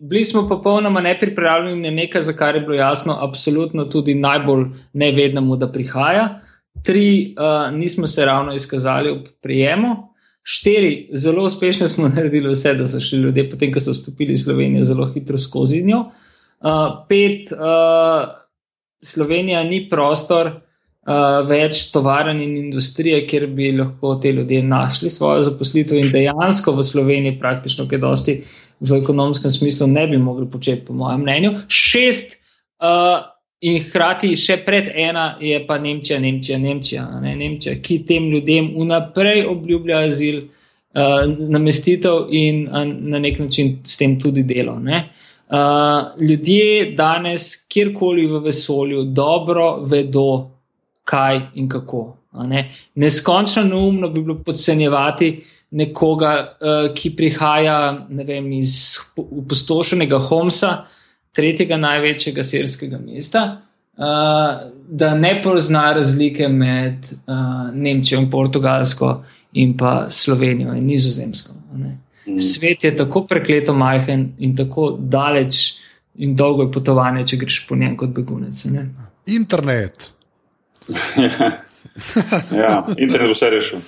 bili 0.00 0.24
smo 0.24 0.48
popolnoma 0.48 1.00
nepripravljeni 1.00 1.82
na 1.82 1.90
nekaj, 1.90 2.22
za 2.22 2.32
kar 2.32 2.54
je 2.56 2.60
bilo 2.60 2.74
jasno, 2.74 3.16
absolutno 3.20 3.84
tudi 3.84 4.14
najbolj 4.14 4.64
nevednemu, 4.92 5.56
da 5.56 5.72
prihaja. 5.72 6.40
Tri, 6.84 7.34
uh, 7.38 7.74
nismo 7.74 8.06
se 8.06 8.24
ravno 8.24 8.54
izkazali 8.54 9.10
ob 9.10 9.28
prijemu. 9.42 9.96
Štiri, 10.42 11.08
zelo 11.12 11.44
uspešno 11.44 11.88
smo 11.88 12.08
naredili 12.14 12.50
vse, 12.50 12.74
da 12.74 12.86
so 12.86 13.00
šli 13.00 13.18
ljudje, 13.18 13.50
potem 13.50 13.72
ko 13.72 13.80
so 13.80 13.90
vstopili 13.90 14.34
v 14.34 14.38
Slovenijo, 14.38 14.84
zelo 14.84 15.10
hitro 15.14 15.38
skozi 15.38 15.82
njo. 15.82 15.98
Uh, 16.60 17.06
pet, 17.08 17.52
uh, 17.52 18.28
Slovenija 19.02 19.64
ni 19.64 19.88
prostor 19.90 20.50
uh, 21.06 21.46
več 21.48 21.86
tovarn 21.94 22.42
in 22.42 22.56
industrije, 22.56 23.22
kjer 23.30 23.46
bi 23.46 23.72
lahko 23.78 24.16
te 24.22 24.32
ljudje 24.32 24.62
našli 24.62 25.10
svojo 25.10 25.42
zaposlitev 25.50 25.98
in 26.02 26.12
dejansko 26.12 26.74
v 26.76 26.84
Sloveniji 26.84 27.38
praktično 27.40 27.88
kaj 27.88 28.02
dosti 28.02 28.40
v 28.80 28.98
ekonomskem 29.00 29.50
smislu 29.50 29.86
ne 29.86 30.06
bi 30.06 30.18
mogli 30.18 30.50
početi, 30.50 30.84
po 30.84 30.92
mojem 30.92 31.20
mnenju. 31.20 31.52
Šest, 31.68 32.36
uh, 32.82 33.24
in 33.60 33.80
hkrati 33.84 34.34
še 34.36 34.58
pred 34.66 34.90
ena 34.92 35.36
je 35.40 35.62
pa 35.66 35.78
Nemčija, 35.80 36.18
Nemčija, 36.20 36.58
Nemčija, 36.60 37.06
ne? 37.22 37.36
Nemčija 37.36 37.78
ki 37.82 38.02
tem 38.08 38.28
ljudem 38.32 38.72
vnaprej 38.76 39.46
obljublja 39.48 40.02
azil, 40.10 40.42
uh, 40.42 41.22
namestitev 41.26 42.28
in 42.30 42.66
uh, 42.68 42.84
na 42.84 43.22
nek 43.22 43.40
način 43.40 43.78
s 43.84 43.96
tem 43.96 44.18
tudi 44.20 44.44
delo. 44.44 44.78
Ne? 44.78 45.06
Uh, 45.46 46.18
ljudje 46.20 46.92
danes, 46.98 47.52
kjerkoli 47.70 48.26
v 48.26 48.42
vesolju, 48.48 49.04
dobro 49.14 49.76
vedo, 49.86 50.55
kaj 51.06 51.40
in 51.54 51.68
kako. 51.68 52.16
a 52.32 52.46
Ne? 52.46 52.70
Neskončno 52.94 53.64
neumno 53.64 54.08
bi 54.08 54.22
bilo 54.22 54.42
podcenjevati 54.44 55.44
nekoga, 55.70 56.32
uh, 56.60 56.94
ki 56.94 57.10
prihaja 57.16 58.06
ne 58.08 58.24
vem, 58.24 58.52
iz 58.52 58.98
opustošenega 59.16 60.18
Homsa, 60.28 60.72
tretjega 61.36 61.76
največjega 61.76 62.44
sirskega 62.44 62.98
mesta, 63.02 63.44
uh, 63.96 64.04
da 64.88 65.14
ne 65.14 65.32
pozna 65.42 65.90
razlike 65.96 66.48
med 66.48 67.08
uh, 67.12 67.72
Nemčijo 67.72 68.20
in 68.20 68.30
Portugalsko 68.30 69.12
in 69.52 69.76
pa 69.76 70.06
Slovenijo 70.10 70.74
in 70.74 70.86
Nizozemsko. 70.86 71.52
a 71.72 71.78
ne. 71.78 71.98
mm. 72.26 72.38
Svet 72.38 72.84
je 72.84 72.96
tako 72.96 73.24
prekleto 73.26 73.74
majhen 73.74 74.32
in 74.38 74.56
tako 74.56 74.96
daleč 75.00 75.74
in 76.14 76.36
dolgo 76.36 76.62
je 76.62 76.72
potovanje, 76.72 77.26
če 77.26 77.36
greš 77.36 77.64
po 77.68 77.76
njem 77.76 77.96
kot 77.96 78.10
begunec. 78.10 78.66
a 78.66 78.70
ne. 78.70 78.88
Internet. 79.26 80.15
Ja, 82.62 82.86
internet 82.98 83.28
bo 83.28 83.34
vse 83.34 83.50
rešil. 83.50 83.78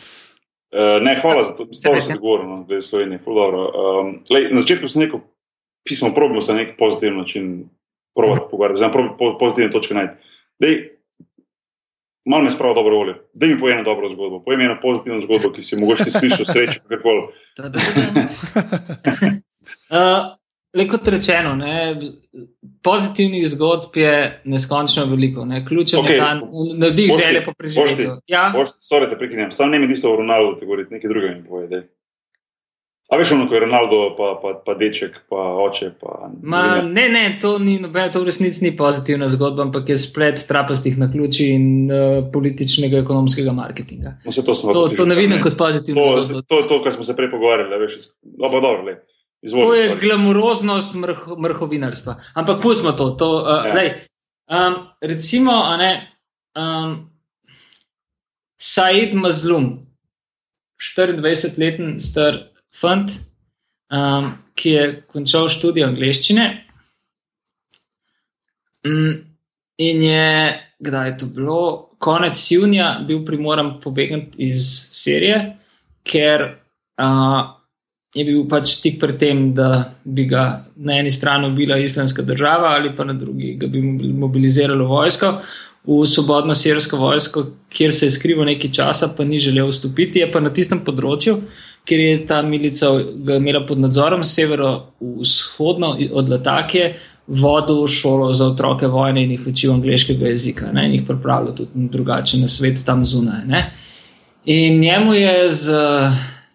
Uh, 0.69 1.03
ne, 1.03 1.17
hvala 1.23 1.45
za 1.45 1.53
to, 1.57 1.65
da 1.65 1.75
ste 1.75 2.15
odgovorili, 2.15 2.65
da 2.69 2.75
je 2.75 2.83
Slovenija. 2.83 3.21
Um, 3.27 4.25
lej, 4.31 4.51
na 4.53 4.61
začetku 4.61 4.89
sem 4.89 5.03
rekel, 5.03 5.21
pismo 5.89 6.15
probimo 6.15 6.41
se 6.41 6.53
na 6.53 6.59
nek 6.59 6.77
pozitiven 6.79 7.19
način 7.19 7.69
provati 8.17 8.51
pogovarjati, 8.51 8.75
oziroma 8.75 8.93
probi 8.93 9.09
po, 9.19 9.39
pozitivne 9.39 9.73
točke 9.73 9.95
najti. 9.95 10.15
Dej, 10.59 10.75
malo 12.25 12.45
me 12.45 12.51
spravo 12.51 12.75
dobro 12.75 12.97
volje. 12.97 13.15
Dej 13.35 13.49
mi 13.49 13.61
povej 13.61 13.75
eno 13.75 13.85
dobro 13.85 14.11
zgodbo, 14.11 14.43
povej 14.45 14.59
mi 14.59 14.65
eno 14.65 14.77
pozitivno 14.83 15.21
zgodbo, 15.21 15.53
ki 15.55 15.63
si 15.63 15.77
mogoče 15.77 16.11
slišal, 16.11 16.47
sreče, 16.47 16.81
kakorkoli. 16.81 17.23
Uh, 19.89 20.35
Le 20.75 20.85
kot 20.85 21.09
rečeno, 21.09 21.55
ne, 21.55 21.97
pozitivnih 22.83 23.47
zgodb 23.49 23.97
je 23.97 24.15
neskončno 24.45 25.05
veliko. 25.07 25.45
Ne. 25.45 25.63
Ključen 25.65 26.01
Okej, 26.01 26.13
je 26.13 26.19
ta 26.19 26.35
navdih 26.77 27.09
Bošti, 27.09 27.23
želje 27.25 27.45
po 27.45 27.53
preživetju. 27.53 27.97
Bošti, 28.09 28.25
Ja, 28.29 28.51
Boš, 28.53 28.69
sorry, 28.83 29.09
te 29.09 29.17
prekinjam, 29.17 29.53
sam 29.53 29.71
ne 29.71 29.79
mi 29.79 29.93
isto 29.93 30.13
o 30.13 30.17
Ronaldu, 30.17 30.59
te 30.61 30.67
govoriti, 30.67 30.95
nekaj 30.95 31.09
drugega 31.09 31.35
mi 31.35 31.45
povej. 31.45 31.69
daj. 31.69 31.83
A 33.09 33.17
veš 33.17 33.33
ono, 33.33 33.47
ko 33.49 33.55
je 33.55 33.61
Ronaldo, 33.61 34.15
pa, 34.19 34.37
pa, 34.37 34.51
pa 34.61 34.75
deček, 34.75 35.15
pa 35.31 35.37
oče, 35.59 35.95
pa... 35.97 36.29
Ma, 36.43 36.61
ne, 36.85 37.09
ne, 37.09 37.39
to, 37.41 37.55
ni, 37.59 37.79
noben- 37.79 38.13
to 38.13 38.21
v 38.21 38.27
resnici 38.27 38.61
ni 38.61 38.77
pozitivna 38.77 39.29
zgodba, 39.29 39.63
ampak 39.63 39.89
je 39.89 39.97
splet 39.97 40.45
trapastih 40.45 40.99
naključij 40.99 41.49
in 41.49 41.65
uh, 41.87 41.99
političnega, 42.29 42.99
ekonomskega 42.99 43.53
marketinga. 43.55 44.19
No, 44.21 44.33
to 44.35 44.53
To, 44.53 44.89
to 44.91 45.07
ne 45.07 45.17
vidim 45.17 45.37
ne. 45.37 45.43
kot 45.43 45.57
pozitivno 45.57 46.05
To, 46.05 46.21
zgodbo. 46.21 46.43
to 46.45 46.63
to, 46.65 46.83
kar 46.85 46.93
smo 46.93 47.05
se 47.05 47.17
prej 47.17 47.31
pogovarjali, 47.31 47.79
veš, 47.79 47.97
no, 48.35 48.51
pa 48.51 48.61
dobro, 48.61 48.85
le. 48.85 48.99
Izvoli, 49.43 49.65
To 49.67 49.75
je 49.75 49.89
sorry. 49.89 50.01
glamuroznost 50.01 50.95
mrh, 50.95 51.27
mrhovinarstva. 51.39 52.17
Ampak 52.35 52.63
pustimo 52.63 52.93
to. 52.93 53.11
to 53.11 53.29
uh, 53.43 53.67
Ja. 53.67 53.75
lej, 53.75 53.89
um, 54.51 54.75
recimo, 55.01 55.53
a 55.65 55.77
ne, 55.77 55.93
um, 56.57 57.11
Said 58.59 59.15
Mazlum, 59.15 59.87
24-leten 60.97 62.01
star 62.01 62.49
fant, 62.75 63.11
um, 63.91 64.33
ki 64.55 64.71
je 64.71 65.03
končal 65.07 65.47
študij 65.49 65.85
angleščine. 65.87 66.65
Mm, 68.87 69.15
in 69.79 70.03
je, 70.03 70.61
kdaj 70.79 71.09
je 71.11 71.19
to 71.19 71.27
bilo, 71.27 71.61
konec 71.99 72.39
junija, 72.51 73.05
bil 73.07 73.25
primoran 73.27 73.81
pobegati 73.81 74.49
iz 74.51 74.67
Sirije, 74.95 75.57
ker 76.03 76.45
uh, 76.99 77.58
je 78.15 78.25
bil 78.25 78.45
pač 78.49 78.79
tik 78.83 79.01
pred 79.01 79.19
tem, 79.21 79.53
da 79.55 79.93
bi 80.05 80.25
ga 80.29 80.65
na 80.77 80.99
eni 80.99 81.11
strani 81.11 81.51
ubila 81.51 81.79
islamska 81.79 82.23
država, 82.23 82.75
ali 82.79 82.95
pa 82.97 83.05
na 83.05 83.13
drugi, 83.13 83.57
da 83.61 83.67
bi 83.67 83.83
mobiliziralo 84.13 84.87
vojsko 84.89 85.35
v 85.89 86.07
svobodno 86.07 86.55
sirsko 86.55 86.97
vojsko, 86.97 87.45
kjer 87.73 87.95
se 87.95 88.07
je 88.07 88.11
skrival 88.11 88.49
nekaj 88.49 88.73
časa, 88.73 89.09
pa 89.17 89.25
ni 89.25 89.39
želel 89.39 89.71
vstopiti. 89.71 90.21
Je 90.21 90.31
pa 90.33 90.41
na 90.41 90.53
tistem 90.53 90.83
področju, 90.85 91.39
kjer 91.89 92.01
je 92.01 92.17
ta 92.29 92.43
milica 92.45 92.91
imela 93.37 93.65
pod 93.67 93.81
nadzorom, 93.81 94.25
severovzhodno 94.25 95.95
od 96.13 96.29
Latakije, 96.29 96.91
vodil 97.29 97.87
šolo 97.93 98.33
za 98.33 98.47
otroke 98.53 98.89
vojne 98.89 99.23
in 99.25 99.35
jih 99.37 99.47
učil 99.51 99.73
angliškega 99.75 100.33
jezika, 100.33 100.73
ne, 100.73 100.87
in 100.89 100.95
jih 100.97 101.05
pripravljal 101.09 101.55
tudi 101.57 101.89
drugače 101.93 102.41
na 102.41 102.49
svet 102.49 102.81
tam 102.85 103.05
zunaj. 103.07 103.45
Ne. 103.47 103.63
In 104.49 104.81
njemu 104.81 105.15
je 105.15 105.51
z 105.53 105.81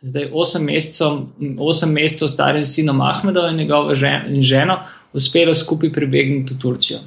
zdaj 0.03 0.29
8 0.31 0.59
mesecev, 0.59 1.19
8 1.39 1.91
mesecev 1.91 2.27
starim 2.27 2.65
sinom 2.65 3.01
Ahmedom 3.01 3.49
in 3.49 3.57
njegovo 3.57 3.95
žen, 3.95 4.35
in 4.35 4.41
ženo 4.41 4.79
uspelo 5.13 5.53
skupaj 5.53 5.93
pribegniti 5.93 6.53
v 6.53 6.59
Turčijo. 6.59 6.99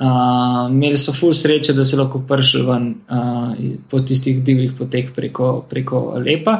Uh, 0.00 0.70
imeli 0.70 0.96
so 0.98 1.12
ful 1.12 1.34
sreče, 1.36 1.74
da 1.76 1.84
so 1.84 1.98
lahko 2.00 2.22
prišli 2.28 2.62
ven 2.64 2.84
uh, 3.10 3.50
po 3.90 4.00
tistih 4.00 4.38
divjih 4.44 4.72
poteh 4.78 5.10
preko, 5.16 5.66
preko 5.68 6.14
Lepa. 6.24 6.54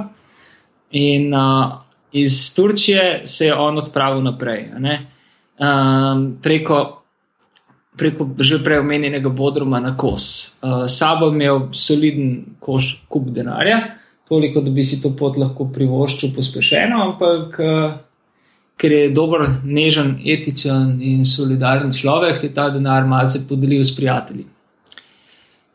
In 0.91 1.35
uh, 1.35 1.79
iz 2.13 2.55
Turčije 2.55 3.23
se 3.25 3.47
je 3.47 3.55
on 3.55 3.79
odpravil 3.79 4.23
naprej, 4.23 4.67
um, 4.75 6.27
preko, 6.43 7.03
preko 7.97 8.29
že 8.39 8.59
prej 8.65 8.83
omenjenega 8.83 9.29
Bodruma 9.29 9.81
na 9.81 9.97
Kos. 9.97 10.59
Uh, 10.61 10.85
sabo 10.89 11.31
je 11.31 11.33
imel 11.33 11.69
soliden 11.73 12.45
koš, 12.61 13.07
kup 13.09 13.31
denarja, 13.31 14.00
toliko, 14.31 14.63
da 14.63 14.71
bi 14.71 14.85
si 14.87 15.01
to 15.03 15.11
pot 15.19 15.37
lahko 15.41 15.67
privoščil 15.75 16.31
pospešeno, 16.37 17.01
ampak 17.09 17.59
uh, 17.59 17.97
ker 18.81 18.95
je 18.95 19.11
dober, 19.15 19.43
nežen, 19.67 20.15
etičen 20.23 21.01
in 21.05 21.27
solidaren 21.27 21.91
človek, 21.93 22.45
je 22.47 22.53
ta 22.55 22.69
denar 22.71 23.09
malce 23.11 23.43
podelil 23.49 23.83
s 23.85 23.97
prijatelji. 23.97 24.47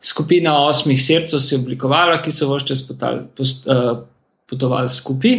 Skupina 0.00 0.54
osmih 0.64 0.98
srcev 1.02 1.40
se 1.40 1.54
je 1.54 1.60
oblikovala, 1.60 2.20
ki 2.22 2.32
so 2.32 2.48
vse 2.54 2.66
čas 2.72 2.82
uh, 2.88 4.00
potovali 4.48 4.88
skupaj. 4.88 5.36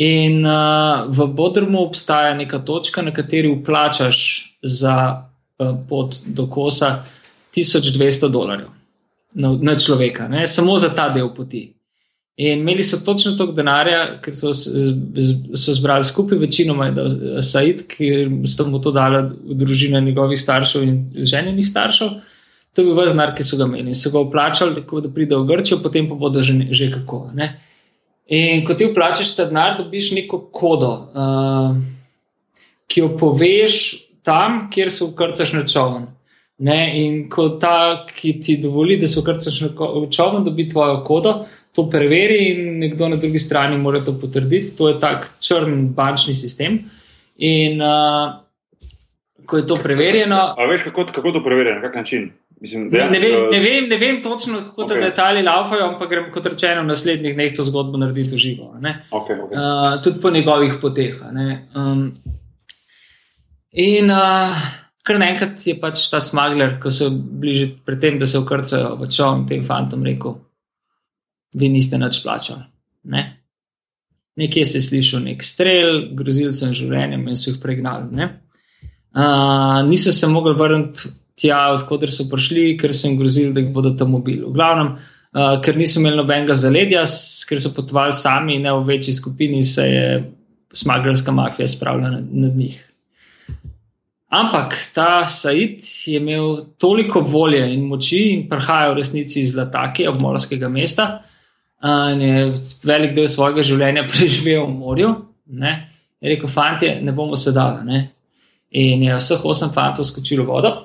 In 0.00 0.46
uh, 0.46 1.10
v 1.10 1.26
Bodrumu 1.34 1.82
obstaja 1.82 2.34
neka 2.38 2.62
točka, 2.64 3.02
na 3.02 3.12
kateri 3.12 3.50
uplačaš 3.50 4.20
za 4.62 4.96
uh, 5.18 5.74
pot 5.88 6.22
do 6.26 6.46
kosa 6.46 7.00
1200 7.56 8.30
dolarjev 8.30 8.70
na, 9.34 9.52
na 9.60 9.76
človeka, 9.78 10.28
ne? 10.28 10.46
samo 10.46 10.78
za 10.78 10.94
ta 10.94 11.08
del 11.10 11.34
poti. 11.34 11.66
In 12.40 12.62
imeli 12.62 12.84
so 12.84 12.96
točno 13.04 13.34
toliko 13.36 13.52
denarja, 13.52 13.98
ker 14.24 14.32
so, 14.32 14.54
so 14.54 15.72
zbrali 15.76 16.04
skupaj, 16.08 16.38
večinoma 16.40 16.86
je 16.86 16.92
dal 16.96 17.10
Said, 17.44 17.82
ki 17.90 18.08
sta 18.48 18.64
mu 18.64 18.80
to 18.80 18.94
dala 18.96 19.26
družina 19.44 20.00
njegovih 20.00 20.40
staršev 20.40 20.86
in 20.86 20.94
ženjenih 21.14 21.68
staršev. 21.68 22.14
To 22.72 22.80
je 22.80 22.86
bil 22.86 22.96
vse 22.96 23.12
denar, 23.12 23.34
ki 23.36 23.44
so 23.44 23.58
ga 23.60 23.66
imeli 23.68 23.92
in 23.92 23.98
so 23.98 24.12
ga 24.14 24.22
vplačali, 24.24 24.72
tako 24.78 25.02
da 25.04 25.12
pride 25.12 25.36
v 25.36 25.50
Grčijo, 25.50 25.82
potem 25.84 26.08
pa 26.08 26.16
bodo 26.16 26.40
že, 26.40 26.54
že 26.70 26.88
kako. 26.94 27.26
Ne? 27.36 27.50
In 28.32 28.64
ko 28.64 28.78
ti 28.78 28.88
vplačeš 28.88 29.34
ta 29.36 29.44
denar, 29.50 29.76
dobiš 29.82 30.14
neko 30.16 30.40
kodo, 30.54 30.94
uh, 31.12 31.76
ki 32.88 33.04
jo 33.04 33.12
poveš 33.20 33.74
tam, 34.24 34.70
kjer 34.72 34.88
se 34.88 35.04
ukrcaš 35.04 35.52
na 35.58 35.66
čovn. 35.66 36.08
Ne, 36.60 36.80
in 37.04 37.22
ko 37.32 37.48
ta, 37.60 38.06
ki 38.08 38.34
ti 38.40 38.58
dovoli, 38.60 38.98
da 39.00 39.08
se 39.08 39.20
ukrcaš 39.20 39.60
na 39.60 39.70
čovn, 40.12 40.44
dobi 40.44 40.68
tvojo 40.68 41.02
kodo, 41.04 41.34
to 41.74 41.86
preveri 41.90 42.50
in 42.50 42.78
nekdo 42.78 43.08
na 43.08 43.16
drugi 43.16 43.38
strani 43.38 43.78
mora 43.78 44.00
to 44.04 44.16
potrditi. 44.20 44.76
To 44.76 44.88
je 44.88 44.98
tak 45.00 45.30
črn 45.40 45.90
bančni 45.94 46.34
sistem. 46.34 46.78
In 47.38 47.82
uh, 47.82 48.40
ko 49.46 49.56
je 49.56 49.66
to 49.66 49.76
preverjeno. 49.82 50.54
A 50.58 50.66
veš, 50.70 50.82
kako, 50.82 51.06
kako 51.14 51.32
to 51.32 51.44
preverjeno, 51.44 51.80
na 51.80 51.88
kak 51.88 51.96
način? 51.96 52.30
Mislim, 52.60 52.88
ne, 52.92 53.06
ne, 53.10 53.18
vem, 53.18 53.36
ne, 53.52 53.60
vem, 53.60 53.88
ne 53.88 53.96
vem 53.96 54.18
točno, 54.22 54.58
kako 54.66 54.82
okay. 54.82 54.88
te 54.88 55.00
detajli 55.00 55.42
laufajo, 55.42 55.86
ampak 55.94 56.10
grem 56.10 56.26
kot 56.32 56.46
rečeno 56.46 56.82
v 56.82 56.90
naslednjih 56.90 57.34
dneh 57.34 57.54
to 57.56 57.64
zgodbo 57.64 57.98
narediti 57.98 58.36
v 58.36 58.38
živo. 58.42 58.68
Okay, 58.76 59.38
okay. 59.38 59.56
uh, 59.56 60.02
tudi 60.04 60.20
po 60.20 60.30
njegovih 60.30 60.76
poteh. 60.82 61.16
Um, 61.24 62.02
in 63.72 64.12
uh, 64.12 64.60
kar 65.02 65.22
naenkrat 65.22 65.64
je 65.66 65.78
pač 65.80 66.04
ta 66.12 66.20
smagler, 66.20 66.76
ko 66.82 66.92
so 66.92 67.08
bližje 67.10 67.72
pred 67.86 68.02
tem, 68.02 68.20
da 68.20 68.28
se 68.28 68.38
ukrcajo 68.38 68.98
v 69.00 69.08
čovn 69.08 69.46
tem 69.48 69.64
fantom, 69.64 70.04
rekel: 70.04 70.36
Vi 71.54 71.68
niste 71.68 71.98
nič 71.98 72.22
plačali. 72.22 72.62
Ne? 73.10 73.24
Nekje 74.36 74.66
se 74.66 74.78
je 74.78 74.82
slišal 74.82 75.24
nek 75.24 75.42
strel, 75.42 76.02
grozil 76.16 76.52
sem 76.56 76.74
življenjem 76.76 77.26
in 77.28 77.38
so 77.38 77.50
jih 77.50 77.60
pregnali. 77.62 78.28
Uh, 79.10 79.80
niso 79.88 80.12
se 80.14 80.28
mogli 80.30 80.54
vrniti 80.54 81.10
tja, 81.40 81.70
odkuder 81.74 82.12
so 82.14 82.28
prišli, 82.30 82.76
ker 82.78 82.94
so 82.94 83.08
jim 83.08 83.16
grozili, 83.18 83.54
da 83.56 83.62
jih 83.64 83.72
bodo 83.74 83.94
tam 83.98 84.14
ubili. 84.14 84.44
V 84.44 84.52
glavnem, 84.54 84.92
uh, 85.34 85.56
ker 85.64 85.78
niso 85.80 85.98
imeli 86.00 86.20
nobenega 86.20 86.54
zaledja, 86.54 87.02
ker 87.48 87.62
so 87.62 87.72
potovali 87.74 88.14
sami, 88.16 88.60
ne 88.62 88.74
v 88.76 88.86
večji 88.92 89.16
skupini, 89.16 89.64
se 89.66 89.88
je 89.88 90.06
smaglerska 90.72 91.34
mafija 91.34 91.68
spravila 91.68 92.12
nad, 92.14 92.30
nad 92.30 92.56
njih. 92.56 92.78
Ampak 94.30 94.76
ta 94.94 95.26
Said 95.26 95.82
je 96.06 96.20
imel 96.20 96.60
toliko 96.78 97.20
volje 97.20 97.64
in 97.74 97.88
moči 97.90 98.28
in 98.30 98.44
prihaja 98.48 98.92
v 98.92 99.00
resnici 99.00 99.42
iz 99.42 99.56
Latake, 99.58 100.06
obmorskega 100.08 100.68
mesta, 100.70 101.08
je 101.80 102.54
velik 102.84 103.14
del 103.16 103.28
svojega 103.28 103.64
življenja 103.64 104.06
preživel 104.12 104.66
v 104.66 104.76
morju. 104.76 105.14
Ne? 105.46 105.74
Je 106.20 106.34
rekel, 106.34 106.52
fanti, 106.52 106.90
ne 107.00 107.12
bomo 107.12 107.36
sedali. 107.36 108.04
In 108.70 109.02
je 109.02 109.16
vseh 109.16 109.44
osem 109.44 109.72
fantov 109.74 110.06
skočilo 110.06 110.44
v 110.44 110.52
vodo 110.52 110.76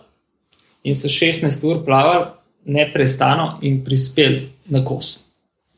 in 0.85 0.95
so 0.95 1.09
16 1.09 1.63
ur 1.65 1.83
plavali 1.85 2.25
neprestano 2.65 3.59
in 3.61 3.83
prispeli 3.83 4.49
na 4.69 4.83
kos. 4.85 5.31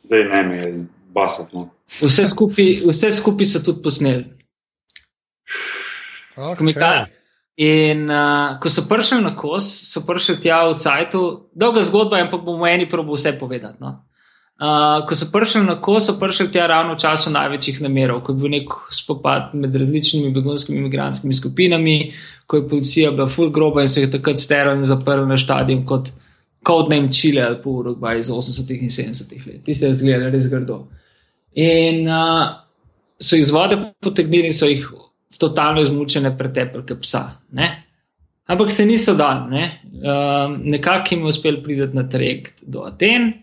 Zdaj 0.03 0.24
ne 0.24 0.43
me 0.43 0.55
je 0.55 0.86
basati. 1.13 1.55
No. 1.55 1.70
Vse 2.01 2.26
skupaj 2.26 3.11
skupi 3.11 3.45
so 3.45 3.63
tudi 3.63 3.84
posneli. 3.84 4.26
Okay. 6.38 7.07
In 7.57 8.11
uh, 8.11 8.59
ko 8.61 8.70
so 8.70 8.84
prišli 8.86 9.24
na 9.24 9.34
kos, 9.36 9.65
so 9.89 10.03
prišli 10.05 10.38
tja 10.43 10.61
v 10.70 10.78
Cajtu, 10.78 11.22
dolga 11.55 11.82
zgodba, 11.82 12.20
ampak 12.22 12.43
bomo 12.45 12.68
eni 12.68 12.86
probo 12.89 13.15
vse 13.18 13.34
povedati. 13.39 13.82
No? 13.82 14.07
Uh, 14.58 15.03
ko 15.05 15.14
so 15.14 15.28
prišli 15.30 15.62
na 15.68 15.76
kos, 15.82 16.08
so 16.08 16.16
prišli 16.18 16.47
tja 16.49 16.66
ravno 16.66 16.95
v 16.95 17.01
času 17.03 17.30
največjih 17.30 17.82
namerov, 17.86 18.24
ko 18.26 18.34
je 18.34 18.41
bil 18.41 18.49
nek 18.55 18.72
spopad 18.89 19.51
med 19.53 19.76
različnimi 19.76 20.32
begunskimi 20.34 20.80
imigranskimi 20.82 21.34
skupinami, 21.38 21.97
ko 22.49 22.58
je 22.58 22.70
policija 22.72 23.12
bila 23.14 23.28
full 23.30 23.51
groba 23.53 23.86
in 23.86 23.91
so 23.91 24.01
jih 24.01 24.10
takrat 24.10 24.41
sterili 24.41 24.82
in 24.82 24.89
zaprli 24.89 25.30
na 25.30 25.38
stadion 25.38 25.86
kot 25.86 26.10
Codename 26.68 27.12
Chile 27.14 27.45
ali 27.45 27.62
pa 27.64 27.70
Urugvaj 27.70 28.20
iz 28.20 28.30
80-ih 28.34 28.82
in 28.82 28.89
70-ih 28.89 29.47
let. 29.47 29.64
Tiste 29.66 29.91
je 29.91 29.99
zgledali 30.01 30.32
res 30.34 30.49
grdo. 30.49 30.88
In 31.53 32.08
uh, 32.10 32.58
so 33.22 33.38
jih 33.38 33.45
z 33.45 33.53
vode 33.53 33.78
potegnili 34.01 34.49
in 34.49 34.58
so 34.58 34.66
jih 34.66 34.88
totalno 35.38 35.86
izmučene 35.86 36.34
pretepelke 36.38 36.97
psa. 37.01 37.28
Ne? 37.53 37.70
Ampak 38.49 38.72
se 38.72 38.86
niso 38.86 39.14
dali. 39.14 39.51
Ne? 39.53 39.66
Um, 40.01 40.62
nekako 40.66 41.14
jim 41.14 41.26
je 41.26 41.36
uspel 41.36 41.62
priti 41.64 41.93
na 41.93 42.10
trajekt 42.10 42.64
do 42.66 42.88
Aten, 42.89 43.36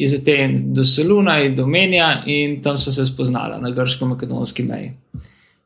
iz 0.00 0.14
Aten 0.16 0.72
do 0.74 0.84
Soluna 0.84 1.38
in 1.44 1.54
do 1.54 1.66
Menja, 1.66 2.22
in 2.26 2.60
tam 2.62 2.76
so 2.76 2.92
se 2.92 3.04
spoznali 3.06 3.60
na 3.60 3.70
grško-makedonski 3.70 4.64
meji. 4.64 4.92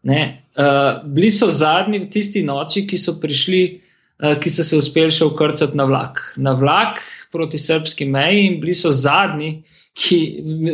Uh, 0.05 1.05
bili 1.05 1.31
so 1.31 1.49
zadnji 1.49 1.99
v 2.03 2.11
tisti 2.11 2.43
noči, 2.45 2.85
ki 2.87 2.99
so 2.99 3.15
prišli, 3.21 3.63
uh, 4.23 4.35
ki 4.41 4.51
so 4.51 4.67
se 4.67 4.77
uspeli 4.77 5.15
še 5.15 5.29
ukrcati 5.31 5.79
na 5.79 5.87
vlak. 5.89 6.21
Na 6.37 6.53
vlak 6.59 7.01
proti 7.33 7.59
srpski 7.59 8.09
meji 8.11 8.49
in 8.49 8.59
bili 8.61 8.75
so 8.75 8.93
zadnji, 8.93 9.63
ki 9.95 10.19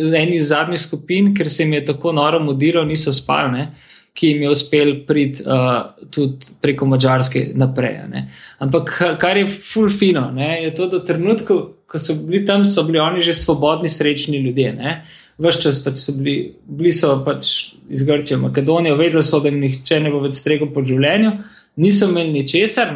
v 0.09 0.17
eni 0.17 0.41
zadnjih 0.41 0.81
skupin, 0.81 1.35
ker 1.37 1.49
se 1.53 1.63
jim 1.63 1.77
je 1.77 1.85
tako 1.93 2.15
noro 2.17 2.41
mudiral, 2.41 2.89
niso 2.89 3.13
spali, 3.13 3.67
ki 4.15 4.33
jim 4.33 4.43
je 4.43 4.51
uspel 4.51 4.95
priti 5.07 5.45
uh, 5.47 5.93
tudi 6.11 6.55
preko 6.63 6.87
Mačarske 6.87 7.47
naprej. 7.55 8.01
Ne? 8.11 8.27
Ampak 8.59 8.93
kar 9.21 9.39
je 9.39 9.49
fulfino, 9.49 10.29
je 10.37 10.75
to, 10.75 10.89
da 10.91 11.05
trenutek, 11.05 11.53
ko 11.91 11.99
so 11.99 12.15
bili 12.23 12.45
tam, 12.47 12.65
so 12.65 12.85
bili 12.87 13.01
oni 13.03 13.23
že 13.23 13.35
svobodni, 13.35 13.89
srečni 13.89 14.43
ljudje. 14.43 14.73
Ne? 14.77 15.01
vse 15.41 15.63
čas 15.63 15.81
pač 15.85 15.99
so 16.03 16.15
bili, 16.19 16.53
bili 16.67 16.93
so 16.93 17.15
pač 17.25 17.73
iz 17.91 18.05
Grčije, 18.07 18.39
Makedonije, 18.41 18.97
vedeli 18.99 19.23
so, 19.25 19.41
da 19.41 19.49
jim 19.49 19.61
nihče 19.63 20.01
ne 20.05 20.13
bo 20.13 20.21
več 20.25 20.41
stregel 20.41 20.71
po 20.75 20.85
življenju, 20.85 21.33
niso 21.81 22.11
imeli 22.11 22.35
ničesar, 22.41 22.93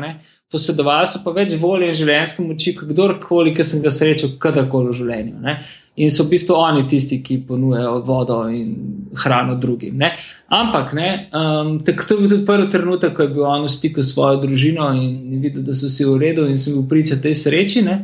posedovali 0.52 1.08
so 1.10 1.22
pa 1.24 1.32
več 1.34 1.56
volje 1.60 1.88
in 1.90 1.98
življenjske 1.98 2.44
moči, 2.44 2.74
kot 2.76 2.92
kdorkoli, 2.92 3.54
ki 3.56 3.66
sem 3.66 3.82
ga 3.84 3.92
srečal, 3.94 4.36
kadarkoli 4.42 4.92
v 4.92 4.98
življenju. 5.00 5.40
Ne? 5.44 5.56
In 5.96 6.10
so 6.10 6.24
v 6.24 6.34
bistvu 6.34 6.56
oni 6.58 6.88
tisti, 6.90 7.20
ki 7.22 7.44
ponujajo 7.46 8.00
vodo 8.02 8.40
in 8.50 8.72
hrano 9.14 9.54
drugim. 9.54 9.94
Ne? 9.98 10.16
Ampak, 10.50 10.92
ne, 10.92 11.28
um, 11.30 11.76
tako 11.86 12.08
to 12.08 12.14
je 12.14 12.20
bil 12.20 12.32
tudi 12.32 12.46
prvi 12.46 12.66
trenutek, 12.70 13.14
ko 13.14 13.22
je 13.22 13.28
bil 13.28 13.46
on 13.46 13.62
v 13.62 13.70
stiku 13.70 14.02
s 14.02 14.10
svojo 14.10 14.40
družino 14.42 14.88
in 14.98 15.38
videl, 15.42 15.62
da 15.62 15.74
so 15.74 15.86
vsi 15.86 16.08
v 16.08 16.18
redu 16.18 16.48
in 16.50 16.58
sem 16.58 16.74
bil 16.74 16.88
priča 16.90 17.20
tej 17.22 17.36
sreči. 17.38 17.84
Ne? 17.86 17.96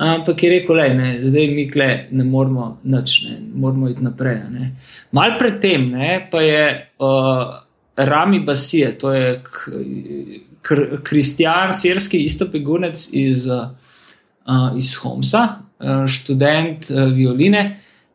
Ampak 0.00 0.42
je 0.42 0.50
rekel, 0.50 0.76
da 0.76 1.08
zdaj 1.28 1.48
mi 1.54 1.68
kle 1.70 1.88
ne 2.10 2.24
moramo 2.24 2.80
nič, 2.82 3.16
ne 3.28 3.38
moramo 3.54 3.88
iti 3.88 4.04
naprej. 4.04 4.38
Ne. 4.50 4.70
Mal 5.12 5.38
predtem 5.38 5.90
pa 6.32 6.40
je 6.40 6.62
uh, 6.98 7.58
Rami 7.96 8.40
Basije, 8.40 8.98
to 8.98 9.12
je 9.12 9.42
kristjan, 11.02 11.72
sirski 11.72 12.24
istopegunec 12.24 13.10
iz, 13.12 13.46
uh, 13.46 14.72
iz 14.76 14.96
Homsa, 15.02 15.60
študent 16.06 16.90
uh, 16.90 17.06
violine. 17.14 17.64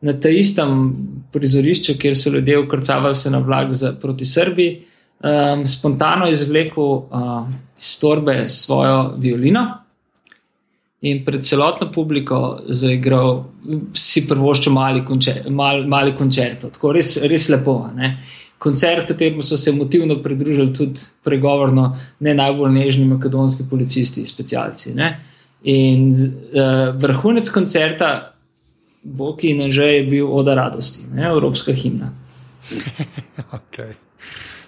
Na 0.00 0.12
tem 0.20 0.36
istem 0.38 0.92
prizorišču, 1.32 1.96
kjer 1.98 2.16
so 2.16 2.30
ljudje 2.30 2.58
ukrcavali 2.58 3.14
se 3.14 3.30
na 3.30 3.38
vlak 3.38 3.72
za, 3.72 3.92
proti 4.00 4.24
Srbiji, 4.24 4.76
um, 5.24 5.66
spontano 5.66 6.28
izvlekel 6.28 6.84
uh, 6.84 7.48
iz 7.78 7.98
torbe 8.00 8.48
svojo 8.48 9.14
violino 9.18 9.66
in 11.00 11.24
pred 11.24 11.44
celotno 11.44 11.90
publiko 11.92 12.40
zaigral, 12.68 13.44
si 13.94 14.24
prvoščil 14.26 14.72
mali, 14.72 15.04
končer, 15.04 15.44
mal, 15.50 15.84
mali 15.88 16.14
koncert. 16.16 16.66
Tako 16.76 16.94
res, 16.96 17.16
res 17.28 17.48
lepo. 17.52 17.76
Ne? 17.94 18.16
Koncert, 18.58 19.04
kateremu 19.08 19.44
so 19.44 19.58
se 19.60 19.70
emotivno 19.70 20.16
pridružili 20.24 20.72
tudi 20.74 21.00
pregovorno 21.24 21.90
ne 22.24 22.34
najbolj 22.34 22.72
nežni 22.72 23.04
makedonski 23.10 23.68
policisti, 23.70 24.24
specialci. 24.26 24.94
Ne? 24.96 25.10
In 25.66 26.08
uh, 26.14 26.94
vrhunec 26.94 27.50
koncerta, 27.50 28.32
Boki 29.02 29.50
in 29.50 29.70
že 29.70 29.84
je 29.84 30.02
bil 30.06 30.26
Oda 30.26 30.54
radosti, 30.54 31.06
ne? 31.14 31.26
evropska 31.26 31.72
himna. 31.72 32.12
okay. 33.58 33.94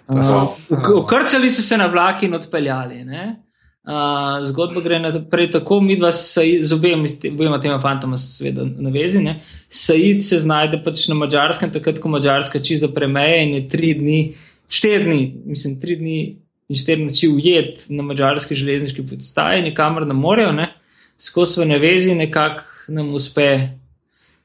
Uh, 0.08 0.54
Ukrcali 1.02 1.50
so 1.50 1.62
se 1.62 1.76
na 1.76 1.86
vlak 1.86 2.22
in 2.22 2.34
odpeljali. 2.34 3.04
Ne? 3.04 3.42
Uh, 3.88 4.44
zgodba 4.44 4.80
gre 4.80 4.98
naprej 5.00 5.50
tako, 5.50 5.80
mi 5.80 5.96
dva 5.96 6.10
z 6.12 6.72
obema 6.72 7.60
tema 7.60 7.78
fantoma, 7.80 8.18
seveda, 8.18 8.64
na 8.64 8.90
vezi. 8.90 9.22
Ne. 9.22 9.38
Said 9.68 10.22
se 10.24 10.38
znajde 10.38 10.82
pač 10.84 11.06
na 11.08 11.16
mačarskem, 11.18 11.72
takrat, 11.72 12.00
ko 12.02 12.10
mačarska 12.12 12.60
čiza 12.60 12.90
premeje 12.94 13.44
in 13.46 13.54
je 13.54 13.62
tri 13.68 13.94
dni, 13.94 14.18
štiri 14.68 15.04
dni, 15.04 15.22
mislim, 15.46 15.78
tri 15.80 15.96
dni 15.96 16.18
in 16.68 16.76
štiri 16.76 17.06
noči 17.06 17.30
ujet 17.32 17.86
na 17.88 18.04
mačarski 18.04 18.58
železniški 18.58 19.06
podstaji, 19.08 19.64
nikamor 19.70 20.06
ne 20.06 20.16
morejo, 20.16 20.52
ne. 20.52 20.68
Skozi 21.18 21.64
na 21.64 21.76
vezi 21.76 22.14
nekako 22.14 22.62
nam 22.88 23.14
uspe, 23.14 23.68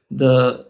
da, 0.08 0.64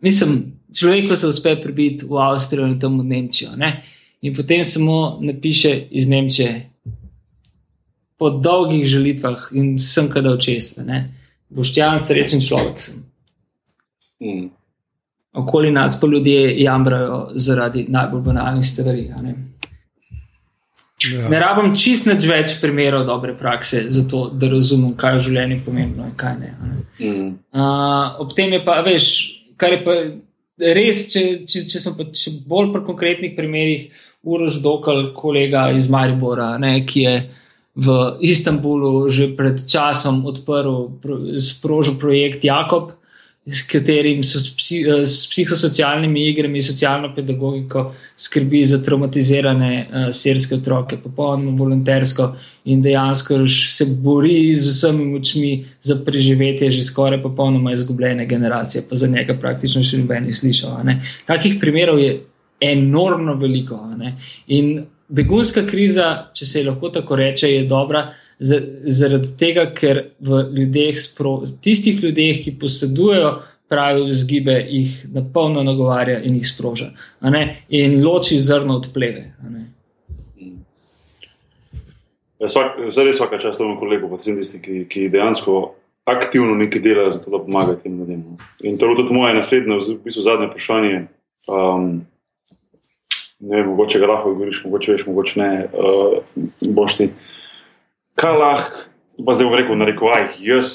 mislim, 0.00 0.52
človeku 0.78 1.16
se 1.16 1.26
uspe 1.26 1.56
pribiti 1.62 2.06
v 2.06 2.18
Avstrijo 2.18 2.66
in 2.66 2.80
tam 2.80 3.00
v 3.00 3.04
Nemčijo. 3.04 3.56
Ne. 3.56 3.84
In 4.20 4.34
potem 4.34 4.64
samo 4.64 5.18
napiše 5.20 5.86
iz 5.90 6.08
Nemčije 6.08 6.70
po 8.18 8.30
dolgih 8.30 8.86
želitvah 8.86 9.48
in 9.52 9.78
sem 9.78 10.08
kada 10.10 10.30
očesne. 10.32 11.14
Boštjan, 11.48 12.00
srečen 12.00 12.40
človek 12.40 12.80
sem. 12.80 13.02
Mm. 14.22 14.48
Okoli 15.34 15.70
nas 15.70 16.00
pa 16.00 16.06
ljudje 16.06 16.62
jamrajo 16.62 17.28
zaradi 17.34 17.86
najbolj 17.88 18.20
banalnih 18.22 18.66
stvari. 18.66 19.10
Ne? 21.12 21.18
Ja. 21.18 21.28
ne 21.32 21.40
rabim 21.42 21.72
čist 21.76 22.06
več 22.06 22.56
primerov 22.60 23.06
dobre 23.08 23.34
prakse, 23.38 23.84
zato 23.92 24.28
da 24.32 24.48
razumem, 24.52 24.94
kaj 24.98 25.16
je 25.16 25.20
v 25.20 25.24
življenju 25.28 25.60
pomembno 25.66 26.08
in 26.08 26.16
kaj 26.16 26.36
ne. 26.40 26.52
ne? 26.60 26.74
Mm. 27.00 27.30
Uh, 27.54 28.20
ob 28.24 28.34
tem 28.36 28.52
je 28.56 28.62
pa, 28.64 28.80
veš, 28.86 29.10
kar 29.60 29.76
je 29.76 29.82
pa 29.84 29.98
res, 30.78 31.06
če, 31.12 31.22
če, 31.50 31.64
če 31.70 31.82
smo 31.82 31.94
pa 31.98 32.08
če 32.14 32.36
bolj 32.48 32.72
pri 32.74 32.84
konkretnih 32.86 33.38
primerih, 33.38 33.88
urož 34.24 34.60
dokal 34.64 35.10
kolega 35.16 35.68
iz 35.76 35.90
Maribora, 35.92 36.54
ne, 36.58 36.78
ki 36.88 37.00
je 37.04 37.14
v 37.74 37.94
Istanbulu 38.22 39.10
že 39.10 39.32
pred 39.36 39.58
časom 39.66 40.22
odprl, 40.30 40.94
sprožil 41.42 41.98
projekt 41.98 42.46
Jakob 42.46 42.94
s 43.46 43.62
katerim 43.68 44.22
so 44.24 44.40
s, 44.40 44.48
psi, 44.56 44.78
s 45.04 45.26
psihosocialnimi 45.28 46.22
igrami, 46.30 46.62
socialno 46.62 47.10
pedagogiko 47.14 47.94
skrbi 48.16 48.64
za 48.64 48.78
traumatizirane 48.82 49.70
uh, 49.84 50.06
sirske 50.16 50.54
otroke, 50.54 50.96
popolnoma 51.02 51.52
volontersko 51.58 52.30
in 52.64 52.82
dejansko 52.82 53.42
se 53.46 53.86
bori 54.00 54.56
z 54.56 54.72
vsemi 54.72 55.04
močmi 55.04 55.52
za 55.82 55.98
preživetje 56.06 56.70
že 56.70 56.82
skoraj 56.82 57.22
popolnoma 57.22 57.72
izgubljene 57.72 58.26
generacije, 58.26 58.84
pa 58.90 58.96
za 58.96 59.06
njega 59.06 59.36
praktično 59.40 59.84
še 59.84 60.00
noben 60.00 60.24
ni 60.24 60.32
slišal. 60.32 60.80
Takih 61.26 61.58
primerov 61.60 62.00
je 62.00 62.16
enormno 62.60 63.34
veliko. 63.36 63.76
In 64.46 64.86
begunska 65.08 65.66
kriza, 65.66 66.30
če 66.34 66.46
se 66.46 66.64
lahko 66.64 66.88
tako 66.88 67.16
reče, 67.16 67.50
je 67.50 67.64
dobra 67.68 68.06
zaradi 68.38 69.34
tega, 69.38 69.66
ker 69.74 70.02
v 70.20 70.42
ljudeh, 70.56 70.98
tistih 71.62 72.02
ljudeh, 72.02 72.42
ki 72.44 72.56
posedujejo 72.60 73.34
pravi 73.68 74.08
vzgibe, 74.10 74.56
jih 74.70 75.04
na 75.12 75.24
polno 75.34 75.62
nagovarja 75.62 76.20
in 76.22 76.36
jih 76.38 76.48
sproža. 76.48 76.92
In 77.68 78.02
loči 78.04 78.38
zrno 78.40 78.76
od 78.76 78.90
pleve. 78.94 79.30
Ja, 82.40 82.48
zdaj 82.50 83.06
res 83.06 83.16
vsaka 83.16 83.38
čast 83.40 83.58
temu 83.58 83.78
kolegu, 83.80 84.10
pa 84.10 84.20
vsem 84.20 84.36
tistim, 84.36 84.60
ki, 84.60 84.84
ki 84.90 85.08
dejansko 85.12 85.74
aktivno 86.04 86.54
nekaj 86.58 86.82
delajo 86.84 87.10
za 87.14 87.20
to, 87.22 87.30
da 87.32 87.40
pomagajo 87.40 87.78
tem 87.80 87.98
ljudem. 87.98 88.24
No. 88.28 88.36
In 88.60 88.78
to 88.78 88.90
je 88.90 88.96
tudi 88.96 89.14
moje 89.14 89.34
naslednje, 89.34 89.78
v 89.78 90.00
bistvu 90.04 90.22
zadnje 90.26 90.50
vprašanje. 90.50 91.06
Um, 91.48 92.04
ne 93.40 93.56
vem, 93.56 93.70
mogoče 93.70 93.98
ga 93.98 94.10
lahko 94.10 94.34
govoriš, 94.34 94.64
mogoče 94.64 94.92
veš, 94.92 95.06
mogoče 95.06 95.40
ne, 95.40 95.50
uh, 95.72 96.18
boš 96.60 96.98
ti. 97.00 97.08
Kaj 98.20 98.36
lahko, 98.38 98.82
pa 99.26 99.34
zdaj 99.34 99.48
bom 99.48 99.56
rekel, 99.58 99.78
narekovaj, 99.78 100.26
jaz, 100.42 100.74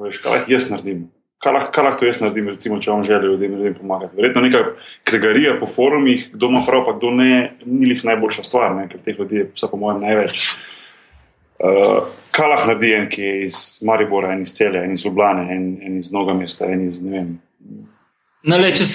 veš, 0.00 0.20
kaj 0.24 0.36
lahko 0.36 0.54
jaz 0.54 0.70
naredim. 0.72 1.08
Kaj 1.40 1.54
lahko, 1.56 1.72
kaj 1.76 1.86
lahko 1.86 2.08
jaz 2.08 2.22
naredim, 2.24 2.48
recimo, 2.54 2.80
če 2.80 2.90
vam 2.92 3.04
želijo 3.04 3.34
ljudem, 3.34 3.54
ljudem 3.58 3.76
pomagati. 3.76 4.16
Verjetno 4.16 4.42
neka 4.44 4.64
kregarija 5.08 5.54
po 5.60 5.68
forumih, 5.68 6.26
kdo 6.34 6.48
ima 6.52 6.64
prav, 6.66 6.84
pa 6.88 6.96
kdo 6.96 7.12
ne, 7.16 7.30
ni 7.66 7.92
jih 7.92 8.04
najboljša 8.08 8.44
stvar, 8.48 8.74
ne, 8.76 8.88
ker 8.88 9.00
teh 9.04 9.20
ljudi 9.20 9.42
je, 9.42 9.46
po 9.62 9.80
mojem, 9.80 10.00
največ. 10.04 10.44
Uh, 11.60 12.08
kaj 12.32 12.52
lahko 12.54 12.72
naredi 12.72 12.94
en, 12.96 13.08
ki 13.12 13.22
je 13.22 13.32
iz 13.44 13.56
Maribora, 13.84 14.32
en 14.32 14.46
iz 14.48 14.56
Celja, 14.56 14.84
en 14.84 14.96
iz 14.96 15.04
Ljubljana, 15.04 15.44
en, 15.52 15.74
en 15.84 15.98
iz 16.00 16.12
Noga 16.12 16.32
mesta, 16.36 16.68
en 16.72 16.86
iz 16.88 17.02
ne 17.04 17.16
vem. 17.18 17.34
No, 18.48 18.56
le, 18.56 18.70
če 18.72 18.86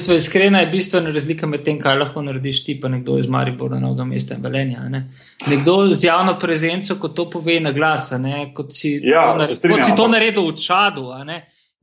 smo 0.00 0.14
iskreni, 0.16 0.62
je 0.62 0.68
bistvena 0.72 1.10
razlika 1.12 1.48
med 1.48 1.60
tem, 1.66 1.76
kaj 1.80 1.98
lahko 2.00 2.22
narediš 2.24 2.62
ti, 2.64 2.76
pa 2.80 2.88
nekdo 2.88 3.18
iz 3.20 3.28
Maribora, 3.28 3.76
Noga 3.80 4.06
mesta 4.08 4.38
in 4.38 4.44
Velenja. 4.44 4.86
Ne? 4.88 5.02
Nekdo 5.50 5.74
z 5.92 6.08
javno 6.08 6.38
prezenco, 6.40 6.96
ko 7.02 7.10
to 7.12 7.26
pove 7.34 7.58
na 7.60 7.74
glas, 7.76 8.08
kot 8.56 8.72
si 8.72 8.94
ja, 9.04 9.26
to, 9.36 9.50
strinjam, 9.58 9.82
kot 9.82 9.90
si 9.90 9.98
to 9.98 10.08
naredil 10.08 10.48
v 10.48 10.56
čadu, 10.56 11.10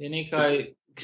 je 0.01 0.09
nekaj. 0.09 0.57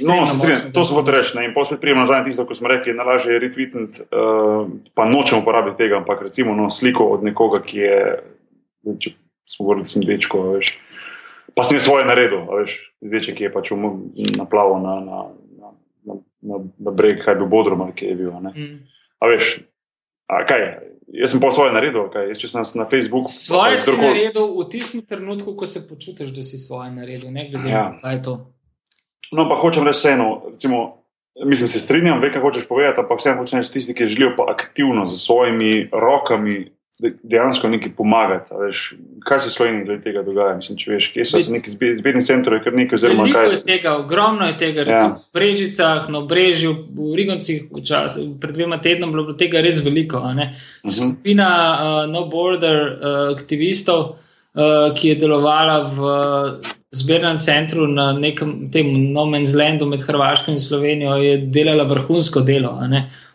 No, 0.09 0.17
strinjam, 0.33 0.73
to 0.73 0.87
se 0.89 0.97
bo 0.97 1.05
reči. 1.05 1.37
In 1.45 1.53
posled 1.53 1.83
prijemo 1.85 2.01
nazaj 2.01 2.25
tisto, 2.25 2.47
ko 2.49 2.57
smo 2.57 2.73
rekli, 2.73 2.97
najlažje 2.97 3.37
je 3.37 3.43
retweetniti, 3.45 4.09
uh, 4.09 4.65
pa 4.97 5.05
nočemo 5.05 5.45
uporabiti 5.45 5.83
tega, 5.85 6.01
ampak 6.01 6.25
recimo 6.25 6.57
no, 6.57 6.71
sliko 6.73 7.11
od 7.13 7.29
nekoga, 7.29 7.61
ki 7.61 7.85
je. 7.85 8.03
Če, 9.05 9.13
smo 9.47 9.69
govorili, 9.69 9.87
sem 9.87 10.03
dečko, 10.03 10.41
veš. 10.57 10.73
pa 11.55 11.63
sem 11.63 11.79
svoje 11.81 12.05
naredil, 12.09 12.43
veš, 12.49 12.79
deček 13.01 13.39
je 13.41 13.49
pač 13.53 13.71
naplaval 14.37 14.81
na, 14.83 14.95
na, 15.01 15.21
na, 16.47 16.61
na, 16.79 16.91
breg, 16.91 17.23
kaj 17.25 17.35
bi 17.39 17.47
bodro, 17.51 17.77
ali 17.83 17.95
kaj 17.97 18.09
je 18.09 18.15
bil. 18.19 18.31
Mm. 18.31 18.77
A 19.19 19.29
veš, 19.31 19.57
a 20.31 20.41
kaj, 20.47 20.65
jaz 21.19 21.33
sem 21.33 21.41
pa 21.43 21.51
svoje 21.55 21.73
naredil, 21.75 22.07
kaj, 22.13 22.29
jaz, 22.31 22.41
če 22.41 22.51
sem 22.51 22.67
na 22.79 22.87
Facebooku. 22.89 23.27
Svoje 23.29 23.79
si 23.81 23.89
drugol... 23.91 24.11
naredil 24.11 24.53
v 24.57 24.67
tistem 24.71 25.03
trenutku, 25.07 25.55
ko 25.59 25.69
se 25.69 25.83
počutiš, 25.87 26.31
da 26.35 26.45
si 26.45 26.59
svoje 26.61 26.91
naredil, 26.95 27.31
ne 27.33 27.49
glede 27.51 27.73
ja. 27.73 27.83
na 27.83 27.91
to, 27.91 27.99
kaj 28.03 28.15
je 28.15 28.21
to. 28.29 28.35
No, 29.35 29.49
pa 29.51 29.59
hočem 29.59 29.87
reči 29.87 30.05
vseeno, 30.05 30.29
recimo. 30.53 31.03
Mislim, 31.37 31.69
se 31.69 31.77
strinjam, 31.77 32.17
ve, 32.17 32.31
kaj 32.33 32.41
hočeš 32.41 32.63
povedati, 32.65 32.97
ampak 32.97 33.19
vseeno 33.21 33.43
hočeš 33.43 33.59
reči 33.59 33.73
tisti, 33.75 33.93
ki 33.93 34.07
želijo 34.09 34.31
pa 34.39 34.47
aktivno 34.49 35.05
z 35.05 35.19
svojimi 35.21 35.89
rokami 35.93 36.55
dejansko 36.99 37.69
nekaj 37.69 37.91
pomagati. 37.97 38.53
Veš, 38.59 38.93
kaj 39.25 39.39
se 39.39 39.49
v 39.49 39.53
Sloveniji 39.53 39.85
glede 39.85 40.01
tega 40.01 40.21
dogaja? 40.25 40.55
Mislim, 40.57 40.77
če 40.81 40.91
veš, 40.95 41.09
kje 41.13 41.25
so 41.29 41.41
neki 41.53 41.73
zbirni 41.73 42.23
centri, 42.25 42.57
kar 42.63 42.73
nekaj 42.73 43.01
zelo 43.03 43.19
malo. 43.19 43.29
Veliko 43.29 43.53
je 43.53 43.59
tega, 43.67 43.93
ogromno 44.01 44.47
je 44.49 44.55
tega, 44.57 44.85
recimo 44.87 45.11
ja. 45.13 45.19
v 45.21 45.37
Brežicah, 45.37 46.07
na 46.13 46.23
Brežju, 46.25 46.73
v 46.97 47.11
Rigoncih, 47.19 47.67
pred 48.41 48.55
dvema 48.55 48.81
tednoma 48.81 49.13
bilo 49.13 49.37
tega 49.37 49.61
res 49.61 49.83
veliko. 49.85 50.23
Uh 50.23 50.33
mhm. 50.33 50.49
-huh. 50.83 50.95
Skupina 50.95 51.49
uh, 51.77 52.11
No 52.11 52.25
Border 52.25 52.81
uh, 52.81 53.37
aktivistov, 53.37 54.01
uh, 54.09 54.93
ki 54.95 55.13
je 55.13 55.15
delovala 55.15 55.79
v. 55.93 56.01
Zbirnem 56.91 57.37
centru 57.37 57.87
na 57.87 58.13
nekem 58.13 58.71
tem 58.71 59.11
No 59.13 59.25
Man's 59.25 59.53
Landu 59.53 59.85
med 59.85 60.01
Hrvaško 60.01 60.51
in 60.51 60.59
Slovenijo 60.59 61.15
je 61.15 61.37
delala 61.37 61.83
vrhunsko 61.83 62.41
delo 62.41 62.79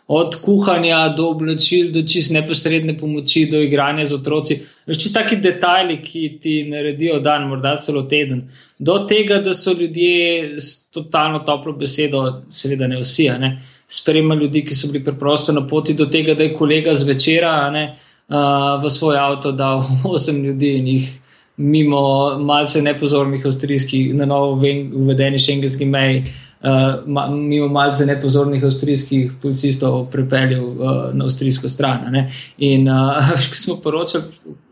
od 0.07 0.35
kuhanja 0.41 1.09
do 1.17 1.29
oblačil, 1.29 1.91
do 1.91 2.03
čist 2.03 2.31
neposredne 2.31 2.97
pomoči, 2.97 3.45
do 3.51 3.61
igranja 3.63 4.05
z 4.05 4.15
otroci. 4.19 4.59
Veš, 4.87 4.99
čist 4.99 5.15
taki 5.15 5.37
detajli, 5.39 6.01
ki 6.03 6.23
ti 6.43 6.55
naredijo 6.69 7.19
dan, 7.23 7.47
morda 7.47 7.77
celo 7.79 8.03
teden. 8.03 8.49
Do 8.79 8.99
tega, 9.07 9.39
da 9.41 9.53
so 9.53 9.71
ljudje 9.71 10.59
s 10.59 10.89
totalno 10.91 11.39
toplo 11.39 11.73
besedo, 11.73 12.43
seveda 12.51 12.87
ne 12.87 12.99
vsi, 12.99 13.29
ne, 13.39 13.53
sprejema 13.87 14.35
ljudi, 14.35 14.65
ki 14.65 14.75
so 14.75 14.91
bili 14.91 15.03
preprosto 15.03 15.53
na 15.55 15.67
poti, 15.67 15.93
do 15.93 16.05
tega, 16.05 16.35
da 16.35 16.43
je 16.43 16.55
kolega 16.57 16.93
zvečera 16.93 17.55
ne, 17.71 17.85
uh, 18.27 18.83
v 18.83 18.91
svoj 18.91 19.17
avto 19.17 19.51
dal 19.51 19.85
osem 20.15 20.43
ljudi 20.43 20.77
in 20.77 20.87
jih. 20.87 21.11
Mimo 21.57 22.39
malce 22.39 22.81
nepozornih 22.81 23.45
avstrijskih, 23.45 24.15
na 24.15 24.25
novo 24.25 24.55
uvedeni 24.93 25.39
šengenski 25.39 25.85
meji, 25.85 26.19
uh, 26.19 26.53
uh, 26.63 27.35
mimo 27.35 27.67
malce 27.67 28.05
nepozornih 28.05 28.63
avstrijskih 28.63 29.31
policistov 29.41 30.05
pripeljal 30.11 30.63
uh, 30.63 30.91
na 31.13 31.25
avstrijsko 31.25 31.69
stran. 31.69 32.11
Ne? 32.11 32.31
In 32.57 32.87
uh, 32.89 33.31
ko 33.49 33.55
smo 33.55 33.75
poročali 33.83 34.23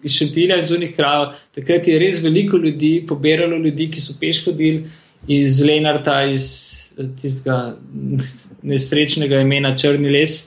iz 0.04 0.18
Šentilja 0.18 0.58
in 0.58 0.66
zunih 0.66 0.96
krajev, 0.96 1.34
takrat 1.56 1.88
je 1.88 2.00
res 2.00 2.22
veliko 2.24 2.58
ljudi, 2.58 3.06
pobiralo 3.08 3.58
ljudi, 3.58 3.90
ki 3.92 4.02
so 4.02 4.16
peš 4.20 4.46
hodili 4.46 4.86
iz 5.28 5.62
Lenarta, 5.66 6.24
iz 6.26 6.48
tistega 7.22 7.76
nesrečnega 8.72 9.42
imena 9.42 9.76
Črni 9.78 10.10
les. 10.10 10.40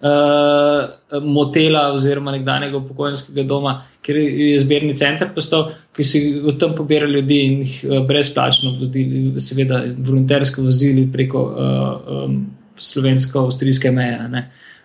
Uh, 0.00 1.20
motela 1.20 1.90
oziroma 1.92 2.32
nekdanjega 2.32 2.78
upokojenskega 2.78 3.42
doma, 3.44 3.82
ker 4.02 4.16
je 4.16 4.58
zbirni 4.60 4.94
center 4.96 5.28
postal, 5.34 5.70
ki 5.96 6.06
so 6.06 6.20
v 6.46 6.54
tem 6.60 6.72
pobirali 6.76 7.18
ljudi 7.18 7.40
in 7.46 7.58
jih 7.64 7.74
uh, 7.84 7.98
brezplačno 8.08 8.72
vozili, 8.78 9.40
seveda 9.40 9.82
volontersko 9.98 10.64
vozili 10.64 11.04
preko 11.12 11.44
uh, 11.50 12.14
um, 12.24 12.40
slovensko-avstrijske 12.80 13.92
meje. 13.92 14.18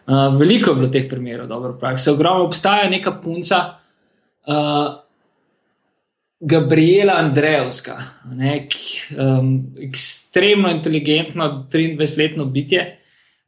Uh, 0.06 0.36
veliko 0.40 0.72
je 0.72 0.82
bilo 0.82 0.92
teh 0.92 1.08
primerov, 1.10 1.48
dobro 1.48 1.74
prakse. 1.80 2.12
Ogromno 2.12 2.46
obstaja 2.46 2.90
neka 2.90 3.16
punca, 3.24 3.62
uh, 4.48 4.86
Gabriela 6.40 7.16
Andrejevska, 7.24 7.96
ne, 8.36 8.68
k, 8.68 9.16
um, 9.18 9.56
ekstremno 9.82 10.70
inteligentno 10.70 11.48
23-letno 11.72 12.46
bitje 12.46 12.84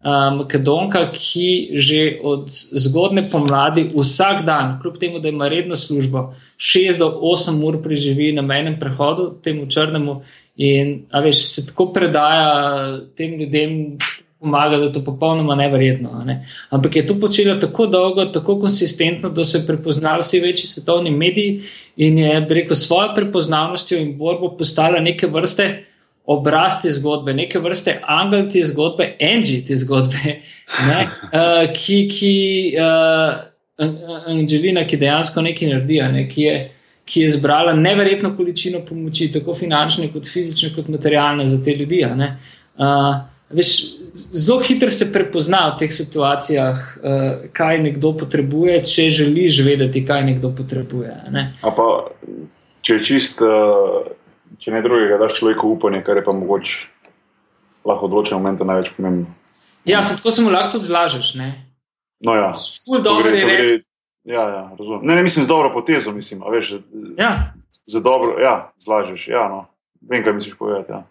Makedonka, 0.06 1.10
ki 1.10 1.74
že 1.74 2.20
od 2.22 2.46
zgodne 2.54 3.26
pomladi 3.30 3.90
vsak 3.90 4.46
dan, 4.46 4.78
kljub 4.82 5.00
temu, 5.02 5.20
da 5.20 5.30
ima 5.30 5.50
redno 5.50 5.76
službo, 5.76 6.34
6 6.58 6.98
do 6.98 7.10
8 7.22 7.58
ur 7.66 7.82
preživi 7.82 8.32
na 8.32 8.42
menem 8.42 8.78
prehodu, 8.80 9.34
temu 9.44 9.66
črnemu, 9.66 10.22
in 10.58 11.08
veš, 11.24 11.42
se 11.50 11.66
tako 11.68 11.92
predaja 11.94 13.02
tem 13.16 13.40
ljudem. 13.40 13.98
Pomaga, 14.38 14.78
da 14.78 14.84
je 14.84 14.94
to 14.94 15.02
popolnoma 15.02 15.56
nevrjetno. 15.58 16.22
Ne? 16.26 16.46
Ampak 16.70 16.96
je 16.96 17.08
to 17.08 17.16
počela 17.20 17.56
tako 17.60 17.88
dolgo, 17.90 18.26
tako 18.26 18.60
konsistentno, 18.62 19.32
da 19.34 19.42
so 19.46 19.64
prepoznali 19.66 20.22
vsi 20.22 20.40
večji 20.40 20.68
svetovni 20.68 21.10
mediji 21.12 21.64
in 21.98 22.20
je 22.22 22.46
preko 22.48 22.76
svoje 22.76 23.16
prepoznavnosti 23.16 23.98
in 23.98 24.14
borbo 24.18 24.52
postala 24.58 25.00
neke 25.00 25.28
vrste 25.28 25.88
obraz 26.28 26.82
te 26.82 26.92
zgodbe, 26.92 27.34
neke 27.34 27.60
vrste 27.64 28.00
angel 28.04 28.50
te 28.52 28.64
zgodbe, 28.68 29.14
Angie 29.24 29.62
te 29.66 29.78
zgodbe, 29.80 30.34
ne, 30.88 30.98
uh, 31.32 31.62
ki, 31.78 32.00
ki 32.12 32.34
uh, 32.84 33.38
Angelina, 34.28 34.84
ki 34.88 35.00
dejansko 35.00 35.46
nekaj 35.46 35.72
naredi, 35.72 36.02
ne, 36.12 36.26
ki, 36.28 36.44
je, 36.44 36.58
ki 37.08 37.24
je 37.24 37.32
zbrala 37.38 37.78
neverjetno 37.80 38.34
količino 38.36 38.84
pomoči, 38.84 39.30
tako 39.32 39.56
finančne, 39.56 40.10
kot 40.12 40.28
fizične, 40.28 40.74
kot 40.76 40.92
materialne 40.92 41.48
za 41.48 41.62
te 41.64 41.78
ljudi. 41.80 42.04
Uh, 42.04 43.08
veš, 43.56 43.74
zelo 44.34 44.60
hitro 44.68 44.92
se 44.92 45.08
prepozna 45.14 45.64
v 45.70 45.80
teh 45.86 45.96
situacijah, 45.96 46.84
uh, 47.00 47.50
kaj 47.56 47.84
nekdo 47.88 48.12
potrebuje, 48.20 48.82
če 48.84 49.10
želiš 49.22 49.64
vedeti, 49.64 50.04
kaj 50.04 50.28
nekdo 50.34 50.52
potrebuje. 50.60 51.16
Ne. 51.32 51.54
Pa, 51.64 51.90
če 52.84 53.00
je 53.00 53.12
čisto. 53.14 53.48
Uh 53.48 54.16
če 54.60 54.72
ne 54.72 54.82
drugega, 54.82 55.18
daš 55.22 55.40
človeku 55.40 55.68
upanje, 55.76 56.04
kar 56.04 56.18
je 56.18 56.24
pa 56.26 56.34
mogoče 56.36 56.88
lahko 57.88 58.06
odločen 58.10 58.38
moment 58.40 58.60
največ 58.60 58.94
pomembno. 58.98 59.26
Ja, 59.88 60.02
se 60.04 60.18
tako 60.18 60.32
se 60.32 60.42
mu 60.42 60.50
lahko 60.52 60.72
tudi 60.78 60.90
zlažeš. 60.90 61.34
Ne? 61.40 61.50
No, 62.20 62.34
ja. 62.36 62.54
Ful 62.86 63.02
dobro 63.02 63.30
je 63.32 63.46
res. 63.46 63.70
Ja, 64.28 64.44
ja, 64.50 64.64
razumem. 64.80 65.06
Ne, 65.08 65.16
ne 65.16 65.24
mislim 65.24 65.46
z 65.46 65.48
dobro 65.48 65.72
potezo, 65.74 66.12
mislim, 66.12 66.42
a 66.44 66.50
veš, 66.52 66.74
ja. 67.18 67.54
za 67.86 68.00
dobro, 68.04 68.40
ja, 68.44 68.72
zlažeš, 68.84 69.28
ja, 69.28 69.48
no. 69.48 69.66
Vem, 70.04 70.24
kaj 70.26 70.34
misliš 70.36 70.58
povedati, 70.60 70.92
ja. 70.92 71.04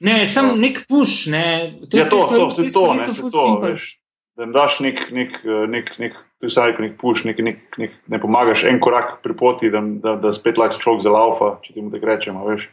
Ne, 0.00 0.26
sem 0.26 0.46
Ja. 0.46 0.54
nek 0.56 0.86
puš. 0.88 1.26
Ne. 1.26 1.44
Ja, 1.92 2.08
to, 2.08 2.16
te 2.16 2.16
stvari- 2.16 2.38
to, 2.40 2.46
te 2.48 2.62
vse 2.62 2.62
to, 2.62 2.68
stvari 2.68 2.98
ne, 2.98 3.04
so 3.04 3.12
vse 3.12 3.20
ful 3.20 3.30
to, 3.30 3.44
simple. 3.46 3.72
veš. 3.72 3.84
Da 4.36 4.42
jim 4.42 4.52
daš 4.52 4.80
nek, 4.80 4.98
nek, 5.12 5.30
eh, 5.44 5.66
nek, 5.68 5.92
nek 5.98 6.16
si 6.44 6.60
rekel, 6.60 6.84
nek 6.84 6.96
puš, 7.00 7.24
nek, 7.24 7.38
nek, 7.40 7.62
nek, 7.80 7.94
ne 8.12 8.20
pomagaš 8.20 8.66
en 8.68 8.80
korak 8.82 9.20
pri 9.24 9.36
poti, 9.36 9.70
da, 9.72 9.80
da, 9.80 10.16
da 10.20 10.32
spet 10.36 10.60
lahko 10.60 10.80
človek 10.82 11.04
zalaufa, 11.06 11.56
če 11.64 11.76
ti 11.76 11.84
mu 11.84 11.92
tako 11.94 12.10
rečemo, 12.10 12.44
veš. 12.48 12.68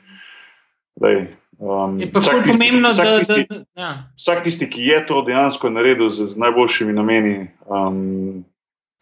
Daj, 1.00 1.16
um, 1.64 1.96
Je 2.02 2.10
pa 2.12 2.22
tisti, 2.22 2.52
pomembno, 2.52 2.92
vsak 2.94 3.08
da. 3.08 3.20
tisti, 3.24 3.46
da, 3.50 3.60
da 3.64 3.82
ja. 3.82 3.92
vsak 4.20 4.44
tisti, 4.46 4.70
ki 4.70 4.90
je 4.90 5.00
to 5.10 5.22
dejansko 5.26 5.72
naredil 5.74 6.12
z, 6.14 6.28
z 6.36 6.42
najboljšimi 6.44 6.94
nameni, 6.94 7.38
um, 7.66 8.44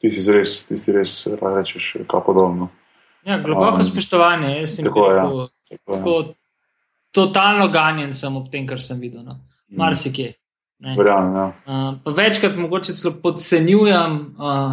ti 0.02 0.12
si 0.14 0.24
res, 0.32 0.62
ti 0.70 0.78
si 0.80 0.96
res, 0.96 1.16
lahko 1.34 1.56
rečeš, 1.58 1.90
kapo 2.10 2.38
dolno. 2.38 2.70
Ja, 3.28 3.38
globoko 3.42 3.82
Um, 3.82 3.86
spoštovanje. 3.86 4.56
Jaz 4.58 4.76
sem 4.76 4.86
tako, 4.86 5.08
ja. 5.12 5.26
rekel, 5.26 5.48
tako, 5.94 6.16
totalno 7.14 7.68
ganjen 7.70 8.14
sem 8.14 8.38
ob 8.38 8.50
tem, 8.50 8.66
kar 8.68 8.82
sem 8.82 9.00
videl. 9.02 9.22
No. 9.26 9.38
Marsikje. 9.70 10.34
Verjamem, 10.82 11.36
ja. 11.36 11.46
Uh, 11.66 11.98
pa 12.04 12.12
večkrat 12.18 12.56
mogoče 12.58 12.94
celo 12.98 13.14
podcenjujem 13.22 14.16
uh, 14.40 14.72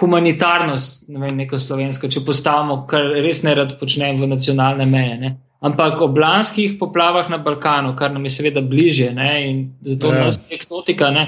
humanitarnost, 0.00 1.08
ne 1.08 1.24
vem, 1.24 1.34
neko 1.42 1.58
slovensko, 1.58 2.10
če 2.12 2.22
postavimo, 2.26 2.84
kar 2.90 3.10
res 3.24 3.42
ne 3.42 3.56
rad 3.58 3.74
počnem 3.80 4.20
v 4.20 4.30
nacionalne 4.30 4.86
meje. 4.86 5.18
Ne. 5.18 5.34
Ampak 5.64 5.98
ob 6.06 6.18
lanskih 6.22 6.76
poplavah 6.78 7.30
na 7.32 7.40
Balkanu, 7.42 7.96
kar 7.98 8.12
nam 8.14 8.28
je 8.28 8.36
seveda 8.36 8.62
bliže 8.62 9.10
ne, 9.14 9.32
in 9.48 9.60
zato 9.82 10.12
Ja. 10.12 10.18
ja. 10.20 10.24
nas 10.30 10.38
eksotika, 10.54 11.10
ne, 11.10 11.24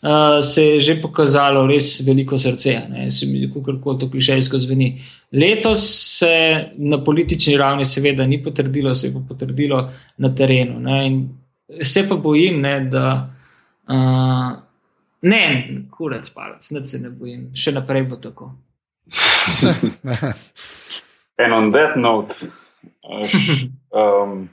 uh, 0.00 0.40
se 0.40 0.64
je 0.64 0.80
že 0.80 0.96
pokazalo 1.02 1.66
res 1.68 2.00
veliko 2.06 2.38
srce. 2.38 2.78
Ne, 2.88 3.10
se 3.10 3.26
mi 3.26 3.44
kako 3.52 3.94
to 4.00 4.10
klišejsko 4.10 4.58
zveni. 4.58 4.94
Letos 5.32 5.84
se 6.18 6.64
na 6.76 7.04
politični 7.04 7.58
ravni 7.60 7.84
seveda 7.84 8.26
ni 8.26 8.42
potrdilo, 8.42 8.94
se 8.94 9.06
je 9.08 9.12
pa 9.12 9.20
potrdilo 9.28 9.90
na 10.16 10.34
terenu. 10.34 10.80
Ne, 10.80 11.06
in 11.06 11.43
se 11.82 12.08
pa 12.08 12.16
bojim, 12.16 12.60
ne, 12.60 12.80
da. 12.86 13.30
Uh, 13.84 14.52
ne, 15.22 15.42
kurec, 15.90 16.30
palec, 16.30 16.70
ne 16.70 16.84
se 16.84 16.98
ne 16.98 17.10
bojim, 17.10 17.50
še 17.54 17.72
naprej 17.72 18.02
bo 18.04 18.16
tako. 18.16 18.52
And 21.38 21.52
on 21.52 21.72
that 21.72 21.96
note, 21.96 22.46
uh, 23.02 23.24
š- 23.24 23.68
um, 23.92 24.48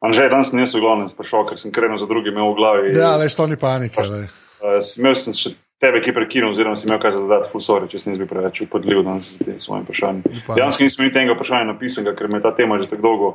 Anže, 0.00 0.28
danes 0.30 0.50
sem 0.50 0.60
jaz 0.62 0.70
v 0.70 0.80
glavnem 0.80 1.08
sprašal, 1.10 1.42
ker 1.48 1.58
sem 1.58 1.72
krenil 1.74 1.98
za 1.98 2.06
drugim 2.06 2.30
imel 2.30 2.52
v 2.52 2.56
glavi. 2.56 2.92
Ja, 2.94 3.16
le 3.18 3.26
sto 3.26 3.48
ni 3.50 3.58
panike. 3.58 3.98
Uh, 3.98 4.78
imel 4.94 5.16
sem 5.18 5.34
še 5.34 5.50
tebe, 5.82 5.98
ki 5.98 6.14
prekinil, 6.14 6.52
oziroma 6.54 6.78
si 6.78 6.86
imel 6.86 7.00
kaj 7.02 7.16
za 7.16 7.22
dodati, 7.24 7.50
full 7.50 7.62
sorry, 7.62 7.90
če 7.90 7.98
sem 7.98 8.12
jaz 8.14 8.20
bil 8.22 8.30
preveč 8.30 8.60
upodljiv 8.62 9.02
danes 9.02 9.32
z 9.34 9.42
tem 9.42 9.58
svojim 9.58 9.82
vprašanjem. 9.82 10.22
Pa- 10.46 10.54
Dejansko 10.54 10.86
nisem 10.86 11.02
niti 11.04 11.18
enega 11.18 11.34
vprašanja 11.34 11.66
napisanega, 11.72 12.14
ker 12.14 12.30
me 12.30 12.38
je 12.38 12.46
ta 12.46 12.54
tema 12.54 12.78
že 12.78 12.86
tako 12.86 13.02
dolgo. 13.02 13.28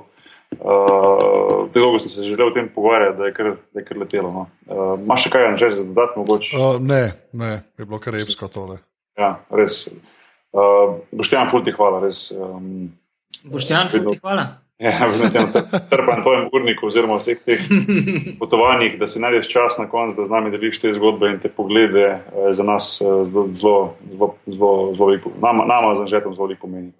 Uh, 0.59 1.67
tako 1.73 1.79
dolgo 1.79 1.99
sem 1.99 2.09
se 2.09 2.21
želel 2.21 2.47
o 2.47 2.55
tem 2.55 2.69
pogovarjati, 2.75 3.17
da 3.17 3.25
je 3.25 3.33
kar, 3.33 3.51
da 3.73 3.79
je 3.79 3.85
kar 3.85 3.97
letelo. 3.97 4.31
No. 4.31 4.47
Uh, 4.67 4.99
Imaš 4.99 5.27
še 5.27 5.33
kaj, 5.33 5.47
Anže, 5.51 5.69
za 5.75 5.83
dodati 5.83 6.19
mogoče? 6.19 6.57
Uh, 6.57 6.81
ne, 6.81 7.03
ne, 7.33 7.53
je 7.77 7.85
bilo 7.85 7.99
kar 7.99 8.17
repsko 8.17 8.47
tole. 8.47 8.77
Ja, 9.19 9.35
res. 9.53 9.85
Uh, 10.53 10.99
Boštjan, 11.11 11.49
ful 11.49 11.63
ti 11.65 11.73
hvala, 11.73 12.03
res. 12.03 12.27
Um, 12.31 12.91
Boštjan, 13.43 13.89
Vedno. 13.93 14.13
ti 14.13 14.21
hvala. 14.21 14.63
ja, 14.83 15.05
v 15.07 15.29
tem 15.31 15.47
trpem 15.87 16.21
tvojem 16.25 16.47
urniku, 16.51 16.89
oziroma 16.89 17.15
vseh 17.21 17.39
teh 17.45 17.61
potovanjih, 18.41 18.97
da 18.99 19.07
si 19.07 19.21
najdeš 19.21 19.47
čas 19.47 19.77
na 19.79 19.85
koncu, 19.87 20.17
da 20.17 20.25
z 20.27 20.33
nami 20.33 20.51
deliš 20.51 20.81
te 20.81 20.93
zgodbe 20.97 21.29
in 21.31 21.39
te 21.39 21.49
poglede, 21.49 22.07
eh, 22.19 22.49
za 22.51 22.65
nas 22.65 22.97
eh, 22.99 23.05
zelo, 23.05 23.47
zelo, 23.55 23.77
zelo, 24.09 24.29
zelo, 24.49 24.73
zelo 24.97 25.07
veliko, 25.07 25.31
nama, 25.39 25.65
nama 25.69 25.95
z 25.95 26.07
Anžetom 26.07 26.35
zelo 26.35 26.49
veliko 26.49 26.67
pomeni. 26.67 26.91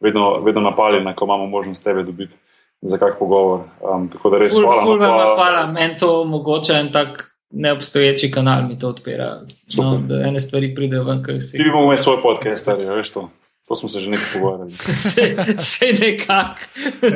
Vedno, 0.00 0.40
vedno 0.40 0.60
napaljeni, 0.60 1.14
ko 1.16 1.24
imamo 1.24 1.46
možnost 1.46 1.84
tebe 1.84 2.02
dobiti 2.02 2.36
za 2.82 2.98
kak 2.98 3.18
pogovor. 3.18 3.60
Um, 3.94 4.08
tako 4.10 4.30
da 4.30 4.38
res 4.38 4.54
Ful, 4.54 4.62
hvala. 4.62 4.82
ful 4.82 4.98
no, 4.98 5.06
pa- 5.08 5.34
hvala, 5.34 5.66
meni 5.66 5.96
to 5.98 6.20
omogoča 6.22 6.78
en 6.78 6.92
tak 6.92 7.24
neobstoječi 7.50 8.30
kanal, 8.30 8.62
mi 8.68 8.78
to 8.78 8.88
odpira. 8.88 9.40
No, 9.40 9.46
Super. 9.66 9.98
da 10.08 10.28
ene 10.28 10.40
stvari 10.40 10.74
pridejo 10.74 11.04
ven, 11.04 11.22
kar 11.22 11.40
si. 11.42 11.56
Ti 11.56 11.62
bi 11.64 11.70
mogel 11.70 11.86
imeti 11.86 12.02
svoj 12.02 12.22
podcast, 12.22 12.62
stari, 12.62 12.84
veš 12.84 13.10
to. 13.10 13.30
To 13.68 13.76
smo 13.76 13.88
se 13.88 14.00
že 14.00 14.10
nekaj 14.10 14.26
pogovarjali. 14.34 14.70
Se, 15.12 15.34
se 15.56 15.86
nekako. 16.00 16.54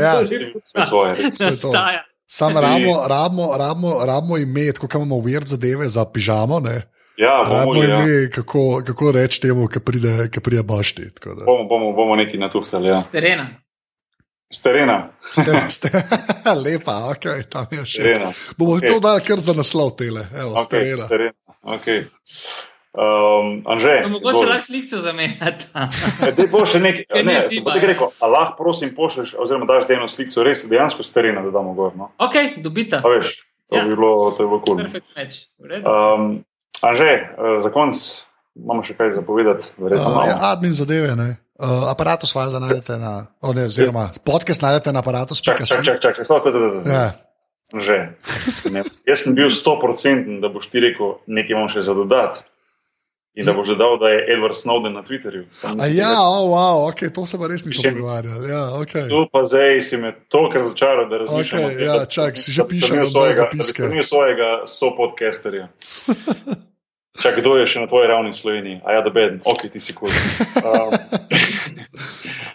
Ja. 0.01 0.15
Svoje. 0.89 1.15
Nastaja. 1.41 2.05
Sam 2.27 2.57
rabimo, 2.57 2.95
rabimo, 3.09 3.47
rabimo, 3.59 4.05
rabimo 4.07 4.39
imeti, 4.39 4.81
kot 4.81 4.95
imamo 4.95 5.17
weird 5.17 5.47
zadeve 5.47 5.89
za 5.89 6.05
pižamo. 6.05 6.61
Ne? 6.61 6.83
Ja, 7.17 7.45
bomo, 7.45 7.65
mogli, 7.65 7.85
ja. 7.85 7.99
ime, 7.99 8.31
kako, 8.31 8.83
kako 8.87 9.13
reči 9.13 9.41
temu, 9.41 9.69
ki 9.69 9.81
pride, 9.81 10.29
ki 10.31 10.41
pride 10.41 10.63
bašti. 10.63 11.11
tako 11.15 11.35
da. 11.35 11.45
bomo, 11.45 11.65
bomo, 11.65 11.93
bomo 11.93 12.17
nekaj 12.17 12.41
natuhtali. 12.41 12.89
Ja. 12.89 13.01
Z 13.01 13.11
terena. 13.11 13.47
Z 14.51 14.63
terena. 14.63 14.97
Ste, 15.33 15.53
ste, 15.69 15.89
lepa, 16.65 17.11
ok, 17.11 17.25
tam 17.49 17.67
je 17.71 17.85
še. 17.85 18.03
terena. 18.03 18.33
Bomo 18.57 18.77
Ok. 18.77 18.87
to 18.87 19.01
dali 19.01 19.21
kar 19.23 19.39
za 19.39 19.53
naslov 19.53 19.97
tele, 19.97 20.27
evo, 20.35 20.55
okay, 20.55 20.81
Okay, 20.83 20.95
s 20.95 21.09
terena. 21.09 21.39
Okay. 21.63 22.01
Um, 22.93 23.63
Anže, 23.67 24.01
No, 24.03 24.09
mogoče 24.09 24.45
lahko 24.45 24.67
slikce 24.67 24.99
zamenjati. 24.99 25.65
Zdaj 26.27 26.49
bo 26.49 26.67
še 26.67 26.81
nekaj, 26.81 27.23
ne, 27.25 27.39
vajen. 27.65 27.87
rekel, 27.87 28.11
a 28.21 28.27
lahko 28.27 28.57
prosim 28.59 28.93
pošlješ, 28.95 29.33
oziroma 29.39 29.65
daš 29.65 29.89
eno 29.89 30.09
sliko, 30.09 30.43
res 30.43 30.67
dejansko 30.69 31.01
s 31.01 31.11
terena, 31.11 31.41
da 31.41 31.51
damo 31.51 31.73
gor. 31.73 31.97
No? 31.97 32.11
ok, 32.19 32.59
dobita. 32.59 33.01
A 33.01 33.09
veš, 33.09 33.39
to 33.69 33.77
Ja. 33.77 33.85
bi 33.85 33.97
bilo, 33.97 34.31
to 34.37 34.45
bi 34.45 34.49
bilo 34.49 34.61
kul. 34.61 34.77
Cool. 34.77 34.83
Perfect 34.83 35.07
match. 35.17 35.37
V 35.57 35.65
redu. 35.67 35.89
Um, 35.89 36.45
Anže, 36.83 37.05
eh, 37.05 37.61
za 37.63 37.71
konec 37.71 38.25
imamo 38.55 38.83
še 38.83 38.95
kaj 38.99 39.15
zapovedati, 39.17 39.67
verjetno. 39.79 40.13
Uh, 40.13 40.29
ja, 40.29 40.37
admin 40.53 40.75
zadeve, 40.77 41.17
ne. 41.17 41.37
Uh, 41.63 41.87
aparatus 41.91 42.35
valjda 42.35 42.59
najdete 42.59 42.97
na, 42.99 43.27
oh, 43.41 43.55
ne, 43.55 43.69
oziroma 43.71 44.11
podcast 44.27 44.63
najdete 44.63 44.93
na 44.93 45.01
aparatus. 45.01 45.41
Čak, 45.41 45.63
čak, 45.63 45.85
čak, 45.85 46.01
čak, 46.03 46.17
čak, 46.17 46.27
stop, 46.27 46.45
da, 46.45 46.51
da, 46.51 46.69
da. 46.81 46.93
Ja, 46.93 47.05
Že. 47.73 47.99
Ne. 48.69 48.83
Jaz 49.09 49.25
sem 49.25 49.33
bil 49.33 49.49
100%, 49.49 50.41
da 50.45 50.53
boš 50.53 50.69
ti 50.69 50.81
rekel, 50.85 51.23
nekaj 51.25 51.55
imam 51.57 51.71
še 51.73 51.85
za 51.87 51.95
dodati. 51.97 52.43
In 53.33 53.47
da 53.49 53.55
boš 53.57 53.71
dodal, 53.73 53.97
da 53.97 54.11
je 54.13 54.27
Edward 54.35 54.59
Snowden 54.61 54.93
na 54.93 55.01
Twitterju. 55.01 55.47
A 55.65 55.73
nisem 55.73 55.97
ja, 55.97 56.21
oh, 56.21 56.53
wow, 56.53 56.83
okay, 56.91 57.09
to 57.09 57.25
se 57.25 57.41
pa 57.41 57.49
res 57.49 57.65
nismo 57.65 57.79
Mislim- 57.79 57.95
pogovarjali. 57.95 58.51
Ja, 58.51 58.65
okay. 58.77 59.07
Tu 59.09 59.21
pa 59.33 59.41
zdaj 59.49 59.81
si 59.81 59.97
me 59.97 60.13
toliko 60.29 60.59
razočaral, 60.59 61.09
da 61.09 61.23
razmišljam. 61.23 61.65
Okej, 61.65 61.65
o 61.65 61.79
tem, 61.79 61.87
ja, 61.87 61.97
da- 62.03 62.11
čak, 62.13 62.37
si 62.37 62.53
že 62.53 62.61
da 62.61 62.69
pišem 62.69 62.97
na 63.01 63.07
svojega-. 63.09 63.49
Da 63.57 64.05
svojega 64.05 64.51
sopodcasterja. 64.69 65.69
Čak, 67.13 67.43
kdo 67.45 67.61
je 67.61 67.69
še 67.69 67.85
na 67.85 67.87
tvoji 67.91 68.09
ravni 68.09 68.33
v 68.33 68.39
Sloveniji? 68.39 68.77
A 68.89 68.97
ja, 68.97 69.01
da 69.05 69.13
beden, 69.13 69.43
ok, 69.45 69.69
ti 69.69 69.81
si 69.81 69.93
kul. 69.93 70.09
Um, 70.63 70.95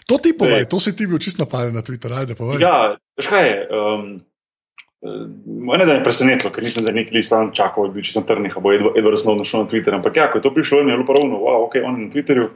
To 0.08 0.16
ti 0.16 0.32
povej, 0.32 0.64
to 0.64 0.80
si 0.80 0.96
ti 0.96 1.04
bil 1.04 1.20
čist 1.20 1.36
napaden 1.36 1.76
na 1.76 1.84
Twitter, 1.84 2.08
ajde 2.08 2.32
povej. 2.32 2.64
ja, 2.64 2.96
veš 3.12 3.28
kaj 3.28 3.44
je? 3.44 3.56
Um, 3.68 4.24
Mene 5.44 5.84
da 5.86 5.94
je 5.94 6.02
presenetilo, 6.02 6.50
ker 6.50 6.64
nisem 6.64 6.82
za 6.82 6.90
neki 6.90 7.12
list 7.14 7.30
sam 7.30 7.52
čakal, 7.54 7.86
bil 7.92 8.02
čisto 8.02 8.24
trnih, 8.26 8.56
a 8.56 8.58
bo 8.58 8.72
Edward 8.74 8.96
Edward 8.98 9.20
Snowden 9.20 9.46
šel 9.46 9.62
na 9.62 9.70
Twitter. 9.70 9.94
Ampak 9.94 10.16
ja, 10.16 10.26
ko 10.32 10.40
je 10.40 10.46
to 10.48 10.50
prišlo, 10.50 10.80
je 10.80 10.90
bilo 10.90 11.06
pravno, 11.06 11.38
wow, 11.44 11.68
ok, 11.68 11.76
on 11.84 12.00
je 12.00 12.06
na 12.08 12.10
Twitterju. 12.10 12.46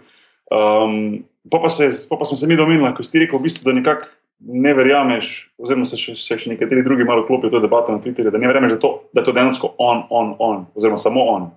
Um, 0.51 1.23
pa, 1.47 1.61
pa, 1.63 1.69
se, 1.71 1.93
pa, 2.11 2.19
pa 2.19 2.25
smo 2.27 2.41
se 2.41 2.49
mi 2.51 2.59
domenili, 2.59 2.91
ko 2.97 3.05
si 3.05 3.13
ti 3.13 3.23
rekel, 3.23 3.39
v 3.39 3.47
bistvu, 3.47 3.69
da 3.69 3.77
nekako 3.77 4.11
ne 4.43 4.73
verjameš, 4.75 5.55
oziroma 5.61 5.87
se 5.87 6.01
še, 6.01 6.17
se 6.19 6.35
še 6.41 6.51
nekateri 6.51 6.83
drugi 6.83 7.07
malo 7.07 7.23
klopijo 7.29 7.53
to 7.53 7.63
debato 7.63 7.95
na 7.95 8.03
Twitterju, 8.03 8.33
da 8.35 8.41
ne 8.43 8.51
verjameš, 8.51 8.75
da, 8.75 8.81
to, 8.83 8.91
da 9.15 9.23
je 9.23 9.29
to 9.29 9.37
dejansko 9.37 9.77
on, 9.79 10.03
on, 10.11 10.35
on, 10.43 10.65
oziroma 10.75 10.99
samo 10.99 11.29
on. 11.37 11.53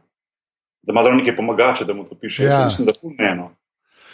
Da 0.86 0.92
ima 0.92 1.04
zraven 1.04 1.20
neke 1.20 1.36
pomagače, 1.36 1.86
da 1.86 1.94
mu 1.94 2.04
to 2.04 2.16
piše. 2.16 2.44
Ja. 2.44 2.66
Mislim, 2.66 2.86
da 2.86 2.94
ful 3.02 3.12
ne 3.18 3.28
eno. 3.28 3.52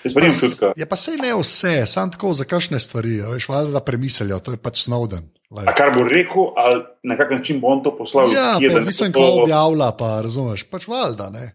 Jaz 0.03 0.13
pa. 0.13 0.71
Je 0.75 0.85
pa 0.85 0.95
sej 0.95 1.17
ne 1.17 1.35
vse, 1.35 1.85
samo 1.85 2.11
tako 2.11 2.33
za 2.33 2.43
kakšne 2.43 2.79
stvari, 2.79 3.19
veš, 3.23 3.49
valjda 3.49 3.71
da 3.71 3.79
premislijo, 3.79 4.39
to 4.39 4.51
je 4.51 4.57
pač 4.57 4.87
Snowden. 4.87 5.27
A 5.51 5.73
kar 5.73 5.91
bo 5.91 6.03
rekel, 6.03 6.47
ali 6.55 6.79
na 7.03 7.17
kak 7.17 7.31
način 7.31 7.59
bo 7.59 7.67
on 7.67 7.83
to 7.83 7.91
poslal? 7.97 8.31
Ja, 8.31 8.55
pa 8.57 8.79
da 8.79 9.11
ko 9.11 9.19
to- 9.19 9.41
objavlja, 9.43 9.91
pa 9.91 10.21
razumeš, 10.21 10.63
pač 10.63 10.87
valjda, 10.87 11.29
ne. 11.29 11.51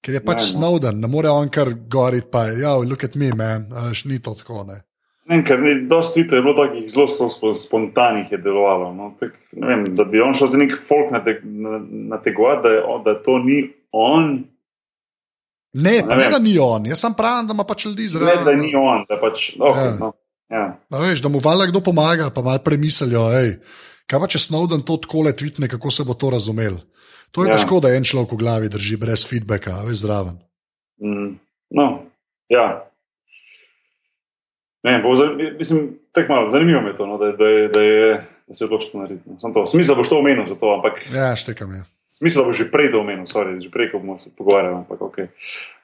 Ker 0.00 0.14
je 0.14 0.24
pač 0.24 0.40
Ne, 0.40 0.46
no. 0.46 0.50
Snowden, 0.54 1.00
ne 1.00 1.06
more 1.06 1.28
on 1.28 1.48
kar 1.48 1.68
goriti, 1.88 2.26
pa 2.32 2.46
ja, 2.46 2.74
look 2.74 3.04
at 3.04 3.14
me, 3.14 3.30
man, 3.36 3.68
veš, 3.88 4.04
ni 4.04 4.18
to 4.18 4.34
tako, 4.34 4.64
ne. 4.64 4.82
Ne, 5.26 5.44
ker 5.44 5.60
ne, 5.60 5.74
dosti 5.88 6.22
tvitev 6.22 6.38
je 6.38 6.42
bilo 6.42 6.54
takih 6.56 6.90
zelo 6.90 7.06
zelo 7.06 7.28
spo- 7.30 7.54
spontanih, 7.54 8.32
je 8.32 8.38
delovalo. 8.38 8.94
No, 8.94 9.10
tak, 9.20 9.34
vem, 9.52 9.84
da 9.94 10.04
bi 10.04 10.20
on 10.20 10.34
šel 10.34 10.48
za 10.48 10.58
nek 10.58 10.72
folk 10.88 11.12
nategovati, 12.10 12.62
da, 12.62 12.70
je 12.70 12.82
on- 12.84 13.02
da 13.04 13.22
to 13.22 13.38
ni 13.38 13.68
on, 13.92 14.44
Ne, 15.72 16.00
Ne 16.02 16.16
ne, 16.16 16.28
da 16.32 16.38
ni 16.38 16.58
on, 16.58 16.86
jaz 16.88 17.00
sem 17.00 17.12
pravim, 17.14 17.46
da 17.46 17.52
ima 17.54 17.64
pač 17.64 17.84
ljudi 17.86 18.02
ne 18.02 18.08
zraven. 18.08 18.44
da 18.44 18.54
ni 18.56 18.70
on, 18.74 19.04
da 19.08 19.18
pač. 19.20 19.52
Okay, 19.54 19.76
Ja. 19.78 19.84
ja. 19.84 19.96
No, 20.00 20.12
ja. 20.50 20.62
A 20.90 20.98
Veš, 20.98 21.20
da 21.20 21.28
mu 21.28 21.38
valjda 21.44 21.66
kdo 21.66 21.80
pomaga, 21.80 22.30
pa 22.30 22.42
malo 22.42 22.58
premislijo, 22.58 23.28
hej, 23.30 23.58
kaj 24.06 24.20
pa 24.20 24.26
če 24.26 24.38
Snowden 24.38 24.80
to 24.82 24.96
tako 24.96 25.22
le 25.22 25.36
tvitne, 25.36 25.68
kako 25.68 25.90
se 25.90 26.04
bo 26.04 26.14
to 26.14 26.30
razumel. 26.30 26.80
To 27.30 27.44
je 27.44 27.48
Ja. 27.48 27.52
ja. 27.52 27.56
težko, 27.58 27.80
da 27.80 27.92
en 27.92 28.04
človek 28.04 28.32
v 28.32 28.36
glavi 28.36 28.68
drži 28.68 28.96
brez 28.96 29.26
feedbacka, 29.28 29.84
veš 29.84 30.08
zraven. 30.08 30.40
Mm, 31.04 31.36
no, 31.70 31.86
ja. 32.48 32.88
Ne, 34.82 35.02
bo, 35.04 35.12
mislim, 35.58 35.98
tako 36.12 36.32
malo, 36.32 36.48
zanimivo 36.48 36.80
mi 36.80 36.88
je 36.88 36.96
to, 36.96 37.06
no, 37.06 37.18
da, 37.18 37.26
da, 37.36 37.46
da, 37.68 37.80
je, 37.82 38.08
da 38.48 38.54
se 38.54 38.64
je 38.64 38.66
odločil 38.66 39.00
narediti. 39.00 39.28
no. 39.28 39.66
Smisel 39.66 39.94
boš 39.94 40.08
to 40.08 40.18
omenil 40.18 40.46
za 40.48 40.54
to, 40.56 40.74
ampak 40.74 40.92
Ja, 41.12 41.36
štekam 41.36 41.74
je. 41.74 41.84
Smisel, 42.08 42.42
da 42.42 42.48
bo 42.48 42.56
že 42.56 42.70
prej 42.72 42.88
do 42.88 43.04
omenil, 43.04 43.28
sorry, 43.28 43.60
že 43.60 43.68
prej, 43.68 43.92
ko 43.92 44.00
bomo 44.00 44.16
se 44.16 44.32
pogovarjali. 44.32 44.80
Ampak, 44.80 45.00
okay. 45.00 45.28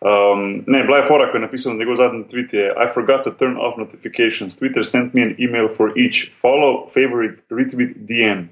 um, 0.00 0.64
ne, 0.64 0.80
bila 0.88 1.04
je 1.04 1.08
fora, 1.08 1.28
ko 1.28 1.36
je 1.36 1.44
napisal 1.44 1.76
na 1.76 1.84
njegov 1.84 2.00
zadnji 2.00 2.24
tweet: 2.32 2.50
je, 2.56 2.72
I 2.72 2.86
forgot 2.88 3.28
to 3.28 3.30
turn 3.30 3.60
off 3.60 3.76
notifications. 3.76 4.56
Twitter 4.56 4.80
sent 4.84 5.12
me 5.12 5.22
an 5.22 5.36
email 5.36 5.68
for 5.68 5.92
each 5.92 6.32
follow, 6.32 6.88
favorite, 6.88 7.44
retweet, 7.52 8.08
DM. 8.08 8.48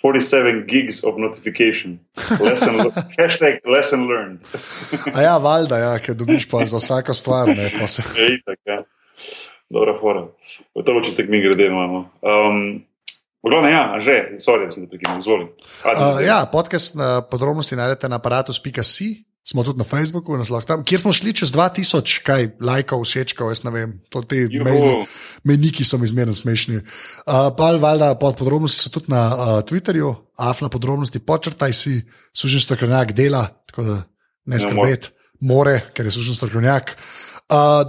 47 0.00 0.64
gigs 0.64 1.04
of 1.04 1.20
notification. 1.20 2.00
Lesson, 2.40 2.88
hashtag 3.20 3.60
lesson 3.68 4.08
learned. 4.08 4.40
A 5.12 5.20
ja, 5.20 5.36
valjda, 5.36 5.76
ja, 5.76 5.98
ker 6.00 6.16
dobiš 6.16 6.48
pa 6.48 6.64
za 6.64 6.80
vsako 6.80 7.14
stvar. 7.14 7.52
Ne, 7.52 7.68
pa 7.76 7.84
se... 7.86 8.02
Je 8.16 8.40
itak, 8.40 8.58
ja. 8.64 8.80
Dobra, 9.68 9.98
fora. 10.00 10.24
To 10.72 10.94
bo 10.94 11.04
čistek 11.04 11.28
mi 11.28 11.40
grede, 11.44 11.66
imamo. 11.66 12.08
Um, 12.24 12.80
Glavno, 13.40 13.68
ja, 13.68 13.96
že, 14.00 14.36
sorry, 14.36 14.68
da 14.68 14.74
sem 14.74 14.84
te 14.84 14.92
prekinil, 14.92 15.22
izvoli. 15.22 15.48
Uh, 15.80 16.20
ja, 16.20 16.44
podcast 16.52 16.92
na 16.94 17.22
podrobnosti 17.24 17.76
najdete 17.76 18.08
na 18.12 18.20
aparatus.si. 18.20 19.24
Smo 19.40 19.64
tudi 19.64 19.80
na 19.80 19.86
Facebooku, 19.88 20.36
na 20.36 20.44
tam, 20.68 20.82
kjer 20.84 21.00
smo 21.00 21.14
šli 21.16 21.32
čez 21.32 21.48
2000, 21.56 22.20
kaj, 22.22 22.44
lajkov, 22.60 23.00
všečkov, 23.08 23.48
jaz 23.50 23.64
ne 23.64 23.72
vem, 23.72 23.94
to 24.12 24.20
ti 24.28 24.44
meniki 25.48 25.84
so 25.84 25.96
mi 25.98 26.06
zmerno 26.06 26.36
smešni. 26.36 26.76
Uh, 26.76 27.48
pa 27.56 27.70
valjda, 27.80 28.12
pod 28.20 28.36
podrobnosti 28.36 28.84
so 28.84 28.92
tudi 28.92 29.08
na 29.08 29.22
uh, 29.32 29.54
Twitterju, 29.64 30.12
afna 30.36 30.68
podrobnosti, 30.68 31.24
počrtaj 31.24 31.72
si, 31.72 31.96
sužen 32.36 32.60
strokovnjak 32.60 33.16
dela, 33.16 33.46
tako 33.72 33.88
da 33.88 33.96
ne 34.52 34.60
skrbeti, 34.60 35.16
more, 35.40 35.80
ker 35.96 36.04
je 36.04 36.14
sužen 36.20 36.36
strokovnjak. 36.36 36.92
Uh, 36.92 37.29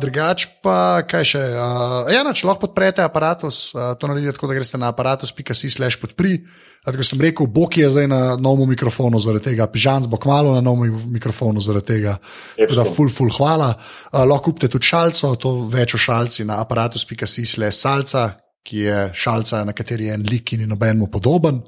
drugač 0.01 0.47
pa, 0.65 1.03
kaj 1.05 1.25
še? 1.33 1.41
Uh, 1.53 2.09
ja, 2.09 2.23
če 2.25 2.47
lahko 2.49 2.65
podprete 2.65 3.03
aparatus, 3.05 3.71
uh, 3.75 3.91
to 3.99 4.09
naredite 4.09 4.33
tako, 4.33 4.49
da 4.49 4.57
greste 4.57 4.79
na 4.81 4.89
aparatus.si/slash 4.89 5.99
podpri. 6.01 6.39
Kot 6.81 6.97
sem 7.05 7.21
rekel, 7.21 7.45
Bok 7.45 7.77
je 7.77 7.91
zdaj 7.93 8.07
na 8.09 8.21
novem 8.41 8.71
mikrofonu 8.73 9.19
zaradi 9.21 9.51
tega, 9.51 9.67
Pižans 9.69 10.09
bo 10.09 10.17
kmalo 10.17 10.55
na 10.55 10.63
novem 10.65 10.95
mikrofonu 11.13 11.61
zaradi 11.61 11.93
tega. 11.93 12.15
Tako 12.57 12.79
da, 12.79 12.85
full, 12.89 13.13
full, 13.13 13.33
hvala. 13.37 13.75
Uh, 14.09 14.23
lahko 14.25 14.49
kupite 14.49 14.71
tudi 14.73 14.89
šalco, 14.89 15.35
to 15.37 15.53
več 15.69 15.93
o 15.93 16.01
šalci 16.01 16.47
na 16.49 16.57
aparatus.si/slash 16.65 17.77
salca, 17.77 18.25
ki 18.65 18.81
je 18.87 18.97
šalca, 19.13 19.61
na 19.65 19.77
kateri 19.77 20.09
je 20.09 20.17
en 20.17 20.25
lik 20.25 20.55
in 20.57 20.65
nobenemu 20.69 21.09
podoben. 21.13 21.61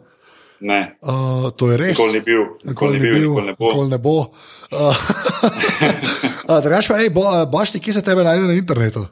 Ne. 0.64 0.96
Uh, 1.04 1.50
to 1.60 1.72
je 1.72 1.78
res. 1.78 1.98
Nikoli 1.98 2.14
ni 2.14 2.22
bil, 2.24 2.44
nikoli 2.64 3.00
ni 3.00 3.04
bil, 3.04 3.16
nikoli 3.20 3.48
ne 3.50 3.56
bo. 3.58 3.68
Nikoli 3.68 3.90
ne 3.92 3.98
bo. 4.00 4.16
Uh, 4.72 5.02
Drugač 6.64 6.88
pa, 6.88 7.02
bo, 7.12 7.26
boš 7.52 7.76
ti, 7.76 7.82
kje 7.84 7.98
se 7.98 8.04
tebe 8.06 8.24
najde 8.24 8.48
na 8.48 8.56
internetu? 8.56 9.04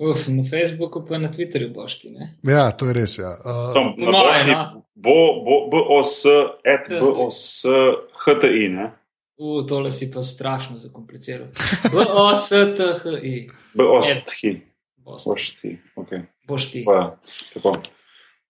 Uf, 0.00 0.24
na 0.32 0.46
Facebooku, 0.48 1.04
pa 1.04 1.20
na 1.20 1.28
Twitterju 1.28 1.68
boš 1.76 1.98
ti. 2.00 2.14
Ne? 2.16 2.30
Ja, 2.48 2.70
to 2.72 2.88
je 2.88 2.96
res. 2.96 3.18
Ja. 3.20 3.34
Uh, 3.36 3.68
Tom, 3.76 3.92
na 4.00 4.16
bošti, 4.16 4.56
bo, 4.96 5.18
bo, 5.44 5.60
BOS, 5.74 6.16
et 6.64 6.88
BOS, 6.88 7.44
HTI. 8.24 8.66
Ne? 8.72 8.90
U, 9.36 9.60
tole 9.68 9.92
si 9.92 10.08
pa 10.14 10.24
strašno 10.24 10.80
zakompliciral. 10.80 11.52
BOS, 11.92 12.48
THI. 12.80 13.36
BOS, 13.78 14.18
THI. 14.32 14.56
Boš 15.04 15.52
ti. 15.60 15.76
Okay. 16.00 16.24
Boš 16.48 16.72
ti. 16.72 16.88
Pa, 16.88 17.18
ja, 17.60 17.78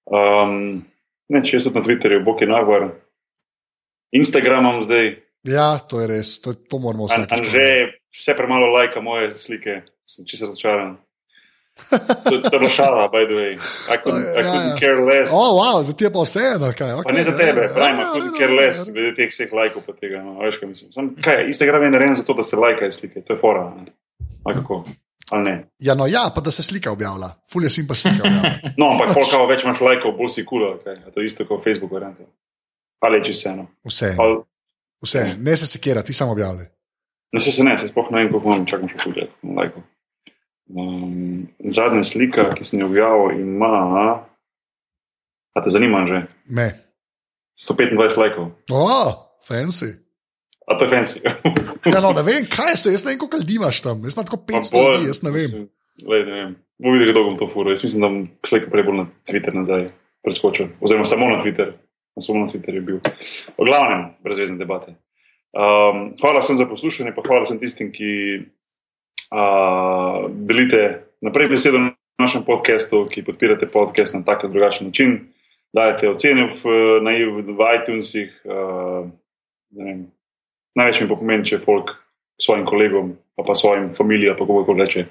um, 0.06 0.84
Ne, 1.32 1.40
če 1.44 1.60
sem 1.64 1.72
na 1.72 1.82
Twitterju, 1.84 2.20
bo 2.24 2.34
ki 2.36 2.48
nagor. 2.50 2.90
Instagramom 4.14 4.82
zdaj. 4.84 5.14
Ja, 5.48 5.76
to 5.88 6.00
je 6.00 6.08
res, 6.08 6.36
to, 6.40 6.54
to 6.54 6.80
moramo 6.80 7.08
vse. 7.08 7.24
An, 7.28 7.44
že 7.44 7.64
vse 8.12 8.36
premalo 8.36 8.70
lajka 8.72 9.02
moje 9.04 9.34
slike, 9.40 9.82
sem 10.08 10.28
čisto 10.28 10.50
razočaran. 10.50 10.96
To, 12.30 12.38
to 12.38 12.54
je 12.54 12.58
bila 12.58 12.70
šala, 12.70 13.08
by 13.10 13.26
the 13.26 13.34
way. 13.34 13.52
I 13.90 13.96
couldn't, 13.98 14.22
ja, 14.22 14.40
I 14.40 14.42
couldn't 14.46 14.70
ja. 14.70 14.78
care 14.78 15.00
less. 15.02 15.32
Oh, 15.34 15.58
wow, 15.58 15.82
za 15.82 15.92
te 15.92 16.06
pa 16.06 16.22
vseeno, 16.22 16.70
kaj. 16.70 16.92
Okay, 17.02 17.08
pa 17.10 17.12
ne 17.12 17.24
za 17.26 17.34
tebe, 17.34 17.66
ja, 17.66 17.72
pravim, 17.74 17.98
ja, 17.98 18.04
I 18.04 18.10
couldn't 18.14 18.38
care 18.38 18.54
less, 18.54 18.86
glede 18.94 19.10
teh 19.18 19.32
vseh 19.32 19.50
lajkov 19.50 19.82
pa 19.82 19.92
tega. 19.98 20.22
No, 20.22 20.38
veš, 20.38 20.60
kaj 20.62 20.70
mislim. 20.70 20.92
Sam, 20.94 21.10
kaj, 21.18 21.48
Instagram 21.50 21.88
je 21.88 21.90
narejen 21.90 22.14
za 22.20 22.22
to, 22.22 22.38
da 22.38 22.46
se 22.46 22.56
lajkajo 22.56 22.94
slike, 22.94 23.24
to 23.26 23.34
je 23.34 23.40
fora. 23.42 23.66
Ali 24.44 24.54
kako? 24.54 24.84
Ja, 25.78 25.94
no, 25.94 26.06
ja, 26.06 26.28
pa 26.34 26.40
da 26.44 26.50
se 26.50 26.62
slika 26.62 26.92
objavlja, 26.92 27.30
fulje 27.52 27.70
si 27.70 27.86
pa 27.88 27.94
slika. 27.94 28.28
no, 28.80 28.90
ampak 28.92 29.14
pač. 29.14 29.14
koliko 29.14 29.46
več 29.48 29.64
imaš 29.64 29.80
lajkov, 29.80 30.16
bolj 30.18 30.34
si 30.36 30.44
kul, 30.44 30.66
okay. 30.74 31.00
to 31.14 31.20
je 31.20 31.30
isto 31.30 31.46
kot 31.48 31.64
Facebook, 31.64 31.92
variante. 31.92 32.26
ali 33.04 33.20
če 33.24 33.34
se 33.34 33.48
eno. 33.48 33.66
Vse. 33.84 34.14
Al... 34.20 34.42
Vse, 35.04 35.24
ne 35.38 35.56
se 35.56 35.66
sekira, 35.68 36.02
ti 36.02 36.12
samo 36.16 36.32
objavljaj. 36.32 36.68
Ne 37.34 37.40
se, 37.40 37.52
se 37.52 37.64
ne, 37.64 37.74
se 37.78 37.88
sploh 37.88 38.08
ne 38.12 38.22
vem, 38.22 38.30
koliko 38.32 38.52
imam, 38.52 38.66
čakam 38.68 38.88
še 38.88 39.00
tudi 39.02 39.26
lajkov. 39.56 39.82
Um, 40.72 41.42
zadnja 41.68 42.04
slika, 42.08 42.46
ki 42.56 42.64
sem 42.64 42.80
jo 42.80 42.88
objavil, 42.88 43.40
ima. 43.42 43.74
A 45.54 45.62
te 45.62 45.72
zanima 45.72 46.04
že? 46.08 46.24
Me. 46.46 46.70
125 47.60 48.16
lajkov. 48.20 48.48
Oh, 48.72 49.12
fancy. 49.44 49.92
A 50.68 50.78
to 50.78 50.84
je 50.84 50.90
fancy. 50.90 51.20
ja, 51.92 52.00
no, 52.00 52.12
ne 52.16 52.22
vem, 52.24 52.46
kaj 52.48 52.76
se, 52.80 52.92
jaz 52.94 53.04
ne 53.04 53.12
vem, 53.12 53.18
koliko 53.18 53.36
ljudi 53.36 53.56
imaš 53.60 53.82
tam. 53.84 54.04
Jaz 54.04 54.16
imam 54.16 54.26
tako 54.26 54.40
500 54.48 54.84
ljudi, 54.84 55.06
jaz 55.06 55.22
ne 55.22 55.30
vem. 55.30 55.50
Le, 56.08 56.20
ne 56.24 56.32
vem. 56.32 56.54
Bo 56.80 56.90
videl, 56.90 57.06
kako 57.06 57.18
dolgo 57.18 57.30
bom 57.30 57.38
to 57.38 57.48
furo. 57.52 57.70
Jaz 57.70 57.84
mislim, 57.84 58.02
da 58.02 58.08
bom 58.08 58.22
šel 58.48 58.64
prej 58.70 58.86
bolj 58.86 58.96
na 59.02 59.06
Twitter 59.28 59.54
nazaj 59.54 59.88
preskočil. 60.24 60.72
Oziroma 60.80 61.06
samo 61.06 61.28
na 61.28 61.40
Twitter. 61.42 61.74
Samo 62.20 62.40
na 62.40 62.46
Twitterju 62.46 62.74
je 62.74 62.80
bil. 62.80 62.98
O 63.56 63.64
glavnem, 63.64 64.08
brezvezne 64.24 64.56
debate. 64.58 64.94
Um, 65.54 66.14
hvala 66.20 66.42
sem 66.42 66.56
za 66.56 66.66
poslušanje, 66.66 67.12
pa 67.14 67.22
hvala 67.26 67.44
sem 67.46 67.58
tistim, 67.58 67.90
ki 67.92 68.10
uh, 69.34 70.30
delite 70.30 71.04
naprej 71.22 71.48
besedo 71.48 71.78
na 71.78 71.92
našem 72.18 72.44
podkastu, 72.46 73.04
ki 73.10 73.26
podpirate 73.26 73.66
podcast 73.66 74.14
na 74.14 74.22
tak 74.22 74.44
ali 74.44 74.52
drugačen 74.52 74.86
način. 74.86 75.18
Dajete 75.74 76.08
ocene 76.08 76.48
v, 76.54 76.74
na, 77.02 77.14
v 77.50 77.70
iTunesih. 77.82 78.30
Uh, 78.46 79.10
največ 80.78 81.02
mi 81.02 81.10
pomeni, 81.10 81.46
če 81.46 81.62
folk 81.64 81.94
svojim 82.42 82.66
kolegom, 82.66 83.14
pa, 83.36 83.46
pa 83.46 83.54
svojim 83.58 83.92
familijam, 83.98 84.36
pa 84.38 84.46
kako 84.46 84.76
reče, 84.78 85.06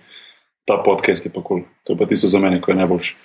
ta 0.68 0.80
podcast 0.84 1.26
je 1.26 1.32
pa 1.32 1.44
kul. 1.44 1.64
Cool. 1.64 1.68
To 1.84 1.94
je 1.94 2.00
pa 2.00 2.08
tisto 2.08 2.32
za 2.32 2.40
mene, 2.40 2.62
ko 2.62 2.72
je 2.72 2.80
najboljši. 2.80 3.16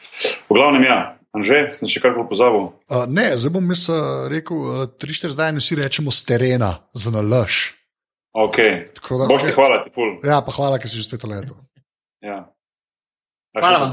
V 0.50 0.58
glavnem, 0.58 0.86
ja, 0.86 1.18
Anže, 1.36 1.58
sem 1.76 1.90
še 1.92 2.00
karkoli 2.00 2.24
pozabil. 2.30 2.70
Uh, 2.88 3.04
ne, 3.04 3.26
zdaj 3.36 3.52
bom 3.52 3.66
jaz 3.74 3.84
rekel, 4.32 4.62
uh, 4.64 4.84
tri 4.96 5.12
štiri 5.12 5.34
zdaj, 5.34 5.52
vsi 5.60 5.76
rečemo 5.76 6.14
z 6.14 6.24
terena, 6.24 6.70
za 6.96 7.12
nalaž. 7.12 7.76
Ok, 8.32 8.58
boš 9.28 9.44
ti 9.44 9.52
hvala, 9.52 9.82
ti 9.84 9.92
ful. 9.92 10.16
Ja, 10.24 10.40
pa 10.44 10.54
hvala, 10.56 10.80
ker 10.80 10.88
si 10.88 10.96
že 10.96 11.04
spet 11.04 11.26
leto. 11.28 11.58
Ja. 12.24 12.48
Hvala 13.56 13.78
vam. 13.82 13.92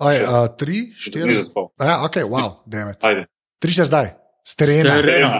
Aj, 0.00 0.16
uh, 0.22 0.46
tri, 0.56 0.94
štiri. 0.94 1.34
Nisem 1.34 1.50
spal. 1.50 1.68
Ja, 1.82 2.00
ok, 2.06 2.22
wow, 2.30 2.62
demet. 2.70 3.02
Ajde. 3.02 3.26
Tri 3.58 3.74
štiri 3.74 3.90
zdaj, 3.90 4.08
z 4.46 4.52
terena. 4.56 4.94
terena. 5.02 5.30